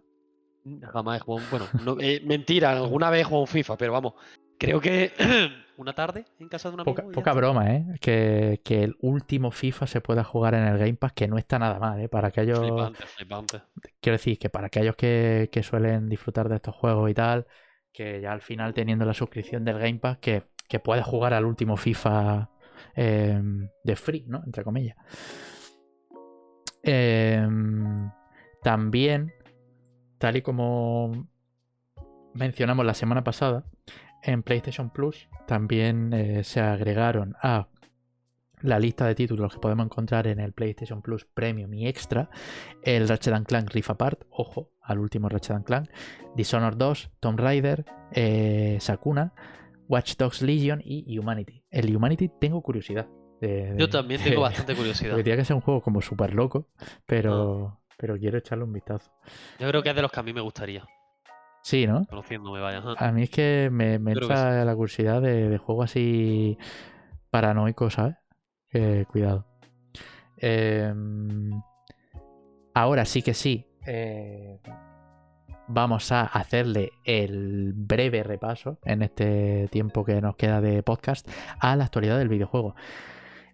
Jamás 0.93 1.17
he 1.17 1.23
jugado. 1.23 1.43
un- 1.45 1.49
Bueno, 1.51 1.65
no- 1.83 1.97
eh, 2.01 2.21
mentira, 2.25 2.71
alguna 2.71 3.09
vez 3.09 3.21
he 3.21 3.23
jugado 3.25 3.41
un 3.41 3.47
FIFA, 3.47 3.77
pero 3.77 3.91
vamos. 3.93 4.13
Creo 4.57 4.79
que 4.79 5.11
una 5.81 5.93
tarde 5.93 6.25
en 6.39 6.47
casa 6.47 6.69
de 6.69 6.75
un 6.75 6.81
amigo. 6.81 7.11
Poca, 7.11 7.33
broma, 7.33 7.73
¿eh? 7.73 7.85
Que, 7.99 8.59
que 8.63 8.83
el 8.83 8.95
último 9.01 9.51
FIFA 9.51 9.87
se 9.87 10.01
pueda 10.01 10.23
jugar 10.23 10.53
en 10.53 10.63
el 10.63 10.77
Game 10.77 10.93
Pass, 10.93 11.13
que 11.13 11.27
no 11.27 11.37
está 11.37 11.59
nada 11.59 11.79
mal, 11.79 11.99
¿eh? 11.99 12.07
Para 12.07 12.29
aquellos. 12.29 12.59
Flipante, 12.59 13.05
flipante. 13.05 13.61
Quiero 13.99 14.17
decir 14.17 14.37
que 14.37 14.49
para 14.49 14.67
aquellos 14.67 14.95
que, 14.95 15.49
que 15.51 15.63
suelen 15.63 16.07
disfrutar 16.07 16.49
de 16.49 16.55
estos 16.55 16.75
juegos 16.75 17.09
y 17.09 17.13
tal, 17.13 17.47
que 17.91 18.21
ya 18.21 18.31
al 18.31 18.41
final 18.41 18.73
teniendo 18.73 19.05
la 19.05 19.13
suscripción 19.13 19.65
del 19.65 19.79
Game 19.79 19.99
Pass, 19.99 20.17
que, 20.19 20.43
que 20.67 20.79
puedes 20.79 21.05
jugar 21.05 21.33
al 21.33 21.45
último 21.45 21.77
FIFA 21.77 22.49
eh, 22.95 23.41
de 23.83 23.95
free, 23.95 24.25
¿no? 24.27 24.41
Entre 24.45 24.63
comillas. 24.63 24.97
Em, 26.83 28.09
también, 28.63 29.33
tal 30.17 30.37
y 30.37 30.41
como 30.41 31.27
mencionamos 32.33 32.85
la 32.85 32.93
semana 32.93 33.23
pasada, 33.23 33.65
en 34.23 34.43
PlayStation 34.43 34.89
Plus 34.91 35.27
también 35.47 36.13
eh, 36.13 36.43
se 36.43 36.59
agregaron 36.61 37.35
a 37.41 37.67
la 38.61 38.77
lista 38.79 39.07
de 39.07 39.15
títulos 39.15 39.53
que 39.53 39.59
podemos 39.59 39.85
encontrar 39.85 40.27
en 40.27 40.39
el 40.39 40.53
PlayStation 40.53 41.01
Plus 41.01 41.25
Premium 41.25 41.73
y 41.73 41.87
Extra 41.87 42.29
el 42.83 43.07
Ratchet 43.07 43.33
and 43.33 43.47
Clank 43.47 43.71
Rift 43.73 43.89
Apart, 43.89 44.21
ojo, 44.29 44.69
al 44.81 44.99
último 44.99 45.29
Ratchet 45.29 45.55
and 45.55 45.65
Clank, 45.65 45.89
Dishonored 46.35 46.77
2, 46.77 47.11
Tomb 47.19 47.39
Raider, 47.39 47.85
eh, 48.11 48.77
Sakuna, 48.79 49.33
Watch 49.87 50.15
Dogs 50.15 50.41
Legion 50.43 50.79
y 50.85 51.17
Humanity. 51.17 51.63
El 51.71 51.95
Humanity 51.95 52.29
tengo 52.39 52.61
curiosidad. 52.61 53.07
de- 53.41 53.73
Yo 53.77 53.89
también 53.89 54.21
tengo 54.23 54.41
bastante 54.41 54.75
curiosidad. 54.75 55.15
Tiene 55.23 55.37
que 55.37 55.45
ser 55.45 55.55
un 55.55 55.61
juego 55.63 55.81
como 55.81 55.99
súper 55.99 56.35
loco, 56.35 56.69
pero, 57.07 57.81
pero 57.97 58.15
quiero 58.19 58.37
echarle 58.37 58.63
un 58.63 58.71
vistazo. 58.73 59.11
Yo 59.59 59.67
creo 59.67 59.81
que 59.81 59.89
es 59.89 59.95
de 59.95 60.03
los 60.03 60.11
que 60.11 60.19
a 60.19 60.23
mí 60.23 60.31
me 60.33 60.41
gustaría, 60.41 60.85
Sí, 61.63 61.85
¿no? 61.87 62.05
conociéndome, 62.05 62.59
vaya. 62.59 62.79
ajá. 62.79 62.95
A 62.97 63.11
mí 63.11 63.23
es 63.23 63.29
que 63.29 63.69
me, 63.71 63.99
me 63.99 64.13
que 64.13 64.19
entra 64.19 64.65
la 64.65 64.75
curiosidad 64.75 65.21
de, 65.21 65.49
de 65.49 65.57
juego 65.57 65.83
así 65.83 66.57
paranoico, 67.29 67.89
¿sabes? 67.89 68.15
Que 68.69 69.05
cuidado. 69.11 69.45
Em, 70.37 71.51
ahora 72.73 73.05
sí 73.05 73.21
que 73.21 73.33
sí. 73.33 73.67
eh, 73.85 74.59
vamos 75.67 76.11
a 76.11 76.23
hacerle 76.23 76.91
el 77.05 77.73
breve 77.75 78.23
repaso 78.23 78.79
en 78.83 79.03
este 79.03 79.67
tiempo 79.69 80.03
que 80.03 80.19
nos 80.19 80.35
queda 80.35 80.59
de 80.61 80.83
podcast 80.83 81.27
a 81.59 81.75
la 81.75 81.85
actualidad 81.85 82.17
del 82.17 82.27
videojuego. 82.29 82.75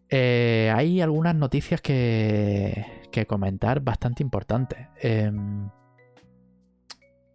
Eh, 0.10 0.72
hay 0.74 1.02
algunas 1.02 1.36
noticias 1.36 1.82
que, 1.82 2.86
que 3.12 3.26
comentar 3.28 3.82
bastante 3.82 4.24
importantes. 4.24 4.80
Em, 5.02 5.70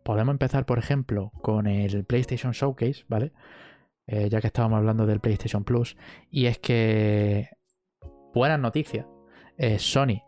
podemos 0.02 0.32
empezar, 0.32 0.66
por 0.66 0.78
ejemplo, 0.78 1.32
con 1.42 1.66
el 1.66 2.04
PlayStation 2.04 2.52
Showcase, 2.52 3.04
¿vale? 3.08 3.32
Eh, 4.06 4.28
ya 4.28 4.40
que 4.40 4.48
estábamos 4.48 4.78
hablando 4.78 5.06
del 5.06 5.20
PlayStation 5.20 5.64
Plus. 5.64 5.96
Y 6.30 6.46
es 6.46 6.58
que, 6.58 7.48
buenas 8.34 8.58
noticias, 8.58 9.06
eh, 9.56 9.78
Sony 9.78 10.22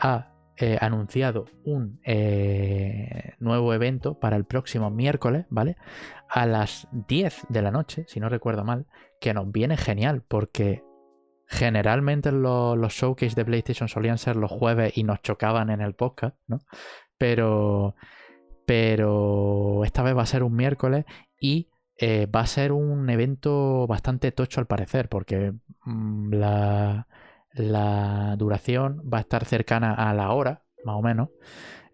ha 0.00 0.32
eh, 0.56 0.78
anunciado 0.80 1.44
un 1.64 2.00
nuevo 3.38 3.74
evento 3.74 4.18
para 4.18 4.36
el 4.36 4.44
próximo 4.44 4.90
miércoles, 4.90 5.46
¿vale? 5.50 5.76
A 6.28 6.46
las 6.46 6.88
10 6.92 7.46
de 7.48 7.62
la 7.62 7.70
noche, 7.70 8.04
si 8.08 8.18
no 8.20 8.28
recuerdo 8.28 8.64
mal, 8.64 8.86
que 9.20 9.34
nos 9.34 9.50
viene 9.50 9.76
genial 9.76 10.22
porque 10.26 10.82
generalmente 11.46 12.30
los, 12.30 12.76
los 12.76 12.92
showcase 12.92 13.34
de 13.34 13.44
PlayStation 13.44 13.88
solían 13.88 14.18
ser 14.18 14.36
los 14.36 14.50
jueves 14.50 14.96
y 14.96 15.04
nos 15.04 15.22
chocaban 15.22 15.70
en 15.70 15.80
el 15.80 15.94
podcast, 15.94 16.36
¿no? 16.46 16.60
Pero, 17.16 17.94
pero 18.68 19.82
esta 19.82 20.02
vez 20.02 20.14
va 20.14 20.24
a 20.24 20.26
ser 20.26 20.42
un 20.42 20.54
miércoles 20.54 21.06
y 21.40 21.70
eh, 21.96 22.26
va 22.26 22.40
a 22.40 22.46
ser 22.46 22.72
un 22.72 23.08
evento 23.08 23.86
bastante 23.86 24.30
tocho 24.30 24.60
al 24.60 24.66
parecer, 24.66 25.08
porque 25.08 25.54
mm, 25.86 26.34
la, 26.34 27.06
duración 28.36 29.02
va 29.10 29.18
a 29.18 29.20
estar 29.22 29.46
cercana 29.46 29.94
a 29.94 30.12
la 30.12 30.32
hora, 30.32 30.64
más 30.84 30.96
o 30.96 31.00
menos, 31.00 31.30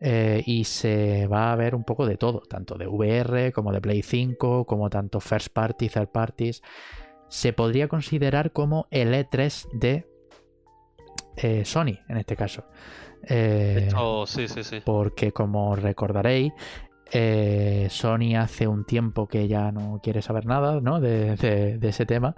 eh, 0.00 0.42
y 0.46 0.64
se 0.64 1.28
va 1.28 1.52
a 1.52 1.56
ver 1.56 1.76
un 1.76 1.84
poco 1.84 2.06
de 2.06 2.16
todo, 2.16 2.40
tanto 2.40 2.76
de 2.76 2.88
VR 2.88 3.52
como 3.52 3.70
de 3.72 3.80
Play 3.80 4.02
5, 4.02 4.66
como 4.66 4.90
tanto 4.90 5.20
first 5.20 5.52
party, 5.52 5.88
third 5.88 6.08
parties. 6.08 6.60
Se 7.28 7.52
podría 7.52 7.86
considerar 7.86 8.50
como 8.50 8.88
el 8.90 9.14
E3 9.14 9.68
de 9.78 10.08
eh, 11.36 11.64
Sony, 11.64 11.98
en 12.08 12.16
este 12.16 12.36
caso. 12.36 12.64
Eh, 13.26 13.84
Esto, 13.88 14.26
sí, 14.26 14.48
sí, 14.48 14.62
sí. 14.64 14.82
porque 14.84 15.32
como 15.32 15.76
recordaréis, 15.76 16.52
eh, 17.12 17.86
Sony 17.90 18.36
hace 18.36 18.66
un 18.68 18.84
tiempo 18.84 19.26
que 19.28 19.48
ya 19.48 19.72
no 19.72 20.00
quiere 20.02 20.22
saber 20.22 20.46
nada 20.46 20.80
¿no? 20.80 21.00
de, 21.00 21.36
de- 21.36 21.78
de 21.78 21.88
ese 21.88 22.06
tema, 22.06 22.34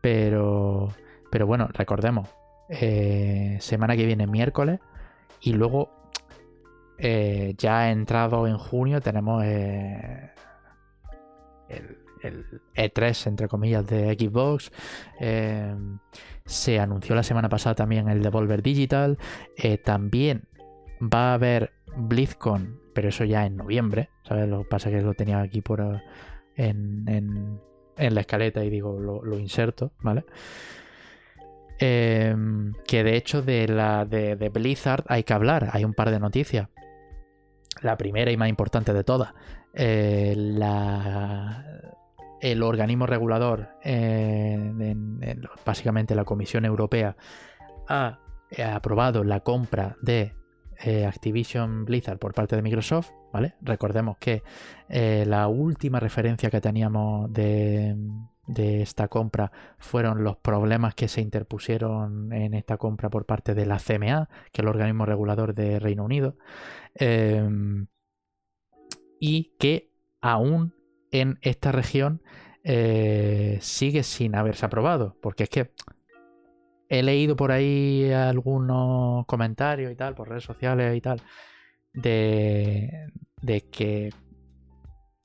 pero, 0.00 0.88
pero 1.30 1.46
bueno, 1.46 1.68
recordemos, 1.72 2.28
eh, 2.68 3.56
semana 3.60 3.96
que 3.96 4.06
viene 4.06 4.26
miércoles 4.26 4.80
y 5.40 5.52
luego 5.52 5.90
ya 7.56 7.90
entrado 7.90 8.48
en 8.48 8.58
junio 8.58 9.00
tenemos 9.00 9.44
el, 9.44 10.30
el 12.22 12.44
E3 12.76 13.26
entre 13.26 13.48
comillas 13.48 13.86
de 13.86 14.14
Xbox. 14.18 14.70
eh, 15.20 15.74
se 16.44 16.80
anunció 16.80 17.14
la 17.14 17.22
semana 17.22 17.48
pasada 17.50 17.74
también 17.74 18.08
el 18.08 18.22
Devolver 18.22 18.62
Digital. 18.62 19.18
eh, 19.56 19.78
también 19.78 20.44
va 21.00 21.30
a 21.32 21.34
haber 21.34 21.72
BlizzCon, 21.96 22.80
pero 22.94 23.08
eso 23.10 23.24
ya 23.24 23.44
en 23.46 23.56
noviembre. 23.56 24.08
¿Sabes? 24.24 24.48
Lo 24.48 24.62
que 24.62 24.68
pasa 24.68 24.88
es 24.90 24.96
que 24.96 25.02
lo 25.02 25.14
tenía 25.14 25.40
aquí 25.40 25.60
por 25.60 25.80
eh, 25.80 26.02
en, 26.56 27.04
en- 27.08 27.60
la 28.14 28.20
escaleta 28.20 28.64
y 28.64 28.70
digo, 28.70 28.98
lo, 28.98 29.38
inserto, 29.38 29.92
¿vale? 30.00 30.24
Em, 31.80 32.72
que 32.86 33.04
de 33.04 33.16
hecho 33.16 33.42
de 33.42 33.68
la 33.68 34.04
de, 34.04 34.34
de 34.36 34.48
Blizzard 34.48 35.04
hay 35.08 35.22
que 35.24 35.32
hablar, 35.32 35.68
hay 35.72 35.84
un 35.84 35.94
par 35.94 36.10
de 36.10 36.18
noticias. 36.18 36.68
La 37.82 37.96
primera 37.96 38.30
y 38.32 38.36
más 38.36 38.48
importante 38.48 38.92
de 38.92 39.04
todas. 39.04 39.32
la, 39.74 41.64
el 42.40 42.62
organismo 42.62 43.06
regulador, 43.06 43.68
en- 43.82 44.80
en- 45.22 45.42
básicamente 45.64 46.14
la 46.14 46.24
Comisión 46.24 46.64
Europea, 46.64 47.16
ha 47.88 48.20
eh, 48.50 48.62
aprobado 48.62 49.24
la 49.24 49.40
compra 49.40 49.96
de 50.00 50.34
eh, 50.84 51.04
Activision 51.06 51.84
Blizzard 51.84 52.18
por 52.18 52.34
parte 52.34 52.54
de 52.56 52.62
Microsoft, 52.62 53.10
¿vale? 53.32 53.54
Recordemos 53.60 54.16
que 54.18 54.42
eh, 54.88 55.24
la 55.26 55.48
última 55.48 55.98
referencia 55.98 56.50
que 56.50 56.60
teníamos 56.60 57.32
de, 57.32 57.96
de 58.46 58.80
esta 58.82 59.08
compra 59.08 59.50
fueron 59.78 60.22
los 60.22 60.36
problemas 60.36 60.94
que 60.94 61.08
se 61.08 61.20
interpusieron 61.20 62.32
en 62.32 62.54
esta 62.54 62.76
compra 62.76 63.10
por 63.10 63.26
parte 63.26 63.54
de 63.56 63.66
la 63.66 63.78
CMA, 63.80 64.28
que 64.52 64.60
es 64.60 64.64
el 64.64 64.68
organismo 64.68 65.04
regulador 65.04 65.52
de 65.52 65.80
Reino 65.80 66.04
Unido, 66.04 66.36
em, 66.94 67.88
y 69.18 69.56
que 69.58 69.90
aún 70.20 70.74
en 71.10 71.38
esta 71.42 71.72
región 71.72 72.22
eh, 72.64 73.58
sigue 73.60 74.02
sin 74.02 74.34
haberse 74.34 74.66
aprobado, 74.66 75.16
porque 75.20 75.44
es 75.44 75.50
que 75.50 75.72
he 76.88 77.02
leído 77.02 77.36
por 77.36 77.52
ahí 77.52 78.10
algunos 78.12 79.26
comentarios 79.26 79.92
y 79.92 79.96
tal, 79.96 80.14
por 80.14 80.28
redes 80.28 80.44
sociales 80.44 80.96
y 80.96 81.00
tal, 81.00 81.20
de, 81.92 83.10
de 83.40 83.60
que 83.62 84.10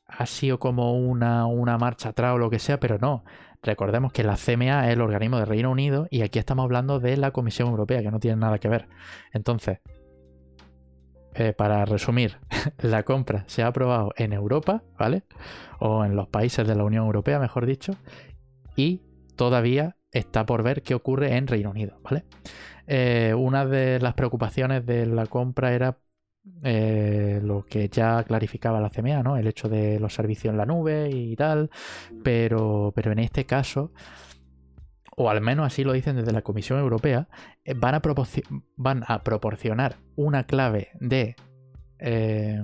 ha 0.08 0.26
sido 0.26 0.60
como 0.60 0.98
una, 0.98 1.46
una 1.48 1.78
marcha 1.78 2.10
atrás 2.10 2.36
o 2.36 2.38
lo 2.38 2.50
que 2.50 2.60
sea, 2.60 2.80
pero 2.80 2.98
no. 3.00 3.24
Recordemos 3.62 4.12
que 4.12 4.24
la 4.24 4.36
CMA 4.36 4.88
es 4.88 4.94
el 4.94 5.02
organismo 5.02 5.40
de 5.40 5.46
Reino 5.46 5.72
Unido 5.72 6.08
y 6.12 6.22
aquí 6.22 6.38
estamos 6.38 6.64
hablando 6.66 7.00
de 7.00 7.16
la 7.18 7.32
Comisión 7.32 7.70
Europea, 7.70 8.02
que 8.02 8.12
no 8.12 8.20
tiene 8.20 8.38
nada 8.38 8.60
que 8.60 8.68
ver. 8.68 8.88
Entonces, 9.32 9.80
eh, 11.36 11.54
para 11.54 11.86
resumir, 11.86 12.38
la 12.82 13.04
compra 13.04 13.44
se 13.48 13.64
ha 13.64 13.68
aprobado 13.68 14.14
en 14.18 14.34
Europa, 14.34 14.84
¿vale? 14.98 15.24
O 15.80 16.06
en 16.06 16.16
los 16.16 16.28
países 16.28 16.68
de 16.68 16.76
la 16.76 16.84
Unión 16.84 17.06
Europea, 17.06 17.40
mejor 17.40 17.66
dicho, 17.66 17.96
y 18.76 19.02
todavía 19.36 19.98
está 20.12 20.46
por 20.46 20.64
ver 20.64 20.84
qué 20.84 20.94
ocurre 20.94 21.36
en 21.36 21.48
Reino 21.48 21.72
Unido, 21.72 22.00
¿vale? 22.04 22.26
Eh, 22.88 23.34
una 23.36 23.66
de 23.66 24.00
las 24.00 24.14
preocupaciones 24.14 24.86
de 24.86 25.06
la 25.06 25.26
compra 25.28 25.74
era 25.74 25.98
eh, 26.64 27.40
lo 27.42 27.66
que 27.66 27.88
ya 27.88 28.24
clarificaba 28.24 28.82
la 28.82 28.90
CMA, 28.90 29.24
¿no? 29.24 29.38
El 29.38 29.48
hecho 29.48 29.70
de 29.70 30.00
los 30.00 30.14
servicios 30.14 30.52
en 30.52 30.58
la 30.58 30.66
nube 30.66 31.10
y 31.10 31.36
tal, 31.36 31.70
pero, 32.24 32.92
pero 32.96 33.12
en 33.12 33.20
este 33.20 33.46
caso, 33.46 33.92
o 35.15 35.30
al 35.30 35.41
menos 35.41 35.65
así 35.65 35.84
lo 35.84 35.94
dicen 35.94 36.15
desde 36.15 36.31
la 36.31 36.41
Comisión 36.41 36.80
Europea, 36.80 37.27
eh, 37.65 37.73
van, 37.76 37.95
a 37.95 38.02
proporci- 38.02 38.44
van 38.76 39.03
a 39.07 39.19
proporcionar 39.23 39.95
una 40.15 40.44
clave 40.45 40.90
de 40.99 41.35
eh, 41.99 42.61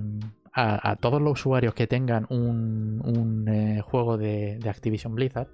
a, 0.52 0.90
a 0.90 0.96
todos 0.96 1.22
los 1.22 1.32
usuarios 1.40 1.74
que 1.74 1.86
tengan 1.86 2.26
un, 2.28 3.00
un, 3.04 3.48
eh, 3.48 3.80
juego 3.82 4.16
de, 4.18 4.58
de 4.58 4.68
Activision 4.70 5.14
Blizzard 5.14 5.48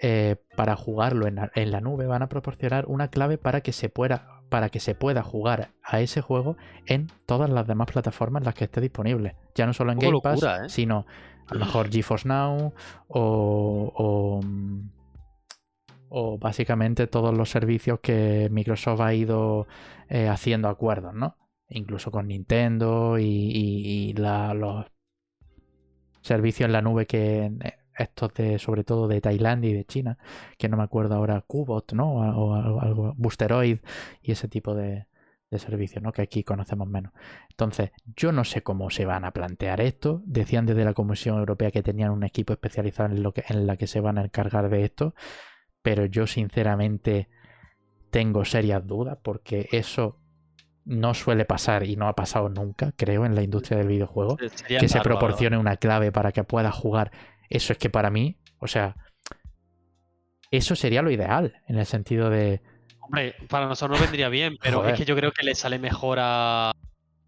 eh, 0.00 0.36
para 0.56 0.76
jugarlo 0.76 1.26
en 1.26 1.36
la, 1.36 1.50
en 1.54 1.70
la 1.72 1.80
nube 1.80 2.06
van 2.06 2.22
a 2.22 2.28
proporcionar 2.28 2.86
una 2.86 3.08
clave 3.08 3.36
para 3.38 3.60
que 3.62 3.72
se 3.72 3.88
pueda 3.88 4.28
para 4.48 4.70
que 4.70 4.80
se 4.80 4.94
pueda 4.94 5.22
jugar 5.22 5.70
a 5.82 6.00
ese 6.00 6.20
juego 6.22 6.56
en 6.86 7.08
todas 7.26 7.50
las 7.50 7.66
demás 7.66 7.88
plataformas 7.92 8.40
en 8.40 8.46
las 8.46 8.54
que 8.54 8.64
esté 8.64 8.80
disponible. 8.80 9.36
Ya 9.54 9.66
no 9.66 9.74
solo 9.74 9.92
en 9.92 9.98
Game 9.98 10.20
Pass, 10.22 10.40
locura, 10.40 10.68
sino 10.70 11.04
a 11.48 11.54
lo 11.54 11.60
mejor 11.60 11.88
GeForce 11.92 12.26
Now 12.28 12.72
o, 13.08 13.92
o, 13.94 14.40
mm, 14.42 14.90
o 16.08 16.38
básicamente 16.38 17.06
todos 17.06 17.36
los 17.36 17.50
servicios 17.50 18.00
que 18.00 18.48
Microsoft 18.50 19.00
ha 19.00 19.14
ido 19.14 19.66
eh, 20.08 20.28
haciendo 20.28 20.68
acuerdos, 20.68 21.14
¿no? 21.14 21.36
Incluso 21.68 22.10
con 22.10 22.28
Nintendo 22.28 23.18
y, 23.18 24.14
los 24.16 24.86
servicios 26.22 26.66
en 26.66 26.72
la 26.72 26.82
nube 26.82 27.06
que 27.06 27.46
eh, 27.46 27.72
estos 27.96 28.32
de 28.34 28.58
sobre 28.58 28.84
todo 28.84 29.08
de 29.08 29.20
Tailandia 29.20 29.70
y 29.70 29.74
de 29.74 29.84
China, 29.84 30.18
que 30.56 30.68
no 30.68 30.76
me 30.76 30.84
acuerdo 30.84 31.14
ahora, 31.14 31.44
Qbot, 31.46 31.92
¿no? 31.92 32.12
O, 32.14 32.54
algo- 32.80 33.14
Boosteroid 33.16 33.78
y 34.22 34.32
ese 34.32 34.48
tipo 34.48 34.74
de, 34.74 35.06
de 35.50 35.58
servicios, 35.58 36.02
¿no? 36.02 36.12
Que 36.12 36.22
aquí 36.22 36.44
conocemos 36.44 36.88
menos. 36.88 37.12
Entonces, 37.50 37.90
yo 38.16 38.32
no 38.32 38.44
sé 38.44 38.62
cómo 38.62 38.90
se 38.90 39.04
van 39.04 39.24
a 39.24 39.32
plantear 39.32 39.80
esto. 39.80 40.22
Decían 40.26 40.66
desde 40.66 40.84
la 40.84 40.94
Comisión 40.94 41.38
Europea 41.38 41.70
que 41.70 41.82
tenían 41.82 42.10
un 42.10 42.24
equipo 42.24 42.52
especializado 42.52 43.14
en, 43.14 43.22
lo 43.22 43.32
que, 43.32 43.44
en 43.48 43.66
la 43.66 43.76
que 43.76 43.86
se 43.86 44.00
van 44.00 44.18
a 44.18 44.24
encargar 44.24 44.68
de 44.68 44.84
esto, 44.84 45.14
pero 45.82 46.06
yo 46.06 46.26
sinceramente 46.26 47.28
tengo 48.10 48.44
serias 48.44 48.86
dudas 48.86 49.18
porque 49.22 49.68
eso 49.72 50.18
no 50.84 51.12
suele 51.12 51.44
pasar 51.44 51.84
y 51.84 51.96
no 51.96 52.08
ha 52.08 52.14
pasado 52.14 52.48
nunca, 52.48 52.92
creo, 52.96 53.26
en 53.26 53.34
la 53.34 53.42
industria 53.42 53.78
del 53.78 53.88
videojuego 53.88 54.38
Sería 54.54 54.78
que 54.80 54.88
se 54.88 55.00
proporcione 55.00 55.58
una 55.58 55.76
clave 55.76 56.10
para 56.12 56.32
que 56.32 56.44
puedas 56.44 56.74
jugar. 56.74 57.12
Eso 57.50 57.72
es 57.72 57.78
que 57.78 57.90
para 57.90 58.10
mí, 58.10 58.38
o 58.58 58.66
sea, 58.66 58.96
eso 60.50 60.74
sería 60.74 61.02
lo 61.02 61.10
ideal, 61.10 61.60
en 61.68 61.78
el 61.78 61.84
sentido 61.84 62.30
de. 62.30 62.62
Hombre, 63.00 63.34
para 63.48 63.66
nosotros 63.66 63.98
nos 63.98 64.08
vendría 64.08 64.30
bien, 64.30 64.56
pero 64.62 64.78
Joder. 64.78 64.94
es 64.94 65.00
que 65.00 65.04
yo 65.04 65.14
creo 65.14 65.32
que 65.32 65.44
le 65.44 65.54
sale 65.54 65.78
mejor 65.78 66.18
a, 66.20 66.72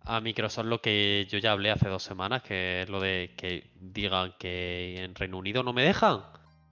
a 0.05 0.21
Microsoft 0.21 0.67
lo 0.67 0.81
que 0.81 1.27
yo 1.31 1.39
ya 1.39 1.53
hablé 1.53 1.71
hace 1.71 1.89
dos 1.89 2.03
semanas, 2.03 2.43
que 2.43 2.83
es 2.83 2.89
lo 2.89 3.01
de 3.01 3.35
que 3.37 3.71
digan 3.79 4.35
que 4.39 5.05
en 5.05 5.15
Reino 5.15 5.39
Unido 5.39 5.63
no 5.63 5.75
me 5.75 5.83
dejan. 5.83 6.23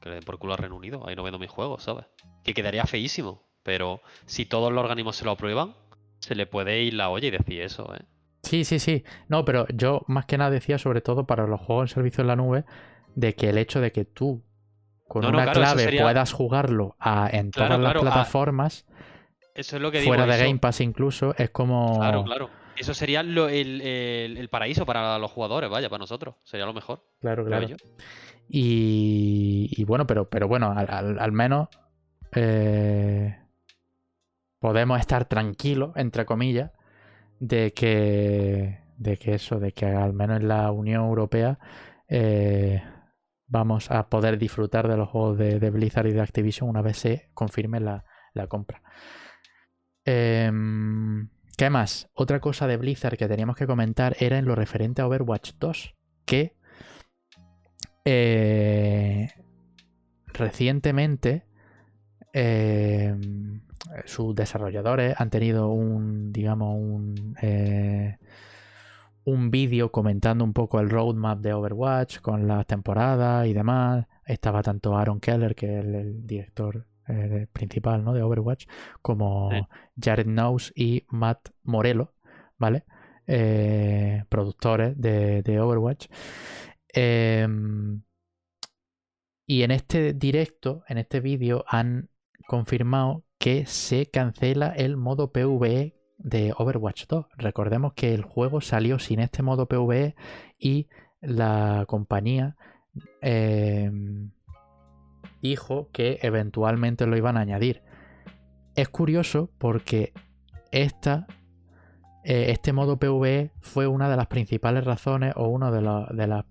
Que 0.00 0.08
le 0.10 0.14
den 0.16 0.24
por 0.24 0.38
culo 0.38 0.54
a 0.54 0.56
Reino 0.56 0.76
Unido, 0.76 1.06
ahí 1.08 1.16
no 1.16 1.22
vendo 1.22 1.38
mis 1.38 1.50
juegos, 1.50 1.82
¿sabes? 1.82 2.06
Que 2.44 2.54
quedaría 2.54 2.84
feísimo, 2.84 3.48
pero 3.62 4.00
si 4.26 4.46
todos 4.46 4.72
los 4.72 4.82
organismos 4.82 5.16
se 5.16 5.24
lo 5.24 5.32
aprueban, 5.32 5.74
se 6.20 6.34
le 6.34 6.46
puede 6.46 6.82
ir 6.82 6.94
la 6.94 7.08
olla 7.10 7.26
y 7.28 7.30
decir 7.30 7.60
eso, 7.62 7.92
¿eh? 7.94 8.00
Sí, 8.44 8.64
sí, 8.64 8.78
sí. 8.78 9.04
No, 9.28 9.44
pero 9.44 9.66
yo 9.74 10.02
más 10.06 10.24
que 10.26 10.38
nada 10.38 10.50
decía 10.50 10.78
sobre 10.78 11.00
todo 11.00 11.26
para 11.26 11.46
los 11.46 11.60
juegos 11.60 11.90
en 11.90 11.94
servicio 11.94 12.22
en 12.22 12.28
la 12.28 12.36
nube, 12.36 12.64
de 13.16 13.34
que 13.34 13.48
el 13.50 13.58
hecho 13.58 13.80
de 13.80 13.90
que 13.92 14.04
tú 14.04 14.44
con 15.08 15.22
No, 15.22 15.30
no, 15.32 15.38
una 15.38 15.44
claro, 15.44 15.60
clave 15.60 15.82
sería- 15.84 16.02
puedas 16.02 16.32
jugarlo 16.32 16.94
a- 17.00 17.28
en 17.32 17.50
Claro, 17.50 17.76
todas 17.76 17.80
las 17.80 17.96
a- 17.96 18.00
plataformas, 18.00 18.86
Eso 19.54 19.76
es 19.76 19.82
lo 19.82 19.90
que 19.90 19.98
digo. 20.00 20.10
fuera 20.10 20.26
de 20.26 20.34
eso- 20.36 20.44
Game 20.44 20.58
Pass 20.60 20.80
incluso, 20.80 21.34
es 21.36 21.50
como... 21.50 21.98
Claro, 21.98 22.24
claro. 22.24 22.50
Eso 22.76 22.94
sería 22.94 23.24
lo- 23.24 23.48
el, 23.48 23.80
el- 23.80 24.36
el 24.36 24.48
paraíso 24.48 24.86
para 24.86 25.18
los 25.18 25.32
jugadores, 25.32 25.68
vaya, 25.68 25.88
para 25.88 25.98
nosotros. 25.98 26.36
Sería 26.44 26.64
lo 26.66 26.72
mejor, 26.72 27.02
Claro, 27.20 27.44
claro. 27.44 27.66
yo. 27.66 27.76
Y, 28.48 29.84
bueno, 29.84 30.06
pero, 30.06 30.26
bueno, 30.48 30.72
al, 30.72 31.32
menos 31.32 31.68
eh, 32.34 33.38
podemos 34.58 34.98
estar 35.00 35.26
tranquilos, 35.26 35.92
entre 35.96 36.24
comillas, 36.24 36.72
de 37.40 37.72
que, 37.72 38.80
de 38.96 39.16
que 39.18 39.34
eso, 39.34 39.60
de 39.60 39.72
que 39.72 39.86
al 39.86 40.14
menos 40.14 40.40
en 40.40 40.48
la 40.48 40.70
Unión 40.72 41.04
Europea 41.04 41.58
eh, 42.08 42.82
vamos 43.46 43.90
a 43.90 44.08
poder 44.08 44.38
disfrutar 44.38 44.88
de 44.88 44.96
los 44.96 45.08
juegos 45.08 45.38
de, 45.38 45.70
Blizzard 45.70 46.06
y 46.06 46.12
de 46.12 46.22
Activision 46.22 46.70
una 46.70 46.82
vez 46.82 46.98
se 46.98 47.30
confirme 47.34 47.80
la, 47.80 48.04
la 48.32 48.46
compra. 48.46 48.82
Em, 50.04 51.28
¿Qué 51.56 51.70
más? 51.70 52.08
Otra 52.14 52.40
cosa 52.40 52.66
de 52.66 52.76
Blizzard 52.76 53.18
que 53.18 53.28
teníamos 53.28 53.56
que 53.56 53.66
comentar 53.66 54.16
era 54.20 54.38
en 54.38 54.46
lo 54.46 54.54
referente 54.54 55.02
a 55.02 55.06
Overwatch 55.06 55.52
2, 55.58 55.94
que 56.24 56.57
eh, 58.04 59.28
recientemente 60.26 61.44
eh, 62.32 63.14
sus 64.04 64.34
desarrolladores 64.34 65.14
han 65.18 65.30
tenido 65.30 65.68
un, 65.68 66.32
digamos, 66.32 66.76
un, 66.76 67.36
eh, 67.42 68.18
un 69.24 69.50
vídeo 69.50 69.90
comentando 69.90 70.44
un 70.44 70.52
poco 70.52 70.80
el 70.80 70.90
roadmap 70.90 71.40
de 71.40 71.52
Overwatch 71.52 72.20
con 72.20 72.46
las 72.46 72.66
temporadas 72.66 73.46
y 73.46 73.52
demás. 73.52 74.06
Estaba 74.24 74.62
tanto 74.62 74.96
Aaron 74.96 75.20
Keller, 75.20 75.54
que 75.54 75.78
es 75.78 75.84
el, 75.84 75.94
el 75.94 76.26
director 76.26 76.86
eh, 77.08 77.46
principal 77.52 78.04
¿no? 78.04 78.12
de 78.12 78.22
Overwatch, 78.22 78.66
como 79.02 79.50
Sí. 79.50 79.66
Jared 80.02 80.26
Knowles 80.26 80.72
y 80.76 81.04
Matt 81.08 81.48
Morello, 81.62 82.12
¿vale? 82.58 82.84
Productores 84.28 84.98
de, 84.98 85.42
de 85.42 85.60
Overwatch. 85.60 86.06
Em, 86.93 88.02
y 89.47 89.62
en 89.62 89.70
este 89.70 90.12
directo, 90.15 90.82
en 90.89 90.98
este 90.98 91.20
vídeo, 91.20 91.65
han 91.69 92.10
confirmado 92.47 93.24
que 93.39 93.66
se 93.66 94.06
cancela 94.06 94.69
el 94.69 94.97
modo 94.97 95.32
PvE 95.32 95.94
de 96.19 96.52
Overwatch 96.56 97.06
2. 97.06 97.27
Recordemos 97.36 97.93
que 97.94 98.12
el 98.15 98.23
juego 98.23 98.60
salió 98.60 98.98
sin 98.98 99.20
este 99.20 99.43
modo 99.43 99.66
PvE 99.66 100.16
y 100.59 100.89
la 101.20 101.85
compañía 101.89 102.56
em, 103.20 104.31
dijo 105.40 105.89
que 105.93 106.19
eventualmente 106.23 107.06
lo 107.06 107.16
iban 107.16 107.36
a 107.36 107.40
añadir. 107.40 107.82
Es 108.74 108.89
curioso 108.89 109.51
porque 109.59 110.12
esta, 110.73 111.27
eh, 112.24 112.47
este 112.51 112.73
modo 112.73 112.98
PvE 112.98 113.52
fue 113.60 113.86
una 113.86 114.09
de 114.10 114.16
las 114.16 114.27
principales 114.27 114.85
razones 114.85 115.32
o 115.36 115.48
una 115.48 115.70
de, 115.70 115.82
la- 115.82 116.09
de 116.12 116.27
las 116.27 116.44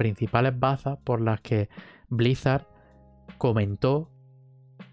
principales 0.00 0.58
bazas 0.58 0.96
por 1.04 1.20
las 1.20 1.42
que 1.42 1.68
Blizzard 2.08 2.66
comentó 3.36 4.08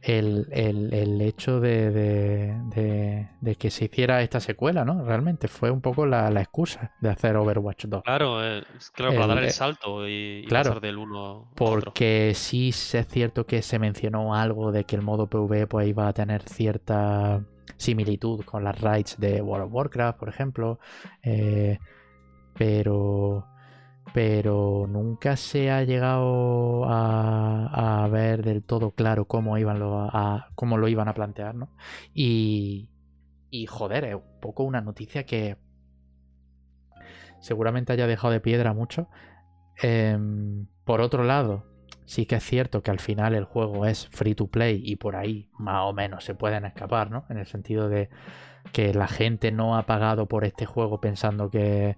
el, 0.02 0.48
el- 0.52 0.94
el 0.94 1.22
hecho 1.22 1.62
de, 1.62 1.92
de- 1.92 2.62
de- 2.76 3.30
de 3.40 3.56
que 3.56 3.72
se 3.72 3.86
hiciera 3.86 4.22
esta 4.22 4.42
secuela, 4.42 4.84
¿no? 4.84 5.06
Realmente 5.06 5.48
fue 5.48 5.72
un 5.72 5.80
poco 5.80 6.06
la, 6.06 6.30
la 6.30 6.42
excusa 6.42 6.92
de 7.00 7.10
hacer 7.10 7.38
Overwatch 7.38 7.86
2. 7.86 8.04
Claro, 8.04 8.44
eh, 8.46 8.64
claro, 8.94 9.14
para 9.14 9.24
El- 9.24 9.30
dar 9.30 9.38
el 9.40 9.46
eh, 9.46 9.50
salto 9.52 10.08
y, 10.08 10.42
y 10.44 10.48
claro, 10.48 10.70
pasar 10.72 10.82
del 10.82 10.98
uno 10.98 11.26
a 11.26 11.34
otro. 11.38 11.50
Porque 11.56 12.34
sí 12.36 12.70
es 12.70 13.06
cierto 13.10 13.46
que 13.46 13.62
se 13.62 13.80
mencionó 13.80 14.36
algo 14.36 14.74
de 14.74 14.84
que 14.84 14.98
el 14.98 15.02
modo 15.04 15.28
PvE 15.28 15.68
pues, 15.68 15.88
iba 15.88 16.08
a 16.10 16.14
tener 16.14 16.42
cierta 16.44 17.42
similitud 17.78 18.44
con 18.44 18.64
las 18.66 18.80
raids 18.82 19.18
de 19.20 19.42
World 19.42 19.68
of 19.68 19.74
Warcraft, 19.74 20.20
por 20.20 20.28
ejemplo. 20.30 20.80
eh, 21.24 21.80
pero. 22.56 23.46
Pero 24.14 24.86
nunca 24.88 25.36
se 25.36 25.70
ha 25.70 25.84
llegado 25.84 26.86
a, 26.88 28.08
ver 28.12 28.44
del 28.44 28.64
todo 28.64 28.92
claro 28.92 29.26
cómo 29.26 29.58
iban 29.58 29.80
lo, 29.80 30.00
a, 30.00 30.50
cómo 30.56 30.78
lo 30.78 30.88
iban 30.88 31.08
a 31.08 31.14
plantear, 31.14 31.56
¿no? 31.56 31.70
Y. 32.14 32.90
Y 33.50 33.66
joder, 33.66 34.04
es 34.04 34.16
un 34.16 34.40
poco 34.42 34.64
una 34.64 34.82
noticia 34.82 35.26
que 35.26 35.58
seguramente 37.40 37.94
haya 37.94 38.08
dejado 38.08 38.34
de 38.34 38.42
piedra 38.42 38.74
mucho. 38.74 39.08
Em, 39.82 40.68
por 40.84 41.02
otro 41.02 41.24
lado, 41.24 41.66
sí 42.06 42.26
que 42.26 42.36
es 42.36 42.44
cierto 42.44 42.82
que 42.82 42.92
al 42.92 43.00
final 43.00 43.36
el 43.36 43.46
juego 43.46 43.86
es 43.86 44.08
free 44.08 44.36
to 44.36 44.48
play 44.48 44.82
y 44.84 44.96
por 44.96 45.16
ahí 45.16 45.50
más 45.58 45.84
o 45.84 45.94
menos 45.94 46.24
se 46.24 46.36
pueden 46.36 46.66
escapar, 46.66 47.12
¿no? 47.12 47.26
En 47.30 47.38
el 47.38 47.46
sentido 47.46 47.90
de 47.90 48.10
que 48.72 48.94
la 48.94 49.08
gente 49.08 49.52
no 49.52 49.78
ha 49.78 49.86
pagado 49.86 50.28
por 50.28 50.44
este 50.44 50.66
juego 50.66 51.00
pensando 51.00 51.50
que, 51.50 51.98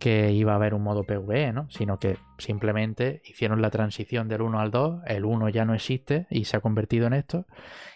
que 0.00 0.32
iba 0.32 0.52
a 0.52 0.56
haber 0.56 0.74
un 0.74 0.82
modo 0.82 1.04
PvE, 1.04 1.52
¿no? 1.52 1.70
Sino 1.70 1.98
que 1.98 2.16
simplemente 2.38 3.22
hicieron 3.26 3.62
la 3.62 3.70
transición 3.70 4.28
del 4.28 4.42
1 4.42 4.58
al 4.58 4.70
2, 4.70 5.02
el 5.06 5.24
1 5.26 5.50
ya 5.50 5.64
no 5.64 5.74
existe 5.74 6.26
y 6.30 6.46
se 6.46 6.56
ha 6.56 6.60
convertido 6.60 7.06
en 7.06 7.12
esto 7.12 7.46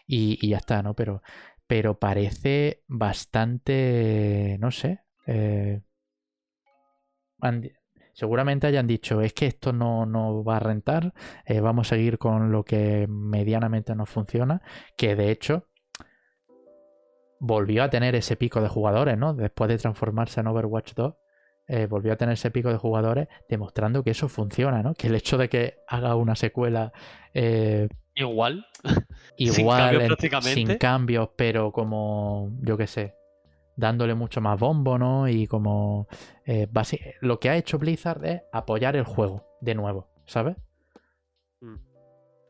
y, 0.07 0.47
ya 0.47 0.59
está, 0.59 0.83
¿no? 0.83 0.95
Pero, 0.95 1.23
pero 1.67 1.99
parece 1.99 2.85
bastante, 2.87 4.59
no 4.61 4.71
sé, 4.71 5.01
eh, 5.27 5.81
seguramente 8.13 8.67
hayan 8.67 8.87
dicho, 8.87 9.23
es 9.23 9.33
que 9.33 9.47
esto 9.47 9.73
no, 9.73 10.05
no 10.05 10.45
va 10.45 10.57
a 10.57 10.61
rentar, 10.61 11.15
eh, 11.47 11.61
vamos 11.61 11.89
a 11.89 11.97
seguir 11.97 12.19
con 12.19 12.53
lo 12.53 12.65
que 12.65 13.07
medianamente 13.09 13.95
nos 13.95 14.11
funciona, 14.11 14.61
que 14.97 15.17
de 15.17 15.31
hecho 15.31 15.69
volvió 17.41 17.83
a 17.83 17.91
tener 17.91 18.15
ese 18.15 18.37
pico 18.37 18.61
de 18.61 18.69
jugadores, 18.69 19.17
¿no? 19.17 19.33
Después 19.33 19.69
de 19.69 19.79
transformarse 19.79 20.41
en 20.41 20.49
Overwatch 20.49 20.93
2, 20.95 21.15
eh, 21.67 21.87
volvió 21.87 22.13
a 22.13 22.17
tener 22.17 22.35
ese 22.35 22.51
pico 22.51 22.71
de 22.71 22.77
jugadores 22.77 23.29
demostrando 23.49 24.03
que 24.03 24.11
eso 24.11 24.29
funciona, 24.29 24.83
¿no? 24.83 24.95
Que 24.95 25.07
el 25.07 25.15
hecho 25.15 25.39
de 25.39 25.49
que 25.49 25.79
haga 25.89 26.15
una 26.17 26.37
secuela 26.37 26.93
eh, 27.33 27.89
Igual, 28.17 28.65
igual, 29.37 29.83
cambios 29.83 30.03
en- 30.03 30.09
prácticamente. 30.09 30.55
sin 30.55 30.79
cambios, 30.79 31.31
pero 31.37 31.73
como, 31.73 32.53
yo 32.61 32.77
qué 32.77 32.87
sé, 32.87 33.15
dándole 33.77 34.15
mucho 34.15 34.41
más 34.41 34.59
bombo, 34.59 34.99
¿no? 34.99 35.29
Y 35.29 35.47
como 35.47 36.07
eh, 36.47 36.69
lo 37.21 37.41
que 37.41 37.51
ha 37.51 37.57
hecho 37.57 37.79
Blizzard 37.79 38.25
es 38.25 38.43
apoyar 38.53 38.95
el 38.95 39.05
juego 39.05 39.45
de 39.61 39.75
nuevo, 39.75 40.09
¿sabes? 40.27 40.57
Mm. 41.61 41.77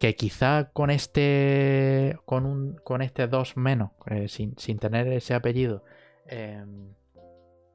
que 0.00 0.16
quizá 0.16 0.70
con 0.72 0.90
este 0.90 2.18
con 2.24 2.44
un 2.46 2.76
con 2.84 3.00
este 3.00 3.26
2 3.28 3.56
menos 3.56 3.92
eh, 4.06 4.28
sin, 4.28 4.58
sin, 4.58 4.78
tener 4.78 5.06
ese 5.08 5.34
apellido 5.34 5.84
eh, 6.26 6.64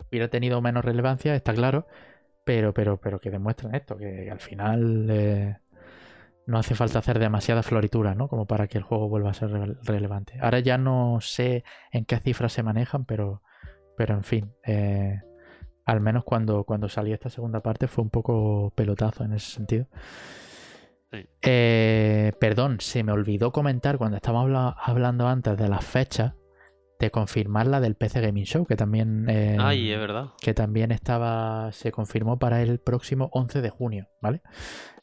hubiera 0.10 0.28
tenido 0.30 0.62
menos 0.62 0.86
relevancia 0.86 1.36
está 1.36 1.54
claro 1.54 1.88
pero 2.44 2.74
pero 2.74 2.98
pero 2.98 3.20
que 3.20 3.32
demuestran 3.32 3.76
esto 3.76 3.98
que, 3.98 4.30
al 4.32 4.40
final 4.40 5.08
eh, 5.10 5.58
no 6.46 6.58
hace 6.58 6.76
falta 6.76 7.00
hacer 7.00 7.20
demasiada 7.20 7.64
floritura 7.64 8.16
no 8.16 8.28
como 8.28 8.46
para 8.46 8.68
que 8.68 8.78
el 8.78 8.84
juego 8.84 9.10
vuelva 9.10 9.32
a 9.32 9.34
ser 9.34 9.52
re 9.52 9.76
relevante 9.84 10.40
ahora 10.42 10.60
ya 10.60 10.78
no 10.78 11.20
sé 11.22 11.64
en 11.92 12.06
qué 12.06 12.18
cifras 12.20 12.54
se 12.54 12.64
manejan 12.64 13.06
pero 13.06 13.42
pero 13.96 14.16
en 14.16 14.24
fin 14.24 14.52
eh, 14.66 15.22
al 15.90 16.02
menos 16.02 16.24
cuando, 16.24 16.64
cuando 16.66 16.88
salió 16.88 17.16
esta 17.16 17.30
segunda 17.30 17.62
parte 17.62 17.88
fue 17.88 18.04
un 18.04 18.12
poco 18.12 18.72
pelotazo 18.76 19.24
en 19.24 19.34
ese 19.34 19.52
sentido. 19.52 19.88
Sí. 21.12 21.28
Eh, 21.42 22.32
perdón, 22.40 22.80
se 22.80 23.04
me 23.04 23.12
olvidó 23.12 23.52
comentar 23.52 23.98
cuando 23.98 24.18
estábamos 24.18 24.46
habla 24.46 24.76
hablando 24.80 25.28
antes 25.28 25.58
de 25.58 25.68
las 25.68 25.84
fechas 25.84 26.34
de 27.00 27.12
confirmar 27.12 27.68
la 27.68 27.80
del 27.80 27.96
PC 27.96 28.22
Gaming 28.22 28.46
Show, 28.46 28.66
que 28.66 28.76
también, 28.76 29.30
eh, 29.30 29.58
Ay, 29.60 29.92
es 29.92 30.00
verdad. 30.00 30.32
que 30.42 30.54
también 30.54 30.92
estaba, 30.92 31.72
se 31.72 31.92
confirmó 31.92 32.38
para 32.40 32.62
el 32.62 32.80
próximo 32.80 33.30
11 33.34 33.62
de 33.62 33.70
junio, 33.70 34.08
¿vale? 34.22 34.42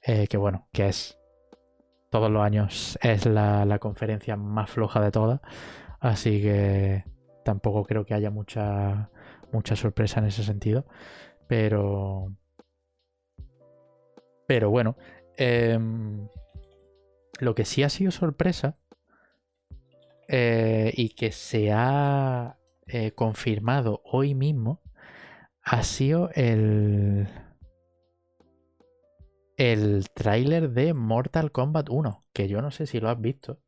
Eh, 0.03 0.29
que 0.29 0.37
bueno, 0.37 0.69
que 0.73 0.89
es 0.89 1.19
todos 2.11 2.31
los 2.31 2.43
años 2.43 2.99
es 3.03 3.27
la, 3.27 3.65
la 3.65 3.79
conferencia 3.79 4.37
más 4.37 4.71
floja 4.71 5.01
de 5.01 5.11
todas, 5.11 5.41
así 6.01 6.43
que 6.43 7.05
tampoco 7.45 7.85
creo 7.85 8.05
que 8.05 8.15
haya 8.15 8.31
mucha 8.31 9.11
mucha 9.53 9.77
sorpresa 9.77 10.21
en 10.21 10.27
ese 10.27 10.45
sentido. 10.45 10.87
Pero. 11.49 12.33
Pero 14.47 14.71
bueno. 14.71 14.97
Eh, 15.37 15.79
lo 17.39 17.55
que 17.55 17.65
sí 17.65 17.83
ha 17.83 17.89
sido 17.89 18.11
sorpresa. 18.11 18.77
Eh, 20.29 20.93
y 20.97 21.11
que 21.11 21.33
se 21.33 21.73
ha 21.73 22.59
eh, 22.87 23.13
confirmado 23.13 24.03
hoy 24.05 24.35
mismo. 24.35 24.83
Ha 25.63 25.83
sido 25.83 26.31
el. 26.35 27.29
El 29.59 30.07
tráiler 30.15 30.71
de 30.71 30.95
Mortal 30.95 31.53
Kombat 31.53 31.89
1. 31.91 32.25
Que 32.33 32.49
yo 32.49 32.63
no 32.63 32.71
sé 32.71 32.87
si 32.87 33.01
lo 33.01 33.09
has 33.11 33.21
visto. 33.21 33.59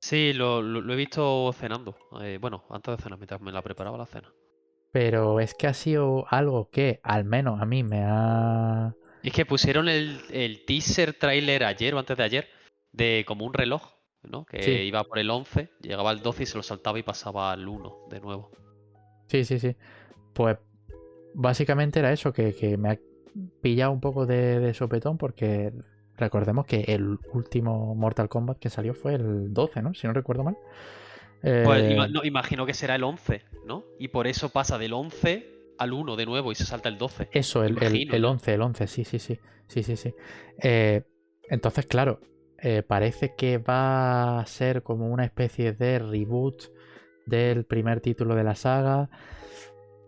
Sí, 0.00 0.32
lo, 0.32 0.60
lo, 0.62 0.80
lo 0.80 0.92
he 0.92 0.96
visto 0.96 1.52
cenando. 1.52 1.96
Eh, 2.20 2.38
bueno, 2.40 2.64
antes 2.70 2.96
de 2.96 3.02
cenar, 3.02 3.18
mientras 3.18 3.40
me 3.40 3.52
la 3.52 3.62
preparaba 3.62 3.98
la 3.98 4.06
cena. 4.06 4.32
Pero 4.92 5.40
es 5.40 5.54
que 5.54 5.66
ha 5.66 5.74
sido 5.74 6.26
algo 6.30 6.70
que 6.70 7.00
al 7.02 7.24
menos 7.24 7.60
a 7.60 7.66
mí 7.66 7.82
me 7.82 8.02
ha... 8.04 8.94
Es 9.22 9.32
que 9.32 9.46
pusieron 9.46 9.88
el, 9.88 10.20
el 10.30 10.64
teaser 10.64 11.12
trailer 11.14 11.64
ayer 11.64 11.94
o 11.94 11.98
antes 11.98 12.16
de 12.16 12.24
ayer 12.24 12.48
de 12.92 13.24
como 13.26 13.44
un 13.44 13.54
reloj, 13.54 13.97
¿no? 14.30 14.44
Que 14.44 14.62
Sí. 14.62 14.70
iba 14.70 15.02
por 15.04 15.18
el 15.18 15.30
11, 15.30 15.70
llegaba 15.80 16.10
al 16.10 16.20
12 16.22 16.42
y 16.42 16.46
se 16.46 16.56
lo 16.56 16.62
saltaba 16.62 16.98
y 16.98 17.02
pasaba 17.02 17.52
al 17.52 17.66
1 17.66 17.96
de 18.10 18.20
nuevo. 18.20 18.50
Sí, 19.28 19.44
sí, 19.44 19.58
sí. 19.58 19.76
Pues 20.34 20.56
básicamente 21.34 21.98
era 21.98 22.12
eso, 22.12 22.32
que, 22.32 22.54
que 22.54 22.76
me 22.76 22.90
ha 22.90 22.98
pillado 23.60 23.92
un 23.92 24.00
poco 24.00 24.26
de, 24.26 24.58
de 24.60 24.74
sopetón 24.74 25.18
porque 25.18 25.72
recordemos 26.16 26.66
que 26.66 26.80
el 26.88 27.18
último 27.32 27.94
Mortal 27.94 28.28
Kombat 28.28 28.58
que 28.58 28.70
salió 28.70 28.94
fue 28.94 29.14
el 29.14 29.52
12, 29.52 29.82
¿no? 29.82 29.94
Si 29.94 30.06
no 30.06 30.12
recuerdo 30.12 30.44
mal. 30.44 30.56
Pues 31.40 31.82
Eh, 31.84 31.92
ima- 31.94 32.08
no, 32.08 32.24
imagino 32.24 32.66
que 32.66 32.74
será 32.74 32.96
el 32.96 33.04
11, 33.04 33.42
¿no? 33.64 33.84
Y 33.98 34.08
por 34.08 34.26
eso 34.26 34.48
pasa 34.48 34.78
del 34.78 34.92
11 34.92 35.46
al 35.78 35.92
1 35.92 36.16
de 36.16 36.26
nuevo 36.26 36.50
y 36.50 36.54
se 36.56 36.64
salta 36.64 36.88
el 36.88 36.98
12. 36.98 37.28
Eso, 37.32 37.62
el, 37.62 37.80
el, 37.82 38.12
el 38.12 38.22
¿no? 38.22 38.30
11, 38.30 38.54
el 38.54 38.62
11, 38.62 38.86
sí, 38.88 39.04
sí, 39.04 39.18
sí. 39.20 39.38
Sí, 39.68 39.82
sí, 39.84 39.96
sí. 39.96 40.14
Eh, 40.62 41.02
entonces, 41.50 41.86
claro, 41.86 42.20
eh, 42.60 42.82
parece 42.82 43.34
que 43.36 43.58
va 43.58 44.40
a 44.40 44.46
ser 44.46 44.82
como 44.82 45.08
una 45.08 45.24
especie 45.24 45.72
de 45.72 45.98
reboot 45.98 46.64
del 47.26 47.64
primer 47.64 48.00
título 48.00 48.34
de 48.34 48.44
la 48.44 48.54
saga. 48.54 49.08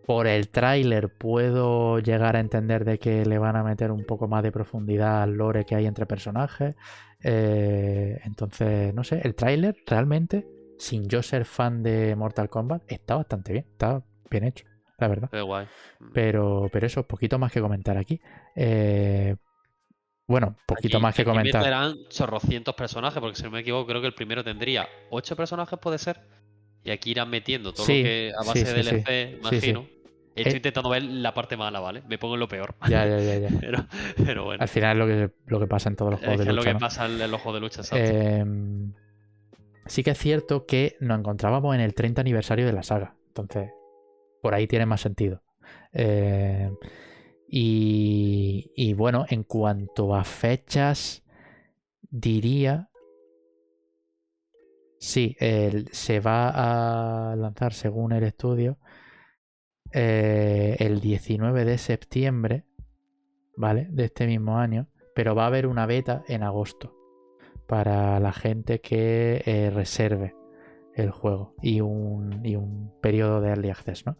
Por 0.07 0.27
el 0.27 0.49
tráiler 0.49 1.09
puedo 1.17 2.01
llegar 2.01 2.35
a 2.35 2.41
entender 2.41 2.85
de 2.85 2.99
que 2.99 3.25
le 3.25 3.39
van 3.39 3.55
a 3.55 3.63
meter 3.63 3.93
un 3.93 4.05
poco 4.05 4.27
más 4.27 4.43
de 4.43 4.51
profundidad 4.51 5.23
al 5.23 5.35
lore 5.35 5.65
que 5.65 5.77
hay 5.77 5.87
entre 5.87 6.07
personajes. 6.07 6.75
Eh, 7.23 8.19
entonces, 8.25 8.93
no 8.95 9.05
sé, 9.05 9.21
el 9.23 9.35
tráiler 9.37 9.77
realmente, 9.87 10.49
sin 10.79 11.09
yo 11.09 11.23
ser 11.23 11.45
fan 11.45 11.83
de 11.83 12.17
Mortal 12.17 12.49
Kombat, 12.49 12.83
está 12.91 13.15
bastante 13.15 13.53
bien, 13.53 13.67
está 13.71 14.03
bien 14.31 14.45
hecho, 14.45 14.67
la 14.99 15.07
verdad. 15.07 15.29
Qué 15.31 15.43
guay. 15.43 15.67
Pero, 16.13 16.69
pero 16.73 16.87
eso, 16.87 17.07
poquito 17.07 17.39
más 17.39 17.53
que 17.53 17.61
comentar 17.61 17.97
aquí. 17.97 18.21
Eh, 18.57 19.37
bueno, 20.31 20.57
poquito 20.67 20.97
Aquí- 20.99 21.03
más 21.03 21.15
que 21.15 21.25
comentar. 21.25 21.61
meterán 21.61 21.97
chorrocientos 22.09 22.75
personajes, 22.75 23.21
porque 23.21 23.37
si 23.37 23.43
no 23.43 23.51
me 23.51 23.61
equivoco, 23.61 23.87
creo 23.87 24.01
que 24.01 24.07
el 24.07 24.15
primero 24.15 24.43
tendría 24.45 24.89
8 25.11 25.37
personajes, 25.37 25.79
puede 25.79 25.99
ser. 25.99 26.21
Y 26.85 26.91
aquí 26.91 27.11
irán 27.11 27.29
metiendo 27.29 27.73
todo 27.73 27.85
Sí, 27.85 27.99
lo 27.99 28.05
que 28.05 28.33
a 28.35 28.47
base 28.47 28.65
sí, 28.65 28.73
de. 28.73 28.83
DLC, 28.83 29.39
imagino. 29.41 29.87
Estoy 30.35 30.53
Eh, 30.53 30.57
intentando 30.57 30.89
ver 30.89 31.03
la 31.03 31.35
parte 31.35 31.57
mala, 31.57 31.81
¿vale? 31.81 32.03
Me 32.09 32.17
pongo 32.17 32.35
en 32.35 32.41
lo 32.41 32.49
peor. 32.49 32.75
Ya, 32.89 33.05
ya, 33.05 33.19
ya, 33.19 33.37
ya. 33.39 33.49
pero, 33.61 33.85
pero 34.25 34.45
bueno. 34.45 34.63
Al 34.63 34.69
final 34.69 34.93
es 34.93 34.99
lo 34.99 35.07
que, 35.07 35.35
lo 35.47 35.61
que 35.61 35.67
pasa 35.67 35.89
en 35.91 35.97
todos 35.97 36.13
los 36.13 36.21
Es 36.21 36.27
juegos 36.27 36.41
que 36.41 36.45
de 36.45 36.51
es 36.51 36.55
lo 36.55 36.61
lucha. 36.63 36.71
que 36.71 36.75
¿no? 36.75 36.81
pasa 36.81 37.07
en 37.07 37.21
el 37.21 37.35
ojo 37.35 37.53
de 37.53 37.61
lucha. 37.61 37.83
Eh, 37.93 38.45
sí 39.87 40.03
que 40.05 40.11
es 40.13 40.19
cierto 40.19 40.65
que 40.67 40.97
nos 41.01 41.19
encontrábamos 41.19 41.75
en 41.75 41.81
el 41.81 41.95
30 41.95 42.21
aniversario 42.21 42.65
de 42.65 42.73
la 42.73 42.83
saga. 42.85 43.17
Entonces, 43.27 43.71
por 44.41 44.55
ahí 44.55 44.67
tiene 44.69 44.87
más 44.87 45.01
sentido. 45.01 45.43
Eh, 45.93 46.71
y, 47.53 48.95
bueno, 48.95 49.27
en 49.29 49.43
cuanto 49.43 50.15
a 50.15 50.25
fechas, 50.25 51.23
diría... 52.11 52.89
Sí, 54.99 55.35
se 55.93 56.21
va 56.21 57.31
a 57.31 57.35
lanzar 57.35 57.73
según 57.73 58.13
el 58.13 58.23
estudio 58.23 58.79
eh, 59.93 60.77
el 60.79 61.01
19 61.01 61.65
de 61.65 61.79
septiembre, 61.79 62.65
¿vale? 63.57 63.89
De 63.91 64.05
este 64.05 64.27
mismo 64.27 64.59
año, 64.59 64.89
pero 65.15 65.35
va 65.35 65.45
a 65.45 65.47
haber 65.49 65.67
una 65.67 65.87
beta 65.87 66.23
en 66.29 66.45
agosto 66.45 66.95
para 67.67 68.21
la 68.21 68.33
gente 68.33 68.81
que 68.81 69.43
eh, 69.47 69.71
reserve 69.71 70.37
el 70.95 71.11
juego 71.11 71.55
y 71.61 71.81
un, 71.81 72.45
y 72.45 72.55
un 72.55 72.93
periodo 73.01 73.41
de 73.41 73.49
early 73.49 73.71
access, 73.71 74.07
¿no? 74.07 74.17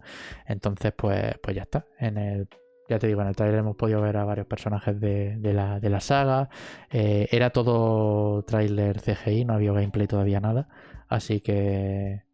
Entonces, 0.47 0.93
pues, 0.97 1.39
pues 1.41 1.55
ya 1.55 1.63
está. 1.63 1.87
En 1.99 2.17
el, 2.17 2.49
ya 2.91 2.99
te 2.99 3.07
digo, 3.07 3.23
en 3.23 3.29
el 3.29 3.37
trailer 3.37 3.61
hemos 3.61 3.77
podido 3.77 4.01
ver 4.03 4.17
a 4.17 4.25
varios 4.25 4.47
personajes 4.47 5.01
de, 5.01 5.37
de 5.39 5.55
la, 5.55 5.79
de 5.81 5.89
la 5.91 6.01
saga. 6.01 6.51
Eh, 6.91 7.29
era 7.31 7.51
todo 7.51 8.43
trailer 8.45 9.01
CGI, 9.01 9.45
no 9.45 9.55
había 9.55 9.73
gameplay 9.73 10.07
todavía 10.09 10.41
nada. 10.41 10.69
Así 11.09 11.41
que, 11.41 12.25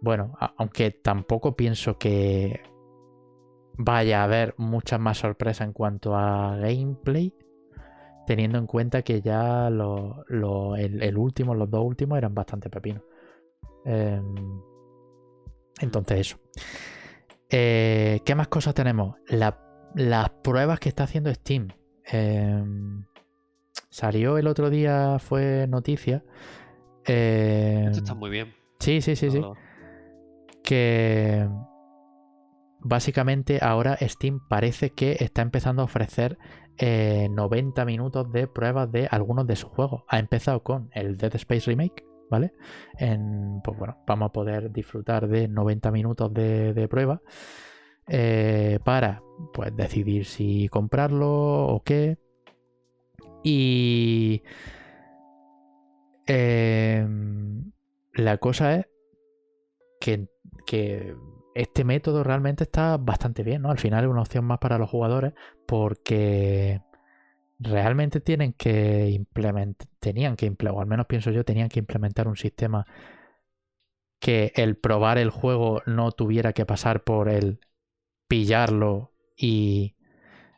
bueno, 0.00 0.36
aunque 0.56 0.90
tampoco 0.90 1.54
pienso 1.54 1.98
que 1.98 2.62
vaya 3.76 4.20
a 4.20 4.24
haber 4.24 4.54
muchas 4.56 4.98
más 5.00 5.18
sorpresas 5.18 5.66
en 5.66 5.72
cuanto 5.74 6.16
a 6.16 6.56
gameplay, 6.56 7.34
teniendo 8.26 8.56
en 8.58 8.66
cuenta 8.66 9.02
que 9.02 9.20
ya 9.20 9.68
lo- 9.70 10.24
lo- 10.28 10.76
el, 10.76 11.02
el 11.02 11.18
último, 11.18 11.54
los 11.54 11.70
dos 11.70 11.84
últimos 11.84 12.16
eran 12.18 12.34
bastante 12.34 12.70
pepinos. 12.70 13.02
Em, 13.84 14.62
entonces 15.80 16.20
eso. 16.20 16.38
Eh, 17.50 18.20
¿Qué 18.24 18.34
más 18.34 18.48
cosas 18.48 18.74
tenemos? 18.74 19.16
La- 19.28 19.60
las 19.94 20.30
pruebas 20.30 20.80
que 20.80 20.88
está 20.88 21.04
haciendo 21.04 21.32
Steam. 21.32 21.68
Em, 22.06 23.04
salió 23.90 24.38
el 24.38 24.46
otro 24.46 24.70
día, 24.70 25.18
fue 25.18 25.66
noticia. 25.68 26.24
Em, 27.06 27.88
Esto 27.88 27.98
está 27.98 28.14
muy 28.14 28.30
bien. 28.30 28.54
sí, 28.78 29.00
sí, 29.00 29.16
sí, 29.16 29.30
sí 29.30 29.40
que 30.64 31.46
básicamente 32.80 33.60
ahora 33.62 33.96
Steam 34.00 34.40
parece 34.48 34.90
que 34.90 35.16
está 35.20 35.42
empezando 35.42 35.82
a 35.82 35.84
ofrecer 35.84 36.38
eh, 36.78 37.28
90 37.30 37.84
minutos 37.84 38.32
de 38.32 38.48
pruebas 38.48 38.90
de 38.90 39.06
algunos 39.08 39.46
de 39.46 39.54
sus 39.54 39.70
juegos. 39.70 40.02
Ha 40.08 40.18
empezado 40.18 40.62
con 40.64 40.88
el 40.92 41.16
Dead 41.16 41.34
Space 41.36 41.70
Remake, 41.70 42.04
¿vale? 42.30 42.54
En, 42.98 43.60
pues 43.62 43.78
bueno, 43.78 43.98
vamos 44.06 44.30
a 44.30 44.32
poder 44.32 44.72
disfrutar 44.72 45.28
de 45.28 45.46
90 45.46 45.90
minutos 45.92 46.32
de, 46.32 46.72
de 46.72 46.88
prueba 46.88 47.20
eh, 48.06 48.78
para 48.84 49.22
pues 49.52 49.74
decidir 49.76 50.26
si 50.26 50.68
comprarlo 50.68 51.66
o 51.66 51.82
qué. 51.82 52.18
Y 53.42 54.42
em, 56.26 57.72
la 58.14 58.38
cosa 58.38 58.76
es 58.76 58.86
que, 60.00 60.28
que 60.66 61.14
este 61.54 61.84
método 61.84 62.24
realmente 62.24 62.64
está 62.64 62.96
bastante 62.96 63.42
bien, 63.42 63.62
¿no? 63.62 63.70
Al 63.70 63.78
final 63.78 64.04
es 64.04 64.10
una 64.10 64.22
opción 64.22 64.44
más 64.44 64.58
para 64.58 64.78
los 64.78 64.90
jugadores 64.90 65.34
porque 65.66 66.80
realmente 67.58 68.20
tienen 68.20 68.52
que 68.54 69.10
implementar, 69.10 69.88
tenían 70.00 70.36
que 70.36 70.46
implementar, 70.46 70.78
o 70.78 70.80
al 70.82 70.88
menos 70.88 71.06
pienso 71.06 71.30
yo, 71.30 71.44
tenían 71.44 71.68
que 71.68 71.80
implementar 71.80 72.28
un 72.28 72.36
sistema 72.36 72.86
que 74.20 74.52
el 74.56 74.76
probar 74.76 75.18
el 75.18 75.30
juego 75.30 75.82
no 75.86 76.10
tuviera 76.12 76.52
que 76.52 76.66
pasar 76.66 77.04
por 77.04 77.28
el 77.28 77.60
pillarlo 78.28 79.12
y 79.36 79.94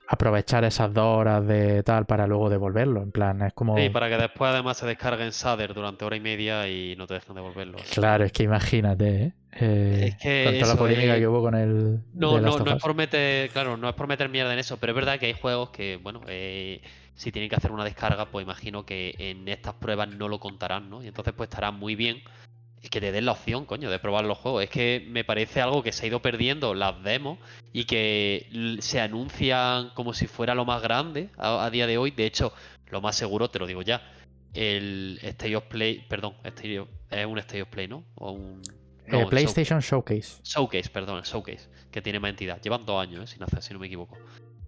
aprovechar 0.09 0.65
esas 0.65 0.95
dos 0.95 1.19
horas 1.19 1.47
de 1.47 1.83
tal 1.85 2.07
para 2.07 2.27
luego 2.27 2.51
devolverlo. 2.51 3.03
En 3.03 3.13
plan, 3.13 3.43
es 3.43 3.55
como. 3.55 3.77
Sí, 3.77 3.91
para 3.91 4.09
que 4.09 4.17
después 4.17 4.51
además 4.51 4.77
se 4.79 4.87
descargue 4.87 5.25
en 5.25 5.33
Sader 5.33 5.73
durante 5.75 6.05
hora 6.05 6.17
y 6.17 6.21
media 6.21 6.69
y 6.69 6.97
no 6.97 7.07
te 7.07 7.15
dejen 7.15 7.35
devolverlo. 7.37 7.79
Claro, 7.93 8.25
es 8.25 8.33
que 8.33 8.43
imagínate, 8.45 9.23
¿eh? 9.25 9.33
Eh, 9.59 10.09
Es 10.09 10.17
que 10.17 10.55
toda 10.59 10.73
la 10.73 10.77
polémica 10.79 11.17
es- 11.17 11.19
que 11.19 11.27
hubo 11.27 11.41
con 11.43 11.55
el. 11.55 12.01
No, 12.13 12.41
no, 12.41 12.61
no 12.61 12.73
es 12.73 12.79
por 12.79 12.95
meter, 12.95 13.51
claro, 13.51 13.77
no 13.77 13.89
es 13.91 13.95
por 13.95 14.07
meter 14.09 14.29
mierda 14.31 14.53
en 14.55 14.59
eso, 14.61 14.79
pero 14.79 14.93
es 14.93 14.97
verdad 14.97 15.19
que 15.21 15.27
hay 15.27 15.35
juegos 15.35 15.71
que, 15.71 15.97
bueno, 15.97 16.23
eh, 16.29 16.81
si 17.15 17.33
tienen 17.33 17.51
que 17.51 17.57
hacer 17.57 17.73
una 17.73 17.85
descarga, 17.85 18.31
pues 18.31 18.45
imagino 18.45 18.87
que 18.87 19.15
en 19.19 19.49
estas 19.49 19.75
pruebas 19.75 20.09
no 20.11 20.29
lo 20.29 20.41
contarán, 20.41 20.89
¿no? 20.91 21.03
Y 21.03 21.09
entonces 21.09 21.35
pues 21.37 21.49
estará 21.51 21.73
muy 21.73 21.95
bien 21.97 22.23
que 22.91 23.01
te 23.01 23.13
den 23.13 23.25
la 23.27 23.33
opción, 23.33 23.65
coño, 23.65 23.91
de 23.91 23.99
probar 23.99 24.25
los 24.25 24.39
juegos. 24.39 24.65
Es 24.65 24.71
que 24.71 25.05
me 25.09 25.25
parece 25.25 25.61
algo 25.61 25.83
que 25.83 25.93
se 25.93 26.05
ha 26.05 26.09
ido 26.09 26.21
perdiendo 26.23 26.75
las 26.75 27.03
demos 27.03 27.39
y 27.73 27.85
que 27.85 28.77
se 28.81 29.01
anuncian 29.01 29.91
como 29.95 30.13
si 30.15 30.27
fuera 30.27 30.55
lo 30.55 30.65
más 30.65 30.83
grande 30.83 31.31
a, 31.37 31.65
a 31.65 31.71
día 31.71 31.87
de 31.87 31.99
hoy. 31.99 32.11
De 32.11 32.27
hecho, 32.27 32.53
lo 32.91 33.01
más 33.01 33.17
seguro, 33.17 33.51
te 33.51 33.59
lo 33.59 33.67
digo 33.67 33.83
ya, 33.83 34.03
el 34.55 35.19
State 35.23 35.57
of 35.57 35.65
Play, 35.65 36.05
perdón, 36.09 36.35
State 36.45 36.81
of- 36.81 36.89
es 37.11 37.27
un 37.27 37.39
State 37.39 37.63
of 37.63 37.69
Play, 37.69 37.89
¿no? 37.89 38.05
O 38.15 38.33
un... 38.33 38.63
Eh, 39.07 39.11
no, 39.13 39.29
PlayStation 39.29 39.81
Showcase. 39.81 40.41
Showcase, 40.43 40.89
perdón, 40.91 41.19
el 41.19 41.25
Showcase, 41.25 41.69
que 41.93 42.03
tiene 42.03 42.19
más 42.19 42.31
entidad. 42.31 42.61
Llevan 42.61 42.85
dos 42.85 43.01
años, 43.01 43.23
¿eh? 43.25 43.27
sin 43.33 43.43
hacer, 43.43 43.63
si 43.63 43.73
no 43.73 43.79
me 43.79 43.87
equivoco. 43.87 44.17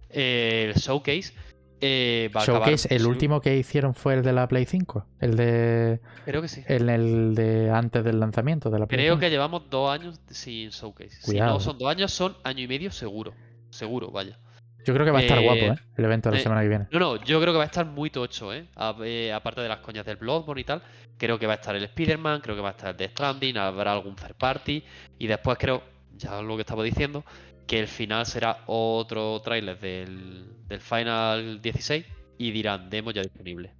Eh, 0.09 0.71
el 0.73 0.79
Showcase 0.81 1.33
eh, 1.81 2.29
va 2.35 2.41
a 2.41 2.45
Showcase, 2.45 2.93
el 2.93 3.01
sí, 3.01 3.07
último 3.07 3.41
que 3.41 3.55
hicieron 3.57 3.93
fue 3.95 4.13
el 4.15 4.23
de 4.23 4.33
la 4.33 4.47
Play 4.47 4.65
5. 4.65 5.05
El 5.19 5.35
de. 5.35 5.99
Creo 6.25 6.41
que 6.41 6.47
sí. 6.47 6.63
El, 6.67 6.89
el 6.89 7.35
de 7.35 7.71
antes 7.71 8.03
del 8.03 8.19
lanzamiento 8.19 8.69
de 8.69 8.79
la 8.79 8.85
Play 8.87 8.97
Creo 8.99 9.13
5. 9.15 9.19
que 9.19 9.29
llevamos 9.29 9.63
dos 9.69 9.91
años 9.91 10.19
sin 10.27 10.69
Showcase. 10.69 11.21
Si 11.21 11.39
no 11.39 11.59
son 11.59 11.77
dos 11.77 11.89
años, 11.89 12.11
son 12.11 12.35
año 12.43 12.63
y 12.63 12.67
medio 12.67 12.91
seguro. 12.91 13.33
Seguro, 13.69 14.09
vaya. 14.11 14.37
Yo 14.85 14.93
creo 14.93 15.05
que 15.05 15.11
va 15.11 15.19
a 15.19 15.21
estar 15.21 15.37
eh, 15.39 15.43
guapo, 15.43 15.59
¿eh? 15.73 15.75
El 15.97 16.05
evento 16.05 16.29
de 16.29 16.35
la 16.35 16.39
eh, 16.39 16.43
semana 16.43 16.61
que 16.61 16.69
viene. 16.69 16.87
No, 16.91 16.99
no, 16.99 17.15
yo 17.23 17.39
creo 17.41 17.53
que 17.53 17.57
va 17.57 17.63
a 17.63 17.67
estar 17.67 17.85
muy 17.85 18.09
tocho, 18.09 18.53
¿eh? 18.53 18.65
A- 18.75 18.95
eh, 19.03 19.31
aparte 19.31 19.61
de 19.61 19.67
las 19.67 19.79
coñas 19.79 20.05
del 20.05 20.15
Bloodborne 20.15 20.61
y 20.61 20.63
tal, 20.63 20.81
creo 21.17 21.37
que 21.37 21.45
va 21.45 21.53
a 21.53 21.55
estar 21.57 21.75
el 21.75 21.83
Spider-Man, 21.83 22.39
creo 22.41 22.55
que 22.55 22.61
va 22.61 22.69
a 22.69 22.71
estar 22.71 22.89
el 22.91 22.97
Death 22.97 23.11
Stranding, 23.11 23.57
habrá 23.57 23.91
algún 23.91 24.15
third 24.15 24.35
party, 24.35 24.83
y 25.19 25.27
después 25.27 25.57
creo, 25.59 25.83
ya 26.17 26.41
lo 26.41 26.55
que 26.55 26.61
estaba 26.61 26.83
diciendo, 26.83 27.23
que 27.69 27.79
el 27.79 27.87
final 27.87 28.25
será 28.25 28.63
otro 28.65 29.39
tráiler 29.41 29.79
del, 29.79 30.47
del 30.67 30.81
Final 30.81 31.61
16 31.61 32.03
y 32.39 32.49
dirán 32.49 32.89
demo 32.89 33.11
ya 33.11 33.21
disponible. 33.21 33.75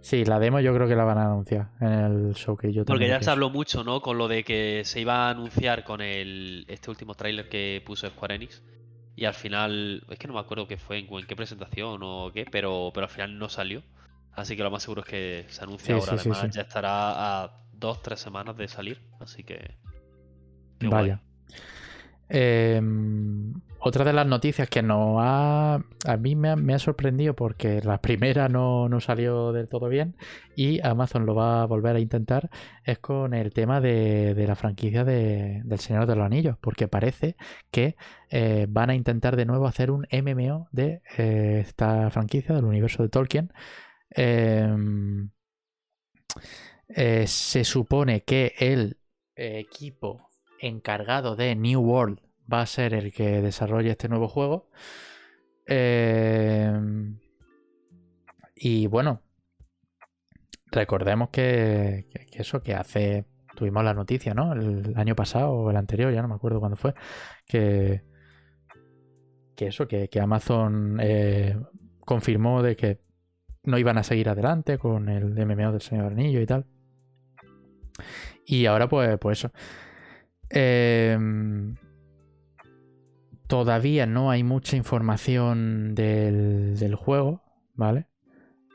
Sí, 0.00 0.24
la 0.24 0.40
demo 0.40 0.58
yo 0.58 0.74
creo 0.74 0.88
que 0.88 0.96
la 0.96 1.04
van 1.04 1.18
a 1.18 1.26
anunciar 1.26 1.68
en 1.80 1.92
el 1.92 2.32
Showcase. 2.32 2.72
Yo 2.72 2.84
Porque 2.84 3.06
ya 3.06 3.22
se 3.22 3.30
habló 3.30 3.48
mucho, 3.50 3.84
¿no? 3.84 4.00
Con 4.02 4.18
lo 4.18 4.26
de 4.26 4.42
que 4.42 4.82
se 4.84 5.00
iba 5.00 5.28
a 5.28 5.30
anunciar 5.30 5.84
con 5.84 6.00
el 6.00 6.64
este 6.66 6.90
último 6.90 7.14
tráiler 7.14 7.48
que 7.48 7.80
puso 7.86 8.08
Square 8.08 8.34
Enix. 8.34 8.60
Y 9.14 9.24
al 9.24 9.34
final, 9.34 10.04
es 10.10 10.18
que 10.18 10.26
no 10.26 10.34
me 10.34 10.40
acuerdo 10.40 10.66
qué 10.66 10.78
fue, 10.78 10.98
en, 10.98 11.06
en 11.14 11.26
qué 11.26 11.36
presentación 11.36 12.00
o 12.02 12.32
qué, 12.34 12.44
pero, 12.50 12.90
pero 12.92 13.04
al 13.06 13.12
final 13.12 13.38
no 13.38 13.48
salió. 13.48 13.84
Así 14.32 14.56
que 14.56 14.64
lo 14.64 14.70
más 14.72 14.82
seguro 14.82 15.02
es 15.02 15.06
que 15.08 15.44
se 15.48 15.62
anuncie 15.62 15.86
Sí, 15.86 15.92
ahora. 15.92 16.18
sí, 16.20 16.28
Además, 16.28 16.40
sí. 16.40 16.56
ya 16.56 16.62
estará 16.62 17.42
a 17.44 17.60
dos, 17.72 18.02
tres 18.02 18.18
semanas 18.18 18.56
de 18.56 18.66
salir. 18.66 19.00
Así 19.20 19.44
que. 19.44 19.76
guay. 20.80 21.14
Em, 22.28 23.52
otra 23.78 24.04
de 24.04 24.12
las 24.12 24.26
noticias 24.26 24.68
que 24.68 24.82
nos 24.82 25.16
ha. 25.20 25.74
A 26.06 26.16
mí 26.16 26.36
me 26.36 26.74
ha, 26.74 26.78
sorprendido 26.78 27.34
porque 27.34 27.80
la 27.82 28.00
primera 28.00 28.48
no, 28.48 28.88
no 28.88 29.00
salió 29.00 29.52
del 29.52 29.68
todo 29.68 29.88
bien 29.88 30.16
y 30.56 30.80
Amazon 30.86 31.26
lo 31.26 31.34
va 31.34 31.62
a 31.62 31.66
volver 31.66 31.96
a 31.96 32.00
intentar 32.00 32.48
es 32.84 32.98
con 33.00 33.34
el 33.34 33.52
tema 33.52 33.80
de, 33.80 34.34
la 34.46 34.54
franquicia 34.54 35.04
de- 35.04 35.62
del 35.64 35.78
Señor 35.80 36.06
de 36.06 36.16
los 36.16 36.24
Anillos. 36.24 36.56
Porque 36.60 36.88
parece 36.88 37.36
que 37.70 37.96
eh, 38.30 38.66
van 38.68 38.90
a 38.90 38.94
intentar 38.94 39.36
de 39.36 39.46
nuevo 39.46 39.66
hacer 39.66 39.90
un 39.90 40.06
MMO 40.12 40.68
de 40.72 41.02
eh, 41.18 41.60
esta 41.66 42.10
franquicia 42.10 42.54
del 42.54 42.64
universo 42.64 43.02
de 43.02 43.08
Tolkien. 43.08 43.52
Em, 44.10 45.30
eh, 46.88 47.26
se 47.26 47.64
supone 47.64 48.22
que 48.24 48.54
el 48.58 48.98
equipo 49.34 50.31
encargado 50.62 51.36
de 51.36 51.54
New 51.54 51.80
World 51.80 52.20
va 52.50 52.62
a 52.62 52.66
ser 52.66 52.94
el 52.94 53.12
que 53.12 53.42
desarrolle 53.42 53.90
este 53.90 54.08
nuevo 54.08 54.28
juego. 54.28 54.70
Eh, 55.66 56.72
y 58.56 58.86
bueno, 58.86 59.22
recordemos 60.70 61.30
que 61.30 62.06
eso 62.32 62.62
que 62.62 62.74
hace, 62.74 63.26
tuvimos 63.56 63.84
la 63.84 63.94
noticia, 63.94 64.34
¿no? 64.34 64.52
El 64.52 64.94
año 64.96 65.14
pasado 65.14 65.50
o 65.52 65.70
el 65.70 65.76
anterior, 65.76 66.12
ya 66.12 66.22
no 66.22 66.28
me 66.28 66.34
acuerdo 66.34 66.60
cuándo 66.60 66.76
fue, 66.76 66.94
que, 67.46 68.02
que 69.56 69.66
eso, 69.66 69.88
que, 69.88 70.08
que 70.08 70.20
Amazon 70.20 70.98
eh, 71.00 71.58
confirmó 72.00 72.62
de 72.62 72.76
que 72.76 73.00
no 73.64 73.78
iban 73.78 73.98
a 73.98 74.02
seguir 74.02 74.28
adelante 74.28 74.78
con 74.78 75.08
el 75.08 75.34
MMO 75.46 75.72
del 75.72 75.80
Señor 75.80 76.12
Anillo 76.12 76.40
y 76.40 76.46
tal. 76.46 76.66
Y 78.46 78.66
ahora 78.66 78.88
pues, 78.88 79.18
pues 79.18 79.38
eso. 79.38 79.52
Em, 80.52 81.76
todavía 83.46 84.06
no 84.06 84.30
hay 84.30 84.44
mucha 84.44 84.76
información 84.76 85.94
del, 85.94 86.78
del 86.78 86.94
juego, 86.94 87.42
¿vale? 87.74 88.06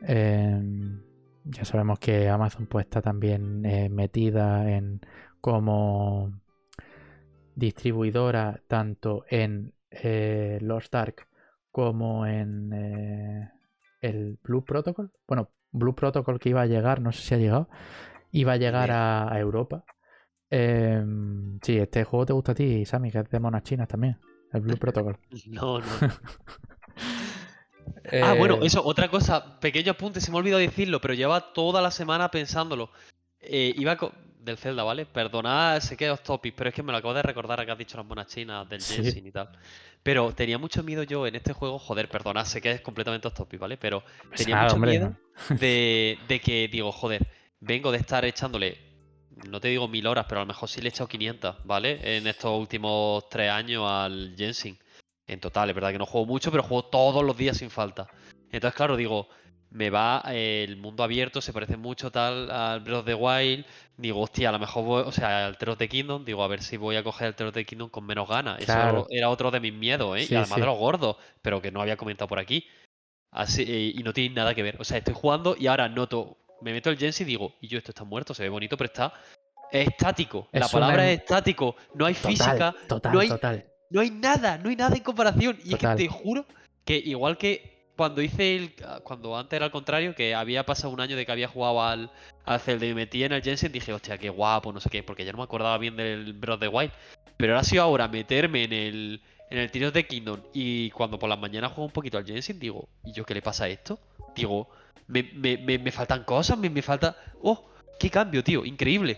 Em, 0.01 1.01
ya 1.45 1.65
sabemos 1.65 1.99
que 1.99 2.29
Amazon 2.29 2.67
pues 2.67 2.85
está 2.85 3.01
también 3.01 3.65
eh, 3.65 3.89
metida 3.89 4.69
en 4.71 5.01
como 5.39 6.41
distribuidora 7.55 8.61
tanto 8.67 9.23
en 9.29 9.73
eh, 9.89 10.59
Lost 10.61 10.93
Ark 10.93 11.27
como 11.71 12.25
en 12.25 12.73
eh, 12.73 13.51
el 14.01 14.39
Blue 14.43 14.65
Protocol. 14.65 15.11
Bueno, 15.27 15.51
Blue 15.71 15.95
Protocol 15.95 16.39
que 16.39 16.49
iba 16.49 16.61
a 16.61 16.65
llegar, 16.65 17.01
no 17.01 17.11
sé 17.11 17.21
si 17.21 17.35
ha 17.35 17.37
llegado, 17.37 17.69
iba 18.31 18.53
a 18.53 18.57
llegar 18.57 18.91
a, 18.91 19.31
a 19.31 19.39
Europa. 19.39 19.85
Em, 20.49 21.59
sí, 21.61 21.77
este 21.77 22.03
juego 22.03 22.25
te 22.25 22.33
gusta 22.33 22.51
a 22.53 22.55
ti, 22.55 22.85
Sammy, 22.85 23.11
que 23.11 23.19
es 23.19 23.29
de 23.29 23.39
monas 23.39 23.63
chinas 23.63 23.87
también. 23.87 24.17
El 24.53 24.61
Blue 24.61 24.77
Protocol. 24.77 25.17
No, 25.47 25.79
no. 25.79 25.85
Ah, 28.21 28.33
bueno, 28.37 28.55
Eh, 28.55 28.67
eso, 28.67 28.83
otra 28.85 29.09
cosa, 29.09 29.59
pequeño 29.59 29.91
apunte, 29.91 30.21
se 30.21 30.31
me 30.31 30.37
ha 30.37 30.39
olvidado 30.39 30.59
decirlo, 30.59 31.01
pero 31.01 31.13
lleva 31.13 31.53
toda 31.53 31.81
la 31.81 31.91
semana 31.91 32.29
pensándolo. 32.31 32.89
Eh, 33.41 33.73
iba 33.77 33.95
co- 33.97 34.13
del 34.39 34.57
Zelda, 34.57 34.83
¿vale? 34.83 35.05
Perdonad, 35.05 35.79
sé 35.81 35.97
que 35.97 36.09
es 36.09 36.23
topic, 36.23 36.53
pero 36.55 36.69
es 36.69 36.75
que 36.75 36.83
me 36.83 36.91
lo 36.93 36.97
acabo 36.99 37.13
de 37.13 37.21
recordar 37.21 37.65
que 37.65 37.71
has 37.71 37.77
dicho 37.77 37.97
las 37.97 38.05
monas 38.05 38.27
chinas 38.27 38.67
del 38.69 38.79
Sí. 38.81 39.21
Y 39.25 39.31
tal. 39.31 39.49
Pero 40.03 40.31
tenía 40.33 40.57
mucho 40.57 40.83
miedo 40.83 41.03
yo 41.03 41.27
en 41.27 41.35
este 41.35 41.51
juego, 41.53 41.79
joder, 41.79 42.07
perdonad, 42.07 42.45
sé 42.45 42.61
que 42.61 42.71
es 42.71 42.81
completamente 42.81 43.29
topic, 43.29 43.59
¿vale? 43.59 43.77
Pero 43.77 44.03
pues 44.29 44.37
tenía 44.41 44.63
mucho 44.63 44.75
hombre, 44.75 44.91
miedo 44.91 45.13
de, 45.59 46.17
de 46.29 46.39
que, 46.39 46.69
digo, 46.69 46.91
joder, 46.93 47.27
vengo 47.59 47.91
de 47.91 47.97
estar 47.97 48.23
echándole, 48.23 48.77
no 49.49 49.59
te 49.59 49.69
digo 49.69 49.87
mil 49.87 50.07
horas, 50.07 50.25
pero 50.27 50.41
a 50.41 50.43
lo 50.43 50.47
mejor 50.47 50.69
sí 50.69 50.81
le 50.81 50.87
he 50.87 50.89
echado 50.89 51.07
500, 51.07 51.57
¿vale? 51.65 52.17
En 52.17 52.27
estos 52.27 52.57
últimos 52.57 53.27
tres 53.29 53.51
años 53.51 53.89
al 53.89 54.33
Genshin. 54.37 54.77
En 55.27 55.39
total, 55.39 55.69
es 55.69 55.75
verdad 55.75 55.91
que 55.91 55.97
no 55.97 56.05
juego 56.05 56.25
mucho, 56.25 56.51
pero 56.51 56.63
juego 56.63 56.85
todos 56.85 57.23
los 57.23 57.35
días 57.35 57.57
sin 57.57 57.69
falta. 57.69 58.07
Entonces, 58.49 58.75
claro, 58.75 58.95
digo, 58.95 59.27
me 59.69 59.89
va 59.89 60.23
eh, 60.29 60.63
el 60.67 60.77
mundo 60.77 61.03
abierto, 61.03 61.41
se 61.41 61.51
parece 61.51 61.75
mucho 61.75 62.11
tal 62.11 62.49
al 62.49 62.79
Breath 62.79 62.99
of 62.99 63.05
the 63.05 63.13
Wild. 63.13 63.65
Digo, 63.97 64.21
hostia, 64.21 64.49
a 64.49 64.51
lo 64.53 64.59
mejor 64.59 64.85
voy, 64.85 65.03
o 65.05 65.11
sea, 65.11 65.47
al 65.47 65.57
Tears 65.57 65.73
of 65.73 65.77
the 65.79 65.89
Kingdom, 65.89 66.23
digo, 66.23 66.43
a 66.43 66.47
ver 66.47 66.61
si 66.61 66.77
voy 66.77 66.95
a 66.95 67.03
coger 67.03 67.27
el 67.27 67.35
Tears 67.35 67.49
of 67.49 67.55
the 67.55 67.65
Kingdom 67.65 67.89
con 67.89 68.05
menos 68.05 68.29
ganas. 68.29 68.63
Claro. 68.63 68.99
Eso 68.99 69.07
era 69.09 69.29
otro 69.29 69.51
de 69.51 69.59
mis 69.59 69.73
miedos, 69.73 70.17
¿eh? 70.17 70.23
Sí, 70.23 70.33
y 70.33 70.37
además 70.37 70.55
sí. 70.55 70.61
de 70.61 70.67
los 70.67 70.77
gordos, 70.77 71.17
pero 71.41 71.61
que 71.61 71.71
no 71.71 71.81
había 71.81 71.97
comentado 71.97 72.27
por 72.27 72.39
aquí. 72.39 72.65
Así, 73.31 73.63
eh, 73.63 73.93
y 73.95 74.03
no 74.03 74.13
tiene 74.13 74.35
nada 74.35 74.55
que 74.55 74.63
ver. 74.63 74.77
O 74.79 74.85
sea, 74.85 74.97
estoy 74.97 75.13
jugando 75.13 75.55
y 75.59 75.67
ahora 75.67 75.89
noto, 75.89 76.37
me 76.61 76.73
meto 76.73 76.89
el 76.89 76.97
Genshin 76.97 77.27
y 77.27 77.31
digo, 77.31 77.53
y 77.61 77.67
yo 77.67 77.77
esto 77.77 77.91
está 77.91 78.03
muerto, 78.03 78.33
se 78.33 78.43
ve 78.43 78.49
bonito, 78.49 78.77
pero 78.77 78.87
está 78.87 79.13
estático. 79.71 80.47
La 80.51 80.65
Es 80.65 80.71
palabra 80.71 81.03
em- 81.05 81.15
es 81.15 81.19
estático, 81.19 81.75
no 81.95 82.05
hay 82.05 82.13
total, 82.13 82.31
física, 82.31 82.75
total, 82.87 83.13
no 83.13 83.19
hay 83.19 83.27
total. 83.29 83.65
no 83.89 84.01
hay 84.01 84.09
nada, 84.11 84.57
no 84.57 84.69
hay 84.69 84.75
nada 84.75 84.95
en 84.95 85.03
comparación. 85.03 85.57
Y 85.63 85.73
es 85.73 85.79
que 85.79 85.87
te 85.87 86.07
juro 86.07 86.45
que 86.85 86.97
igual 86.97 87.37
que 87.37 87.77
cuando 87.95 88.21
hice 88.21 88.55
el. 88.55 88.75
Cuando 89.03 89.35
antes 89.37 89.57
era 89.57 89.65
al 89.65 89.71
contrario, 89.71 90.13
que 90.15 90.35
había 90.35 90.65
pasado 90.65 90.93
un 90.93 91.01
año 91.01 91.15
de 91.15 91.25
que 91.25 91.31
había 91.31 91.47
jugado 91.47 91.83
al, 91.83 92.11
al 92.45 92.59
Zelda 92.59 92.85
y 92.85 92.89
me 92.89 92.95
metí 92.95 93.23
en 93.23 93.33
el 93.33 93.41
Jensen, 93.41 93.71
dije, 93.71 93.91
hostia, 93.91 94.17
qué 94.17 94.29
guapo, 94.29 94.71
no 94.71 94.79
sé 94.79 94.89
qué, 94.89 95.03
porque 95.03 95.25
ya 95.25 95.31
no 95.31 95.39
me 95.39 95.43
acordaba 95.43 95.77
bien 95.77 95.95
del 95.97 96.33
Breath 96.33 96.55
of 96.55 96.59
the 96.61 96.67
Wild. 96.67 96.91
Pero 97.37 97.53
ahora 97.53 97.61
ha 97.61 97.63
sido 97.63 97.83
ahora 97.83 98.07
meterme 98.07 98.63
en 98.63 98.73
el. 98.73 99.21
En 99.49 99.59
el 99.59 99.71
Tears 99.71 99.87
of 99.87 99.93
the 99.93 100.05
Kingdom 100.05 100.41
y 100.53 100.91
cuando 100.91 101.17
por 101.17 101.29
las 101.29 101.39
mañanas 101.39 101.71
juego 101.71 101.85
un 101.85 101.93
poquito 101.93 102.17
al 102.17 102.25
Jensen, 102.25 102.59
digo, 102.59 102.89
¿y 103.05 103.13
yo 103.13 103.25
qué 103.25 103.33
le 103.33 103.41
pasa 103.41 103.63
a 103.63 103.69
esto? 103.69 103.97
Digo, 104.35 104.67
me, 105.07 105.23
me, 105.35 105.57
me, 105.57 105.77
me 105.79 105.91
faltan 105.91 106.23
cosas, 106.23 106.57
me, 106.57 106.69
me 106.69 106.81
falta. 106.81 107.15
¡Oh! 107.41 107.69
¡Qué 107.99 108.09
cambio, 108.09 108.43
tío! 108.43 108.65
Increíble. 108.65 109.17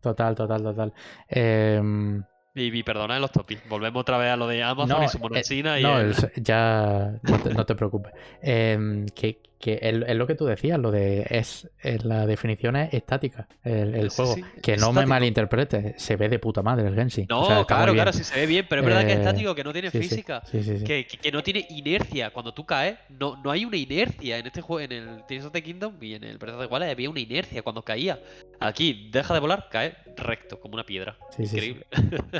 Total, 0.00 0.34
total, 0.34 0.62
total. 0.62 0.92
Em, 1.28 2.22
Y, 2.54 2.76
y 2.78 2.82
perdona 2.82 3.18
los 3.18 3.32
topics. 3.32 3.66
Volvemos 3.68 4.02
otra 4.02 4.18
vez 4.18 4.30
a 4.30 4.36
lo 4.36 4.46
de 4.46 4.62
Amazon 4.62 4.98
No, 5.00 5.04
y 5.04 5.08
su 5.08 5.16
eh, 5.16 5.20
monachina 5.20 5.80
y 5.80 5.82
no, 5.82 5.98
el- 6.00 6.14
ya 6.36 7.18
no 7.22 7.38
te, 7.42 7.54
no 7.54 7.64
te 7.66 7.74
preocupes. 7.74 8.12
Que, 8.42 9.40
que 9.64 9.78
es, 9.80 10.16
lo 10.16 10.26
que 10.26 10.34
tú 10.34 10.44
decías, 10.44 10.78
lo 10.78 10.90
de 10.90 11.26
es, 11.30 11.70
es- 11.80 12.04
la 12.04 12.26
definición 12.26 12.76
es 12.76 12.92
estática, 12.92 13.48
el, 13.62 13.94
el 13.94 14.10
Sí, 14.10 14.16
juego. 14.16 14.34
sí, 14.34 14.44
que 14.62 14.76
no 14.76 14.88
me 14.88 15.00
estático. 15.00 15.08
malinterprete, 15.08 15.94
se 15.96 16.16
ve 16.16 16.28
de 16.28 16.38
puta 16.38 16.60
madre 16.60 16.86
el 16.86 16.94
Genshin. 16.94 17.26
No, 17.30 17.40
O 17.40 17.46
sea, 17.46 17.64
claro, 17.64 17.94
claro, 17.94 18.12
sí 18.12 18.22
se 18.24 18.38
ve 18.38 18.46
bien, 18.46 18.66
pero 18.68 18.82
es 18.82 18.86
verdad 18.86 19.00
que 19.06 19.12
es 19.12 19.16
Eh, 19.16 19.20
estático, 19.20 19.54
que 19.54 19.64
no 19.64 19.72
tiene 19.72 19.90
Sí, 19.90 19.98
física. 20.00 20.42
Que, 20.52 21.06
que- 21.06 21.32
no 21.32 21.42
tiene 21.42 21.66
inercia. 21.70 22.28
Cuando 22.30 22.52
tú 22.52 22.66
caes, 22.66 22.96
no, 23.08 23.40
no 23.42 23.50
hay 23.50 23.64
una 23.64 23.78
inercia 23.78 24.36
en 24.36 24.46
este 24.46 24.60
juego, 24.60 24.80
en 24.80 24.92
el 24.92 25.24
Tears 25.26 25.46
of 25.46 25.52
the 25.52 25.62
Kingdom 25.62 25.94
y 26.00 26.12
en 26.14 26.24
el 26.24 26.36
Breath 26.36 26.56
of 26.56 26.60
the 26.60 26.66
Wild 26.74 26.84
había 26.90 27.08
una 27.08 27.20
inercia 27.20 27.62
cuando 27.62 27.80
caía. 27.82 28.20
Aquí 28.60 29.08
deja 29.10 29.32
de 29.32 29.40
volar, 29.40 29.68
cae 29.70 29.94
recto, 30.16 30.60
como 30.60 30.74
una 30.74 30.84
piedra. 30.84 31.16
Increíble. 31.38 31.86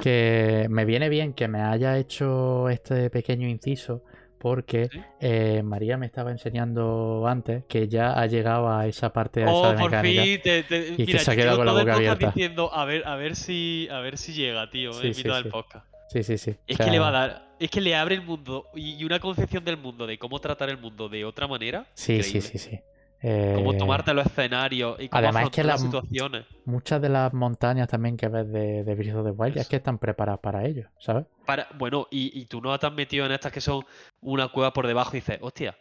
que 0.03 0.67
me 0.71 0.85
viene 0.85 1.09
bien 1.09 1.33
que 1.33 1.49
me 1.49 1.63
haya 1.63 1.97
hecho 1.97 2.69
este 2.69 3.09
pequeño 3.09 3.49
inciso 3.49 4.03
porque 4.45 4.89
Sí. 4.93 5.01
eh, 5.21 5.63
María 5.65 5.97
me 5.97 6.05
estaba 6.05 6.31
enseñando 6.31 7.25
antes 7.27 7.65
que 7.65 7.89
ya 7.89 8.13
ha 8.13 8.27
llegado 8.27 8.69
a 8.71 8.87
esa 8.87 9.11
parte 9.11 9.41
de 9.41 9.47
esa 9.47 9.55
Oh, 9.55 9.71
de 9.73 9.79
por 9.79 9.91
mecánica. 9.91 10.23
fin. 10.23 10.41
Te, 10.43 10.63
te- 10.65 10.97
que 10.97 11.07
mira, 11.07 11.19
se 11.21 11.31
ha 11.31 11.35
quedado 11.35 11.57
con 11.57 11.65
la 11.67 11.73
el 11.73 11.79
boca 11.79 11.95
abierta. 11.97 12.27
diciendo, 12.27 12.71
a 12.75 12.85
ver, 12.85 13.07
a 13.07 13.17
ver 13.17 13.37
si, 13.37 13.89
a 13.91 14.01
ver 14.01 14.19
si 14.19 14.35
llega, 14.35 14.69
tío, 14.69 14.93
Sí, 14.93 15.07
en 15.07 15.15
sí, 15.15 15.23
del 15.23 15.49
podcast. 15.49 15.87
Sí, 16.11 16.23
sí, 16.23 16.37
sí. 16.37 16.51
Es 16.67 16.75
O 16.75 16.77
sea, 16.77 16.85
que 16.87 16.93
le 16.93 16.99
va 16.99 17.09
a 17.09 17.11
dar, 17.13 17.49
es 17.59 17.71
que 17.71 17.81
le 17.81 17.97
abre 17.97 18.17
el 18.17 18.23
mundo 18.23 18.67
y 18.75 18.97
y 18.97 19.05
una 19.05 19.19
concepción 19.19 19.65
del 19.65 19.79
mundo, 19.79 20.07
de 20.07 20.19
cómo 20.19 20.39
tratar 20.41 20.69
el 20.69 20.77
mundo 20.77 21.09
de 21.09 21.25
otra 21.25 21.49
manera. 21.49 21.87
Sí, 21.95 22.23
sí, 22.23 22.37
increíble. 22.37 22.43
sí, 22.43 22.59
sí. 22.59 22.81
Eh, 23.27 23.77
tomarte 23.79 24.13
los 24.13 24.27
escenarios 24.27 25.01
y 25.01 25.09
cómo 25.09 25.19
además 25.19 25.45
es 25.45 25.51
que 25.51 25.61
afrontar 25.63 25.67
las 25.67 25.81
la- 25.81 25.87
situaciones. 26.03 26.47
Muchas 26.67 27.01
de 27.01 27.09
las 27.09 27.33
montañas 27.33 27.89
también 27.89 28.17
que 28.19 28.29
ves 28.29 28.53
de, 28.53 28.85
de 28.85 28.95
Breath 28.95 29.17
of 29.17 29.25
the 29.25 29.31
Wild 29.31 29.57
es 29.57 29.67
que 29.69 29.77
están 29.77 29.99
preparadas 29.99 30.41
para 30.41 30.65
ello, 30.67 30.89
¿sabes? 30.99 31.25
Para, 31.47 31.67
bueno, 31.79 32.07
y, 32.11 32.39
y 32.39 32.45
tú 32.47 32.61
no 32.61 32.79
te 32.79 32.87
has 32.87 32.93
metido 32.93 33.25
en 33.25 33.33
estas 33.33 33.51
que 33.51 33.63
son 33.63 33.83
una 34.21 34.49
cueva 34.49 34.73
por 34.75 34.87
debajo 34.87 35.13
y 35.17 35.21
dices, 35.21 35.39
hostia, 35.41 35.75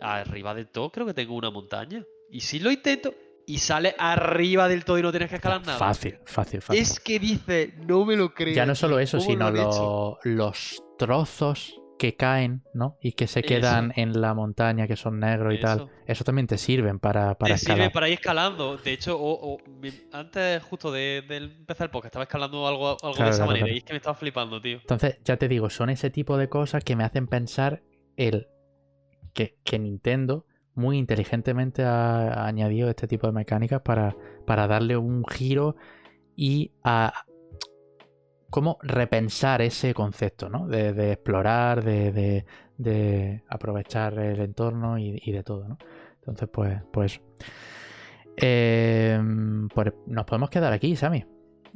arriba 0.00 0.54
del 0.54 0.68
todo 0.68 0.90
creo 0.90 1.06
que 1.06 1.14
tengo 1.14 1.34
una 1.34 1.50
montaña. 1.50 2.04
Y 2.30 2.40
si 2.40 2.58
lo 2.58 2.70
intento 2.70 3.14
y 3.46 3.58
sale 3.58 3.94
arriba 3.98 4.68
del 4.68 4.84
todo 4.84 4.98
y 4.98 5.02
no 5.02 5.10
tienes 5.10 5.28
que 5.30 5.36
escalar 5.36 5.64
nada. 5.64 5.78
Fácil, 5.78 6.18
fácil, 6.24 6.60
fácil. 6.62 6.82
Es 6.82 6.98
que 7.00 7.18
dice, 7.18 7.74
no 7.86 8.04
me 8.04 8.16
lo 8.16 8.34
creo. 8.34 8.54
ya 8.54 8.66
no 8.66 8.74
solo 8.74 8.98
eso, 8.98 9.18
¿cómo 9.18 9.30
sino 9.30 9.50
lo 9.50 9.60
han 9.62 9.66
hecho?". 9.68 10.18
lo- 10.24 10.34
los 10.34 10.82
trozos 10.98 11.74
que 11.98 12.16
caen, 12.16 12.64
¿no? 12.74 12.96
Y 13.00 13.12
que 13.12 13.26
se 13.28 13.40
Eso. 13.40 13.48
quedan 13.48 13.92
en 13.96 14.20
la 14.20 14.34
montaña, 14.34 14.86
que 14.88 14.96
son 14.96 15.20
negros 15.20 15.54
y 15.54 15.60
tal. 15.60 15.88
Eso. 16.06 16.24
También 16.24 16.46
te 16.48 16.58
sirven 16.58 16.98
para, 16.98 17.36
para 17.36 17.54
Te 17.54 17.58
sirve 17.58 17.72
escalar. 17.74 17.92
para 17.92 18.08
ir 18.08 18.14
escalando. 18.14 18.76
De 18.78 18.92
hecho, 18.92 19.16
o- 19.18 19.58
antes 20.12 20.62
justo 20.64 20.90
de, 20.90 21.22
de 21.28 21.36
empezar 21.36 21.86
el 21.86 21.90
podcast, 21.90 22.06
estaba 22.12 22.24
escalando 22.24 22.66
algo, 22.66 22.88
algo 22.90 22.98
Claro, 23.12 23.24
de 23.24 23.30
esa 23.30 23.36
claro, 23.38 23.46
manera 23.46 23.64
claro. 23.66 23.74
y 23.74 23.78
es 23.78 23.84
que 23.84 23.92
me 23.92 23.96
estaba 23.98 24.14
flipando, 24.16 24.60
tío. 24.60 24.78
Entonces, 24.78 25.18
ya 25.24 25.36
te 25.36 25.46
digo, 25.48 25.70
son 25.70 25.88
ese 25.90 26.10
tipo 26.10 26.36
de 26.36 26.48
cosas 26.48 26.82
que 26.82 26.96
me 26.96 27.04
hacen 27.04 27.26
pensar 27.28 27.82
el 28.16 28.48
que, 29.32 29.56
que 29.64 29.78
Nintendo 29.78 30.46
muy 30.74 30.98
inteligentemente 30.98 31.84
ha, 31.84 32.32
ha 32.32 32.46
añadido 32.48 32.88
este 32.90 33.06
tipo 33.06 33.28
de 33.28 33.32
mecánicas 33.32 33.80
para, 33.82 34.16
para 34.46 34.66
darle 34.66 34.96
un 34.96 35.24
giro 35.26 35.76
y 36.36 36.72
a 36.82 37.24
cómo 38.54 38.78
repensar 38.82 39.62
ese 39.62 39.92
concepto, 39.94 40.48
¿no? 40.48 40.68
De, 40.68 40.92
de 40.92 41.10
explorar, 41.10 41.82
de, 41.82 42.12
de- 42.12 42.44
de 42.78 43.42
aprovechar 43.48 44.16
el 44.18 44.38
entorno 44.40 44.96
y, 44.96 45.20
y 45.24 45.32
de 45.32 45.42
todo, 45.42 45.66
¿no? 45.66 45.76
Entonces, 46.20 46.48
pues, 46.52 46.80
pues, 46.92 47.20
em, 48.36 49.68
pues 49.68 49.92
nos 50.06 50.24
podemos 50.24 50.50
quedar 50.50 50.72
aquí, 50.72 50.94
Sammy. 50.96 51.24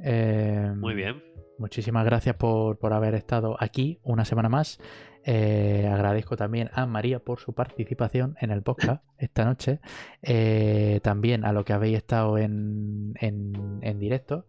Em, 0.00 0.78
Muy 0.78 0.94
bien. 0.94 1.22
Muchísimas 1.58 2.04
gracias 2.04 2.36
por, 2.36 2.78
por 2.78 2.92
haber 2.92 3.14
estado 3.16 3.56
aquí 3.58 3.98
una 4.04 4.24
semana 4.24 4.48
más. 4.48 4.78
Eh, 5.24 5.88
agradezco 5.92 6.36
también 6.36 6.70
a 6.72 6.86
María 6.86 7.18
por 7.18 7.40
su 7.40 7.52
participación 7.52 8.36
en 8.40 8.52
el 8.52 8.62
podcast 8.62 9.02
esta 9.18 9.44
noche. 9.44 9.80
Eh, 10.22 11.00
también 11.02 11.44
a 11.44 11.52
lo 11.52 11.64
que 11.64 11.72
habéis 11.72 11.96
estado 11.98 12.38
en, 12.38 13.14
en- 13.20 13.80
en 13.82 13.98
directo. 13.98 14.46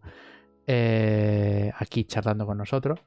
Eh, 0.66 1.72
aquí 1.76 2.04
charlando 2.04 2.46
con 2.46 2.58
nosotros. 2.58 3.00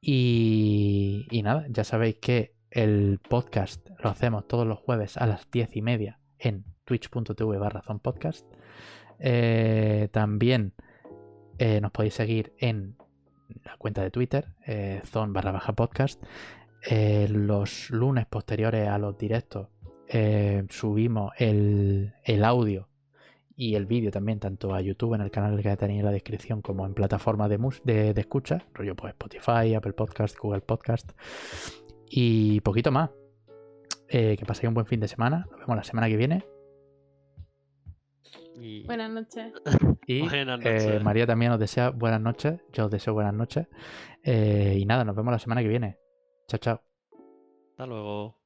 Y, 0.00 1.26
y 1.30 1.42
nada, 1.42 1.66
ya 1.68 1.84
sabéis 1.84 2.16
que 2.16 2.54
el 2.70 3.20
podcast 3.28 3.88
lo 3.98 4.10
hacemos 4.10 4.46
todos 4.46 4.66
los 4.66 4.78
jueves 4.78 5.16
a 5.16 5.26
las 5.26 5.50
diez 5.50 5.74
y 5.76 5.82
media 5.82 6.20
en 6.38 6.64
twitch.tv 6.84 7.58
barra. 7.58 7.82
Eh, 9.20 10.08
también 10.12 10.74
eh, 11.58 11.80
nos 11.80 11.90
podéis 11.90 12.14
seguir 12.14 12.52
en 12.58 12.96
la 13.64 13.76
cuenta 13.76 14.02
de 14.02 14.10
Twitter, 14.10 14.54
zon 15.04 15.32
barra 15.32 15.52
baja 15.52 15.72
podcast. 15.72 16.22
Los 17.30 17.90
lunes 17.90 18.26
posteriores 18.26 18.88
a 18.88 18.98
los 18.98 19.16
directos 19.18 19.68
subimos 20.68 21.32
el 21.38 22.44
audio 22.44 22.88
y 23.60 23.74
el 23.74 23.86
vídeo 23.86 24.12
también, 24.12 24.38
tanto 24.38 24.72
a 24.72 24.80
YouTube 24.80 25.14
en 25.14 25.20
el 25.20 25.32
canal 25.32 25.60
que 25.60 25.76
tenéis 25.76 25.98
en 25.98 26.06
la 26.06 26.12
descripción, 26.12 26.62
como 26.62 26.86
en 26.86 26.94
plataformas 26.94 27.50
de, 27.50 27.58
de, 27.82 28.14
de 28.14 28.20
escucha, 28.20 28.64
rollo 28.72 28.94
pues 28.94 29.10
Spotify, 29.14 29.74
Apple 29.74 29.94
Podcast, 29.94 30.38
Google 30.38 30.60
Podcast 30.60 31.10
y 32.08 32.60
poquito 32.60 32.92
más. 32.92 33.10
Eh, 34.08 34.36
que 34.38 34.46
paséis 34.46 34.68
un 34.68 34.74
buen 34.74 34.86
fin 34.86 35.00
de 35.00 35.08
semana. 35.08 35.44
Nos 35.50 35.58
vemos 35.58 35.76
la 35.76 35.82
semana 35.82 36.08
que 36.08 36.16
viene. 36.16 36.46
Y- 38.60 38.86
Buenas 38.86 39.10
noches. 39.10 39.52
Y 40.06 40.20
Buenas 40.28 40.60
eh, 40.64 40.64
noches. 40.84 41.02
María 41.02 41.26
también 41.26 41.50
os 41.50 41.58
desea 41.58 41.90
buenas 41.90 42.20
noches. 42.20 42.60
Yo 42.72 42.84
os 42.84 42.92
deseo 42.92 43.12
buenas 43.12 43.34
noches. 43.34 43.66
Eh, 44.22 44.76
y 44.78 44.84
nada, 44.86 45.04
nos 45.04 45.16
vemos 45.16 45.32
la 45.32 45.40
semana 45.40 45.62
que 45.62 45.68
viene. 45.68 45.98
Chao, 46.46 46.58
chao. 46.58 46.80
Hasta 47.72 47.86
luego. 47.86 48.37